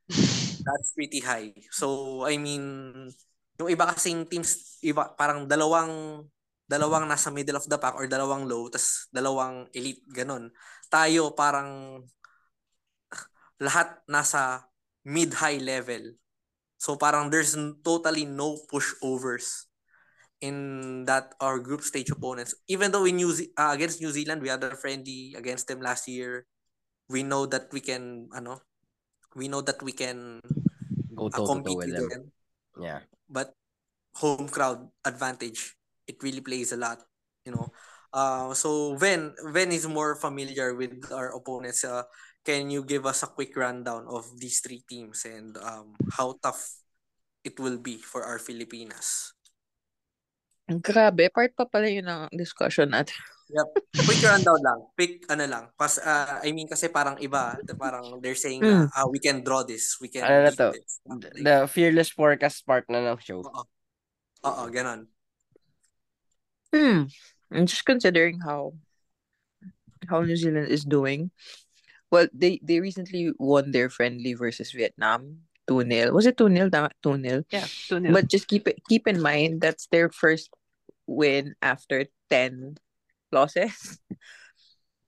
That's 0.67 0.91
pretty 0.95 1.21
high. 1.21 1.55
So 1.71 2.23
I 2.27 2.39
mean, 2.39 2.65
yung 3.59 3.69
iba 3.71 3.89
kasing 3.91 4.31
teams, 4.31 4.79
iba 4.83 5.15
parang 5.19 5.51
dalawang 5.51 6.23
dalawang 6.67 7.07
nasa 7.07 7.31
middle 7.31 7.59
of 7.59 7.67
the 7.71 7.79
pack 7.79 7.95
or 7.95 8.11
dalawang 8.11 8.47
low, 8.47 8.67
tas 8.67 9.07
dalawang 9.15 9.71
elite, 9.75 10.03
ganun. 10.11 10.51
Tayo 10.91 11.35
parang 11.35 12.03
lahat 13.63 14.03
nasa 14.11 14.67
mid-high 15.07 15.63
level. 15.63 16.15
So 16.77 16.99
parang 16.99 17.31
there's 17.31 17.57
totally 17.81 18.27
no 18.27 18.59
pushovers 18.69 19.66
in 20.47 21.03
that 21.11 21.35
our 21.43 21.59
group 21.59 21.83
stage 21.83 22.11
opponents. 22.15 22.55
Even 22.71 22.95
though 22.95 23.05
in 23.05 23.19
New 23.19 23.35
Ze- 23.35 23.51
uh, 23.59 23.75
against 23.75 23.99
New 23.99 24.15
Zealand 24.15 24.39
we 24.39 24.49
had 24.49 24.63
a 24.63 24.79
friendly 24.79 25.35
against 25.35 25.67
them 25.67 25.83
last 25.83 26.07
year, 26.07 26.47
we 27.11 27.27
know 27.27 27.47
that 27.51 27.67
we 27.75 27.83
can 27.83 28.31
ano, 28.31 28.63
we 29.35 29.51
know 29.51 29.61
that 29.61 29.83
we 29.83 29.91
can 29.91 30.39
Go 31.11 31.27
uh, 31.27 31.35
to 31.35 31.37
toe 31.43 31.47
compete 31.47 31.77
with 31.77 31.91
with 31.91 31.97
them. 31.99 32.09
them. 32.09 32.25
Yeah. 32.79 33.01
But 33.27 33.51
home 34.15 34.47
crowd 34.47 34.87
advantage, 35.03 35.75
it 36.07 36.23
really 36.23 36.41
plays 36.41 36.71
a 36.71 36.79
lot, 36.79 37.03
you 37.43 37.51
know. 37.51 37.75
Uh, 38.15 38.55
so 38.55 38.95
when 38.97 39.35
when 39.51 39.75
is 39.75 39.91
more 39.91 40.15
familiar 40.15 40.73
with 40.79 41.11
our 41.11 41.35
opponents. 41.35 41.83
Uh, 41.83 42.07
can 42.47 42.71
you 42.71 42.87
give 42.87 43.03
us 43.05 43.27
a 43.27 43.35
quick 43.35 43.51
rundown 43.59 44.07
of 44.07 44.23
these 44.39 44.63
three 44.63 44.79
teams 44.87 45.27
and 45.27 45.59
um, 45.59 45.99
how 46.15 46.39
tough 46.39 46.79
it 47.43 47.59
will 47.59 47.77
be 47.77 47.99
for 47.99 48.23
our 48.23 48.39
Filipinas? 48.39 49.36
Grabe, 50.67 51.31
part 51.31 51.55
pa 51.55 51.63
pala 51.63 51.87
yun 51.87 52.07
ng 52.07 52.35
discussion 52.35 52.91
natin. 52.91 53.15
Yep. 53.47 53.69
Quick 54.03 54.23
rundown 54.27 54.59
lang. 54.59 54.79
Quick 54.99 55.15
ano 55.31 55.45
lang. 55.47 55.65
Kasi, 55.79 56.03
uh, 56.03 56.43
I 56.43 56.51
mean 56.51 56.67
kasi 56.67 56.91
parang 56.91 57.15
iba, 57.23 57.55
parang 57.79 58.19
they're 58.19 58.35
saying 58.35 58.59
na 58.59 58.91
ah, 58.91 59.07
we 59.07 59.23
can 59.23 59.47
draw 59.47 59.63
this, 59.63 59.95
we 60.03 60.11
can 60.11 60.27
Ano 60.27 60.51
na 60.51 60.51
to? 60.51 60.75
this. 60.75 60.99
The, 61.39 61.71
fearless 61.71 62.11
forecast 62.11 62.67
part 62.67 62.91
na 62.91 63.15
ng 63.15 63.23
show. 63.23 63.47
Oo. 63.47 63.63
Oo, 64.47 64.63
ganon. 64.75 65.07
Hmm. 66.75 67.07
I'm 67.55 67.71
just 67.71 67.87
considering 67.87 68.43
how 68.43 68.75
how 70.11 70.27
New 70.27 70.35
Zealand 70.35 70.67
is 70.67 70.83
doing. 70.83 71.31
Well, 72.11 72.27
they 72.35 72.59
they 72.63 72.83
recently 72.83 73.31
won 73.39 73.71
their 73.71 73.87
friendly 73.87 74.35
versus 74.35 74.75
Vietnam 74.75 75.47
2-0. 75.71 76.15
Was 76.15 76.27
it 76.27 76.39
2-0? 76.39 76.71
2-0. 76.71 77.47
Yeah, 77.51 77.67
2-0. 77.91 78.11
But 78.15 78.27
just 78.31 78.47
keep 78.47 78.67
it 78.67 78.83
keep 78.91 79.07
in 79.07 79.23
mind 79.23 79.63
that's 79.63 79.87
their 79.91 80.11
first 80.11 80.51
win 81.07 81.55
after 81.63 82.07
10 82.31 82.77
losses. 83.33 83.99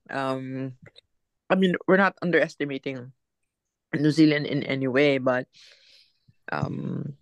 Um 0.09 0.73
I 1.51 1.55
mean, 1.55 1.77
we're 1.85 2.01
not 2.01 2.17
underestimating 2.21 3.13
New 3.93 4.09
Zealand 4.09 4.47
in 4.47 4.63
any 4.63 4.87
way, 4.87 5.19
but 5.21 5.45
um 6.51 7.13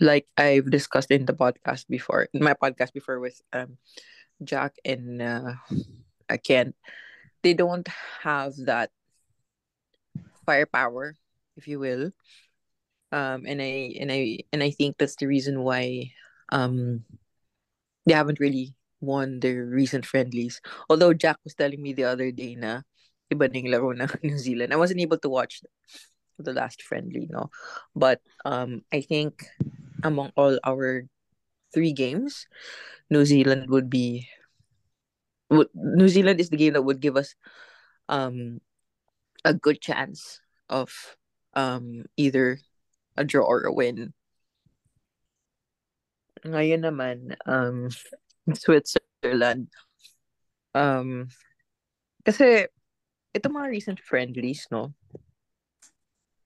like 0.00 0.26
I've 0.36 0.70
discussed 0.70 1.10
in 1.10 1.26
the 1.26 1.34
podcast 1.34 1.88
before, 1.88 2.28
in 2.32 2.42
my 2.44 2.54
podcast 2.54 2.92
before 2.92 3.18
with 3.18 3.40
um 3.52 3.78
Jacq 4.44 4.76
and 4.84 5.22
uh, 5.22 5.52
uh, 6.28 6.36
Kent, 6.42 6.76
they 7.42 7.54
don't 7.54 7.88
have 8.22 8.54
that 8.66 8.90
firepower, 10.44 11.16
if 11.56 11.68
you 11.68 11.78
will. 11.78 12.10
Um, 13.12 13.46
and 13.46 13.62
I 13.62 13.94
and 14.00 14.10
I 14.12 14.38
and 14.52 14.62
I 14.62 14.70
think 14.70 14.98
that's 14.98 15.16
the 15.16 15.26
reason 15.26 15.62
why 15.62 16.12
um 16.50 17.04
they 18.06 18.14
haven't 18.14 18.40
really 18.40 18.74
won 19.00 19.40
their 19.40 19.66
recent 19.66 20.06
friendlies. 20.06 20.60
Although 20.88 21.12
Jacq 21.12 21.36
was 21.44 21.54
telling 21.54 21.82
me 21.82 21.92
the 21.92 22.04
other 22.04 22.30
day 22.30 22.54
na 22.54 22.82
iba 23.32 23.50
na 23.50 23.60
laro 23.76 23.92
New 24.22 24.38
Zealand. 24.38 24.72
I 24.72 24.80
wasn't 24.80 25.00
able 25.00 25.18
to 25.18 25.28
watch 25.28 25.60
the 26.38 26.52
last 26.52 26.82
friendly, 26.82 27.26
no. 27.30 27.50
But 27.94 28.20
um 28.44 28.82
I 28.92 29.00
think 29.02 29.46
among 30.02 30.32
all 30.36 30.58
our 30.64 31.04
three 31.74 31.92
games, 31.92 32.46
New 33.10 33.24
Zealand 33.24 33.70
would 33.70 33.90
be 33.90 34.28
would 35.50 35.68
New 35.74 36.08
Zealand 36.08 36.40
is 36.40 36.50
the 36.50 36.58
game 36.60 36.74
that 36.74 36.86
would 36.86 37.00
give 37.00 37.16
us 37.16 37.34
um 38.08 38.60
a 39.44 39.54
good 39.54 39.80
chance 39.80 40.40
of 40.68 40.90
um 41.54 42.04
either 42.16 42.58
a 43.16 43.24
draw 43.24 43.46
or 43.46 43.62
a 43.64 43.72
win. 43.72 44.12
Ngayon 46.46 46.82
naman, 46.86 47.16
um, 47.46 47.90
Switzerland. 48.54 49.68
Um, 50.76 51.28
kasi 52.22 52.70
ito 53.34 53.46
mga 53.50 53.68
recent 53.68 54.00
friendlies, 54.00 54.66
no? 54.70 54.94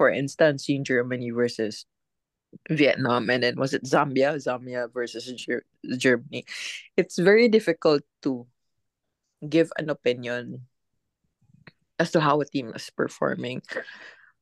For 0.01 0.09
instance, 0.09 0.68
yung 0.68 0.85
Germany 0.85 1.31
versus 1.31 1.85
Vietnam, 2.68 3.31
and 3.31 3.44
then 3.44 3.55
was 3.60 3.74
it 3.74 3.85
Zambia? 3.85 4.35
Zambia 4.40 4.90
versus 4.90 5.31
Ger- 5.36 5.68
Germany. 5.86 6.44
It's 6.97 7.18
very 7.18 7.47
difficult 7.47 8.02
to 8.22 8.47
give 9.47 9.70
an 9.78 9.89
opinion 9.89 10.66
as 11.98 12.10
to 12.12 12.20
how 12.20 12.40
a 12.40 12.47
team 12.48 12.72
is 12.74 12.90
performing 12.90 13.62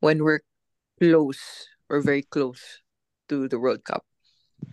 when 0.01 0.22
we're 0.22 0.40
close 0.98 1.68
or 1.90 2.01
very 2.01 2.22
close 2.22 2.80
to 3.28 3.48
the 3.48 3.59
World 3.59 3.85
Cup 3.85 4.06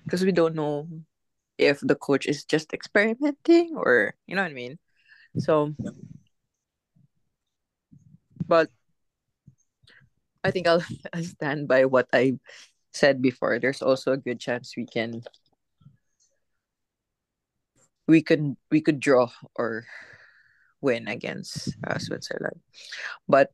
because 0.04 0.24
we 0.24 0.32
don't 0.32 0.56
know 0.56 0.88
if 1.58 1.80
the 1.82 1.96
coach 1.96 2.26
is 2.26 2.46
just 2.46 2.74
experimenting 2.74 3.76
or 3.76 4.14
you 4.28 4.36
know 4.36 4.44
what 4.44 4.52
I 4.52 4.54
mean. 4.54 4.78
So 5.38 5.76
But 8.48 8.70
I 10.44 10.52
think 10.52 10.68
I'll, 10.68 10.84
I'll 11.14 11.24
stand 11.24 11.68
by 11.68 11.86
what 11.86 12.08
I 12.14 12.38
said 12.94 13.22
before. 13.22 13.60
There's 13.60 13.82
also 13.82 14.14
a 14.14 14.18
good 14.18 14.40
chance 14.40 14.76
we 14.78 14.86
can 14.86 15.24
we 18.08 18.22
could 18.22 18.56
we 18.70 18.82
could 18.82 19.00
draw 19.00 19.32
or 19.56 19.86
win 20.82 21.08
against 21.08 21.76
uh, 21.88 21.98
Switzerland. 21.98 22.62
But 23.28 23.52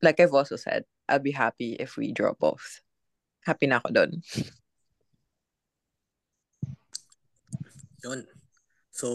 like 0.00 0.20
I've 0.20 0.32
also 0.32 0.56
said, 0.56 0.84
I'll 1.08 1.18
be 1.18 1.32
happy 1.32 1.76
if 1.78 1.96
we 1.96 2.12
draw 2.12 2.32
both. 2.32 2.80
Happy 3.44 3.66
na 3.66 3.76
ako 3.78 3.92
dun. 3.92 4.22
Yun. 8.04 8.26
So, 8.90 9.08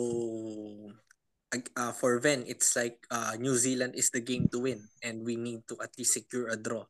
uh, 1.75 1.93
for 1.93 2.19
Ven, 2.19 2.43
it's 2.47 2.75
like 2.75 3.03
uh, 3.11 3.35
New 3.39 3.55
Zealand 3.55 3.93
is 3.95 4.09
the 4.09 4.21
game 4.21 4.47
to 4.51 4.59
win 4.59 4.81
and 5.03 5.25
we 5.25 5.35
need 5.35 5.67
to 5.69 5.77
at 5.81 5.93
least 5.97 6.13
secure 6.13 6.49
a 6.49 6.57
draw 6.57 6.83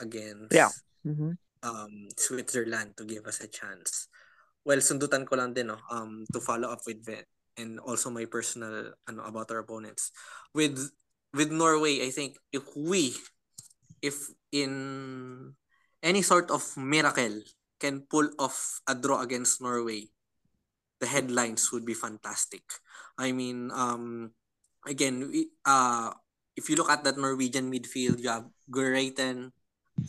against 0.00 0.54
yeah. 0.54 0.72
mm-hmm. 1.06 1.36
um, 1.62 1.94
Switzerland 2.16 2.96
to 2.96 3.04
give 3.04 3.26
us 3.26 3.40
a 3.40 3.48
chance. 3.48 4.08
Well, 4.64 4.80
sundutan 4.80 5.24
ko 5.28 5.36
lang 5.36 5.52
din 5.52 5.72
no, 5.72 5.80
um, 5.90 6.24
to 6.32 6.40
follow 6.40 6.68
up 6.68 6.84
with 6.84 7.04
Ven 7.04 7.24
and 7.56 7.80
also 7.80 8.08
my 8.08 8.24
personal 8.24 8.92
ano 9.08 9.24
about 9.24 9.50
our 9.52 9.64
opponents. 9.64 10.12
With 10.52 10.76
with 11.32 11.52
Norway, 11.52 12.04
I 12.04 12.10
think 12.12 12.36
if 12.52 12.64
we 12.76 13.16
if 14.04 14.28
in 14.52 15.54
any 16.02 16.22
sort 16.22 16.50
of 16.50 16.64
miracle 16.76 17.40
can 17.80 18.04
pull 18.08 18.28
off 18.36 18.80
a 18.88 18.94
draw 18.94 19.24
against 19.24 19.60
Norway, 19.60 20.08
the 21.00 21.08
headlines 21.08 21.72
would 21.72 21.84
be 21.84 21.94
fantastic. 21.94 22.62
I 23.18 23.32
mean, 23.32 23.70
um, 23.72 24.32
again, 24.86 25.28
we, 25.28 25.50
uh, 25.64 26.12
if 26.56 26.68
you 26.68 26.76
look 26.76 26.90
at 26.90 27.04
that 27.04 27.18
Norwegian 27.18 27.72
midfield, 27.72 28.20
you 28.20 28.28
have 28.28 28.46
Guro 28.70 28.92
Reiten, 28.94 29.52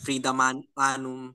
Frida 0.04 0.32
Man- 0.32 0.68
Maanum, 0.76 1.34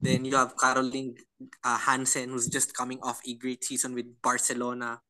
then 0.00 0.24
you 0.24 0.36
have 0.36 0.56
Caroline 0.56 1.16
uh, 1.64 1.78
Hansen, 1.78 2.30
who's 2.30 2.48
just 2.48 2.74
coming 2.76 3.00
off 3.02 3.20
a 3.26 3.34
great 3.34 3.64
season 3.64 3.94
with 3.94 4.06
Barcelona, 4.22 5.00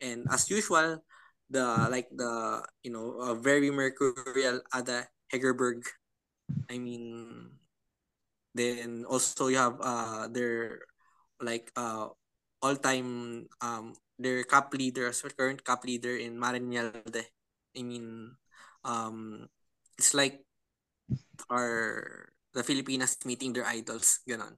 and 0.00 0.26
as 0.30 0.50
usual, 0.50 1.02
the 1.50 1.88
like 1.90 2.08
the 2.14 2.62
you 2.82 2.90
know 2.90 3.18
uh, 3.20 3.34
very 3.34 3.70
mercurial 3.70 4.62
Ada 4.74 5.08
Hegerberg. 5.32 5.82
I 6.70 6.78
mean, 6.78 7.50
then 8.54 9.04
also 9.08 9.48
you 9.48 9.58
have 9.58 9.78
uh 9.80 10.26
their 10.28 10.86
like 11.40 11.70
uh 11.76 12.08
all-time 12.66 13.46
um 13.62 13.94
their 14.18 14.42
cup 14.44 14.72
leader 14.72 15.06
as 15.08 15.22
current 15.22 15.62
cup 15.62 15.84
leader 15.84 16.16
in 16.16 16.40
Maren 16.40 16.66
Mjelde. 16.66 17.28
I 17.76 17.82
mean, 17.84 18.32
um, 18.84 19.48
it's 20.00 20.16
like 20.16 20.40
our 21.52 22.32
the 22.56 22.64
Filipinas 22.64 23.20
meeting 23.28 23.52
their 23.52 23.68
idols, 23.68 24.24
ganon. 24.24 24.56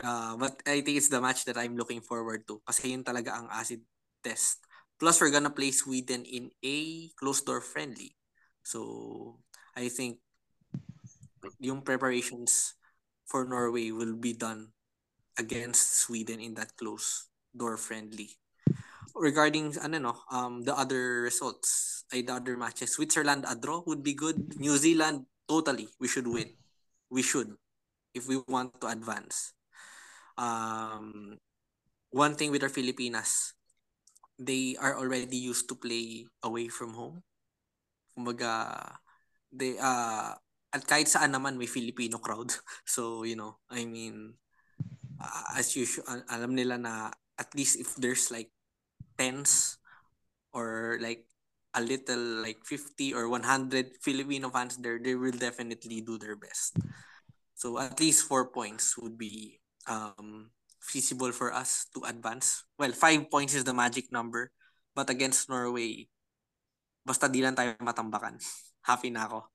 Uh, 0.00 0.36
but 0.40 0.56
I 0.64 0.80
think 0.80 0.96
it's 0.96 1.12
the 1.12 1.20
match 1.20 1.44
that 1.44 1.60
I'm 1.60 1.76
looking 1.76 2.00
forward 2.00 2.48
to 2.48 2.64
kasi 2.64 2.96
yun 2.96 3.04
talaga 3.04 3.36
ang 3.36 3.52
acid 3.52 3.84
test. 4.24 4.64
Plus, 4.96 5.20
we're 5.20 5.34
gonna 5.34 5.52
play 5.52 5.70
Sweden 5.70 6.24
in 6.24 6.50
a 6.64 7.08
closed 7.14 7.44
door 7.44 7.60
friendly. 7.60 8.16
So, 8.64 9.38
I 9.76 9.92
think 9.92 10.18
yung 11.60 11.84
preparations 11.84 12.74
for 13.28 13.44
Norway 13.44 13.92
will 13.92 14.16
be 14.16 14.32
done 14.34 14.72
against 15.38 16.02
Sweden 16.02 16.40
in 16.42 16.56
that 16.58 16.74
close 16.74 17.27
door 17.58 17.76
friendly. 17.76 18.30
Regarding 19.18 19.74
ano 19.82 19.98
no, 19.98 20.14
um 20.30 20.62
the 20.62 20.72
other 20.72 21.26
results, 21.26 22.04
ay 22.14 22.22
the 22.22 22.38
other 22.38 22.54
matches, 22.54 22.94
Switzerland 22.94 23.42
a 23.50 23.58
draw 23.58 23.82
would 23.84 24.06
be 24.06 24.14
good. 24.14 24.54
New 24.62 24.78
Zealand 24.78 25.26
totally 25.50 25.90
we 25.98 26.06
should 26.06 26.30
win. 26.30 26.54
We 27.10 27.26
should 27.26 27.58
if 28.14 28.30
we 28.30 28.38
want 28.46 28.78
to 28.80 28.86
advance. 28.86 29.52
Um 30.38 31.34
one 32.14 32.38
thing 32.38 32.54
with 32.54 32.62
our 32.62 32.72
Filipinas, 32.72 33.52
they 34.38 34.78
are 34.78 34.94
already 34.94 35.36
used 35.36 35.66
to 35.68 35.74
play 35.74 36.30
away 36.46 36.70
from 36.70 36.94
home. 36.94 37.26
Kumbaga, 38.14 38.86
they 39.50 39.74
uh 39.82 40.38
at 40.68 40.84
kahit 40.84 41.08
saan 41.08 41.32
naman 41.32 41.56
may 41.56 41.68
Filipino 41.68 42.20
crowd. 42.20 42.52
So, 42.88 43.24
you 43.24 43.36
know, 43.36 43.60
I 43.68 43.84
mean, 43.84 44.36
uh, 45.20 45.44
as 45.56 45.76
usual, 45.76 46.04
alam 46.28 46.52
nila 46.52 46.76
na 46.76 47.12
at 47.38 47.54
least 47.54 47.78
if 47.78 47.94
there's 47.96 48.30
like 48.30 48.50
tens 49.16 49.78
or 50.52 50.98
like 51.00 51.24
a 51.74 51.80
little 51.80 52.42
like 52.42 52.58
50 52.66 53.14
or 53.14 53.28
100 53.30 54.02
Filipino 54.02 54.50
fans 54.50 54.76
there, 54.76 54.98
they 54.98 55.14
will 55.14 55.34
definitely 55.34 56.02
do 56.02 56.18
their 56.18 56.36
best. 56.36 56.76
So 57.54 57.78
at 57.78 57.98
least 58.00 58.26
four 58.26 58.50
points 58.50 58.98
would 58.98 59.18
be 59.18 59.60
um, 59.86 60.50
feasible 60.82 61.32
for 61.32 61.54
us 61.54 61.86
to 61.94 62.02
advance. 62.06 62.64
Well, 62.78 62.92
five 62.92 63.30
points 63.30 63.54
is 63.54 63.64
the 63.64 63.74
magic 63.74 64.10
number. 64.10 64.50
But 64.94 65.10
against 65.10 65.46
Norway, 65.46 66.10
basta 67.06 67.30
di 67.30 67.38
lang 67.38 67.54
tayo 67.54 67.78
matambakan. 67.78 68.38
Happy 68.88 69.14
na 69.14 69.30
ako. 69.30 69.46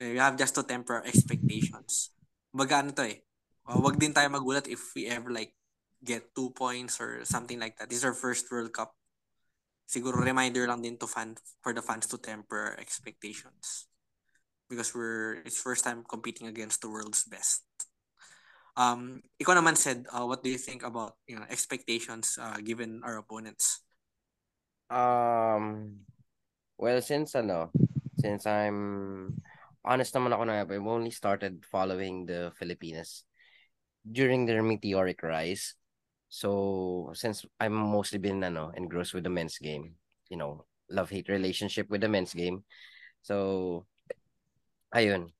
We 0.00 0.16
have 0.16 0.38
just 0.38 0.54
to 0.56 0.62
temper 0.64 1.02
expectations. 1.04 2.14
Baga 2.54 2.86
ano 2.86 2.90
to 2.94 3.04
eh. 3.04 3.20
Wag 3.66 4.00
din 4.00 4.14
tayo 4.14 4.30
magulat 4.32 4.66
if 4.66 4.94
we 4.96 5.06
ever 5.06 5.30
like 5.30 5.54
get 6.04 6.34
two 6.34 6.50
points 6.50 7.00
or 7.00 7.24
something 7.24 7.60
like 7.60 7.76
that. 7.78 7.88
This 7.88 7.98
is 8.00 8.04
our 8.04 8.16
first 8.16 8.50
World 8.50 8.72
Cup. 8.72 8.96
Siguro 9.90 10.22
reminder 10.22 10.66
lang 10.66 10.82
din 10.82 10.96
to 10.98 11.06
fan 11.06 11.34
for 11.60 11.74
the 11.74 11.82
fans 11.82 12.06
to 12.08 12.18
temper 12.18 12.76
expectations. 12.78 13.90
Because 14.70 14.94
we're 14.94 15.42
it's 15.42 15.60
first 15.60 15.82
time 15.82 16.06
competing 16.06 16.46
against 16.46 16.80
the 16.80 16.88
world's 16.88 17.26
best. 17.26 17.66
Um, 18.78 19.20
ikaw 19.36 19.58
naman 19.58 19.74
Sed, 19.74 20.06
uh, 20.14 20.22
what 20.24 20.46
do 20.46 20.48
you 20.48 20.58
think 20.58 20.86
about 20.86 21.18
you 21.26 21.34
know 21.34 21.44
expectations 21.50 22.38
uh, 22.38 22.62
given 22.62 23.02
our 23.02 23.18
opponents? 23.18 23.82
Um, 24.90 26.06
well, 26.78 27.02
since 27.02 27.34
ano, 27.34 27.74
since 28.18 28.46
I'm 28.46 29.34
honest 29.82 30.14
naman 30.14 30.32
ako 30.32 30.42
na 30.46 30.62
I've 30.62 30.86
only 30.86 31.10
started 31.10 31.66
following 31.66 32.30
the 32.30 32.54
Filipinas 32.54 33.26
during 34.06 34.46
their 34.46 34.62
meteoric 34.62 35.22
rise. 35.22 35.74
So 36.30 37.10
since 37.12 37.44
I'm 37.58 37.74
mostly 37.74 38.22
been 38.22 38.42
ano 38.46 38.70
engrossed 38.72 39.12
with 39.12 39.26
the 39.26 39.34
men's 39.34 39.58
game, 39.58 39.98
you 40.30 40.38
know, 40.38 40.64
love 40.88 41.10
hate 41.10 41.28
relationship 41.28 41.90
with 41.90 42.00
the 42.00 42.08
men's 42.08 42.32
game. 42.32 42.62
So 43.22 43.84
ayun. 44.94 45.34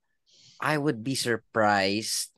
I 0.61 0.77
would 0.77 1.01
be 1.03 1.15
surprised 1.15 2.37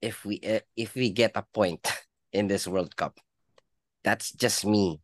if 0.00 0.24
we 0.24 0.40
eh, 0.42 0.64
if 0.72 0.94
we 0.94 1.10
get 1.10 1.36
a 1.36 1.44
point 1.52 1.84
in 2.32 2.48
this 2.48 2.66
World 2.66 2.96
Cup. 2.96 3.20
That's 4.02 4.32
just 4.32 4.64
me. 4.64 5.02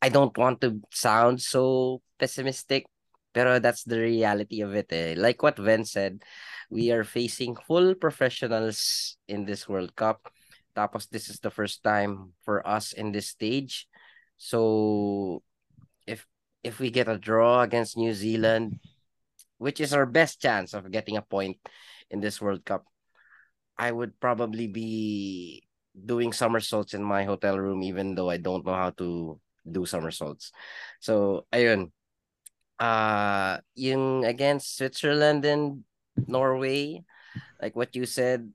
I 0.00 0.08
don't 0.08 0.36
want 0.38 0.60
to 0.62 0.80
sound 0.92 1.42
so 1.42 2.00
pessimistic, 2.18 2.86
pero 3.34 3.58
that's 3.58 3.84
the 3.84 4.00
reality 4.00 4.62
of 4.62 4.72
it. 4.72 4.88
Eh. 4.92 5.14
Like 5.16 5.42
what 5.42 5.58
Ven 5.58 5.84
said, 5.84 6.22
we 6.70 6.90
are 6.90 7.04
facing 7.04 7.56
full 7.66 7.94
professionals 7.94 9.16
in 9.28 9.44
this 9.44 9.68
World 9.68 9.92
Cup. 9.96 10.32
Tapos 10.76 11.08
this 11.08 11.32
is 11.32 11.40
the 11.40 11.48
first 11.48 11.80
time 11.80 12.36
for 12.44 12.60
us 12.68 12.92
in 12.92 13.10
this 13.10 13.32
stage. 13.32 13.88
So 14.36 15.40
if 16.04 16.28
if 16.60 16.76
we 16.78 16.92
get 16.92 17.08
a 17.08 17.16
draw 17.16 17.64
against 17.64 17.96
New 17.96 18.12
Zealand, 18.12 18.76
which 19.56 19.80
is 19.80 19.96
our 19.96 20.04
best 20.04 20.36
chance 20.36 20.76
of 20.76 20.92
getting 20.92 21.16
a 21.16 21.24
point 21.24 21.56
in 22.12 22.20
this 22.20 22.44
World 22.44 22.68
Cup, 22.68 22.84
I 23.80 23.88
would 23.88 24.20
probably 24.20 24.68
be 24.68 25.64
doing 25.96 26.36
somersaults 26.36 26.92
in 26.92 27.00
my 27.00 27.24
hotel 27.24 27.56
room 27.56 27.80
even 27.80 28.12
though 28.14 28.28
I 28.28 28.36
don't 28.36 28.66
know 28.66 28.76
how 28.76 28.92
to 29.00 29.40
do 29.64 29.88
somersaults. 29.88 30.52
So 31.00 31.48
ayun. 31.56 31.90
Uh 32.76 33.64
yung 33.72 34.28
against 34.28 34.76
Switzerland 34.76 35.48
and 35.48 35.88
Norway, 36.28 37.00
like 37.56 37.72
what 37.72 37.96
you 37.96 38.04
said, 38.04 38.52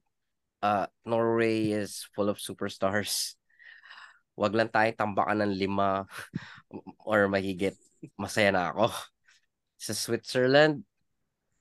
uh, 0.62 0.88
Norway 1.06 1.74
is 1.74 2.08
full 2.14 2.30
of 2.30 2.38
superstars. 2.38 3.36
Wag 4.38 4.56
lang 4.56 4.72
tayo 4.72 4.90
tambakan 4.96 5.44
ng 5.44 5.54
lima 5.58 6.08
or 7.10 7.28
mahigit. 7.28 7.76
Masaya 8.16 8.54
na 8.54 8.72
ako. 8.72 8.90
Sa 9.82 9.94
Switzerland, 9.94 10.86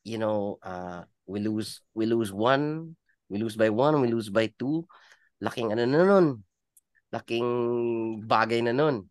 you 0.04 0.20
know, 0.20 0.60
uh, 0.62 1.04
we 1.24 1.40
lose 1.40 1.80
we 1.96 2.04
lose 2.04 2.32
one, 2.32 2.96
we 3.28 3.40
lose 3.40 3.56
by 3.56 3.68
one, 3.68 4.00
we 4.00 4.08
lose 4.08 4.28
by 4.28 4.48
two. 4.60 4.84
Laking 5.40 5.72
ano 5.72 5.84
na 5.88 6.04
nun. 6.04 6.44
Laking 7.10 7.48
bagay 8.24 8.60
na 8.64 8.76
nun. 8.76 9.08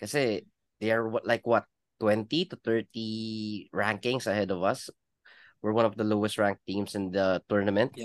Kasi 0.00 0.44
they 0.80 0.92
are 0.92 1.08
like 1.24 1.44
what 1.46 1.64
20 2.00 2.52
to 2.52 2.56
30 2.60 3.72
rankings 3.72 4.26
ahead 4.28 4.52
of 4.52 4.60
us. 4.60 4.88
We're 5.64 5.72
one 5.72 5.88
of 5.88 5.96
the 5.96 6.04
lowest 6.04 6.36
ranked 6.36 6.64
teams 6.68 6.94
in 6.94 7.10
the 7.10 7.40
tournament. 7.48 7.96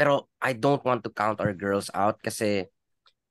Pero 0.00 0.32
I 0.40 0.56
don't 0.56 0.80
want 0.80 1.04
to 1.04 1.12
count 1.12 1.44
our 1.44 1.52
girls 1.52 1.92
out 1.92 2.24
kasi 2.24 2.72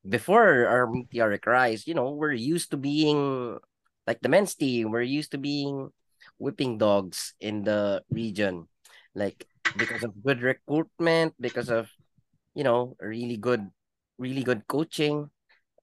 before 0.05 0.69
our 0.69 0.85
meteoric 0.85 1.49
rise, 1.49 1.89
you 1.89 1.97
know, 1.97 2.13
we're 2.13 2.37
used 2.37 2.69
to 2.69 2.77
being 2.77 3.57
like 4.05 4.21
the 4.21 4.29
men's 4.29 4.53
team. 4.53 4.93
We're 4.93 5.01
used 5.01 5.33
to 5.33 5.41
being 5.41 5.89
whipping 6.37 6.77
dogs 6.77 7.33
in 7.41 7.65
the 7.65 8.05
region. 8.13 8.69
Like 9.17 9.49
because 9.73 10.05
of 10.05 10.13
good 10.21 10.45
recruitment, 10.45 11.33
because 11.41 11.73
of 11.73 11.89
you 12.53 12.61
know, 12.61 12.93
really 13.01 13.41
good 13.41 13.65
really 14.21 14.45
good 14.45 14.69
coaching, 14.69 15.25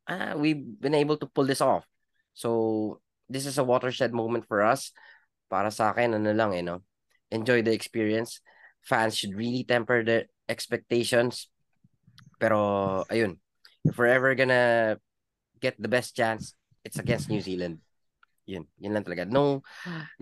uh, 0.06 0.38
we've 0.38 0.62
been 0.62 0.94
able 0.94 1.18
to 1.18 1.26
pull 1.26 1.50
this 1.50 1.60
off. 1.66 1.82
So 2.38 3.02
this 3.26 3.42
is 3.42 3.58
a 3.58 3.66
watershed 3.66 4.14
moment 4.14 4.46
for 4.46 4.62
us. 4.62 4.94
Para 5.50 5.74
sa 5.74 5.90
akin, 5.90 6.14
ano 6.14 6.30
lang 6.30 6.54
eh, 6.54 6.62
no? 6.62 6.86
Enjoy 7.34 7.58
the 7.66 7.74
experience. 7.74 8.38
Fans 8.86 9.18
should 9.18 9.34
really 9.34 9.66
temper 9.66 10.06
their 10.06 10.30
expectations. 10.48 11.48
Pero, 12.39 13.05
ayun, 13.10 13.39
if 13.85 13.97
we're 13.97 14.12
ever 14.12 14.35
gonna 14.35 14.98
get 15.60 15.74
the 15.81 15.89
best 15.89 16.16
chance, 16.16 16.55
it's 16.85 16.98
against 16.98 17.28
New 17.28 17.40
Zealand. 17.40 17.81
Yun, 18.47 18.62
yun 18.78 18.94
lang 18.94 19.02
talaga. 19.02 19.27
No, 19.27 19.66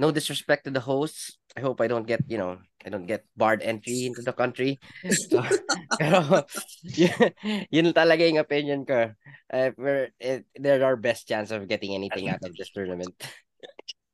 no 0.00 0.08
disrespect 0.08 0.64
to 0.64 0.72
the 0.72 0.80
hosts. 0.80 1.36
I 1.52 1.60
hope 1.60 1.84
I 1.84 1.86
don't 1.92 2.08
get, 2.08 2.24
you 2.26 2.40
know, 2.40 2.56
I 2.80 2.88
don't 2.88 3.04
get 3.04 3.28
barred 3.36 3.60
entry 3.60 4.08
into 4.08 4.24
the 4.24 4.32
country. 4.32 4.80
So, 5.12 5.44
pero, 6.00 6.48
yun, 6.82 7.30
yun 7.74 7.92
talaga 7.92 8.24
yung 8.24 8.40
opinion 8.40 8.88
ko. 8.88 9.12
Uh, 9.52 9.70
it, 10.16 10.48
they're 10.56 10.82
our 10.82 10.96
best 10.96 11.28
chance 11.28 11.52
of 11.52 11.68
getting 11.68 11.92
anything 11.92 12.32
out 12.32 12.40
of 12.40 12.56
this 12.56 12.72
tournament. 12.72 13.12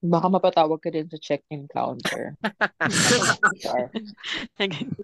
Baka 0.00 0.26
mapatawag 0.32 0.80
ka 0.80 0.88
din 0.88 1.08
sa 1.12 1.20
check-in 1.20 1.68
counter. 1.68 2.32
Again. 4.58 4.96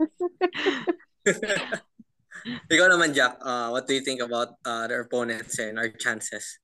Ikaw 2.72 2.86
naman, 2.88 3.12
Jacq, 3.12 3.36
uh, 3.42 3.68
what 3.74 3.84
do 3.84 3.92
you 3.92 4.00
think 4.00 4.22
about 4.22 4.56
uh, 4.64 4.86
their 4.86 5.02
opponents 5.02 5.58
and 5.58 5.78
our 5.78 5.88
chances? 5.90 6.58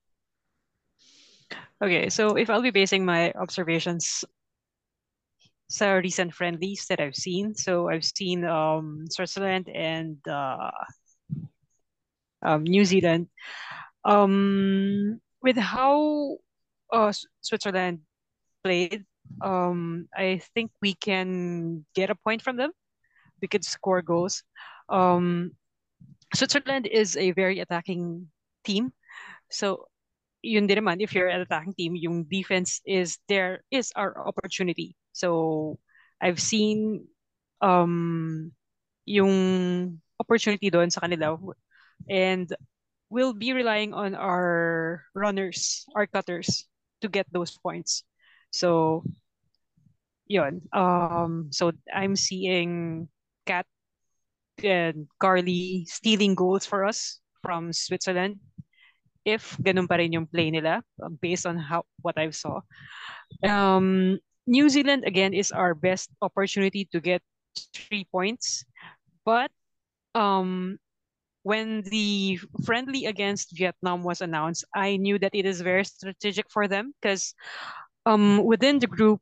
Okay, 1.83 2.09
so 2.09 2.37
if 2.39 2.49
I'll 2.49 2.63
be 2.63 2.71
basing 2.71 3.05
my 3.05 3.33
observations 3.35 4.25
sa 5.69 5.99
recent 5.99 6.33
friendlies 6.33 6.87
that 6.89 7.01
I've 7.01 7.17
seen, 7.17 7.55
so 7.57 7.89
I've 7.91 8.05
seen 8.05 8.45
um, 8.45 9.09
Switzerland 9.11 9.69
and 9.69 10.17
uh, 10.29 10.71
um, 12.45 12.63
New 12.65 12.85
Zealand. 12.85 13.29
Um, 14.05 15.21
with 15.43 15.57
how 15.57 16.39
uh, 16.93 17.13
Switzerland 17.41 18.01
played, 18.65 19.05
um, 19.43 20.09
I 20.17 20.41
think 20.55 20.71
we 20.81 20.95
can 20.95 21.85
get 21.95 22.11
a 22.11 22.15
point 22.15 22.43
from 22.43 22.57
them. 22.57 22.73
We 23.41 23.49
could 23.49 23.65
score 23.65 24.03
goals. 24.03 24.43
Um, 24.89 25.53
Switzerland 26.35 26.87
is 26.87 27.17
a 27.17 27.33
very 27.33 27.61
attacking 27.61 28.29
team. 28.65 28.93
So 29.51 29.87
yun 30.43 30.67
din 30.67 30.83
naman, 30.83 30.99
if 31.01 31.15
you're 31.15 31.31
an 31.31 31.41
attacking 31.41 31.75
team, 31.75 31.95
yung 31.95 32.25
defense 32.27 32.83
is 32.85 33.19
there 33.29 33.63
is 33.71 33.93
our 33.95 34.27
opportunity. 34.27 34.99
So 35.15 35.79
I've 36.21 36.43
seen 36.43 37.07
um 37.63 38.51
yung 39.07 39.99
opportunity 40.19 40.71
doon 40.71 40.91
sa 40.91 41.03
kanila 41.03 41.39
and 42.11 42.51
we'll 43.11 43.35
be 43.35 43.53
relying 43.53 43.95
on 43.95 44.15
our 44.15 45.03
runners, 45.15 45.87
our 45.95 46.07
cutters 46.07 46.67
to 47.03 47.09
get 47.09 47.27
those 47.31 47.59
points. 47.59 48.03
So 48.53 49.03
yun. 50.29 50.63
Um 50.73 51.49
so 51.51 51.73
I'm 51.93 52.15
seeing 52.15 53.09
Kat 53.45 53.67
and 54.63 55.09
Carleigh 55.19 55.85
stealing 55.89 56.35
goals 56.37 56.65
for 56.65 56.85
us 56.85 57.19
from 57.43 57.73
Switzerland 57.73 58.39
if 59.25 59.55
ganun 59.63 59.87
pa 59.87 59.99
rin 59.99 60.15
yung 60.15 60.27
play 60.27 60.51
nila 60.51 60.83
um, 61.03 61.15
based 61.23 61.47
on 61.47 61.59
how 61.59 61.87
what 62.03 62.19
I 62.19 62.31
saw. 62.31 62.61
Um, 63.47 64.19
New 64.47 64.69
Zealand 64.69 65.07
again 65.07 65.35
is 65.35 65.55
our 65.55 65.75
best 65.75 66.11
opportunity 66.23 66.87
to 66.91 66.99
get 66.99 67.23
three 67.75 68.05
points, 68.11 68.67
but 69.25 69.51
um, 70.15 70.79
when 71.43 71.83
the 71.87 72.39
friendly 72.67 73.07
against 73.07 73.55
Vietnam 73.55 74.03
was 74.03 74.21
announced, 74.21 74.65
I 74.75 74.97
knew 74.97 75.19
that 75.19 75.35
it 75.35 75.47
is 75.47 75.61
very 75.61 75.85
strategic 75.85 76.51
for 76.51 76.67
them 76.67 76.95
because 76.99 77.35
um, 78.07 78.45
within 78.45 78.79
the 78.79 78.87
group, 78.87 79.21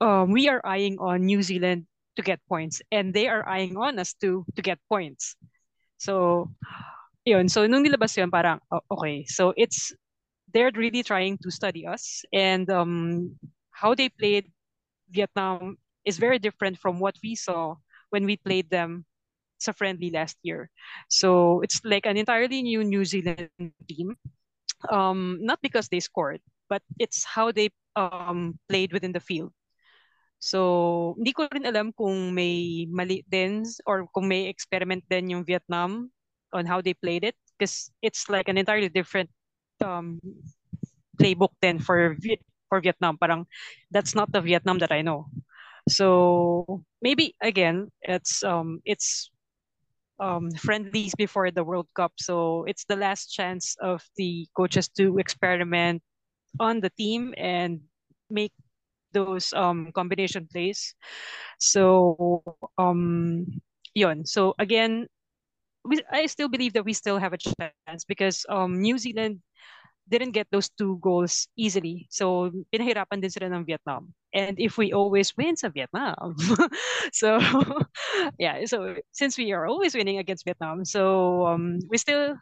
um, 0.00 0.32
we 0.32 0.48
are 0.48 0.60
eyeing 0.64 0.98
on 0.98 1.26
New 1.26 1.42
Zealand 1.42 1.86
to 2.16 2.22
get 2.22 2.40
points, 2.48 2.82
and 2.90 3.12
they 3.14 3.28
are 3.28 3.46
eyeing 3.48 3.76
on 3.76 3.98
us 3.98 4.14
to 4.20 4.44
to 4.56 4.62
get 4.62 4.78
points. 4.88 5.36
So 5.98 6.50
yun, 7.28 7.48
so 7.48 7.66
nung 7.68 7.84
nilabas 7.84 8.16
yun, 8.16 8.30
parang, 8.30 8.58
oh, 8.72 8.80
okay, 8.90 9.24
so 9.28 9.52
it's, 9.56 9.92
they're 10.54 10.72
really 10.74 11.02
trying 11.02 11.36
to 11.44 11.50
study 11.50 11.86
us 11.86 12.24
and 12.32 12.70
um, 12.70 13.36
how 13.70 13.94
they 13.94 14.08
played 14.08 14.50
Vietnam 15.10 15.76
is 16.04 16.16
very 16.16 16.38
different 16.38 16.78
from 16.78 16.98
what 16.98 17.14
we 17.22 17.34
saw 17.34 17.76
when 18.10 18.24
we 18.24 18.36
played 18.36 18.70
them 18.70 19.04
sa 19.58 19.72
friendly 19.72 20.10
last 20.10 20.38
year. 20.42 20.70
So 21.10 21.60
it's 21.60 21.84
like 21.84 22.06
an 22.06 22.16
entirely 22.16 22.62
new 22.62 22.84
New 22.84 23.04
Zealand 23.04 23.50
team. 23.88 24.16
Um, 24.88 25.38
not 25.42 25.58
because 25.60 25.88
they 25.88 26.00
scored, 26.00 26.40
but 26.68 26.82
it's 26.98 27.24
how 27.24 27.50
they 27.52 27.70
um, 27.96 28.58
played 28.68 28.92
within 28.92 29.12
the 29.12 29.20
field. 29.20 29.52
So, 30.38 31.14
hindi 31.18 31.34
ko 31.34 31.50
rin 31.50 31.66
alam 31.66 31.90
kung 31.90 32.30
may 32.30 32.86
mali 32.86 33.26
din 33.26 33.66
or 33.90 34.06
kung 34.14 34.30
may 34.30 34.46
experiment 34.46 35.02
din 35.10 35.34
yung 35.34 35.42
Vietnam 35.42 36.14
on 36.54 36.64
how 36.64 36.80
they 36.80 36.94
played 36.94 37.26
it 37.26 37.34
because 37.58 37.90
it's 38.00 38.30
like 38.30 38.46
an 38.46 38.56
entirely 38.56 38.88
different 38.88 39.28
um, 39.82 40.22
playbook 41.18 41.52
then 41.60 41.78
for 41.82 42.14
for 42.70 42.78
Vietnam. 42.80 43.18
Parang 43.18 43.46
that's 43.90 44.14
not 44.14 44.30
the 44.30 44.40
Vietnam 44.40 44.78
that 44.78 44.92
I 44.94 45.02
know. 45.02 45.26
So 45.90 46.84
maybe 47.02 47.34
again, 47.42 47.90
it's 48.02 48.44
um 48.44 48.80
it's 48.86 49.30
um 50.22 50.50
friendlies 50.54 51.14
before 51.18 51.50
the 51.50 51.64
World 51.64 51.88
Cup, 51.98 52.14
so 52.18 52.64
it's 52.70 52.84
the 52.86 52.96
last 52.96 53.34
chance 53.34 53.74
of 53.82 54.06
the 54.16 54.46
coaches 54.54 54.88
to 55.00 55.18
experiment 55.18 56.02
on 56.60 56.80
the 56.80 56.90
team 56.90 57.34
and 57.36 57.80
make 58.30 58.52
those 59.12 59.52
um 59.54 59.92
combination 59.92 60.48
plays. 60.50 60.94
So 61.58 62.44
um 62.78 63.46
yon. 63.94 64.26
So 64.26 64.54
again, 64.58 65.08
we, 65.84 66.02
I 66.12 66.26
still 66.26 66.48
believe 66.48 66.74
that 66.74 66.84
we 66.84 66.92
still 66.92 67.18
have 67.18 67.32
a 67.32 67.38
chance 67.38 68.04
because 68.04 68.44
um, 68.48 68.80
New 68.80 68.98
Zealand 68.98 69.40
didn't 70.08 70.32
get 70.32 70.46
those 70.50 70.68
two 70.70 70.98
goals 71.02 71.48
easily. 71.56 72.06
So, 72.10 72.50
pinahirapan 72.72 73.20
din 73.20 73.30
sila 73.30 73.52
ng 73.52 73.64
Vietnam. 73.64 74.12
And 74.32 74.56
if 74.58 74.78
we 74.78 74.92
always 74.92 75.36
win 75.36 75.56
sa 75.56 75.68
Vietnam, 75.68 76.36
so 77.12 77.38
yeah, 78.40 78.64
so 78.64 78.96
since 79.12 79.36
we 79.36 79.52
are 79.52 79.66
always 79.68 79.94
winning 79.94 80.18
against 80.18 80.44
Vietnam, 80.44 80.84
so 80.84 81.44
um, 81.46 81.78
we 81.88 81.98
still, 81.98 82.36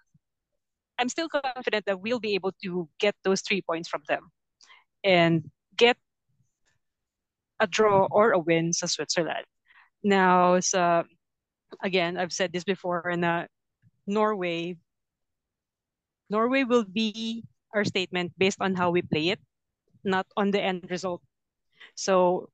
I'm 0.99 1.09
still 1.09 1.29
confident 1.29 1.85
that 1.87 2.01
we'll 2.01 2.21
be 2.21 2.35
able 2.35 2.53
to 2.65 2.89
get 2.99 3.15
those 3.23 3.43
three 3.43 3.61
points 3.61 3.89
from 3.89 4.03
them 4.09 4.31
and 5.05 5.51
get 5.77 5.97
a 7.61 7.67
draw 7.67 8.09
or 8.11 8.33
a 8.33 8.39
win 8.39 8.73
sa 8.73 8.87
Switzerland. 8.87 9.45
Now, 10.03 10.61
sa 10.61 11.05
again, 11.83 12.17
I've 12.17 12.33
said 12.33 12.53
this 12.53 12.65
before, 12.65 13.11
in 13.11 13.25
uh, 13.25 13.47
Norway, 14.07 14.77
Norway 16.31 16.65
will 16.65 16.85
be 16.85 17.45
our 17.75 17.85
statement 17.85 18.33
based 18.39 18.59
on 18.61 18.75
how 18.75 18.91
we 18.91 19.03
play 19.03 19.31
it, 19.31 19.41
not 20.05 20.27
on 20.37 20.51
the 20.51 20.61
end 20.61 20.89
result. 20.91 21.23
So, 21.95 22.49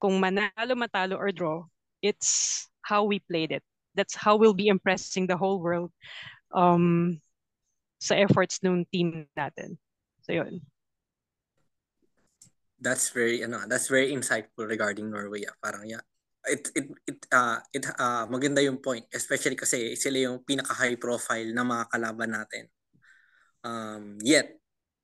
kung 0.00 0.20
manalo, 0.20 0.74
matalo, 0.74 1.16
or 1.16 1.32
draw, 1.32 1.64
it's 2.02 2.68
how 2.82 3.04
we 3.04 3.20
played 3.20 3.52
it. 3.52 3.62
That's 3.94 4.14
how 4.16 4.36
we'll 4.36 4.56
be 4.56 4.68
impressing 4.68 5.26
the 5.26 5.36
whole 5.36 5.60
world 5.60 5.92
um, 6.54 7.18
sa 8.00 8.16
efforts 8.16 8.60
ng 8.64 8.86
team 8.88 9.26
natin. 9.36 9.76
So, 10.24 10.32
yun. 10.32 10.60
That's 12.80 13.12
very, 13.12 13.44
ano, 13.44 13.68
that's 13.68 13.88
very 13.92 14.12
insightful 14.12 14.64
regarding 14.64 15.10
Norway. 15.10 15.44
Yeah. 15.44 15.56
Parang, 15.60 15.84
yeah, 15.84 16.00
it 16.48 16.72
it 16.72 16.86
it 17.04 17.20
uh, 17.32 17.60
it 17.72 17.84
uh, 18.00 18.24
maganda 18.30 18.64
yung 18.64 18.80
point 18.80 19.04
especially 19.12 19.56
kasi 19.58 19.92
sila 19.96 20.30
yung 20.30 20.40
pinaka 20.40 20.72
high 20.72 20.96
profile 20.96 21.48
na 21.52 21.66
mga 21.66 21.84
kalaban 21.92 22.32
natin 22.32 22.64
um 23.60 24.16
yet 24.24 24.56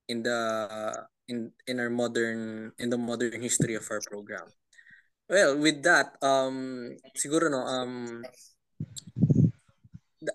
in 0.08 0.24
the 0.24 0.38
uh, 0.64 1.04
in 1.28 1.52
in 1.68 1.76
our 1.76 1.92
modern 1.92 2.72
in 2.80 2.88
the 2.88 2.96
modern 2.96 3.36
history 3.36 3.76
of 3.76 3.84
our 3.92 4.00
program 4.00 4.48
well 5.28 5.58
with 5.60 5.84
that 5.84 6.16
um 6.24 6.88
siguro 7.12 7.52
no 7.52 7.60
um 7.60 8.24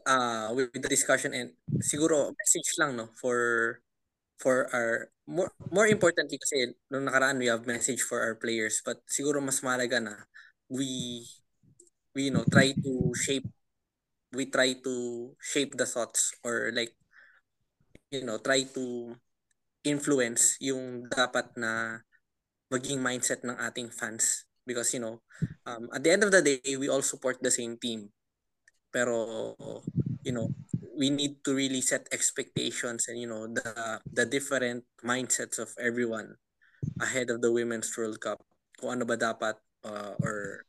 uh 0.05 0.53
with 0.53 0.69
the 0.73 0.89
discussion 0.89 1.33
and 1.33 1.57
siguro 1.81 2.29
message 2.37 2.77
lang 2.77 2.93
no 2.93 3.09
for 3.17 3.81
for 4.37 4.69
our 4.73 5.09
more 5.25 5.49
more 5.69 5.89
importantly 5.89 6.37
kasi 6.37 6.73
nung 6.89 7.05
nakaraan 7.05 7.37
we 7.41 7.49
have 7.49 7.65
message 7.65 8.01
for 8.01 8.21
our 8.21 8.37
players 8.37 8.81
but 8.85 9.01
siguro 9.09 9.41
mas 9.41 9.61
mahalaga 9.61 10.01
na 10.01 10.15
we 10.69 11.21
we 12.13 12.29
you 12.29 12.33
know 12.33 12.45
try 12.49 12.73
to 12.73 13.13
shape 13.17 13.45
we 14.33 14.49
try 14.49 14.73
to 14.77 15.29
shape 15.41 15.73
the 15.77 15.85
thoughts 15.85 16.33
or 16.45 16.69
like 16.73 16.93
you 18.13 18.25
know 18.25 18.37
try 18.37 18.61
to 18.65 19.15
influence 19.81 20.61
yung 20.61 21.09
dapat 21.09 21.49
na 21.57 22.03
maging 22.69 23.01
mindset 23.01 23.41
ng 23.43 23.57
ating 23.57 23.89
fans 23.89 24.45
because 24.63 24.93
you 24.93 25.01
know 25.01 25.19
um, 25.65 25.89
at 25.91 26.01
the 26.05 26.11
end 26.11 26.23
of 26.23 26.31
the 26.31 26.41
day 26.41 26.61
we 26.77 26.87
all 26.87 27.03
support 27.03 27.41
the 27.41 27.51
same 27.51 27.75
team 27.81 28.09
pero 28.91 29.55
you 30.21 30.35
know 30.35 30.51
we 30.95 31.09
need 31.09 31.41
to 31.41 31.55
really 31.55 31.81
set 31.81 32.05
expectations 32.11 33.07
and 33.09 33.17
you 33.17 33.25
know 33.25 33.47
the 33.49 33.97
the 34.11 34.25
different 34.27 34.85
mindsets 35.01 35.57
of 35.57 35.71
everyone 35.81 36.37
ahead 37.01 37.33
of 37.33 37.41
the 37.41 37.49
women's 37.49 37.89
world 37.97 38.19
cup. 38.21 38.43
Kung 38.77 38.99
ano 38.99 39.03
ba 39.07 39.17
dapat 39.17 39.57
uh, 39.81 40.13
or 40.21 40.67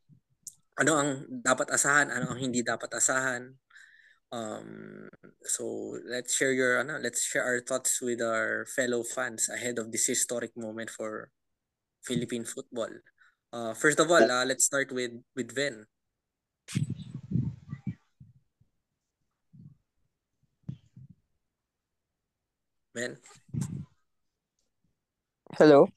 ano 0.80 0.92
ang 0.96 1.10
dapat 1.28 1.68
asahan 1.68 2.08
ano 2.08 2.32
ang 2.32 2.40
hindi 2.40 2.64
dapat 2.64 2.88
asahan. 2.96 3.52
Um 4.32 5.12
so 5.44 5.92
let's 6.08 6.32
share 6.32 6.56
your 6.56 6.80
ano 6.80 6.96
let's 6.96 7.20
share 7.20 7.44
our 7.44 7.60
thoughts 7.60 8.00
with 8.00 8.24
our 8.24 8.64
fellow 8.64 9.04
fans 9.04 9.52
ahead 9.52 9.76
of 9.76 9.92
this 9.92 10.08
historic 10.08 10.56
moment 10.56 10.88
for 10.88 11.28
Philippine 12.00 12.48
football. 12.48 12.88
Uh 13.52 13.76
first 13.76 14.00
of 14.00 14.08
all 14.08 14.24
uh, 14.24 14.48
let's 14.48 14.64
start 14.64 14.88
with 14.96 15.12
with 15.36 15.52
Ven 15.52 15.84
Ven 22.94 23.16
Hello. 25.56 25.88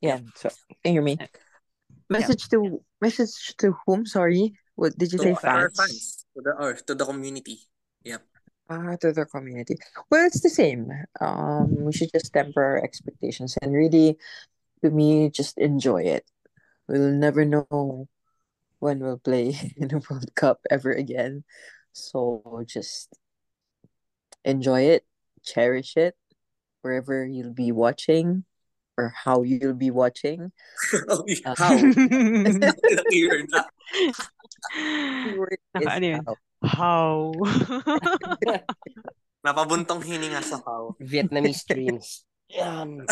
Yeah. 0.00 0.20
So 0.34 0.48
can 0.82 0.92
you 0.92 0.92
hear 0.92 1.02
me? 1.02 1.18
Message 2.10 2.48
to 2.48 2.80
message 3.00 3.56
to 3.58 3.72
whom? 3.86 4.04
Sorry. 4.04 4.54
What 4.74 4.96
did 4.96 5.12
you 5.12 5.18
to 5.18 5.36
say? 5.36 5.48
our 5.48 5.70
Fans. 5.70 5.76
fans 5.76 6.24
to 6.36 6.42
the 6.42 6.52
or 6.56 6.74
to 6.74 6.94
the 6.94 7.04
community 7.04 7.68
yep 8.04 8.24
Ah, 8.68 8.96
to 9.00 9.12
the 9.12 9.26
community. 9.26 9.76
Well, 10.10 10.24
it's 10.26 10.40
the 10.40 10.48
same. 10.48 10.88
Um, 11.20 11.84
we 11.84 11.92
should 11.92 12.08
just 12.12 12.32
temper 12.32 12.62
our 12.62 12.80
expectations 12.82 13.58
and 13.60 13.74
really, 13.74 14.16
to 14.82 14.88
me, 14.90 15.28
just 15.28 15.58
enjoy 15.58 16.02
it. 16.04 16.24
We'll 16.88 17.12
never 17.12 17.44
know 17.44 18.08
when 18.78 19.00
we'll 19.00 19.18
play 19.18 19.52
in 19.76 19.88
the 19.88 20.00
World 20.08 20.34
Cup 20.34 20.60
ever 20.70 20.90
again. 20.90 21.44
So 21.92 22.64
just 22.64 23.12
enjoy 24.44 24.88
it, 24.96 25.04
cherish 25.44 25.96
it, 25.96 26.16
wherever 26.82 27.24
you'll 27.24 27.54
be 27.54 27.72
watching 27.72 28.44
or 28.98 29.14
how 29.14 29.42
you'll 29.42 29.78
be 29.78 29.90
watching. 29.90 30.52
Uh, 31.08 31.22
how 31.56 31.74
Weird. 33.10 33.48
Keyword 35.24 35.58
is 35.80 35.88
ano 35.88 36.06
yun? 36.06 36.22
how. 36.26 36.36
How? 36.62 37.32
napabuntong 39.42 40.06
hininga 40.06 40.38
sa 40.38 40.62
how 40.62 40.94
Vietnamese 41.02 41.66
dreams. 41.70 42.22
Um, 42.62 43.02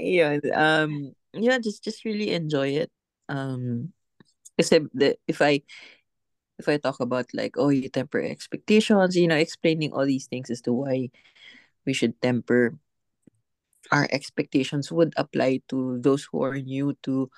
yeah 0.00 0.38
um 0.54 1.12
yeah 1.36 1.58
just 1.58 1.84
just 1.84 2.04
really 2.04 2.32
enjoy 2.32 2.80
it 2.80 2.90
um 3.28 3.92
kasi 4.58 4.80
the 4.96 5.16
if 5.28 5.44
i 5.44 5.60
if 6.60 6.68
i 6.68 6.76
talk 6.76 7.00
about 7.00 7.26
like 7.32 7.56
oh 7.56 7.72
you 7.72 7.88
temper 7.88 8.20
expectations 8.20 9.16
you 9.16 9.26
know 9.28 9.36
explaining 9.40 9.92
all 9.92 10.04
these 10.04 10.28
things 10.28 10.50
as 10.52 10.60
to 10.60 10.72
why 10.72 11.08
we 11.86 11.92
should 11.96 12.14
temper 12.20 12.76
our 13.92 14.06
expectations 14.12 14.92
would 14.92 15.12
apply 15.16 15.60
to 15.68 15.98
those 16.00 16.28
who 16.30 16.42
are 16.42 16.60
new 16.60 16.96
to 17.02 17.30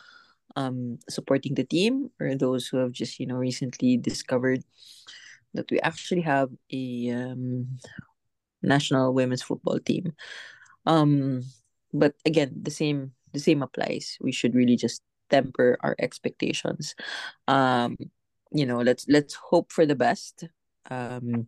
um 0.57 0.99
supporting 1.09 1.55
the 1.55 1.65
team 1.65 2.11
or 2.21 2.35
those 2.35 2.69
who 2.69 2.77
have 2.77 2.93
just 2.93 3.19
you 3.21 3.27
know 3.27 3.37
recently 3.41 3.97
discovered 3.97 4.61
that 5.55 5.71
we 5.71 5.81
actually 5.81 6.21
have 6.21 6.51
a 6.73 7.11
um 7.11 7.79
national 8.63 9.13
women's 9.15 9.43
football 9.43 9.79
team. 9.81 10.13
Um 10.87 11.43
but 11.93 12.15
again 12.25 12.53
the 12.63 12.71
same 12.71 13.13
the 13.33 13.41
same 13.41 13.63
applies. 13.63 14.19
We 14.21 14.33
should 14.33 14.55
really 14.55 14.77
just 14.77 15.03
temper 15.31 15.79
our 15.81 15.97
expectations. 15.99 16.95
Um 17.49 17.97
you 18.53 18.67
know 18.67 18.79
let's 18.79 19.07
let's 19.09 19.35
hope 19.35 19.73
for 19.73 19.87
the 19.87 19.95
best 19.95 20.45
um 20.91 21.47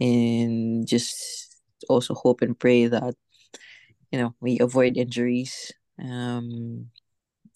and 0.00 0.86
just 0.86 1.56
also 1.88 2.14
hope 2.14 2.42
and 2.42 2.58
pray 2.58 2.86
that 2.86 3.14
you 4.10 4.18
know 4.18 4.34
we 4.40 4.58
avoid 4.60 4.96
injuries 4.96 5.72
um 6.02 6.86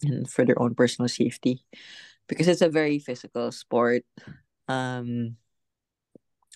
and 0.03 0.28
for 0.28 0.44
their 0.44 0.61
own 0.61 0.74
personal 0.74 1.09
safety 1.09 1.65
because 2.28 2.48
it's 2.48 2.62
a 2.62 2.69
very 2.69 2.98
physical 2.98 3.51
sport 3.51 4.05
um 4.69 5.36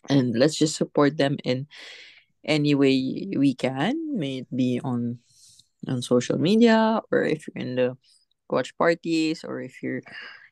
and 0.08 0.34
let's 0.36 0.56
just 0.56 0.76
support 0.76 1.16
them 1.16 1.36
in 1.44 1.66
any 2.44 2.74
way 2.74 3.28
we 3.36 3.54
can 3.54 3.94
may 4.18 4.38
it 4.38 4.48
be 4.54 4.80
on 4.82 5.18
on 5.88 6.02
social 6.02 6.38
media 6.38 7.00
or 7.10 7.24
if 7.24 7.46
you're 7.48 7.62
in 7.62 7.76
the 7.76 7.96
watch 8.48 8.76
parties 8.76 9.44
or 9.44 9.60
if 9.60 9.82
you're 9.82 10.02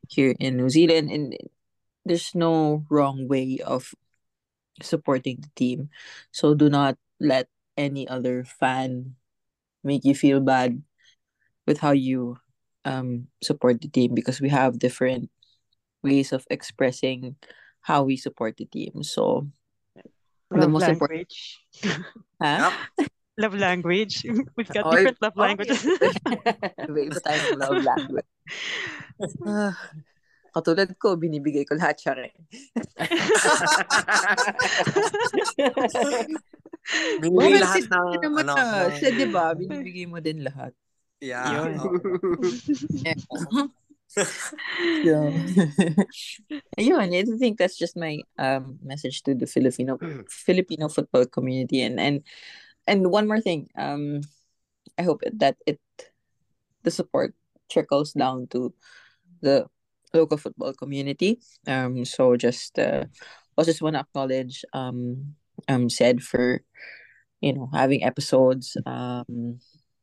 here 0.08 0.34
in 0.38 0.56
New 0.56 0.70
Zealand 0.70 1.10
and 1.10 1.36
there's 2.08 2.34
no 2.34 2.84
wrong 2.90 3.28
way 3.28 3.60
of 3.64 3.94
supporting 4.82 5.38
the 5.42 5.50
team 5.56 5.90
so 6.32 6.54
do 6.54 6.68
not 6.68 6.96
let 7.20 7.48
any 7.76 8.06
other 8.08 8.44
fan 8.44 9.14
make 9.84 10.04
you 10.04 10.14
feel 10.14 10.40
bad 10.40 10.82
with 11.66 11.78
how 11.80 11.92
you 11.92 12.38
um 12.84 13.26
support 13.42 13.80
the 13.80 13.88
team 13.88 14.14
because 14.14 14.40
we 14.40 14.48
have 14.48 14.78
different 14.78 15.30
ways 16.02 16.32
of 16.32 16.46
expressing 16.50 17.36
how 17.82 18.02
we 18.02 18.16
support 18.16 18.56
the 18.56 18.66
team 18.66 19.02
so 19.02 19.46
the 20.50 20.60
love 20.60 20.70
most 20.70 20.88
important 20.88 21.28
language. 21.28 21.60
huh? 22.42 22.70
Yep. 22.98 23.08
love 23.38 23.54
language. 23.54 24.24
We've 24.56 24.68
got 24.68 24.86
Oh, 24.86 24.96
different 24.96 25.20
love 25.20 25.36
languages. 25.44 25.84
Iba-iba 26.88 27.20
tayong 27.20 27.52
love 27.58 27.82
language. 27.84 28.28
Katulad 30.54 30.96
ko, 30.96 31.16
binibigay 31.16 31.64
ko 31.68 31.74
lahat 31.76 32.00
siya 32.00 32.14
rin. 32.16 32.32
binigay 37.20 37.36
Bakit 37.36 37.60
lahat 37.62 37.82
si- 37.84 37.90
ng 37.90 38.08
Siya 38.08 38.20
naman 38.24 38.48
ano 38.48 38.54
na, 38.56 38.64
ng- 38.88 38.92
siya 38.96 39.10
diba, 39.12 39.44
binibigay 39.58 40.06
mo 40.08 40.18
din 40.20 40.40
lahat. 40.44 40.72
yeah 41.20 41.66
Yun. 41.66 41.74
oo. 41.82 41.90
so, 45.04 45.14
ayun, 46.80 47.12
I 47.12 47.24
think 47.36 47.58
that's 47.58 47.76
just 47.76 47.96
my 47.98 48.22
um 48.40 48.78
message 48.80 49.20
to 49.28 49.34
the 49.36 49.44
Filipino 49.46 49.98
Filipino 50.30 50.88
football 50.88 51.26
community 51.28 51.82
and 51.84 52.00
and 52.00 52.24
and 52.88 53.04
one 53.12 53.28
more 53.28 53.40
thing 53.44 53.68
um 53.76 54.24
I 54.96 55.02
hope 55.04 55.20
that 55.28 55.60
it 55.68 55.76
the 56.82 56.90
support 56.90 57.36
trickles 57.68 58.16
down 58.16 58.48
to 58.56 58.72
the 59.44 59.68
local 60.14 60.38
football 60.38 60.72
community. 60.72 61.40
Um 61.66 62.04
so 62.04 62.36
just 62.36 62.78
uh 62.78 63.04
I 63.58 63.62
just 63.64 63.82
want 63.82 63.96
to 63.96 64.00
acknowledge 64.06 64.64
um 64.72 65.34
um 65.68 65.90
Sed 65.90 66.22
for 66.22 66.62
you 67.40 67.52
know 67.52 67.68
having 67.72 68.04
episodes 68.04 68.76
um 68.86 69.58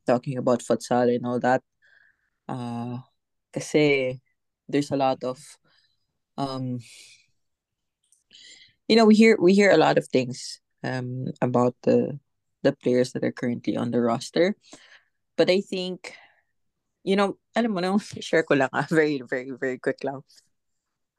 talking 0.08 0.38
about 0.38 0.62
futsal 0.64 1.14
and 1.14 1.26
all 1.26 1.40
that. 1.40 1.64
Uh 2.48 3.00
kasi 3.54 4.20
there's 4.68 4.92
a 4.92 5.00
lot 5.00 5.24
of 5.24 5.40
um 6.38 6.80
you 8.88 8.96
know 8.96 9.06
we 9.06 9.16
hear 9.16 9.38
we 9.40 9.54
hear 9.54 9.72
a 9.72 9.80
lot 9.80 9.98
of 9.98 10.08
things 10.08 10.60
um 10.84 11.28
about 11.42 11.76
the 11.84 12.20
the 12.64 12.74
players 12.74 13.14
that 13.14 13.24
are 13.24 13.32
currently 13.32 13.78
on 13.78 13.92
the 13.92 14.02
roster. 14.02 14.56
But 15.38 15.50
i 15.50 15.60
think 15.60 16.16
you 17.06 17.16
know 17.16 17.38
alam 17.54 17.72
mo 17.72 17.80
no 17.80 18.02
share 18.26 18.42
ko 18.42 18.58
lang 18.58 18.72
ah, 18.74 18.90
very 18.92 19.22
very 19.22 19.54
very 19.54 19.78
quick 19.78 20.02
lang 20.02 20.26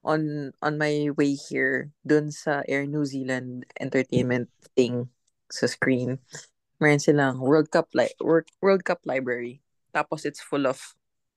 on 0.03 0.53
on 0.63 0.75
my 0.79 1.11
way 1.15 1.35
here 1.35 1.91
dun 2.03 2.31
sa 2.31 2.63
Air 2.67 2.87
New 2.87 3.07
Zealand 3.07 3.67
entertainment 3.79 4.51
thing 4.75 5.09
sa 5.51 5.71
screen 5.71 6.19
meron 6.83 7.01
silang 7.01 7.39
World 7.39 7.71
Cup 7.71 7.91
li- 7.95 8.19
World, 8.21 8.51
World 8.61 8.83
Cup 8.83 9.01
library 9.07 9.63
tapos 9.95 10.27
it's 10.27 10.43
full 10.43 10.67
of 10.67 10.83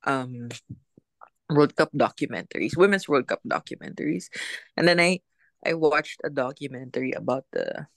um 0.04 0.50
World 1.50 1.76
Cup 1.76 1.90
documentaries, 1.94 2.78
women's 2.78 3.10
World 3.10 3.28
Cup 3.28 3.42
documentaries. 3.48 4.30
And 4.78 4.88
then 4.88 5.00
I 5.00 5.22
I 5.66 5.74
watched 5.74 6.22
a 6.24 6.30
documentary 6.30 7.12
about 7.12 7.46
the 7.52 7.88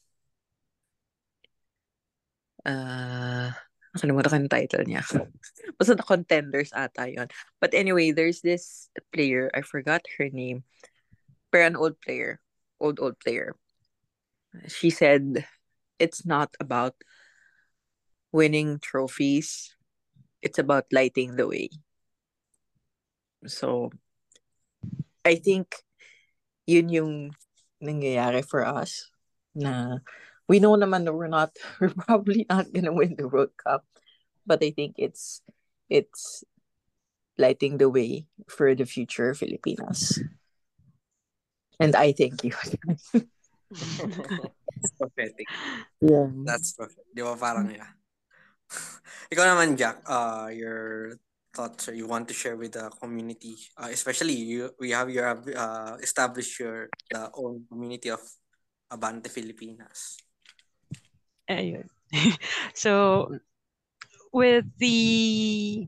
uh 2.64 3.52
nakalimutan 3.92 4.48
yung 4.48 4.52
title 4.52 4.84
niya. 4.88 5.04
Basta 5.78 5.94
the 5.94 6.02
contenders 6.02 6.72
ata. 6.72 7.28
But 7.60 7.74
anyway, 7.74 8.12
there's 8.12 8.40
this 8.40 8.88
player, 9.12 9.50
I 9.52 9.60
forgot 9.60 10.02
her 10.18 10.28
name, 10.32 10.64
pero 11.52 11.66
an 11.66 11.76
old 11.76 12.00
player, 12.00 12.40
old 12.80 13.00
old 13.00 13.20
player. 13.20 13.54
She 14.68 14.90
said 14.90 15.44
it's 15.98 16.24
not 16.24 16.52
about 16.60 16.96
winning 18.32 18.80
trophies. 18.80 19.76
It's 20.40 20.58
about 20.58 20.90
lighting 20.90 21.36
the 21.36 21.46
way. 21.46 21.70
So, 23.46 23.90
I 25.24 25.36
think 25.36 25.76
yun 26.66 26.88
yung 26.88 27.12
nangyayari 27.82 28.42
for 28.46 28.66
us 28.66 29.10
na 29.54 30.00
we 30.48 30.58
know 30.58 30.74
naman 30.76 31.04
that 31.04 31.14
we're 31.14 31.30
not 31.30 31.54
we're 31.80 31.94
probably 31.94 32.46
not 32.48 32.72
gonna 32.72 32.92
win 32.92 33.16
the 33.16 33.28
World 33.28 33.54
Cup, 33.56 33.84
but 34.46 34.62
I 34.62 34.70
think 34.70 34.96
it's 34.98 35.42
it's 35.88 36.44
lighting 37.38 37.78
the 37.78 37.88
way 37.88 38.26
for 38.48 38.74
the 38.74 38.86
future 38.86 39.34
Filipinas. 39.34 40.20
And 41.80 41.96
I 41.96 42.12
thank 42.12 42.44
you. 42.44 42.52
That's 43.72 44.92
prophetic. 44.98 45.48
yeah. 46.00 46.28
That's 46.44 46.72
perfect. 46.76 47.08
Di 47.16 47.24
ba 47.24 47.34
parang 47.34 47.72
yeah. 47.72 47.90
Ikaw 49.32 49.44
naman, 49.44 49.76
Jacq, 49.76 50.00
uh, 50.04 50.48
your 50.52 51.16
thoughts 51.52 51.92
you 51.92 52.08
want 52.08 52.28
to 52.28 52.34
share 52.36 52.56
with 52.56 52.72
the 52.72 52.88
community, 53.00 53.56
uh, 53.76 53.88
especially 53.92 54.32
you, 54.36 54.72
we 54.80 54.92
have 54.92 55.12
your 55.12 55.36
uh, 55.52 55.96
established 56.00 56.56
your 56.60 56.88
the 57.12 57.28
own 57.36 57.64
community 57.68 58.08
of 58.08 58.20
Abante 58.88 59.28
Filipinas. 59.28 60.16
Ayun. 61.52 61.86
so 62.74 63.28
with 64.32 64.64
the 64.78 65.86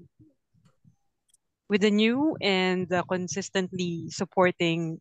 with 1.69 1.81
the 1.83 1.91
new 1.91 2.37
and 2.41 2.89
the 2.89 3.03
consistently 3.05 4.09
supporting 4.11 5.01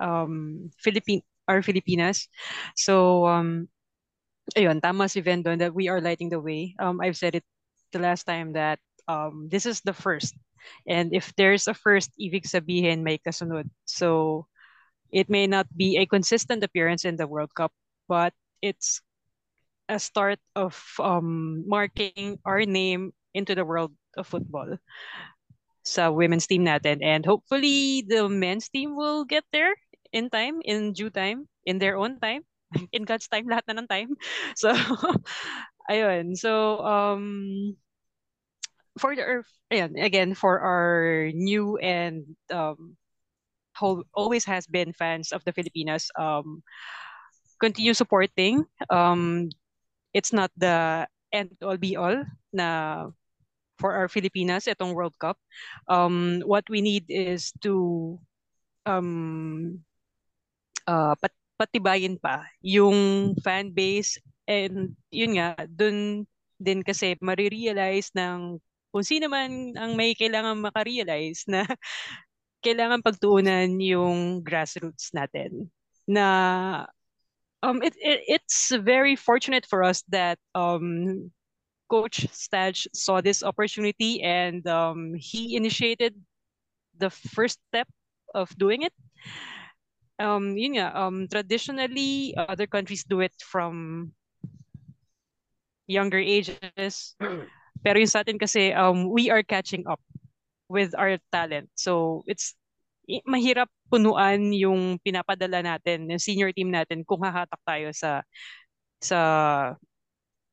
um 0.00 0.70
Philippine 0.82 1.22
our 1.48 1.62
Filipinas. 1.62 2.28
So 2.76 3.26
um 3.26 3.68
ayun, 4.56 4.80
tama 4.82 5.08
si 5.08 5.20
Vendon 5.20 5.58
that 5.60 5.74
we 5.74 5.88
are 5.88 6.00
lighting 6.00 6.30
the 6.30 6.40
way. 6.40 6.74
Um 6.80 7.00
I've 7.02 7.18
said 7.18 7.36
it 7.36 7.46
the 7.92 8.00
last 8.00 8.24
time 8.24 8.54
that 8.54 8.80
um 9.08 9.48
this 9.50 9.66
is 9.66 9.80
the 9.82 9.94
first. 9.94 10.34
And 10.88 11.12
if 11.12 11.32
there's 11.36 11.68
a 11.68 11.76
first, 11.76 12.10
ibig 12.16 12.48
sabihin 12.48 13.04
may 13.04 13.20
kasunod. 13.20 13.68
So 13.84 14.46
it 15.12 15.28
may 15.28 15.46
not 15.46 15.68
be 15.76 15.98
a 16.00 16.08
consistent 16.08 16.64
appearance 16.64 17.04
in 17.04 17.16
the 17.16 17.28
World 17.28 17.52
Cup, 17.54 17.72
but 18.08 18.32
it's 18.64 19.03
a 19.88 19.98
start 19.98 20.38
of 20.56 20.76
um, 20.98 21.64
marking 21.68 22.38
our 22.44 22.64
name 22.64 23.12
into 23.34 23.54
the 23.54 23.64
world 23.64 23.92
of 24.16 24.26
football 24.26 24.78
sa 25.84 26.10
women's 26.10 26.48
team 26.48 26.64
natin. 26.64 27.04
And 27.04 27.24
hopefully, 27.24 28.02
the 28.08 28.26
men's 28.28 28.68
team 28.68 28.96
will 28.96 29.24
get 29.24 29.44
there 29.52 29.76
in 30.12 30.30
time, 30.32 30.64
in 30.64 30.92
due 30.96 31.10
time, 31.10 31.46
in 31.64 31.78
their 31.78 31.96
own 31.96 32.18
time. 32.18 32.42
In 32.90 33.06
God's 33.06 33.30
time, 33.30 33.46
lahat 33.46 33.70
na 33.70 33.78
ng 33.78 33.86
time. 33.86 34.10
So, 34.58 34.74
ayun. 35.92 36.34
So, 36.34 36.82
um, 36.82 37.76
for 38.98 39.14
the, 39.14 39.46
ayun, 39.70 39.94
again, 39.94 40.34
for 40.34 40.58
our 40.58 41.30
new 41.34 41.78
and 41.78 42.26
um, 42.50 42.96
always 44.14 44.44
has 44.46 44.66
been 44.66 44.90
fans 44.90 45.30
of 45.30 45.44
the 45.44 45.52
Filipinas, 45.52 46.10
um, 46.18 46.62
continue 47.60 47.94
supporting. 47.94 48.66
Um, 48.90 49.50
it's 50.14 50.32
not 50.32 50.48
the 50.56 51.04
end 51.34 51.50
all 51.60 51.76
be 51.76 51.98
all 51.98 52.22
na 52.54 53.10
for 53.76 53.90
our 53.92 54.06
Filipinas 54.06 54.70
itong 54.70 54.94
World 54.94 55.18
Cup. 55.18 55.34
Um, 55.90 56.40
what 56.46 56.64
we 56.70 56.78
need 56.78 57.10
is 57.10 57.50
to 57.66 58.16
um, 58.86 59.82
uh, 60.86 61.18
pat 61.18 61.34
patibayin 61.54 62.18
pa 62.18 62.46
yung 62.62 63.34
fan 63.42 63.70
base 63.70 64.18
and 64.46 64.94
yun 65.10 65.38
nga, 65.38 65.54
dun 65.70 66.26
din 66.58 66.82
kasi 66.82 67.18
marirealize 67.22 68.10
ng 68.14 68.58
kung 68.94 69.04
sino 69.06 69.26
man 69.26 69.74
ang 69.74 69.98
may 69.98 70.14
kailangan 70.14 70.58
makarealize 70.58 71.46
na 71.50 71.66
kailangan 72.64 73.02
pagtuunan 73.02 73.70
yung 73.82 74.42
grassroots 74.42 75.10
natin 75.14 75.70
na 76.06 76.26
um 77.64 77.80
it, 77.82 77.96
it 77.96 78.20
it's 78.28 78.68
very 78.76 79.16
fortunate 79.16 79.64
for 79.64 79.82
us 79.82 80.04
that 80.12 80.38
um 80.54 81.30
coach 81.88 82.28
Staj 82.32 82.86
saw 82.92 83.20
this 83.20 83.42
opportunity 83.42 84.20
and 84.22 84.66
um 84.68 85.14
he 85.16 85.56
initiated 85.56 86.14
the 86.98 87.10
first 87.10 87.58
step 87.70 87.88
of 88.34 88.52
doing 88.58 88.82
it. 88.82 88.92
Um 90.20 90.56
yun 90.56 90.78
um 90.78 91.26
traditionally 91.28 92.36
other 92.36 92.66
countries 92.68 93.04
do 93.04 93.20
it 93.20 93.34
from 93.40 94.12
younger 95.88 96.20
ages 96.20 97.16
pero 97.84 97.96
yung 98.00 98.08
sa 98.12 98.24
atin 98.24 98.38
kasi 98.40 98.72
um 98.72 99.08
we 99.08 99.28
are 99.28 99.42
catching 99.44 99.84
up 99.88 100.00
with 100.68 100.92
our 100.96 101.16
talent. 101.32 101.68
So 101.76 102.24
it's 102.28 102.56
mahirap 103.28 103.68
punuan 103.92 104.52
yung 104.52 104.96
pinapadala 105.00 105.60
natin 105.60 106.08
ng 106.08 106.20
senior 106.20 106.50
team 106.52 106.72
natin 106.72 107.04
kung 107.04 107.20
hahatak 107.20 107.60
tayo 107.64 107.88
sa 107.92 108.24
sa 109.00 109.20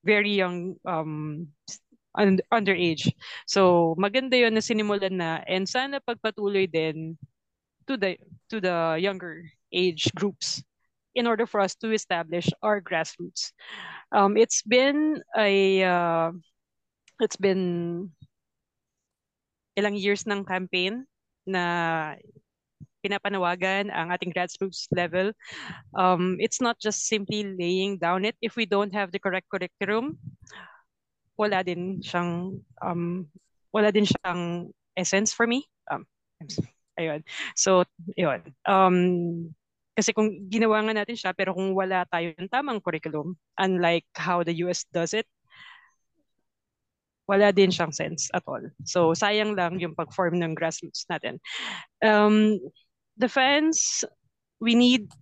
very 0.03 0.35
young 0.41 0.75
um 0.85 1.45
un- 2.17 2.43
underage. 2.51 3.07
So 3.47 3.93
maganda 3.95 4.35
'yon 4.35 4.55
na 4.57 4.63
sinimulan 4.63 5.15
na 5.15 5.41
and 5.47 5.67
sana 5.69 6.03
pagpatuloy 6.03 6.67
din 6.67 7.15
to 7.87 7.95
the 7.95 8.17
to 8.51 8.59
the 8.59 8.99
younger 8.99 9.47
age 9.71 10.11
groups 10.15 10.59
in 11.15 11.27
order 11.27 11.45
for 11.47 11.59
us 11.59 11.75
to 11.79 11.91
establish 11.91 12.47
our 12.63 12.81
grassroots. 12.81 13.55
Um 14.11 14.35
it's 14.35 14.63
been 14.63 15.23
a 15.37 15.83
uh, 15.83 16.29
it's 17.19 17.39
been 17.39 18.09
ilang 19.79 19.95
years 19.95 20.27
ng 20.27 20.43
campaign 20.43 21.07
na 21.47 21.63
pinapanawagan 23.01 23.89
ang 23.89 24.13
ating 24.13 24.31
grassroots 24.31 24.87
level. 24.93 25.33
Um, 25.97 26.37
it's 26.39 26.61
not 26.61 26.79
just 26.79 27.09
simply 27.09 27.43
laying 27.43 27.97
down 27.97 28.23
it. 28.23 28.37
If 28.41 28.55
we 28.55 28.69
don't 28.69 28.93
have 28.93 29.11
the 29.11 29.19
correct 29.19 29.49
curriculum, 29.49 30.21
wala 31.35 31.65
din 31.65 31.99
siyang 32.05 32.61
um, 32.79 33.25
wala 33.73 33.89
din 33.89 34.05
siyang 34.05 34.69
essence 34.93 35.33
for 35.33 35.49
me. 35.49 35.65
Um, 35.89 36.05
ayun. 36.99 37.25
So, 37.57 37.83
yun. 38.13 38.45
Um, 38.69 38.97
kasi 39.97 40.13
kung 40.15 40.47
ginawa 40.47 40.85
nga 40.85 41.03
natin 41.03 41.17
siya, 41.17 41.31
pero 41.35 41.51
kung 41.57 41.73
wala 41.75 42.07
tayong 42.07 42.47
tamang 42.47 42.79
curriculum, 42.79 43.35
unlike 43.59 44.07
how 44.15 44.45
the 44.45 44.53
US 44.63 44.85
does 44.93 45.11
it, 45.17 45.27
wala 47.31 47.55
din 47.55 47.71
siyang 47.71 47.95
sense 47.95 48.27
at 48.35 48.43
all. 48.43 48.61
So, 48.83 49.15
sayang 49.15 49.55
lang 49.55 49.79
yung 49.79 49.95
pag-form 49.95 50.35
ng 50.39 50.51
grassroots 50.51 51.07
natin. 51.07 51.39
Um, 52.03 52.59
the 53.21 53.29
fans, 53.29 54.03
we 54.59 54.73
need 54.73 55.13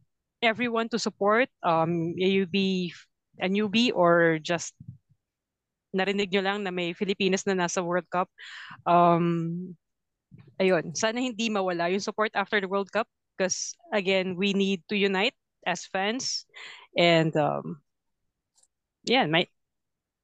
everyone 0.41 0.87
to 0.89 0.99
support. 0.99 1.51
Um, 1.63 2.15
you 2.15 2.47
be 2.47 2.95
a 3.39 3.51
newbie 3.51 3.91
or 3.93 4.39
just 4.39 4.73
narinig 5.91 6.31
nyo 6.31 6.41
lang 6.41 6.63
na 6.63 6.71
may 6.71 6.95
Filipinas 6.95 7.43
na 7.43 7.59
nasa 7.59 7.83
World 7.83 8.07
Cup. 8.07 8.31
Um, 8.87 9.75
ayun, 10.55 10.95
sana 10.95 11.19
hindi 11.19 11.51
mawala 11.51 11.91
yung 11.91 12.03
support 12.03 12.31
after 12.35 12.63
the 12.63 12.71
World 12.71 12.87
Cup 12.91 13.07
because 13.35 13.75
again, 13.91 14.39
we 14.39 14.55
need 14.55 14.79
to 14.87 14.95
unite 14.95 15.35
as 15.67 15.83
fans 15.91 16.47
and 16.95 17.35
um, 17.35 17.83
yeah, 19.03 19.27
my, 19.27 19.47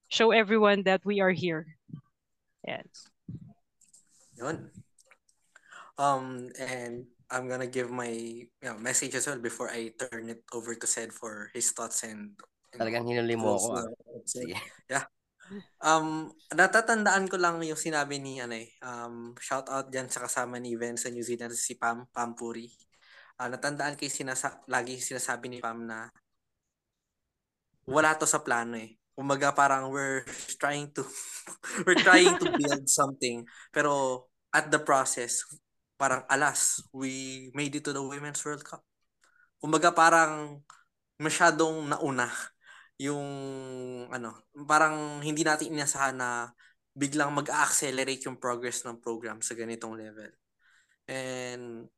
show 0.08 0.32
everyone 0.32 0.84
that 0.84 1.04
we 1.04 1.20
are 1.20 1.34
here. 1.34 1.76
Yeah. 2.64 2.84
Yun. 4.38 4.70
Um, 5.98 6.52
and 6.60 7.08
I'm 7.36 7.52
gonna 7.52 7.68
give 7.68 7.92
my 7.92 8.08
you 8.08 8.48
know, 8.64 8.80
message 8.80 9.12
as 9.20 9.28
well 9.28 9.44
before 9.44 9.68
I 9.68 9.92
turn 9.92 10.32
it 10.32 10.48
over 10.56 10.72
to 10.72 10.88
Sed 10.88 11.12
for 11.12 11.52
his 11.52 11.76
thoughts 11.76 12.08
and 12.08 12.40
Talagang 12.72 13.08
hinuli 13.08 13.36
mo 13.36 13.56
ako. 13.56 13.68
Ah. 13.76 13.84
na- 13.84 14.24
Sige. 14.28 14.56
Yeah. 14.88 15.06
Um, 15.80 16.34
natatandaan 16.52 17.30
ko 17.30 17.38
lang 17.38 17.62
yung 17.62 17.78
sinabi 17.78 18.18
ni 18.18 18.42
ano 18.42 18.58
eh, 18.58 18.74
um, 18.82 19.38
shout 19.38 19.70
out 19.70 19.94
diyan 19.94 20.10
sa 20.10 20.26
kasama 20.26 20.58
ni 20.58 20.74
Ven 20.74 20.98
sa 20.98 21.14
New 21.14 21.22
Zealand 21.22 21.54
si 21.54 21.78
Pam 21.78 22.10
Pampuri. 22.10 22.66
Ah, 23.38 23.52
natandaan 23.52 23.94
kay 24.00 24.10
sinasa 24.10 24.64
lagi 24.72 24.98
sinasabi 24.98 25.52
ni 25.52 25.60
Pam 25.62 25.86
na 25.86 26.10
wala 27.86 28.18
to 28.18 28.26
sa 28.26 28.42
plano 28.42 28.80
eh. 28.80 28.98
Kumbaga 29.16 29.54
parang 29.56 29.94
we're 29.94 30.26
trying 30.60 30.92
to 30.92 31.06
we're 31.86 32.00
trying 32.00 32.36
to 32.42 32.50
build 32.52 32.84
something 32.90 33.46
pero 33.72 34.26
at 34.52 34.68
the 34.74 34.82
process 34.82 35.40
parang 35.96 36.28
alas 36.28 36.84
we 36.92 37.48
made 37.56 37.76
it 37.76 37.84
to 37.88 37.96
the 37.96 38.04
Women's 38.04 38.44
World 38.44 38.64
Cup. 38.64 38.84
Kumbaga 39.60 39.92
parang 39.96 40.62
masyadong 41.20 41.88
nauna 41.88 42.28
yung 43.00 43.28
ano, 44.12 44.48
parang 44.68 45.20
hindi 45.20 45.44
natin 45.44 45.76
inasahan 45.76 46.16
na 46.16 46.52
biglang 46.96 47.36
mag-accelerate 47.36 48.24
yung 48.24 48.40
progress 48.40 48.88
ng 48.88 49.04
program 49.04 49.44
sa 49.44 49.52
ganitong 49.52 50.00
level. 50.00 50.32
And 51.12 51.92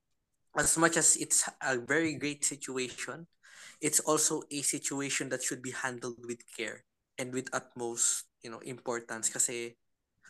as 0.57 0.73
much 0.81 0.97
as 0.97 1.13
it's 1.21 1.45
a 1.61 1.77
very 1.77 2.17
great 2.17 2.41
situation, 2.41 3.29
it's 3.77 4.01
also 4.01 4.41
a 4.49 4.65
situation 4.65 5.29
that 5.29 5.45
should 5.45 5.61
be 5.61 5.69
handled 5.69 6.17
with 6.25 6.41
care 6.49 6.81
and 7.21 7.29
with 7.29 7.53
utmost, 7.53 8.25
you 8.41 8.49
know, 8.49 8.61
importance 8.65 9.29
kasi 9.29 9.77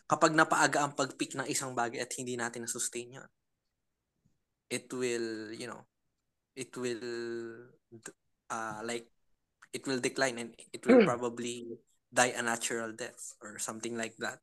kapag 0.04 0.36
napaaga 0.36 0.84
ang 0.84 0.92
pag-pick 0.92 1.32
ng 1.32 1.48
isang 1.48 1.72
bagay 1.72 2.04
at 2.04 2.12
hindi 2.16 2.36
natin 2.36 2.68
na-sustain 2.68 3.20
yun, 3.20 3.28
it 4.70 4.92
will, 4.92 5.52
you 5.52 5.66
know, 5.66 5.84
it 6.56 6.76
will 6.76 7.00
uh, 8.50 8.80
like 8.84 9.08
it 9.72 9.86
will 9.86 10.00
decline 10.00 10.38
and 10.38 10.50
it 10.72 10.84
will 10.86 11.04
probably 11.04 11.66
die 12.12 12.32
a 12.32 12.42
natural 12.42 12.92
death 12.92 13.36
or 13.42 13.58
something 13.58 13.96
like 13.96 14.16
that. 14.18 14.40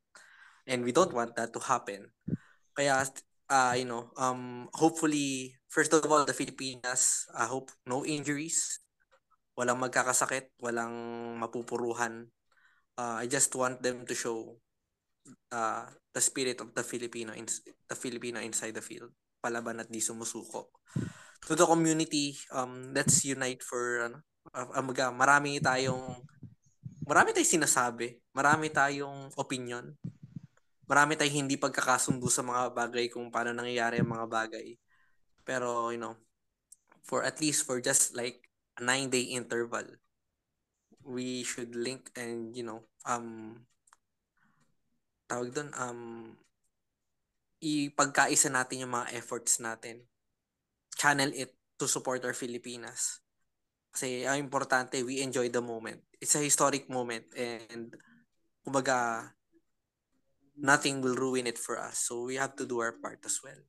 And 0.67 0.83
we 0.83 0.91
don't 0.91 1.13
want 1.13 1.35
that 1.37 1.53
to 1.53 1.61
happen. 1.61 2.13
Kaya 2.77 3.05
uh, 3.49 3.73
you 3.77 3.85
know, 3.85 4.11
um 4.17 4.69
hopefully 4.73 5.55
first 5.69 5.93
of 5.93 6.05
all 6.09 6.25
the 6.25 6.33
Filipinas, 6.33 7.25
I 7.33 7.45
hope 7.45 7.71
no 7.85 8.05
injuries, 8.05 8.81
walang 9.57 9.81
magkakasakit, 9.81 10.55
walang 10.61 11.37
mapupuruhan. 11.41 12.29
Uh, 12.95 13.19
I 13.23 13.27
just 13.27 13.51
want 13.55 13.83
them 13.83 14.07
to 14.07 14.15
show 14.15 14.55
uh, 15.51 15.85
the 16.13 16.21
spirit 16.21 16.61
of 16.61 16.71
the 16.73 16.83
Filipino 16.83 17.33
in, 17.35 17.43
the 17.89 17.97
Filipino 17.97 18.39
inside 18.39 18.73
the 18.73 18.85
field. 18.85 19.11
Palaban 19.45 19.85
at 19.85 19.93
di 19.93 20.01
sumusuko. 20.01 20.73
To 21.45 21.53
the 21.53 21.69
community, 21.69 22.33
um, 22.49 22.89
let's 22.97 23.21
unite 23.21 23.61
for 23.61 24.09
ano, 24.09 24.17
uh, 24.57 24.81
uh, 24.81 25.13
marami 25.13 25.61
tayong 25.61 26.25
marami 27.05 27.37
tayong 27.37 27.61
sinasabi, 27.61 28.17
marami 28.33 28.73
tayong 28.73 29.29
opinion, 29.37 29.93
marami 30.89 31.13
tayong 31.13 31.45
hindi 31.45 31.61
pagkakasundo 31.61 32.25
sa 32.33 32.41
mga 32.41 32.73
bagay 32.73 33.05
kung 33.13 33.29
paano 33.29 33.53
nangyayari 33.53 34.01
ang 34.01 34.09
mga 34.09 34.25
bagay. 34.25 34.73
Pero, 35.45 35.93
you 35.93 36.01
know, 36.01 36.17
for 37.05 37.21
at 37.21 37.37
least 37.37 37.69
for 37.69 37.77
just 37.77 38.17
like 38.17 38.41
a 38.77 38.81
nine-day 38.81 39.37
interval, 39.37 39.85
we 41.05 41.45
should 41.45 41.77
link 41.77 42.09
and, 42.17 42.57
you 42.57 42.65
know, 42.65 42.81
um, 43.05 43.61
tawag 45.29 45.53
doon, 45.53 45.69
um, 45.77 46.33
ipagkaisa 47.61 48.51
natin 48.51 48.85
yung 48.85 48.93
mga 48.93 49.15
efforts 49.15 49.59
natin. 49.59 50.03
Channel 50.95 51.31
it 51.35 51.55
to 51.79 51.87
support 51.87 52.23
our 52.23 52.35
Filipinas. 52.35 53.19
Kasi 53.91 54.27
ang 54.27 54.39
importante, 54.39 54.99
we 55.03 55.23
enjoy 55.23 55.47
the 55.47 55.63
moment. 55.63 56.03
It's 56.19 56.35
a 56.35 56.43
historic 56.43 56.87
moment 56.91 57.27
and 57.35 57.95
kumbaga, 58.63 59.31
nothing 60.55 61.03
will 61.03 61.15
ruin 61.15 61.47
it 61.47 61.59
for 61.59 61.79
us. 61.79 62.07
So 62.07 62.23
we 62.27 62.35
have 62.35 62.55
to 62.59 62.65
do 62.65 62.79
our 62.79 62.95
part 62.95 63.19
as 63.27 63.39
well. 63.43 63.59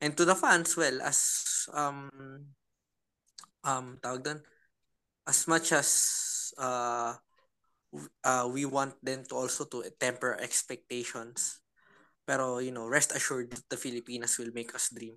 And 0.00 0.16
to 0.16 0.24
the 0.24 0.36
fans, 0.36 0.76
well, 0.76 1.00
as 1.00 1.20
um 1.72 2.12
um 3.64 3.96
tawag 4.04 4.24
doon, 4.24 4.40
as 5.24 5.48
much 5.48 5.72
as 5.72 5.88
uh 6.60 7.16
uh, 8.24 8.46
we 8.50 8.68
want 8.68 8.92
them 9.00 9.24
to 9.24 9.34
also 9.34 9.64
to 9.64 9.84
temper 9.96 10.36
expectations. 10.36 11.60
Pero, 12.26 12.58
you 12.58 12.74
know, 12.74 12.90
rest 12.90 13.14
assured 13.14 13.54
that 13.54 13.62
the 13.70 13.78
Filipinas 13.78 14.34
will 14.36 14.50
make 14.50 14.74
us 14.74 14.90
dream. 14.90 15.14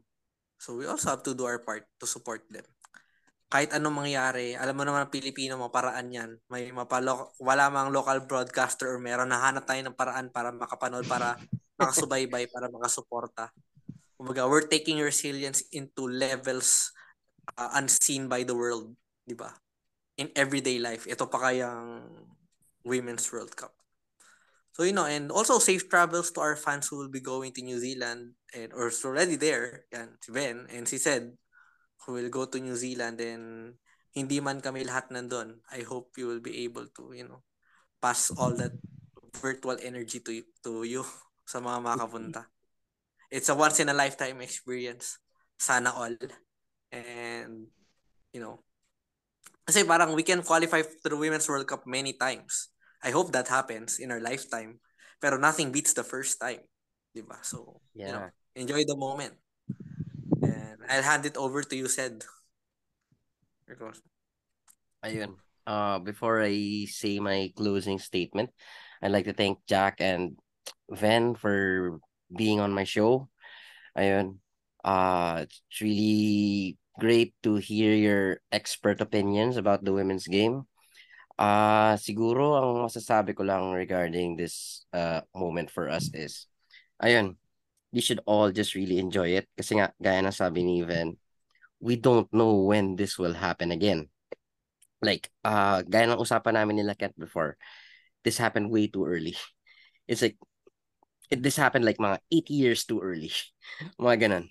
So, 0.62 0.78
we 0.78 0.86
also 0.86 1.10
have 1.10 1.26
to 1.26 1.34
do 1.34 1.50
our 1.50 1.58
part 1.58 1.90
to 1.98 2.06
support 2.06 2.46
them. 2.54 2.70
Kahit 3.50 3.74
anong 3.74 4.06
mangyari, 4.06 4.54
alam 4.54 4.78
mo 4.78 4.86
naman 4.86 5.10
ang 5.10 5.12
Pilipino, 5.12 5.58
paraan 5.74 6.14
yan. 6.14 6.38
May 6.54 6.70
mapalo, 6.70 7.34
wala 7.42 7.74
mang 7.74 7.90
local 7.90 8.22
broadcaster 8.30 8.86
or 8.94 9.02
meron, 9.02 9.34
nahanap 9.34 9.66
tayo 9.66 9.82
ng 9.82 9.98
paraan 9.98 10.30
para 10.30 10.54
makapanood, 10.54 11.10
para 11.10 11.34
makasubaybay, 11.82 12.46
para 12.54 12.70
makasuporta. 12.70 13.50
Kumbaga, 14.14 14.46
we're 14.46 14.70
taking 14.70 15.02
resilience 15.02 15.66
into 15.74 16.06
levels 16.06 16.94
uh, 17.58 17.74
unseen 17.74 18.30
by 18.30 18.46
the 18.46 18.54
world, 18.54 18.94
di 19.26 19.34
ba? 19.34 19.50
In 20.22 20.30
everyday 20.38 20.78
life. 20.78 21.10
Ito 21.10 21.26
pa 21.26 21.50
kayang 21.50 22.06
Women's 22.86 23.26
World 23.34 23.58
Cup. 23.58 23.79
So 24.80 24.88
you 24.88 24.96
know, 24.96 25.12
and 25.12 25.28
also 25.28 25.60
safe 25.60 25.92
travels 25.92 26.32
to 26.32 26.40
our 26.40 26.56
fans 26.56 26.88
who 26.88 26.96
will 26.96 27.12
be 27.12 27.20
going 27.20 27.52
to 27.52 27.62
New 27.62 27.84
Zealand 27.84 28.40
and 28.56 28.72
or 28.72 28.88
is 28.88 29.04
already 29.04 29.36
there. 29.36 29.84
Yan, 29.92 30.16
si 30.24 30.32
Ven 30.32 30.72
and 30.72 30.88
si 30.88 30.96
Sed 30.96 31.36
who 32.08 32.16
will 32.16 32.32
go 32.32 32.48
to 32.48 32.64
New 32.64 32.80
Zealand 32.80 33.20
and 33.20 33.76
hindi 34.16 34.40
man 34.40 34.64
kami 34.64 34.88
lahat 34.88 35.12
nandun. 35.12 35.60
I 35.68 35.84
hope 35.84 36.16
you 36.16 36.32
will 36.32 36.40
be 36.40 36.64
able 36.64 36.88
to, 36.96 37.12
you 37.12 37.28
know, 37.28 37.44
pass 38.00 38.32
all 38.32 38.56
that 38.56 38.72
virtual 39.44 39.76
energy 39.84 40.24
to 40.24 40.32
to 40.64 40.88
you 40.88 41.04
sa 41.52 41.60
mga 41.60 41.84
makapunta. 41.84 42.48
It's 43.28 43.52
a 43.52 43.60
once 43.60 43.84
in 43.84 43.92
a 43.92 44.00
lifetime 44.00 44.40
experience. 44.40 45.20
Sana 45.60 45.92
all. 45.92 46.16
And 46.96 47.68
you 48.32 48.40
know, 48.40 48.64
kasi 49.68 49.84
parang 49.84 50.16
we 50.16 50.24
can 50.24 50.40
qualify 50.40 50.88
for 50.88 51.12
the 51.12 51.20
Women's 51.20 51.52
World 51.52 51.68
Cup 51.68 51.84
many 51.84 52.16
times. 52.16 52.72
I 53.04 53.12
hope 53.12 53.32
that 53.32 53.48
happens 53.48 54.00
in 54.00 54.12
our 54.12 54.20
lifetime. 54.20 54.80
Pero 55.20 55.38
nothing 55.38 55.72
beats 55.72 55.94
the 55.94 56.04
first 56.04 56.40
time. 56.40 56.64
Diba? 57.16 57.44
So, 57.44 57.82
yeah. 57.94 58.08
you 58.08 58.14
know, 58.14 58.28
enjoy 58.56 58.84
the 58.86 58.96
moment. 58.96 59.34
And 60.42 60.80
I'll 60.88 61.04
hand 61.04 61.26
it 61.26 61.36
over 61.36 61.64
to 61.64 61.76
you, 61.76 61.88
Sed. 61.88 62.24
Ayun. 65.04 65.36
Uh, 65.68 66.00
before 66.00 66.42
I 66.42 66.86
say 66.90 67.20
my 67.20 67.52
closing 67.56 68.00
statement, 68.00 68.50
I'd 69.02 69.12
like 69.12 69.26
to 69.26 69.34
thank 69.34 69.60
Jacq 69.68 70.00
and 70.00 70.40
Ven 70.90 71.36
for 71.36 72.00
being 72.32 72.60
on 72.60 72.74
my 72.74 72.84
show. 72.84 73.30
Ayun. 73.98 74.40
Uh, 74.84 75.44
it's 75.44 75.82
really 75.82 76.78
great 77.00 77.36
to 77.44 77.56
hear 77.56 77.94
your 77.94 78.40
expert 78.52 79.02
opinions 79.02 79.58
about 79.58 79.84
the 79.84 79.94
women's 79.94 80.28
game. 80.28 80.69
Ah, 81.40 81.96
uh, 81.96 81.96
siguro 81.96 82.60
ang 82.60 82.84
masasabi 82.84 83.32
ko 83.32 83.48
lang 83.48 83.72
regarding 83.72 84.36
this 84.36 84.84
uh 84.92 85.24
moment 85.32 85.72
for 85.72 85.88
us 85.88 86.12
is 86.12 86.52
ayun, 87.00 87.40
we 87.96 88.04
should 88.04 88.20
all 88.28 88.52
just 88.52 88.76
really 88.76 89.00
enjoy 89.00 89.40
it 89.40 89.48
kasi 89.56 89.80
nga 89.80 89.96
gaya 90.04 90.20
ng 90.20 90.36
sabi 90.36 90.68
ni 90.68 90.84
Ivan, 90.84 91.16
we 91.80 91.96
don't 91.96 92.28
know 92.36 92.68
when 92.68 93.00
this 93.00 93.16
will 93.16 93.40
happen 93.40 93.72
again. 93.72 94.12
Like 95.00 95.32
uh 95.48 95.80
gaya 95.88 96.12
ng 96.12 96.20
usapan 96.20 96.60
namin 96.60 96.84
nila 96.84 96.92
Kent 97.00 97.16
before, 97.16 97.56
this 98.28 98.36
happened 98.36 98.68
way 98.68 98.92
too 98.92 99.08
early. 99.08 99.40
It's 100.12 100.20
like 100.20 100.36
it, 101.32 101.40
this 101.40 101.56
happened 101.56 101.88
like 101.88 102.04
mga 102.04 102.20
8 102.28 102.50
years 102.52 102.84
too 102.84 103.00
early. 103.00 103.32
mga 104.02 104.28
ganun 104.28 104.46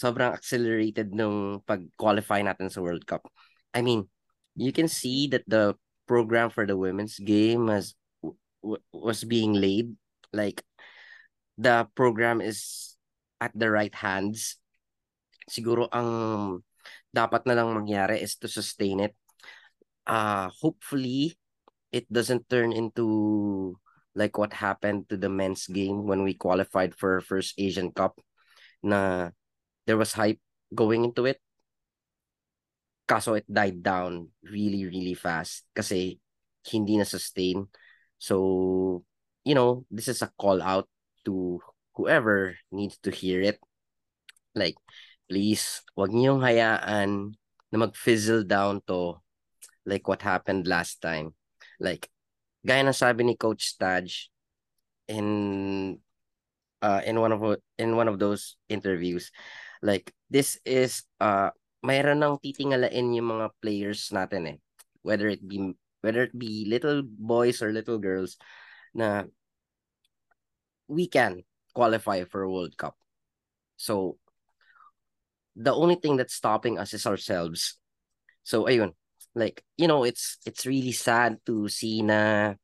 sobrang 0.00 0.32
accelerated 0.32 1.12
nung 1.12 1.60
pag-qualify 1.68 2.40
natin 2.40 2.72
sa 2.72 2.80
World 2.80 3.04
Cup. 3.04 3.28
I 3.76 3.84
mean, 3.84 4.08
you 4.56 4.72
can 4.72 4.88
see 4.88 5.28
that 5.28 5.44
the 5.44 5.76
program 6.10 6.50
for 6.50 6.66
the 6.66 6.74
women's 6.74 7.22
game 7.22 7.70
was 7.70 7.94
was 8.90 9.22
being 9.22 9.54
laid 9.54 9.94
like 10.34 10.66
the 11.54 11.86
program 11.94 12.42
is 12.42 12.90
at 13.38 13.54
the 13.54 13.70
right 13.70 13.94
hands. 13.94 14.58
Siguro 15.46 15.86
ang 15.94 16.58
dapat 17.14 17.46
na 17.46 17.54
lang 17.54 17.70
mangyari 17.70 18.18
is 18.18 18.34
to 18.42 18.50
sustain 18.50 18.98
it. 18.98 19.14
Uh 20.02 20.50
hopefully 20.50 21.38
it 21.94 22.10
doesn't 22.10 22.50
turn 22.50 22.74
into 22.74 23.78
like 24.18 24.34
what 24.34 24.50
happened 24.50 25.06
to 25.06 25.14
the 25.14 25.30
men's 25.30 25.70
game 25.70 26.10
when 26.10 26.26
we 26.26 26.34
qualified 26.34 26.90
for 26.98 27.22
first 27.22 27.54
Asian 27.54 27.94
Cup 27.94 28.18
na 28.82 29.30
there 29.86 29.94
was 29.94 30.18
hype 30.18 30.42
going 30.74 31.06
into 31.06 31.30
it. 31.30 31.38
Kaso 33.10 33.34
it 33.34 33.42
died 33.50 33.82
down 33.82 34.30
really, 34.46 34.86
really 34.86 35.18
fast 35.18 35.66
kasi 35.74 36.22
hindi 36.70 36.94
na 36.94 37.02
sustain. 37.02 37.66
So, 38.22 39.02
you 39.42 39.58
know, 39.58 39.82
this 39.90 40.06
is 40.06 40.22
a 40.22 40.30
call 40.38 40.62
out 40.62 40.86
to 41.26 41.58
whoever 41.98 42.54
needs 42.70 43.02
to 43.02 43.10
hear 43.10 43.42
it. 43.42 43.58
Like, 44.54 44.78
please, 45.26 45.82
wag 45.98 46.14
niyong 46.14 46.38
hayaan 46.38 47.34
na 47.74 47.76
mag-fizzle 47.82 48.46
down 48.46 48.78
to 48.86 49.18
like 49.82 50.06
what 50.06 50.22
happened 50.22 50.70
last 50.70 51.02
time. 51.02 51.34
Like, 51.82 52.06
gaya 52.62 52.86
ng 52.86 52.94
sabi 52.94 53.26
ni 53.26 53.34
Coach 53.34 53.74
Staj 53.74 54.30
in 55.10 55.98
uh 56.78 57.02
in 57.02 57.18
one 57.18 57.34
of 57.34 57.42
in 57.74 57.98
one 57.98 58.06
of 58.06 58.22
those 58.22 58.54
interviews, 58.70 59.34
Like, 59.82 60.12
this 60.28 60.60
is, 60.64 61.04
uh, 61.20 61.50
mayroon 61.84 62.20
nang 62.20 62.40
titingalain 62.40 63.16
yung 63.16 63.28
mga 63.38 63.46
players 63.60 64.12
natin 64.12 64.56
eh. 64.56 64.58
Whether 65.02 65.28
it 65.32 65.40
be, 65.40 65.72
whether 66.00 66.24
it 66.24 66.36
be 66.36 66.68
little 66.68 67.02
boys 67.04 67.62
or 67.64 67.72
little 67.72 67.98
girls 67.98 68.36
na 68.92 69.24
we 70.88 71.06
can 71.06 71.42
qualify 71.72 72.24
for 72.24 72.48
World 72.48 72.76
Cup. 72.76 72.98
So, 73.76 74.18
the 75.56 75.72
only 75.72 75.96
thing 75.96 76.16
that's 76.16 76.34
stopping 76.34 76.78
us 76.78 76.92
is 76.92 77.06
ourselves. 77.06 77.78
So, 78.42 78.64
ayun. 78.64 78.92
Like, 79.34 79.62
you 79.78 79.86
know, 79.86 80.02
it's 80.02 80.42
it's 80.44 80.66
really 80.66 80.90
sad 80.90 81.38
to 81.46 81.70
see 81.70 82.02
na 82.02 82.54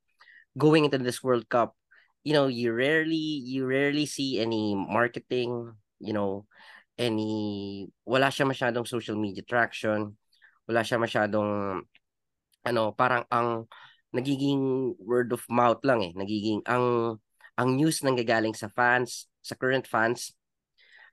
going 0.59 0.85
into 0.85 0.99
this 0.99 1.23
World 1.23 1.49
Cup, 1.49 1.79
you 2.27 2.35
know, 2.35 2.49
you 2.49 2.75
rarely 2.75 3.39
you 3.47 3.67
rarely 3.67 4.05
see 4.05 4.41
any 4.41 4.75
marketing, 4.75 5.79
you 6.01 6.13
know, 6.13 6.47
any 6.97 7.85
wala 8.09 8.33
siya 8.33 8.49
masyadong 8.49 8.89
social 8.89 9.17
media 9.17 9.45
traction 9.45 10.17
wala 10.65 10.81
siya 10.81 10.97
masyadong 10.97 11.81
ano 12.67 12.83
parang 12.97 13.23
ang 13.31 13.69
nagiging 14.11 14.93
word 14.99 15.31
of 15.31 15.45
mouth 15.53 15.81
lang 15.85 16.01
eh 16.03 16.13
nagiging 16.17 16.65
ang 16.65 17.17
ang 17.57 17.69
news 17.77 18.01
nang 18.01 18.17
gagaling 18.17 18.57
sa 18.57 18.73
fans 18.73 19.29
sa 19.45 19.55
current 19.55 19.85
fans 19.85 20.33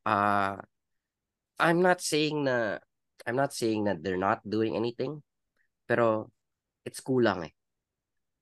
uh 0.08 0.56
I'm 1.60 1.80
not 1.84 2.00
saying 2.02 2.48
na 2.48 2.80
I'm 3.28 3.38
not 3.38 3.54
saying 3.54 3.86
that 3.86 4.04
they're 4.04 4.20
not 4.20 4.44
doing 4.44 4.76
anything 4.76 5.22
pero 5.88 6.32
it's 6.88 7.00
kulang 7.00 7.48
eh. 7.48 7.54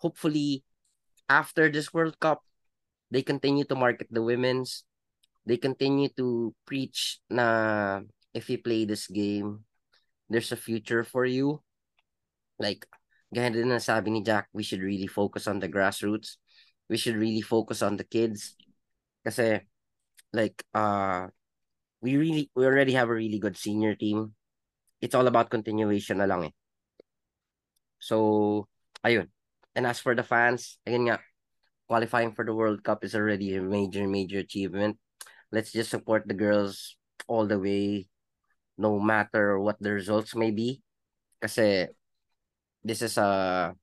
Hopefully, 0.01 0.65
after 1.29 1.69
this 1.69 1.93
World 1.93 2.17
Cup, 2.19 2.41
they 3.09 3.21
continue 3.21 3.65
to 3.65 3.77
market 3.77 4.09
the 4.09 4.21
women's. 4.21 4.83
They 5.45 5.57
continue 5.57 6.09
to 6.17 6.53
preach 6.65 7.19
na 7.29 8.01
if 8.33 8.49
you 8.49 8.61
play 8.61 8.85
this 8.85 9.07
game, 9.07 9.65
there's 10.29 10.51
a 10.51 10.59
future 10.59 11.03
for 11.03 11.25
you. 11.25 11.61
Like, 12.59 12.85
gaya 13.33 13.49
din 13.49 13.69
na 13.69 13.81
sabi 13.81 14.11
ni 14.11 14.21
Jacq, 14.23 14.47
we 14.53 14.63
should 14.63 14.81
really 14.81 15.07
focus 15.07 15.47
on 15.47 15.59
the 15.59 15.67
grassroots. 15.67 16.37
We 16.87 16.97
should 16.97 17.15
really 17.15 17.41
focus 17.41 17.81
on 17.81 17.97
the 17.97 18.05
kids. 18.05 18.55
Kasi, 19.25 19.65
like, 20.33 20.61
uh, 20.73 21.27
we 22.01 22.17
really, 22.17 22.51
we 22.55 22.65
already 22.65 22.93
have 22.93 23.09
a 23.09 23.17
really 23.17 23.39
good 23.39 23.57
senior 23.57 23.95
team. 23.95 24.33
It's 25.01 25.15
all 25.15 25.25
about 25.25 25.49
continuation 25.49 26.17
na 26.21 26.29
lang 26.29 26.51
eh. 26.51 26.53
So, 27.99 28.67
ayun. 29.05 29.29
And 29.75 29.87
as 29.87 29.99
for 29.99 30.13
the 30.13 30.23
fans, 30.23 30.77
again 30.85 31.07
nga, 31.07 31.19
qualifying 31.87 32.33
for 32.33 32.45
the 32.45 32.53
World 32.53 32.83
Cup 32.83 33.03
is 33.03 33.15
already 33.15 33.55
a 33.55 33.61
major, 33.61 34.07
major 34.07 34.39
achievement. 34.39 34.97
Let's 35.51 35.71
just 35.71 35.91
support 35.91 36.27
the 36.27 36.33
girls 36.33 36.95
all 37.27 37.45
the 37.45 37.59
way, 37.59 38.07
no 38.77 38.99
matter 38.99 39.59
what 39.59 39.75
the 39.83 39.91
results 39.91 40.35
may 40.35 40.51
be. 40.51 40.81
Kasi 41.43 41.91
this 42.83 43.01
is 43.01 43.17
a 43.17 43.73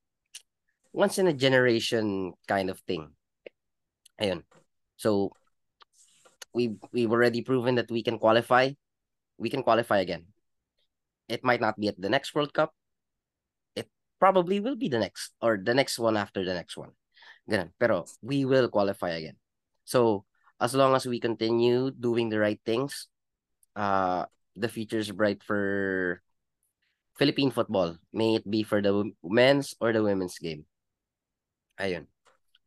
once 0.92 1.18
in 1.18 1.28
a 1.28 1.36
generation 1.36 2.32
kind 2.48 2.70
of 2.70 2.80
thing. 2.88 3.12
Ayun. 4.20 4.42
So 4.96 5.30
we 6.54 6.74
we've 6.90 7.12
already 7.12 7.44
proven 7.44 7.76
that 7.76 7.90
we 7.92 8.02
can 8.02 8.18
qualify. 8.18 8.72
We 9.36 9.50
can 9.50 9.62
qualify 9.62 10.00
again. 10.00 10.26
It 11.28 11.44
might 11.44 11.60
not 11.60 11.78
be 11.78 11.88
at 11.88 12.00
the 12.00 12.08
next 12.08 12.34
World 12.34 12.56
Cup. 12.56 12.72
It 13.76 13.86
probably 14.18 14.58
will 14.58 14.74
be 14.74 14.88
the 14.88 14.98
next 14.98 15.36
or 15.44 15.60
the 15.60 15.74
next 15.74 15.98
one 16.00 16.16
after 16.16 16.44
the 16.44 16.56
next 16.56 16.76
one. 16.76 16.96
Ganun. 17.44 17.70
Pero 17.78 18.08
we 18.24 18.44
will 18.44 18.68
qualify 18.72 19.20
again. 19.20 19.36
So 19.84 20.27
as 20.60 20.74
long 20.74 20.94
as 20.94 21.06
we 21.06 21.20
continue 21.20 21.90
doing 21.90 22.28
the 22.28 22.38
right 22.38 22.60
things, 22.66 23.06
uh 23.76 24.26
the 24.58 24.68
future 24.68 24.98
is 24.98 25.10
bright 25.14 25.42
for 25.42 26.20
Philippine 27.18 27.50
football. 27.50 27.94
May 28.12 28.36
it 28.36 28.46
be 28.48 28.62
for 28.62 28.82
the 28.82 29.10
men's 29.22 29.74
or 29.80 29.92
the 29.92 30.02
women's 30.02 30.38
game. 30.38 30.66
Ayun. 31.78 32.06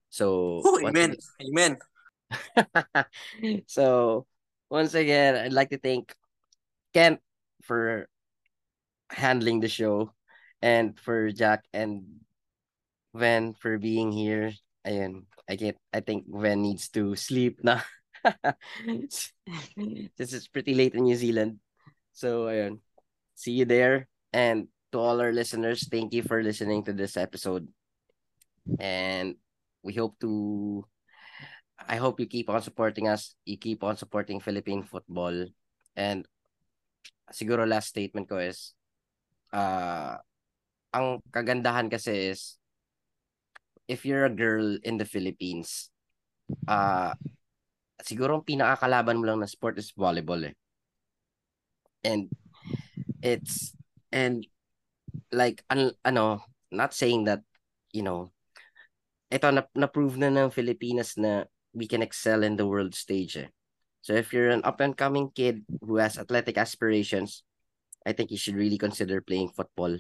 So 0.10 0.60
Oh, 0.64 0.80
once 0.80 0.96
amen. 0.96 1.16
again- 1.16 1.44
Amen. 1.44 1.72
so 3.68 4.26
once 4.70 4.94
again, 4.96 5.36
I'd 5.36 5.52
like 5.56 5.70
to 5.72 5.80
thank 5.80 6.16
Kent 6.94 7.20
for 7.64 8.08
handling 9.12 9.60
the 9.60 9.68
show 9.68 10.12
and 10.62 10.96
for 11.00 11.32
Jacq 11.32 11.60
and 11.76 12.24
Ven 13.14 13.52
for 13.60 13.78
being 13.78 14.12
here. 14.12 14.56
Ayun, 14.86 15.30
I 15.46 15.56
get 15.56 15.78
I 15.94 16.02
think 16.02 16.26
Ven 16.26 16.62
needs 16.62 16.90
to 16.98 17.16
sleep 17.16 17.62
na. 17.64 17.82
This 20.18 20.32
is 20.34 20.48
pretty 20.48 20.74
late 20.74 20.94
in 20.94 21.06
New 21.06 21.18
Zealand. 21.18 21.60
So 22.14 22.50
ayun. 22.50 22.80
See 23.34 23.58
you 23.58 23.66
there. 23.66 24.08
And 24.34 24.70
to 24.94 24.98
all 25.02 25.18
our 25.22 25.34
listeners, 25.34 25.88
thank 25.90 26.14
you 26.14 26.22
for 26.22 26.44
listening 26.44 26.86
to 26.86 26.94
this 26.94 27.18
episode. 27.18 27.68
And 28.80 29.36
we 29.82 29.94
hope 29.94 30.20
to 30.22 30.86
I 31.82 31.98
hope 31.98 32.20
you 32.22 32.30
keep 32.30 32.50
on 32.50 32.62
supporting 32.62 33.08
us. 33.10 33.34
You 33.46 33.58
keep 33.58 33.84
on 33.84 33.98
supporting 33.98 34.40
Philippine 34.40 34.84
football. 34.86 35.50
And 35.98 36.26
siguro 37.34 37.66
last 37.66 37.90
statement 37.90 38.30
ko 38.30 38.38
is 38.38 38.78
uh 39.52 40.20
ang 40.92 41.24
kagandahan 41.32 41.88
kasi 41.90 42.36
is 42.36 42.61
if 43.88 44.06
you're 44.06 44.26
a 44.26 44.34
girl 44.34 44.78
in 44.84 44.98
the 44.98 45.06
Philippines, 45.06 45.90
uh 46.68 47.14
siguro 48.02 48.38
ang 48.38 48.46
pinakakalaban 48.46 49.18
mo 49.22 49.26
lang 49.30 49.40
na 49.40 49.50
sport 49.50 49.78
is 49.78 49.94
volleyball 49.94 50.42
eh. 50.42 50.56
And 52.02 52.34
it's 53.22 53.78
and 54.10 54.46
like 55.32 55.64
an, 55.70 55.94
ano, 56.04 56.44
not 56.74 56.94
saying 56.94 57.26
that, 57.30 57.46
you 57.94 58.02
know, 58.02 58.34
ito 59.32 59.48
na, 59.54 59.64
na-prove 59.78 60.18
na 60.18 60.34
ng 60.34 60.52
Filipinas 60.52 61.16
na 61.16 61.46
we 61.72 61.88
can 61.88 62.04
excel 62.04 62.44
in 62.44 62.58
the 62.58 62.68
world 62.68 62.92
stage 62.98 63.38
eh. 63.38 63.50
So 64.02 64.18
if 64.18 64.34
you're 64.34 64.50
an 64.50 64.66
up 64.66 64.82
and 64.82 64.98
coming 64.98 65.30
kid 65.30 65.64
who 65.80 66.02
has 66.02 66.18
athletic 66.18 66.58
aspirations, 66.58 67.46
I 68.04 68.12
think 68.12 68.34
you 68.34 68.38
should 68.38 68.58
really 68.58 68.82
consider 68.82 69.22
playing 69.22 69.54
football. 69.54 69.96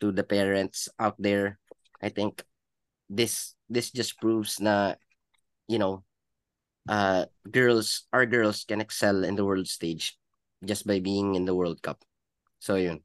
To 0.00 0.08
the 0.08 0.24
parents 0.24 0.88
out 0.96 1.20
there, 1.20 1.60
I 2.00 2.08
think 2.08 2.40
this 3.10 3.58
this 3.68 3.90
just 3.90 4.22
proves 4.22 4.62
na 4.62 4.94
you 5.66 5.82
know 5.82 6.06
uh 6.88 7.26
girls 7.50 8.06
our 8.14 8.24
girls 8.24 8.62
can 8.64 8.80
excel 8.80 9.26
in 9.26 9.34
the 9.34 9.44
world 9.44 9.66
stage 9.66 10.16
just 10.64 10.86
by 10.86 11.00
being 11.00 11.34
in 11.34 11.44
the 11.44 11.54
World 11.54 11.82
Cup. 11.82 12.04
So 12.60 12.76
yun. 12.76 13.00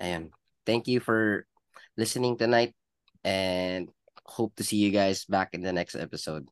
Ayan. 0.00 0.30
Thank 0.64 0.88
you 0.88 1.00
for 1.00 1.46
listening 1.96 2.36
tonight 2.36 2.76
and 3.24 3.88
hope 4.24 4.54
to 4.56 4.64
see 4.64 4.76
you 4.76 4.90
guys 4.90 5.24
back 5.24 5.52
in 5.52 5.60
the 5.60 5.72
next 5.72 5.96
episode. 5.96 6.48